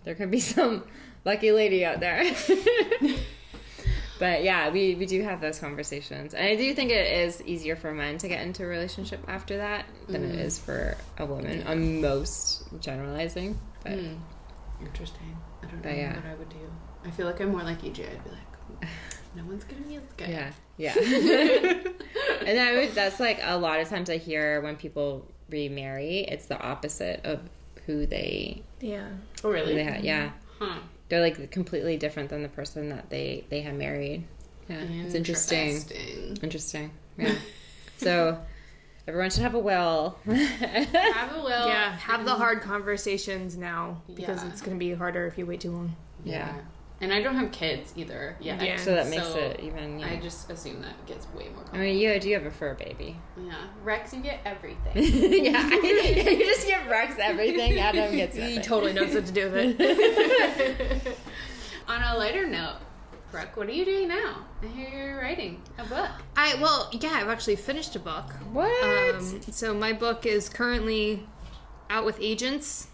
There 0.05 0.15
could 0.15 0.31
be 0.31 0.41
some 0.55 0.85
lucky 1.25 1.53
lady 1.53 1.85
out 1.85 2.01
there. 2.01 2.25
But 4.19 4.43
yeah, 4.45 4.71
we, 4.71 4.95
we 4.95 5.05
do 5.05 5.23
have 5.23 5.43
those 5.43 5.59
conversations. 5.59 6.33
And 6.33 6.47
I 6.47 6.57
do 6.57 6.73
think 6.75 6.91
it 6.91 7.19
is 7.19 7.43
easier 7.43 7.77
for 7.77 7.93
men 7.93 8.17
to 8.19 8.29
get 8.29 8.41
into 8.47 8.63
a 8.65 8.67
relationship 8.67 9.21
after 9.29 9.59
that 9.59 9.85
than 10.09 10.25
it 10.25 10.37
is 10.37 10.59
for 10.59 10.97
a 11.19 11.27
woman. 11.27 11.63
I'm 11.67 12.01
most 12.01 12.65
generalizing. 12.81 13.59
But 13.83 13.93
Hmm. 13.93 14.15
Interesting. 14.81 15.37
I 15.63 15.67
don't 15.67 15.77
know 15.77 15.83
But 15.83 15.97
yeah. 15.97 16.15
what 16.17 16.25
I 16.25 16.35
would 16.35 16.49
do. 16.49 16.57
I 17.07 17.11
feel 17.11 17.27
like 17.27 17.41
I'm 17.41 17.51
more 17.51 17.63
like 17.63 17.83
EJ. 17.83 18.01
I'd 18.11 18.25
be 18.25 18.31
like, 18.31 18.91
no 19.37 19.45
one's 19.45 19.65
gonna 19.65 19.83
be 19.83 19.97
as 19.97 20.03
good. 20.17 20.29
yeah, 20.29 20.53
yeah. 20.77 20.95
and 22.47 22.59
I 22.59 22.73
would, 22.77 22.95
that's 22.95 23.21
like 23.21 23.39
a 23.43 23.57
lot 23.57 23.81
of 23.81 23.89
times 23.89 24.11
I 24.11 24.17
hear 24.17 24.61
when 24.61 24.77
people 24.77 25.27
remarry, 25.51 26.21
it's 26.21 26.47
the 26.47 26.59
opposite 26.61 27.21
of 27.25 27.41
who 27.87 28.07
they, 28.07 28.63
Yeah. 28.81 29.09
Oh 29.45 29.51
really? 29.51 29.75
they 29.75 29.85
had. 29.85 30.05
Yeah. 30.05 30.31
Hmm. 30.59 30.65
Huh. 30.65 30.79
They're 31.09 31.21
like 31.21 31.51
completely 31.53 31.97
different 31.97 32.31
than 32.31 32.43
the 32.43 32.49
person 32.49 32.89
that 32.89 33.11
they, 33.11 33.45
they 33.49 33.61
had 33.61 33.77
married. 33.77 34.25
Yeah. 34.69 34.79
It's 34.81 35.15
interesting. 35.15 35.69
Interesting. 35.77 36.39
Interesting. 36.43 36.91
Yeah. 37.17 37.35
so 37.99 38.41
everyone 39.07 39.31
should 39.31 39.43
have 39.45 39.55
a 39.55 39.59
will. 39.61 40.19
Have 40.27 41.37
a 41.37 41.41
will. 41.43 41.69
Yeah. 41.69 41.97
Have 41.97 42.25
the 42.25 42.35
hard 42.35 42.61
conversations 42.63 43.57
now 43.57 44.03
because 44.13 44.43
Yeah. 44.43 44.49
it's 44.51 44.61
going 44.61 44.77
to 44.77 44.85
be 44.85 44.93
harder 44.95 45.27
if 45.29 45.39
you 45.39 45.47
wait 45.47 45.61
too 45.61 45.71
long. 45.71 45.95
Yeah. 46.25 46.53
And 47.01 47.13
I 47.13 47.21
don't 47.23 47.35
have 47.35 47.53
kids 47.53 47.93
either. 47.95 48.37
Yeah. 48.41 48.63
Yeah. 48.63 48.77
so 48.77 48.95
that 48.95 49.09
makes 49.09 49.27
So 49.27 49.37
it 49.39 49.61
even. 49.61 49.99
Yeah. 49.99 50.09
I 50.09 50.17
just 50.17 50.51
assume 50.51 50.81
that 50.81 51.05
gets 51.07 51.27
way 51.35 51.45
more 51.51 51.63
complicated. 51.65 51.75
I 51.75 51.79
mean, 51.79 51.99
you 51.99 52.19
do 52.21 52.33
have 52.33 52.47
a 52.47 52.51
fur 52.51 52.75
baby. 52.75 53.17
yeah. 53.39 53.67
Rex, 53.85 54.15
you 54.15 54.21
get 54.23 54.41
everything. 54.47 54.93
yeah, 54.95 55.69
you 55.69 56.45
just 56.47 56.67
give 56.67 56.87
Rex 56.87 57.17
everything. 57.21 57.79
Adam 57.79 58.17
gets 58.17 58.35
He 58.37 58.59
totally 58.61 58.95
knows 58.95 59.15
what 59.15 59.27
to 59.27 59.33
do 59.33 59.51
with 59.51 59.77
it. 59.79 61.19
On 61.89 62.03
a 62.03 62.17
lighter 62.17 62.47
note, 62.47 62.79
Brooke, 63.31 63.57
what 63.57 63.69
are 63.69 63.73
you 63.73 63.85
doing 63.85 64.09
now? 64.09 64.47
I 64.63 64.67
hear 64.67 64.89
you're 64.89 65.21
writing 65.21 65.61
a 65.79 65.85
book. 65.85 66.11
I 66.37 66.55
well, 66.63 66.89
yeah, 66.93 67.11
I've 67.13 67.29
actually 67.29 67.57
finished 67.57 67.95
a 67.95 67.99
book. 68.01 68.33
What? 68.53 69.15
Um, 69.15 69.43
so 69.51 69.75
my 69.75 69.93
book 69.93 70.25
is 70.25 70.49
currently 70.49 71.27
out 71.91 72.05
with 72.07 72.17
agents, 72.21 72.89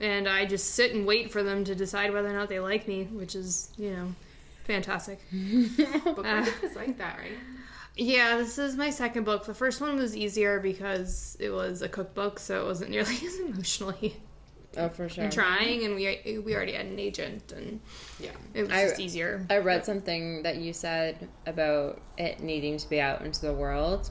and 0.00 0.28
I 0.28 0.44
just 0.46 0.74
sit 0.74 0.92
and 0.94 1.06
wait 1.06 1.30
for 1.30 1.42
them 1.42 1.64
to 1.64 1.74
decide 1.74 2.12
whether 2.12 2.28
or 2.28 2.32
not 2.32 2.48
they 2.48 2.60
like 2.60 2.86
me, 2.88 3.04
which 3.04 3.34
is 3.34 3.70
you 3.76 3.90
know 3.90 4.14
fantastic. 4.64 5.20
Book 6.04 6.24
Ah. 6.26 6.48
is 6.62 6.74
like 6.76 6.98
that, 6.98 7.18
right? 7.18 7.32
Yeah, 7.98 8.36
this 8.36 8.58
is 8.58 8.76
my 8.76 8.90
second 8.90 9.24
book. 9.24 9.46
The 9.46 9.54
first 9.54 9.80
one 9.80 9.96
was 9.96 10.14
easier 10.14 10.60
because 10.60 11.36
it 11.40 11.48
was 11.50 11.80
a 11.80 11.88
cookbook, 11.88 12.38
so 12.38 12.60
it 12.62 12.66
wasn't 12.66 12.90
nearly 12.90 13.14
as 13.26 13.38
emotionally 13.38 14.16
oh, 14.76 14.90
for 14.90 15.08
sure. 15.08 15.30
trying, 15.30 15.84
and 15.84 15.94
we 15.94 16.42
we 16.44 16.54
already 16.54 16.72
had 16.72 16.84
an 16.86 16.98
agent, 16.98 17.52
and 17.52 17.80
Yeah. 18.20 18.32
it 18.52 18.62
was 18.64 18.70
I- 18.72 18.82
just 18.88 19.00
easier. 19.00 19.46
I 19.48 19.58
read 19.58 19.86
something 19.86 20.42
that 20.42 20.56
you 20.56 20.74
said 20.74 21.26
about 21.46 22.02
it 22.18 22.40
needing 22.40 22.76
to 22.76 22.88
be 22.90 23.00
out 23.00 23.22
into 23.22 23.40
the 23.40 23.54
world. 23.54 24.10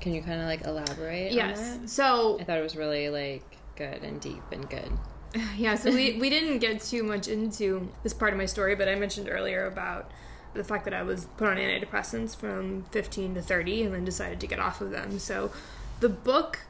Can 0.00 0.12
you 0.12 0.20
kind 0.22 0.40
of 0.40 0.46
like 0.46 0.64
elaborate? 0.66 1.30
on 1.30 1.36
Yes. 1.36 1.78
So 1.86 2.38
I 2.40 2.44
thought 2.44 2.58
it 2.58 2.62
was 2.62 2.74
really 2.76 3.08
like 3.10 3.44
good 3.78 4.02
and 4.02 4.20
deep 4.20 4.42
and 4.52 4.68
good. 4.68 4.92
Yeah, 5.56 5.74
so 5.74 5.90
we, 5.90 6.18
we 6.18 6.30
didn't 6.30 6.58
get 6.58 6.80
too 6.80 7.02
much 7.02 7.28
into 7.28 7.90
this 8.02 8.14
part 8.14 8.32
of 8.32 8.38
my 8.38 8.46
story, 8.46 8.74
but 8.74 8.88
I 8.88 8.94
mentioned 8.94 9.28
earlier 9.30 9.66
about 9.66 10.10
the 10.54 10.64
fact 10.64 10.84
that 10.84 10.94
I 10.94 11.02
was 11.02 11.26
put 11.36 11.48
on 11.48 11.58
antidepressants 11.58 12.34
from 12.34 12.84
15 12.92 13.34
to 13.34 13.42
30 13.42 13.82
and 13.84 13.94
then 13.94 14.04
decided 14.04 14.40
to 14.40 14.46
get 14.46 14.58
off 14.58 14.80
of 14.80 14.90
them. 14.90 15.18
So 15.18 15.52
the 16.00 16.08
book 16.08 16.60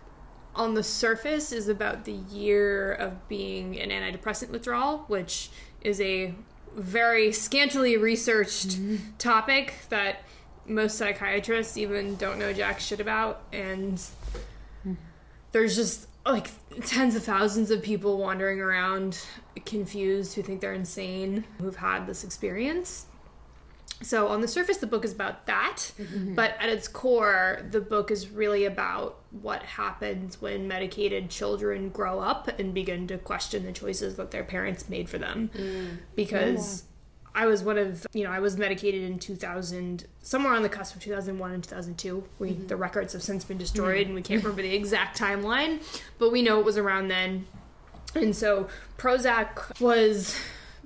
on 0.56 0.74
the 0.74 0.82
surface 0.82 1.52
is 1.52 1.68
about 1.68 2.04
the 2.04 2.12
year 2.12 2.92
of 2.92 3.28
being 3.28 3.78
an 3.78 3.90
antidepressant 3.90 4.50
withdrawal, 4.50 5.04
which 5.06 5.50
is 5.80 6.00
a 6.00 6.34
very 6.74 7.32
scantily 7.32 7.96
researched 7.96 8.70
mm-hmm. 8.70 8.96
topic 9.18 9.74
that 9.88 10.22
most 10.66 10.98
psychiatrists 10.98 11.76
even 11.76 12.16
don't 12.16 12.38
know 12.38 12.52
jack 12.52 12.80
shit 12.80 13.00
about. 13.00 13.42
And 13.52 14.00
hmm. 14.82 14.94
there's 15.52 15.76
just 15.76 16.07
like 16.32 16.50
tens 16.84 17.14
of 17.14 17.24
thousands 17.24 17.70
of 17.70 17.82
people 17.82 18.18
wandering 18.18 18.60
around 18.60 19.20
confused 19.64 20.34
who 20.34 20.42
think 20.42 20.60
they're 20.60 20.72
insane 20.72 21.44
who've 21.58 21.76
had 21.76 22.06
this 22.06 22.24
experience. 22.24 23.06
So 24.00 24.28
on 24.28 24.40
the 24.40 24.48
surface 24.48 24.76
the 24.76 24.86
book 24.86 25.04
is 25.04 25.12
about 25.12 25.46
that, 25.46 25.92
mm-hmm. 25.98 26.34
but 26.34 26.54
at 26.60 26.68
its 26.68 26.86
core 26.86 27.66
the 27.70 27.80
book 27.80 28.10
is 28.10 28.28
really 28.28 28.64
about 28.64 29.18
what 29.30 29.62
happens 29.62 30.40
when 30.40 30.68
medicated 30.68 31.30
children 31.30 31.88
grow 31.88 32.20
up 32.20 32.48
and 32.60 32.72
begin 32.72 33.06
to 33.08 33.18
question 33.18 33.64
the 33.64 33.72
choices 33.72 34.16
that 34.16 34.30
their 34.30 34.44
parents 34.44 34.88
made 34.88 35.08
for 35.08 35.18
them. 35.18 35.50
Mm. 35.54 35.98
Because 36.14 36.84
I 37.38 37.46
was 37.46 37.62
one 37.62 37.78
of, 37.78 38.04
you 38.12 38.24
know, 38.24 38.32
I 38.32 38.40
was 38.40 38.56
medicated 38.56 39.04
in 39.04 39.20
2000, 39.20 40.06
somewhere 40.22 40.54
on 40.54 40.64
the 40.64 40.68
cusp 40.68 40.96
of 40.96 41.02
2001 41.02 41.52
and 41.52 41.62
2002. 41.62 42.24
We, 42.40 42.50
mm-hmm. 42.50 42.66
The 42.66 42.74
records 42.74 43.12
have 43.12 43.22
since 43.22 43.44
been 43.44 43.58
destroyed 43.58 43.98
mm-hmm. 43.98 44.06
and 44.06 44.14
we 44.16 44.22
can't 44.22 44.42
remember 44.42 44.62
the 44.62 44.74
exact 44.74 45.16
timeline, 45.16 45.80
but 46.18 46.32
we 46.32 46.42
know 46.42 46.58
it 46.58 46.64
was 46.64 46.76
around 46.76 47.06
then. 47.06 47.46
And 48.16 48.34
so 48.34 48.66
Prozac 48.96 49.80
was 49.80 50.36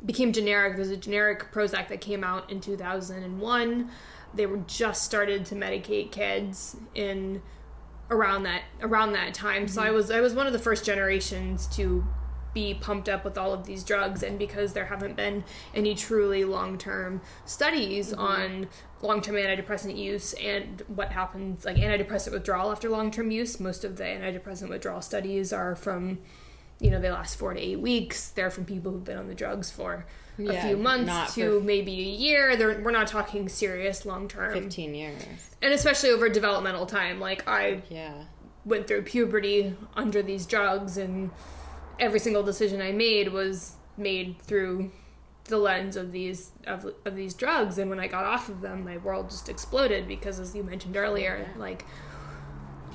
became 0.04 0.30
generic. 0.30 0.76
There's 0.76 0.90
a 0.90 0.96
generic 0.98 1.50
Prozac 1.52 1.88
that 1.88 2.02
came 2.02 2.22
out 2.22 2.50
in 2.50 2.60
2001. 2.60 3.90
They 4.34 4.44
were 4.44 4.60
just 4.66 5.04
started 5.04 5.46
to 5.46 5.54
medicate 5.54 6.12
kids 6.12 6.76
in 6.94 7.40
around 8.10 8.42
that 8.42 8.64
around 8.82 9.12
that 9.12 9.32
time. 9.32 9.68
So 9.68 9.80
mm-hmm. 9.80 9.88
I 9.88 9.92
was 9.92 10.10
I 10.10 10.20
was 10.20 10.34
one 10.34 10.46
of 10.46 10.52
the 10.52 10.58
first 10.58 10.84
generations 10.84 11.66
to 11.68 12.04
be 12.54 12.74
pumped 12.74 13.08
up 13.08 13.24
with 13.24 13.38
all 13.38 13.52
of 13.52 13.64
these 13.64 13.82
drugs 13.82 14.22
and 14.22 14.38
because 14.38 14.72
there 14.72 14.86
haven't 14.86 15.16
been 15.16 15.44
any 15.74 15.94
truly 15.94 16.44
long-term 16.44 17.20
studies 17.44 18.12
mm-hmm. 18.12 18.20
on 18.20 18.68
long-term 19.00 19.34
antidepressant 19.36 19.96
use 19.96 20.32
and 20.34 20.82
what 20.86 21.10
happens 21.12 21.64
like 21.64 21.76
antidepressant 21.76 22.32
withdrawal 22.32 22.70
after 22.70 22.88
long-term 22.88 23.30
use. 23.30 23.58
Most 23.58 23.84
of 23.84 23.96
the 23.96 24.04
antidepressant 24.04 24.68
withdrawal 24.68 25.00
studies 25.02 25.52
are 25.52 25.74
from 25.74 26.18
you 26.80 26.90
know 26.90 27.00
they 27.00 27.10
last 27.10 27.36
4 27.38 27.54
to 27.54 27.60
8 27.60 27.80
weeks. 27.80 28.30
They're 28.30 28.50
from 28.50 28.64
people 28.64 28.92
who've 28.92 29.04
been 29.04 29.18
on 29.18 29.28
the 29.28 29.34
drugs 29.34 29.70
for 29.70 30.04
a 30.38 30.66
few 30.66 30.76
months 30.76 31.34
to 31.34 31.60
maybe 31.60 31.92
a 31.92 32.02
year. 32.02 32.56
They're, 32.56 32.80
we're 32.80 32.90
not 32.90 33.06
talking 33.06 33.48
serious 33.48 34.04
long-term. 34.04 34.52
15 34.54 34.94
years. 34.94 35.22
and 35.60 35.72
especially 35.72 36.10
over 36.10 36.28
developmental 36.28 36.86
time. 36.86 37.20
Like 37.20 37.46
i 37.48 37.82
Yeah. 37.88 38.24
went 38.64 38.88
through 38.88 39.02
puberty 39.02 39.76
under 39.94 40.22
these 40.22 40.46
drugs 40.46 40.96
and 40.96 41.30
every 41.98 42.18
single 42.18 42.42
decision 42.42 42.80
I 42.80 42.92
made 42.92 43.32
was 43.32 43.76
made 43.96 44.40
through 44.40 44.90
the 45.44 45.58
lens 45.58 45.96
of 45.96 46.12
these 46.12 46.52
of, 46.66 46.86
of 47.04 47.16
these 47.16 47.34
drugs. 47.34 47.78
And 47.78 47.90
when 47.90 48.00
I 48.00 48.06
got 48.06 48.24
off 48.24 48.48
of 48.48 48.60
them 48.60 48.84
my 48.84 48.96
world 48.98 49.30
just 49.30 49.48
exploded 49.48 50.06
because 50.08 50.38
as 50.38 50.54
you 50.54 50.62
mentioned 50.62 50.96
earlier 50.96 51.48
like 51.56 51.84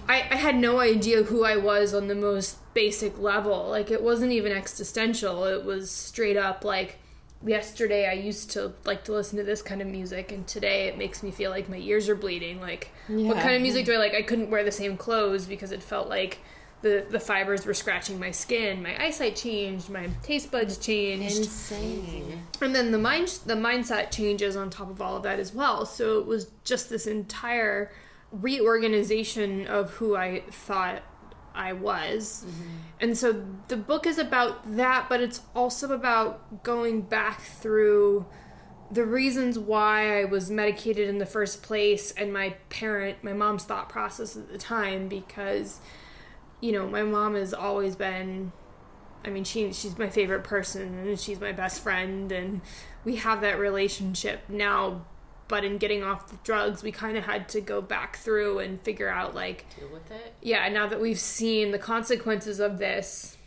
I, 0.09 0.25
I 0.31 0.35
had 0.35 0.55
no 0.55 0.79
idea 0.79 1.23
who 1.23 1.43
I 1.43 1.57
was 1.57 1.93
on 1.93 2.07
the 2.07 2.15
most 2.15 2.57
basic 2.73 3.19
level. 3.19 3.67
Like 3.67 3.91
it 3.91 4.01
wasn't 4.01 4.31
even 4.31 4.51
existential. 4.51 5.43
It 5.45 5.65
was 5.65 5.91
straight 5.91 6.37
up 6.37 6.63
like 6.63 6.99
yesterday 7.45 8.09
I 8.09 8.13
used 8.13 8.51
to 8.51 8.73
like 8.85 9.03
to 9.05 9.11
listen 9.11 9.37
to 9.37 9.43
this 9.43 9.61
kind 9.61 9.81
of 9.81 9.87
music 9.87 10.31
and 10.31 10.47
today 10.47 10.87
it 10.87 10.97
makes 10.97 11.21
me 11.21 11.29
feel 11.29 11.51
like 11.51 11.69
my 11.69 11.77
ears 11.77 12.07
are 12.07 12.15
bleeding. 12.15 12.61
Like 12.61 12.91
what 13.07 13.37
kind 13.37 13.55
of 13.55 13.61
music 13.61 13.85
do 13.85 13.93
I 13.93 13.97
like? 13.97 14.13
I 14.13 14.21
couldn't 14.21 14.49
wear 14.49 14.63
the 14.63 14.71
same 14.71 14.95
clothes 14.95 15.45
because 15.45 15.71
it 15.71 15.83
felt 15.83 16.07
like 16.07 16.39
the 16.81 17.05
the 17.09 17.19
fibers 17.19 17.65
were 17.65 17.73
scratching 17.73 18.19
my 18.19 18.31
skin 18.31 18.83
my 18.83 19.03
eyesight 19.03 19.35
changed 19.35 19.89
my 19.89 20.07
taste 20.21 20.51
buds 20.51 20.77
changed 20.77 21.37
Insane. 21.37 22.43
and 22.61 22.75
then 22.75 22.91
the 22.91 22.97
mind 22.97 23.27
the 23.45 23.55
mindset 23.55 24.11
changes 24.11 24.55
on 24.55 24.69
top 24.69 24.89
of 24.89 25.01
all 25.01 25.17
of 25.17 25.23
that 25.23 25.39
as 25.39 25.53
well 25.53 25.85
so 25.85 26.19
it 26.19 26.25
was 26.25 26.51
just 26.63 26.89
this 26.89 27.07
entire 27.07 27.91
reorganization 28.31 29.67
of 29.67 29.91
who 29.91 30.15
I 30.15 30.43
thought 30.51 31.01
I 31.55 31.73
was. 31.73 32.45
Mm-hmm. 32.45 32.67
And 32.99 33.17
so 33.17 33.45
the 33.67 33.77
book 33.77 34.05
is 34.05 34.17
about 34.17 34.75
that, 34.77 35.07
but 35.09 35.21
it's 35.21 35.41
also 35.55 35.91
about 35.93 36.63
going 36.63 37.01
back 37.01 37.41
through 37.41 38.25
the 38.91 39.03
reasons 39.03 39.59
why 39.59 40.21
I 40.21 40.25
was 40.25 40.49
medicated 40.49 41.09
in 41.09 41.17
the 41.17 41.25
first 41.25 41.61
place 41.61 42.11
and 42.11 42.31
my 42.31 42.51
parent, 42.69 43.23
my 43.23 43.33
mom's 43.33 43.65
thought 43.65 43.89
process 43.89 44.37
at 44.37 44.49
the 44.51 44.57
time 44.57 45.09
because 45.09 45.79
you 46.61 46.71
know, 46.71 46.87
my 46.87 47.03
mom 47.03 47.35
has 47.35 47.53
always 47.53 47.95
been 47.95 48.51
I 49.25 49.29
mean, 49.29 49.43
she 49.43 49.73
she's 49.73 49.97
my 49.97 50.09
favorite 50.09 50.43
person 50.43 50.97
and 50.99 51.19
she's 51.19 51.39
my 51.39 51.51
best 51.51 51.81
friend 51.81 52.31
and 52.31 52.61
we 53.03 53.17
have 53.17 53.41
that 53.41 53.59
relationship 53.59 54.41
now, 54.47 55.05
but 55.47 55.63
in 55.63 55.77
getting 55.77 56.03
off 56.03 56.29
the 56.29 56.37
drugs, 56.43 56.83
we 56.83 56.91
kind 56.91 57.17
of 57.17 57.25
had 57.25 57.49
to 57.49 57.61
go 57.61 57.81
back 57.81 58.17
through 58.17 58.59
and 58.59 58.81
figure 58.81 59.09
out 59.09 59.35
like 59.35 59.65
Deal 59.77 59.89
with 59.89 60.09
it. 60.11 60.33
yeah, 60.41 60.67
now 60.69 60.87
that 60.87 61.01
we've 61.01 61.19
seen 61.19 61.71
the 61.71 61.79
consequences 61.79 62.59
of 62.59 62.77
this, 62.77 63.37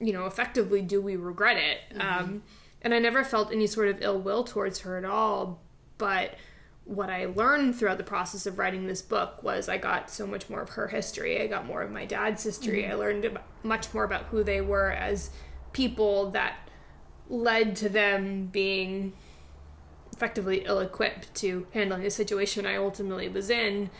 you 0.00 0.12
know, 0.12 0.26
effectively, 0.26 0.82
do 0.82 1.00
we 1.00 1.16
regret 1.16 1.56
it? 1.56 2.00
Um, 2.00 2.42
and 2.82 2.92
I 2.92 2.98
never 2.98 3.24
felt 3.24 3.50
any 3.50 3.66
sort 3.66 3.88
of 3.88 4.02
ill 4.02 4.20
will 4.20 4.44
towards 4.44 4.80
her 4.80 4.96
at 4.98 5.04
all. 5.04 5.60
But 5.98 6.34
what 6.84 7.08
I 7.08 7.26
learned 7.26 7.76
throughout 7.76 7.98
the 7.98 8.04
process 8.04 8.46
of 8.46 8.58
writing 8.58 8.86
this 8.86 9.00
book 9.00 9.42
was 9.42 9.68
I 9.68 9.78
got 9.78 10.10
so 10.10 10.26
much 10.26 10.50
more 10.50 10.60
of 10.60 10.70
her 10.70 10.88
history. 10.88 11.40
I 11.40 11.46
got 11.46 11.66
more 11.66 11.82
of 11.82 11.90
my 11.90 12.04
dad's 12.04 12.44
history. 12.44 12.82
Mm-hmm. 12.82 12.92
I 12.92 12.94
learned 12.94 13.38
much 13.62 13.94
more 13.94 14.04
about 14.04 14.24
who 14.24 14.44
they 14.44 14.60
were 14.60 14.90
as 14.90 15.30
people 15.72 16.30
that 16.32 16.56
led 17.28 17.74
to 17.76 17.88
them 17.88 18.46
being 18.46 19.14
effectively 20.12 20.64
ill 20.66 20.78
equipped 20.78 21.34
to 21.34 21.66
handling 21.72 22.02
the 22.02 22.10
situation 22.10 22.66
I 22.66 22.76
ultimately 22.76 23.28
was 23.28 23.50
in. 23.50 23.90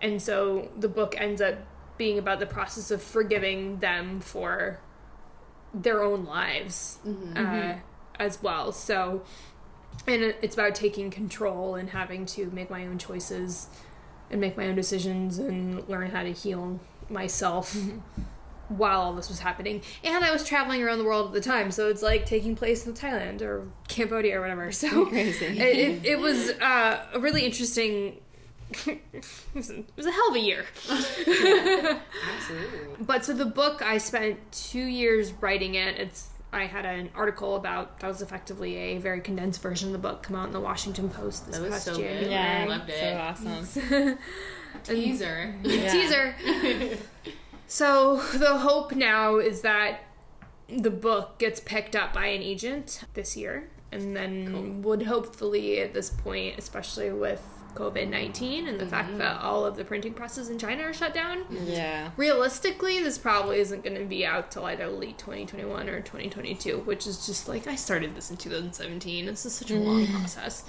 And 0.00 0.20
so 0.20 0.70
the 0.76 0.88
book 0.88 1.14
ends 1.18 1.40
up 1.40 1.58
being 1.98 2.18
about 2.18 2.40
the 2.40 2.46
process 2.46 2.90
of 2.90 3.02
forgiving 3.02 3.78
them 3.80 4.20
for 4.20 4.80
their 5.74 6.02
own 6.02 6.24
lives 6.24 6.98
mm-hmm. 7.06 7.36
uh, 7.36 7.40
mm-hmm. 7.40 7.78
as 8.18 8.42
well. 8.42 8.72
So, 8.72 9.22
and 10.06 10.22
it's 10.42 10.54
about 10.54 10.74
taking 10.74 11.10
control 11.10 11.74
and 11.74 11.90
having 11.90 12.26
to 12.26 12.50
make 12.50 12.70
my 12.70 12.86
own 12.86 12.98
choices 12.98 13.68
and 14.30 14.40
make 14.40 14.56
my 14.56 14.66
own 14.66 14.74
decisions 14.74 15.38
and 15.38 15.88
learn 15.88 16.10
how 16.10 16.22
to 16.22 16.32
heal 16.32 16.80
myself 17.08 17.76
while 18.68 19.00
all 19.00 19.14
this 19.14 19.28
was 19.28 19.40
happening. 19.40 19.82
And 20.04 20.24
I 20.24 20.30
was 20.30 20.44
traveling 20.44 20.82
around 20.82 20.98
the 20.98 21.04
world 21.04 21.28
at 21.28 21.32
the 21.32 21.40
time, 21.40 21.70
so 21.70 21.88
it's 21.88 22.02
like 22.02 22.24
taking 22.24 22.54
place 22.54 22.86
in 22.86 22.94
Thailand 22.94 23.42
or 23.42 23.68
Cambodia 23.88 24.38
or 24.38 24.40
whatever. 24.40 24.72
So 24.72 25.06
Crazy. 25.06 25.46
it, 25.58 25.76
it, 25.76 26.06
it 26.06 26.18
was 26.18 26.50
uh, 26.50 27.04
a 27.12 27.20
really 27.20 27.44
interesting. 27.44 28.20
it, 28.86 29.02
was 29.52 29.70
a, 29.70 29.80
it 29.80 29.96
was 29.96 30.06
a 30.06 30.12
hell 30.12 30.28
of 30.30 30.36
a 30.36 30.40
year. 30.40 30.64
Absolutely. 30.88 32.00
But 33.00 33.24
so 33.24 33.32
the 33.32 33.46
book, 33.46 33.82
I 33.82 33.98
spent 33.98 34.38
two 34.52 34.84
years 34.84 35.32
writing 35.32 35.74
it. 35.74 35.98
It's 35.98 36.29
I 36.52 36.66
had 36.66 36.84
an 36.84 37.10
article 37.14 37.54
about 37.56 38.00
that 38.00 38.08
was 38.08 38.22
effectively 38.22 38.76
a 38.76 38.98
very 38.98 39.20
condensed 39.20 39.62
version 39.62 39.88
of 39.88 39.92
the 39.92 39.98
book 39.98 40.22
come 40.24 40.34
out 40.36 40.46
in 40.48 40.52
the 40.52 40.60
Washington 40.60 41.08
Post 41.08 41.46
this 41.46 41.56
That 41.56 41.62
was 41.62 41.70
past 41.72 41.84
so 41.84 41.96
good. 41.96 42.02
January. 42.24 42.30
yeah, 42.30 42.64
I 42.64 42.66
loved 42.66 42.90
it. 42.90 42.98
so 42.98 43.90
awesome. 43.96 44.18
Teaser. 44.84 45.54
Teaser. 45.64 46.34
so 47.66 48.16
the 48.34 48.58
hope 48.58 48.92
now 48.94 49.36
is 49.38 49.60
that 49.62 50.00
the 50.68 50.90
book 50.90 51.38
gets 51.38 51.60
picked 51.60 51.94
up 51.96 52.12
by 52.12 52.26
an 52.26 52.42
agent 52.42 53.02
this 53.14 53.36
year, 53.36 53.68
and 53.92 54.16
then 54.16 54.82
would 54.82 55.02
hopefully 55.02 55.80
at 55.80 55.94
this 55.94 56.10
point, 56.10 56.56
especially 56.58 57.10
with 57.12 57.42
COVID 57.74 58.08
nineteen 58.08 58.68
and 58.68 58.78
the 58.80 58.86
fact 58.86 59.08
mm-hmm. 59.10 59.18
that 59.18 59.40
all 59.40 59.64
of 59.64 59.76
the 59.76 59.84
printing 59.84 60.14
presses 60.14 60.48
in 60.48 60.58
China 60.58 60.84
are 60.84 60.92
shut 60.92 61.14
down. 61.14 61.44
Yeah. 61.64 62.10
realistically, 62.16 63.02
this 63.02 63.18
probably 63.18 63.58
isn't 63.60 63.84
going 63.84 63.96
to 63.96 64.04
be 64.04 64.24
out 64.24 64.50
till 64.50 64.64
either 64.64 64.88
late 64.88 65.18
2021 65.18 65.88
or 65.88 66.00
2022, 66.00 66.78
which 66.80 67.06
is 67.06 67.26
just 67.26 67.48
like 67.48 67.66
I 67.66 67.76
started 67.76 68.14
this 68.14 68.30
in 68.30 68.36
2017. 68.36 69.26
This 69.26 69.46
is 69.46 69.54
such 69.54 69.70
a 69.70 69.76
long 69.76 70.04
mm-hmm. 70.04 70.16
process. 70.16 70.64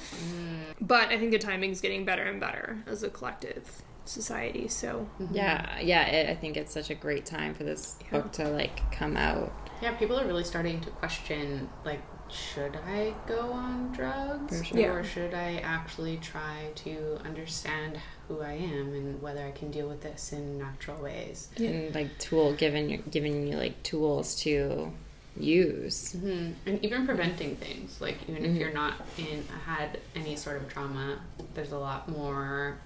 But 0.79 1.09
I 1.09 1.17
think 1.17 1.31
the 1.31 1.39
timing 1.39 1.71
is 1.71 1.81
getting 1.81 2.05
better 2.05 2.23
and 2.23 2.39
better 2.39 2.83
as 2.87 3.03
a 3.03 3.09
collective 3.09 3.83
society. 4.05 4.67
So, 4.67 5.07
mm-hmm. 5.19 5.35
Yeah, 5.35 5.79
yeah. 5.79 6.05
It, 6.07 6.29
I 6.29 6.35
think 6.35 6.57
it's 6.57 6.73
such 6.73 6.89
a 6.89 6.95
great 6.95 7.25
time 7.25 7.53
for 7.53 7.63
this 7.63 7.97
Yeah. 8.05 8.21
book 8.21 8.31
to 8.33 8.49
like 8.49 8.91
come 8.91 9.17
out. 9.17 9.51
Yeah, 9.81 9.93
people 9.93 10.19
are 10.19 10.25
really 10.25 10.43
starting 10.43 10.81
to 10.81 10.89
question 10.91 11.69
like, 11.85 12.01
should 12.31 12.77
I 12.87 13.13
go 13.27 13.51
on 13.51 13.91
drugs? 13.91 14.65
Sure. 14.65 14.79
Yeah. 14.79 14.91
Or 14.91 15.03
should 15.03 15.33
I 15.33 15.57
actually 15.57 16.17
try 16.17 16.69
to 16.75 17.19
understand 17.25 17.99
who 18.27 18.41
I 18.41 18.53
am 18.53 18.93
and 18.93 19.21
whether 19.21 19.45
I 19.45 19.51
can 19.51 19.71
deal 19.71 19.87
with 19.87 20.01
this 20.01 20.31
in 20.33 20.57
natural 20.57 21.01
ways? 21.01 21.49
and 21.57 21.93
like 21.93 22.17
tool 22.17 22.53
giving 22.53 22.89
you 22.89 23.03
giving 23.09 23.47
you 23.47 23.57
like 23.57 23.81
tools 23.83 24.35
to 24.41 24.91
use. 25.37 26.13
hmm 26.13 26.51
And 26.65 26.83
even 26.83 27.05
preventing 27.05 27.55
things, 27.55 27.99
like 28.01 28.17
even 28.27 28.45
if 28.45 28.55
you're 28.57 28.73
not 28.73 28.95
in 29.17 29.43
had 29.65 29.99
any 30.15 30.35
sort 30.35 30.57
of 30.57 30.67
trauma, 30.69 31.19
there's 31.53 31.71
a 31.71 31.79
lot 31.79 32.09
more 32.09 32.77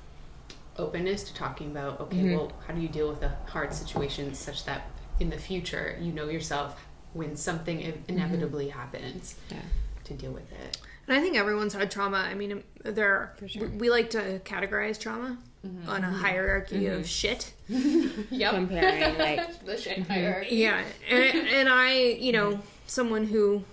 openness 0.78 1.24
to 1.24 1.34
talking 1.34 1.72
about. 1.72 2.00
Okay, 2.02 2.36
well, 2.36 2.52
how 2.68 2.74
do 2.74 2.82
you 2.82 2.90
deal 2.90 3.10
with 3.10 3.24
a 3.24 3.36
hard 3.48 3.74
situation 3.74 4.34
such 4.34 4.66
that 4.66 4.88
in 5.20 5.30
the 5.30 5.38
future 5.38 5.98
you 6.02 6.12
know 6.12 6.28
yourself 6.28 6.86
when 7.16 7.36
something 7.36 7.80
in- 7.80 7.94
mm-hmm. 7.94 8.12
inevitably 8.12 8.70
happens 8.70 9.36
Yeah. 9.50 9.58
to 10.04 10.14
deal 10.14 10.32
with 10.32 10.52
it. 10.52 10.78
and 11.08 11.18
I 11.18 11.22
think 11.22 11.38
everyone's 11.38 11.74
had 11.74 11.90
trauma. 11.90 12.18
I 12.18 12.34
mean, 12.34 12.62
there 12.84 13.34
For 13.38 13.48
sure. 13.48 13.68
we, 13.70 13.78
we 13.78 13.90
like 13.90 14.10
to 14.12 14.40
categorize 14.44 15.00
trauma 15.00 15.38
mm-hmm. 15.66 15.90
on 15.90 16.04
a 16.04 16.08
mm-hmm. 16.08 16.16
hierarchy 16.16 16.88
of 16.88 17.08
shit. 17.08 17.54
Yep. 17.70 18.54
Comparing 18.54 19.18
like 19.18 19.66
the 19.66 19.78
shit 19.78 20.06
hierarchy. 20.08 20.56
Yeah, 20.58 20.84
and, 21.10 21.48
and 21.48 21.70
I, 21.70 21.94
you 21.94 22.34
know, 22.34 22.60
someone 22.86 23.26
who 23.28 23.64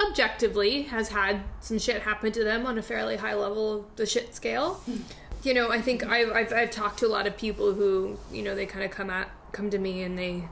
objectively 0.00 0.82
has 0.82 1.08
had 1.08 1.42
some 1.60 1.78
shit 1.78 2.02
happen 2.02 2.32
to 2.32 2.42
them 2.42 2.66
on 2.66 2.78
a 2.78 2.82
fairly 2.82 3.16
high 3.16 3.34
level 3.34 3.76
of 3.76 3.96
the 3.96 4.06
shit 4.06 4.34
scale. 4.34 4.82
You 5.42 5.54
know, 5.54 5.70
I 5.70 5.80
think 5.80 6.04
I've, 6.04 6.30
I've, 6.32 6.52
I've 6.52 6.70
talked 6.70 6.98
to 6.98 7.06
a 7.06 7.08
lot 7.08 7.26
of 7.26 7.34
people 7.34 7.72
who, 7.72 8.18
you 8.30 8.42
know, 8.42 8.54
they 8.54 8.66
kind 8.66 8.84
of 8.84 8.90
come 8.90 9.08
at 9.08 9.30
come 9.52 9.70
to 9.70 9.78
me 9.78 10.02
and 10.02 10.18
they 10.18 10.44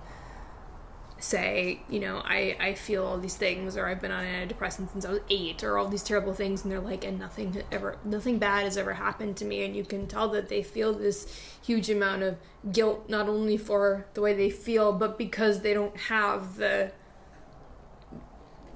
say, 1.20 1.81
you 1.89 1.99
know, 1.99 2.23
I, 2.24 2.57
I 2.61 2.74
feel 2.74 3.05
all 3.05 3.19
these 3.19 3.35
things 3.36 3.77
or 3.77 3.86
I've 3.86 4.01
been 4.01 4.12
on 4.12 4.24
antidepressants 4.24 4.93
since 4.93 5.05
I 5.05 5.11
was 5.11 5.20
eight 5.28 5.65
or 5.65 5.77
all 5.77 5.89
these 5.89 6.05
terrible 6.05 6.32
things 6.32 6.62
and 6.62 6.70
they're 6.70 6.78
like 6.81 7.05
and 7.05 7.19
nothing 7.19 7.61
ever 7.73 7.99
nothing 8.05 8.39
bad 8.39 8.62
has 8.65 8.77
ever 8.77 8.95
happened 8.95 9.36
to 9.39 9.45
me 9.45 9.65
and 9.65 9.74
you 9.74 9.85
can 9.85 10.07
tell 10.07 10.28
that 10.28 10.49
they 10.49 10.62
feel 10.62 10.93
this 10.93 11.27
huge 11.61 11.90
amount 11.90 12.23
of 12.23 12.36
guilt 12.70 13.09
not 13.09 13.28
only 13.28 13.57
for 13.57 14.07
the 14.15 14.20
way 14.20 14.32
they 14.32 14.49
feel 14.49 14.93
but 14.93 15.19
because 15.19 15.62
they 15.62 15.74
don't 15.74 15.97
have 15.97 16.57
the 16.57 16.93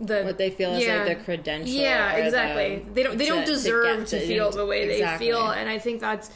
the 0.01 0.23
what 0.25 0.39
they 0.39 0.51
feel 0.51 0.73
is 0.75 0.85
Yeah. 0.85 1.05
like 1.05 1.19
the 1.19 1.25
credential. 1.25 1.73
yeah, 1.73 2.15
or 2.15 2.21
the- 2.21 2.25
exactly. 2.27 2.87
they 2.93 3.03
don't 3.05 3.19
they 3.19 3.27
don't 3.27 3.41
to- 3.41 3.47
to 3.47 3.53
deserve 3.53 4.07
to, 4.09 4.19
feel 4.21 4.51
the 4.51 4.67
way 4.67 4.83
exactly. 4.91 5.27
they 5.27 5.33
feel, 5.33 5.51
and 5.51 5.69
I 5.69 5.79
think 5.79 6.01
that's 6.01 6.31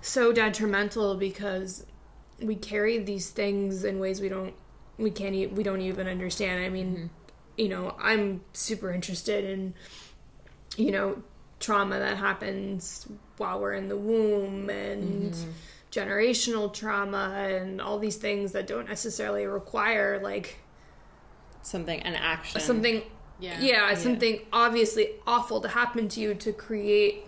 so 0.00 0.32
detrimental 0.32 1.14
because 1.14 1.86
we 2.42 2.56
carry 2.56 2.98
these 2.98 3.30
things 3.30 3.84
in 3.84 3.98
ways 4.00 4.20
we 4.20 4.28
don't 4.28 4.54
we 4.98 5.10
can't 5.10 5.34
e- 5.34 5.46
we 5.48 5.62
don't 5.62 5.80
even 5.80 6.06
understand. 6.08 6.64
I 6.64 6.68
mean, 6.68 6.94
Mm-hmm. 6.96 7.06
you 7.56 7.68
know, 7.68 7.96
I'm 8.00 8.42
super 8.52 8.92
interested 8.92 9.44
in 9.44 9.74
you 10.76 10.90
know 10.90 11.22
trauma 11.60 11.98
that 11.98 12.16
happens 12.18 13.06
while 13.38 13.60
we're 13.60 13.72
in 13.74 13.88
the 13.88 13.96
womb 13.96 14.68
and 14.70 15.32
Mm-hmm. 15.32 15.50
generational 15.90 16.72
trauma 16.72 17.34
and 17.48 17.80
all 17.80 17.98
these 17.98 18.16
things 18.16 18.52
that 18.52 18.66
don't 18.66 18.88
necessarily 18.88 19.46
require 19.46 20.20
like 20.22 20.58
something 21.62 22.00
an 22.00 22.14
action. 22.14 22.60
something 22.60 23.02
Yeah. 23.40 23.60
yeah, 23.60 23.94
something 23.94 24.40
obviously 24.52 25.10
awful 25.26 25.60
to 25.62 25.68
happen 25.68 26.08
to 26.08 26.20
you 26.20 26.34
to 26.34 26.52
create 26.52 27.24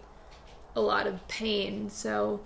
a 0.77 0.81
lot 0.81 1.07
of 1.07 1.27
pain. 1.29 1.89
So 1.91 2.41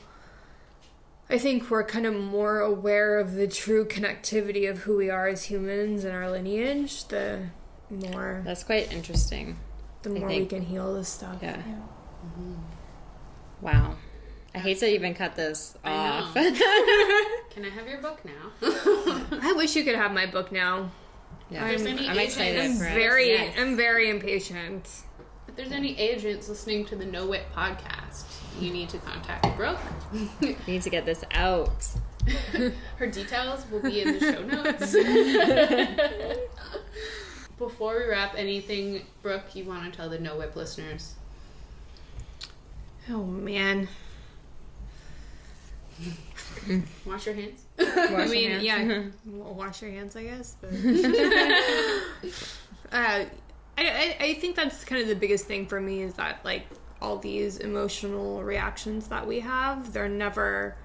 I 1.31 1.39
think 1.39 1.71
we're 1.71 1.85
kind 1.85 2.05
of 2.07 2.15
more 2.15 2.61
aware 2.61 3.19
of 3.19 3.35
the 3.35 3.47
true 3.49 3.87
connectivity 3.87 4.69
of 4.69 4.79
who 4.81 4.97
we 4.97 5.09
are 5.09 5.29
as 5.29 5.45
humans 5.45 6.05
and 6.05 6.15
our 6.15 6.31
lineage, 6.31 7.05
the 7.09 7.47
more 7.91 8.43
That's 8.45 8.65
quite 8.65 8.93
interesting. 8.93 9.59
the 10.03 10.11
more 10.11 10.29
we 10.29 10.45
can 10.47 10.63
heal 10.63 10.93
this 10.95 11.09
stuff. 11.09 11.39
Yeah. 11.41 11.57
Mm-hmm. 11.57 12.55
Wow. 13.63 13.97
I 14.55 14.59
hate 14.59 14.79
to 14.81 14.87
even 14.87 15.15
cut 15.15 15.35
this 15.35 15.79
I 15.83 15.93
off. 15.93 16.35
know. 16.35 16.43
Can 17.51 17.65
I 17.65 17.71
have 17.75 17.89
your 17.89 18.03
book 18.03 18.21
now? 18.25 18.51
I 19.41 19.55
wish 19.57 19.75
you 19.77 19.85
could 19.85 19.95
have 19.95 20.13
my 20.13 20.27
book 20.27 20.53
now. 20.53 20.91
yeah. 21.51 21.65
I'm- 21.65 21.87
any 21.87 22.07
I'm 22.09 22.19
excited 22.19 22.61
I'm 22.61 22.77
for 22.77 22.85
it. 22.85 22.93
very 22.95 23.29
Yes. 23.31 23.55
I'm 23.59 23.77
very 23.77 24.11
impatient. 24.11 24.87
If 25.53 25.57
there's 25.57 25.73
any 25.73 25.99
agents 25.99 26.49
listening 26.49 26.87
to 26.87 26.97
the 26.97 27.05
No 27.05 27.27
Whip 27.27 27.45
podcast, 27.55 28.25
you 28.59 28.73
need 28.73 28.89
to 28.89 28.97
contact 28.97 29.55
Brooke. 29.55 29.79
We 30.41 30.57
need 30.67 30.81
to 30.81 30.89
get 30.89 31.05
this 31.05 31.23
out. 31.33 31.87
Her 32.97 33.07
details 33.07 33.67
will 33.71 33.83
be 33.83 34.01
in 34.01 34.19
the 34.19 34.33
show 34.33 34.43
notes. 34.47 34.97
Before 37.59 37.99
we 37.99 38.07
wrap, 38.09 38.33
anything, 38.35 39.03
Brooke, 39.21 39.55
you 39.55 39.65
want 39.65 39.93
to 39.93 39.95
tell 39.95 40.09
the 40.09 40.19
No 40.19 40.39
Whip 40.39 40.57
listeners? 40.57 41.17
Oh 43.11 43.23
man. 43.23 43.89
Wash 47.05 47.27
your 47.27 47.35
hands. 47.35 47.63
I 47.79 48.27
mean, 48.27 48.63
yeah, 48.63 49.03
wash 49.27 49.83
your 49.83 49.91
hands, 49.91 50.17
I 50.17 50.23
guess. 50.23 50.57
But 50.63 50.73
uh, 52.91 53.27
I, 53.79 54.17
I, 54.21 54.25
I 54.25 54.35
think 54.35 54.57
that's 54.57 54.85
kind 54.85 55.01
of 55.01 55.09
the 55.09 55.15
biggest 55.15 55.47
thing 55.47 55.67
for 55.67 55.81
me 55.81 56.03
is 56.03 56.15
that 56.15 56.45
like 56.45 56.67
all 57.01 57.19
these 57.19 57.59
emotional 57.59 58.43
reactions 58.43 59.09
that 59.09 59.27
we 59.27 59.41
have, 59.41 59.93
they're 59.93 60.09
never, 60.09 60.77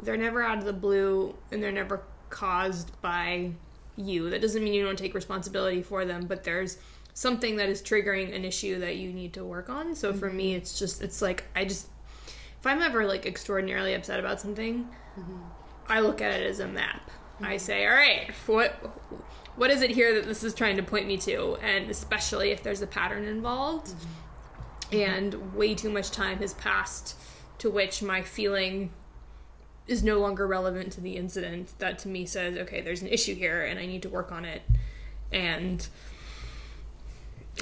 they're 0.00 0.16
never 0.16 0.42
out 0.42 0.58
of 0.58 0.64
the 0.64 0.72
blue, 0.72 1.34
and 1.50 1.62
they're 1.62 1.72
never 1.72 2.02
caused 2.28 3.00
by 3.00 3.52
you. 3.96 4.30
That 4.30 4.40
doesn't 4.40 4.62
mean 4.62 4.74
you 4.74 4.84
don't 4.84 4.98
take 4.98 5.14
responsibility 5.14 5.82
for 5.82 6.04
them, 6.04 6.26
but 6.26 6.44
there's 6.44 6.78
something 7.14 7.56
that 7.56 7.68
is 7.68 7.82
triggering 7.82 8.34
an 8.34 8.44
issue 8.44 8.78
that 8.80 8.96
you 8.96 9.12
need 9.12 9.32
to 9.34 9.44
work 9.44 9.68
on. 9.68 9.94
So 9.94 10.12
for 10.12 10.30
me, 10.30 10.50
mm-hmm. 10.50 10.58
it's 10.58 10.78
just 10.78 11.02
it's 11.02 11.22
like 11.22 11.44
I 11.54 11.64
just 11.64 11.88
if 12.58 12.66
I'm 12.66 12.82
ever 12.82 13.06
like 13.06 13.26
extraordinarily 13.26 13.94
upset 13.94 14.20
about 14.20 14.40
something, 14.40 14.88
mm-hmm. 15.18 15.38
I 15.88 16.00
look 16.00 16.20
at 16.20 16.40
it 16.40 16.46
as 16.48 16.60
a 16.60 16.68
map. 16.68 17.10
I 17.40 17.54
mm-hmm. 17.54 17.58
say, 17.58 17.86
all 17.86 17.94
right, 17.94 18.30
what 18.46 18.96
what 19.56 19.70
is 19.70 19.82
it 19.82 19.90
here 19.90 20.14
that 20.14 20.26
this 20.26 20.42
is 20.42 20.54
trying 20.54 20.76
to 20.76 20.82
point 20.82 21.06
me 21.06 21.16
to? 21.18 21.56
And 21.56 21.90
especially 21.90 22.50
if 22.50 22.62
there's 22.62 22.82
a 22.82 22.86
pattern 22.86 23.24
involved, 23.24 23.88
mm-hmm. 23.88 24.96
and 24.96 25.54
way 25.54 25.74
too 25.74 25.90
much 25.90 26.10
time 26.10 26.38
has 26.38 26.54
passed 26.54 27.16
to 27.58 27.70
which 27.70 28.02
my 28.02 28.22
feeling 28.22 28.90
is 29.86 30.02
no 30.02 30.18
longer 30.18 30.46
relevant 30.46 30.92
to 30.92 31.00
the 31.00 31.16
incident 31.16 31.72
that 31.78 31.98
to 31.98 32.08
me 32.08 32.24
says 32.24 32.56
okay 32.56 32.80
there's 32.80 33.02
an 33.02 33.08
issue 33.08 33.34
here 33.34 33.62
and 33.62 33.78
i 33.78 33.86
need 33.86 34.02
to 34.02 34.08
work 34.08 34.32
on 34.32 34.44
it. 34.44 34.62
And 35.30 35.86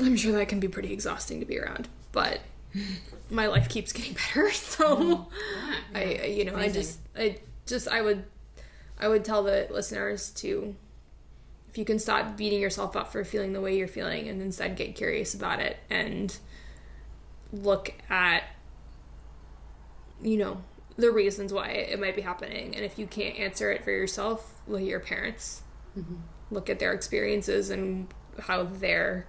i'm 0.01 0.17
sure 0.17 0.33
that 0.33 0.49
can 0.49 0.61
be 0.61 0.69
pretty 0.69 0.93
exhausting 0.93 1.41
to 1.41 1.47
be 1.47 1.59
around 1.59 1.89
but 2.13 2.41
my 3.31 3.47
life 3.47 3.69
keeps 3.69 3.93
getting 3.93 4.15
better. 4.15 4.51
So 4.53 4.97
mm-hmm. 4.97 5.97
i 5.97 6.03
I- 6.03 6.27
you 6.27 6.45
know 6.45 6.57
i 6.57 6.69
just 6.69 7.01
i 7.17 7.39
just 7.67 7.89
i 7.89 8.01
would 8.01 8.25
i 8.99 9.09
would 9.09 9.25
tell 9.25 9.43
the 9.43 9.69
listeners 9.71 10.31
to 10.37 10.75
if 11.71 11.79
you 11.79 11.85
can 11.85 11.99
stop 11.99 12.37
beating 12.37 12.61
yourself 12.61 12.97
up 12.97 13.13
for 13.13 13.25
feeling 13.25 13.53
the 13.53 13.61
way 13.61 13.77
you're 13.77 13.89
feeling 13.89 14.29
and 14.29 14.43
instead 14.43 14.77
get 14.77 14.95
curious 14.95 15.35
about 15.35 15.61
it 15.61 15.79
and 15.89 16.37
look 17.53 17.95
at 18.09 18.45
you 20.21 20.37
know 20.37 20.59
the 20.97 21.11
reasons 21.11 21.53
why 21.53 21.69
it 21.69 21.99
might 21.99 22.15
be 22.15 22.23
happening. 22.23 22.75
And 22.75 22.85
if 22.85 22.99
you 22.99 23.07
can't 23.07 23.39
answer 23.39 23.71
it 23.71 23.85
for 23.85 23.91
yourself 23.91 24.61
look 24.67 24.81
at 24.81 24.87
your 24.87 25.01
parents. 25.01 25.63
Mm-hmm. 25.99 26.17
Look 26.51 26.71
at 26.71 26.79
their 26.79 26.93
experiences 26.93 27.71
and 27.71 28.09
how 28.39 28.65
their 28.65 29.27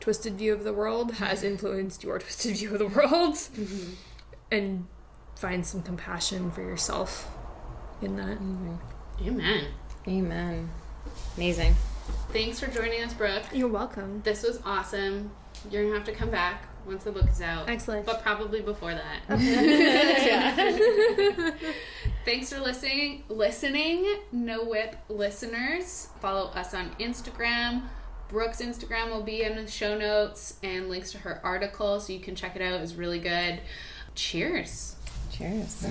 twisted 0.00 0.34
view 0.34 0.52
of 0.52 0.64
the 0.64 0.72
world 0.72 1.12
has 1.14 1.38
mm-hmm. 1.38 1.48
influenced 1.48 2.04
your 2.04 2.18
twisted 2.20 2.56
view 2.56 2.72
of 2.72 2.78
the 2.78 2.86
world. 2.86 3.34
Mm-hmm. 3.34 3.92
And 4.50 4.86
find 5.36 5.64
some 5.64 5.82
compassion 5.82 6.50
for 6.50 6.62
yourself 6.62 7.30
in 8.00 8.16
that. 8.16 8.38
Amen. 8.38 8.78
Amen. 10.06 10.70
Amazing. 11.38 11.76
Thanks 12.32 12.58
for 12.58 12.66
joining 12.66 13.00
us, 13.04 13.14
Brooke. 13.14 13.44
you're 13.52 13.68
welcome 13.68 14.22
This 14.24 14.42
was 14.42 14.60
awesome. 14.64 15.30
You're 15.70 15.84
gonna 15.84 15.94
have 15.94 16.04
to 16.06 16.12
come 16.12 16.30
back 16.30 16.64
once 16.84 17.04
the 17.04 17.12
book 17.12 17.30
is 17.30 17.40
out. 17.40 17.70
Excellent. 17.70 18.04
But 18.04 18.24
probably 18.24 18.60
before 18.60 18.92
that. 18.92 19.20
Thanks 22.24 22.52
for 22.52 22.58
listening. 22.58 23.22
Listening, 23.28 24.16
No 24.32 24.64
Whip 24.64 24.96
listeners. 25.08 26.08
Follow 26.20 26.48
us 26.50 26.74
on 26.74 26.90
Instagram. 26.98 27.82
Brooke's 28.28 28.60
Instagram 28.60 29.12
will 29.12 29.22
be 29.22 29.44
in 29.44 29.54
the 29.54 29.68
show 29.70 29.96
notes 29.96 30.56
and 30.64 30.88
links 30.88 31.12
to 31.12 31.18
her 31.18 31.40
article, 31.44 32.00
so 32.00 32.12
you 32.12 32.18
can 32.18 32.34
check 32.34 32.56
it 32.56 32.62
out. 32.62 32.80
It's 32.80 32.94
really 32.94 33.20
good. 33.20 33.60
Cheers. 34.16 34.96
Cheers. 35.30 35.86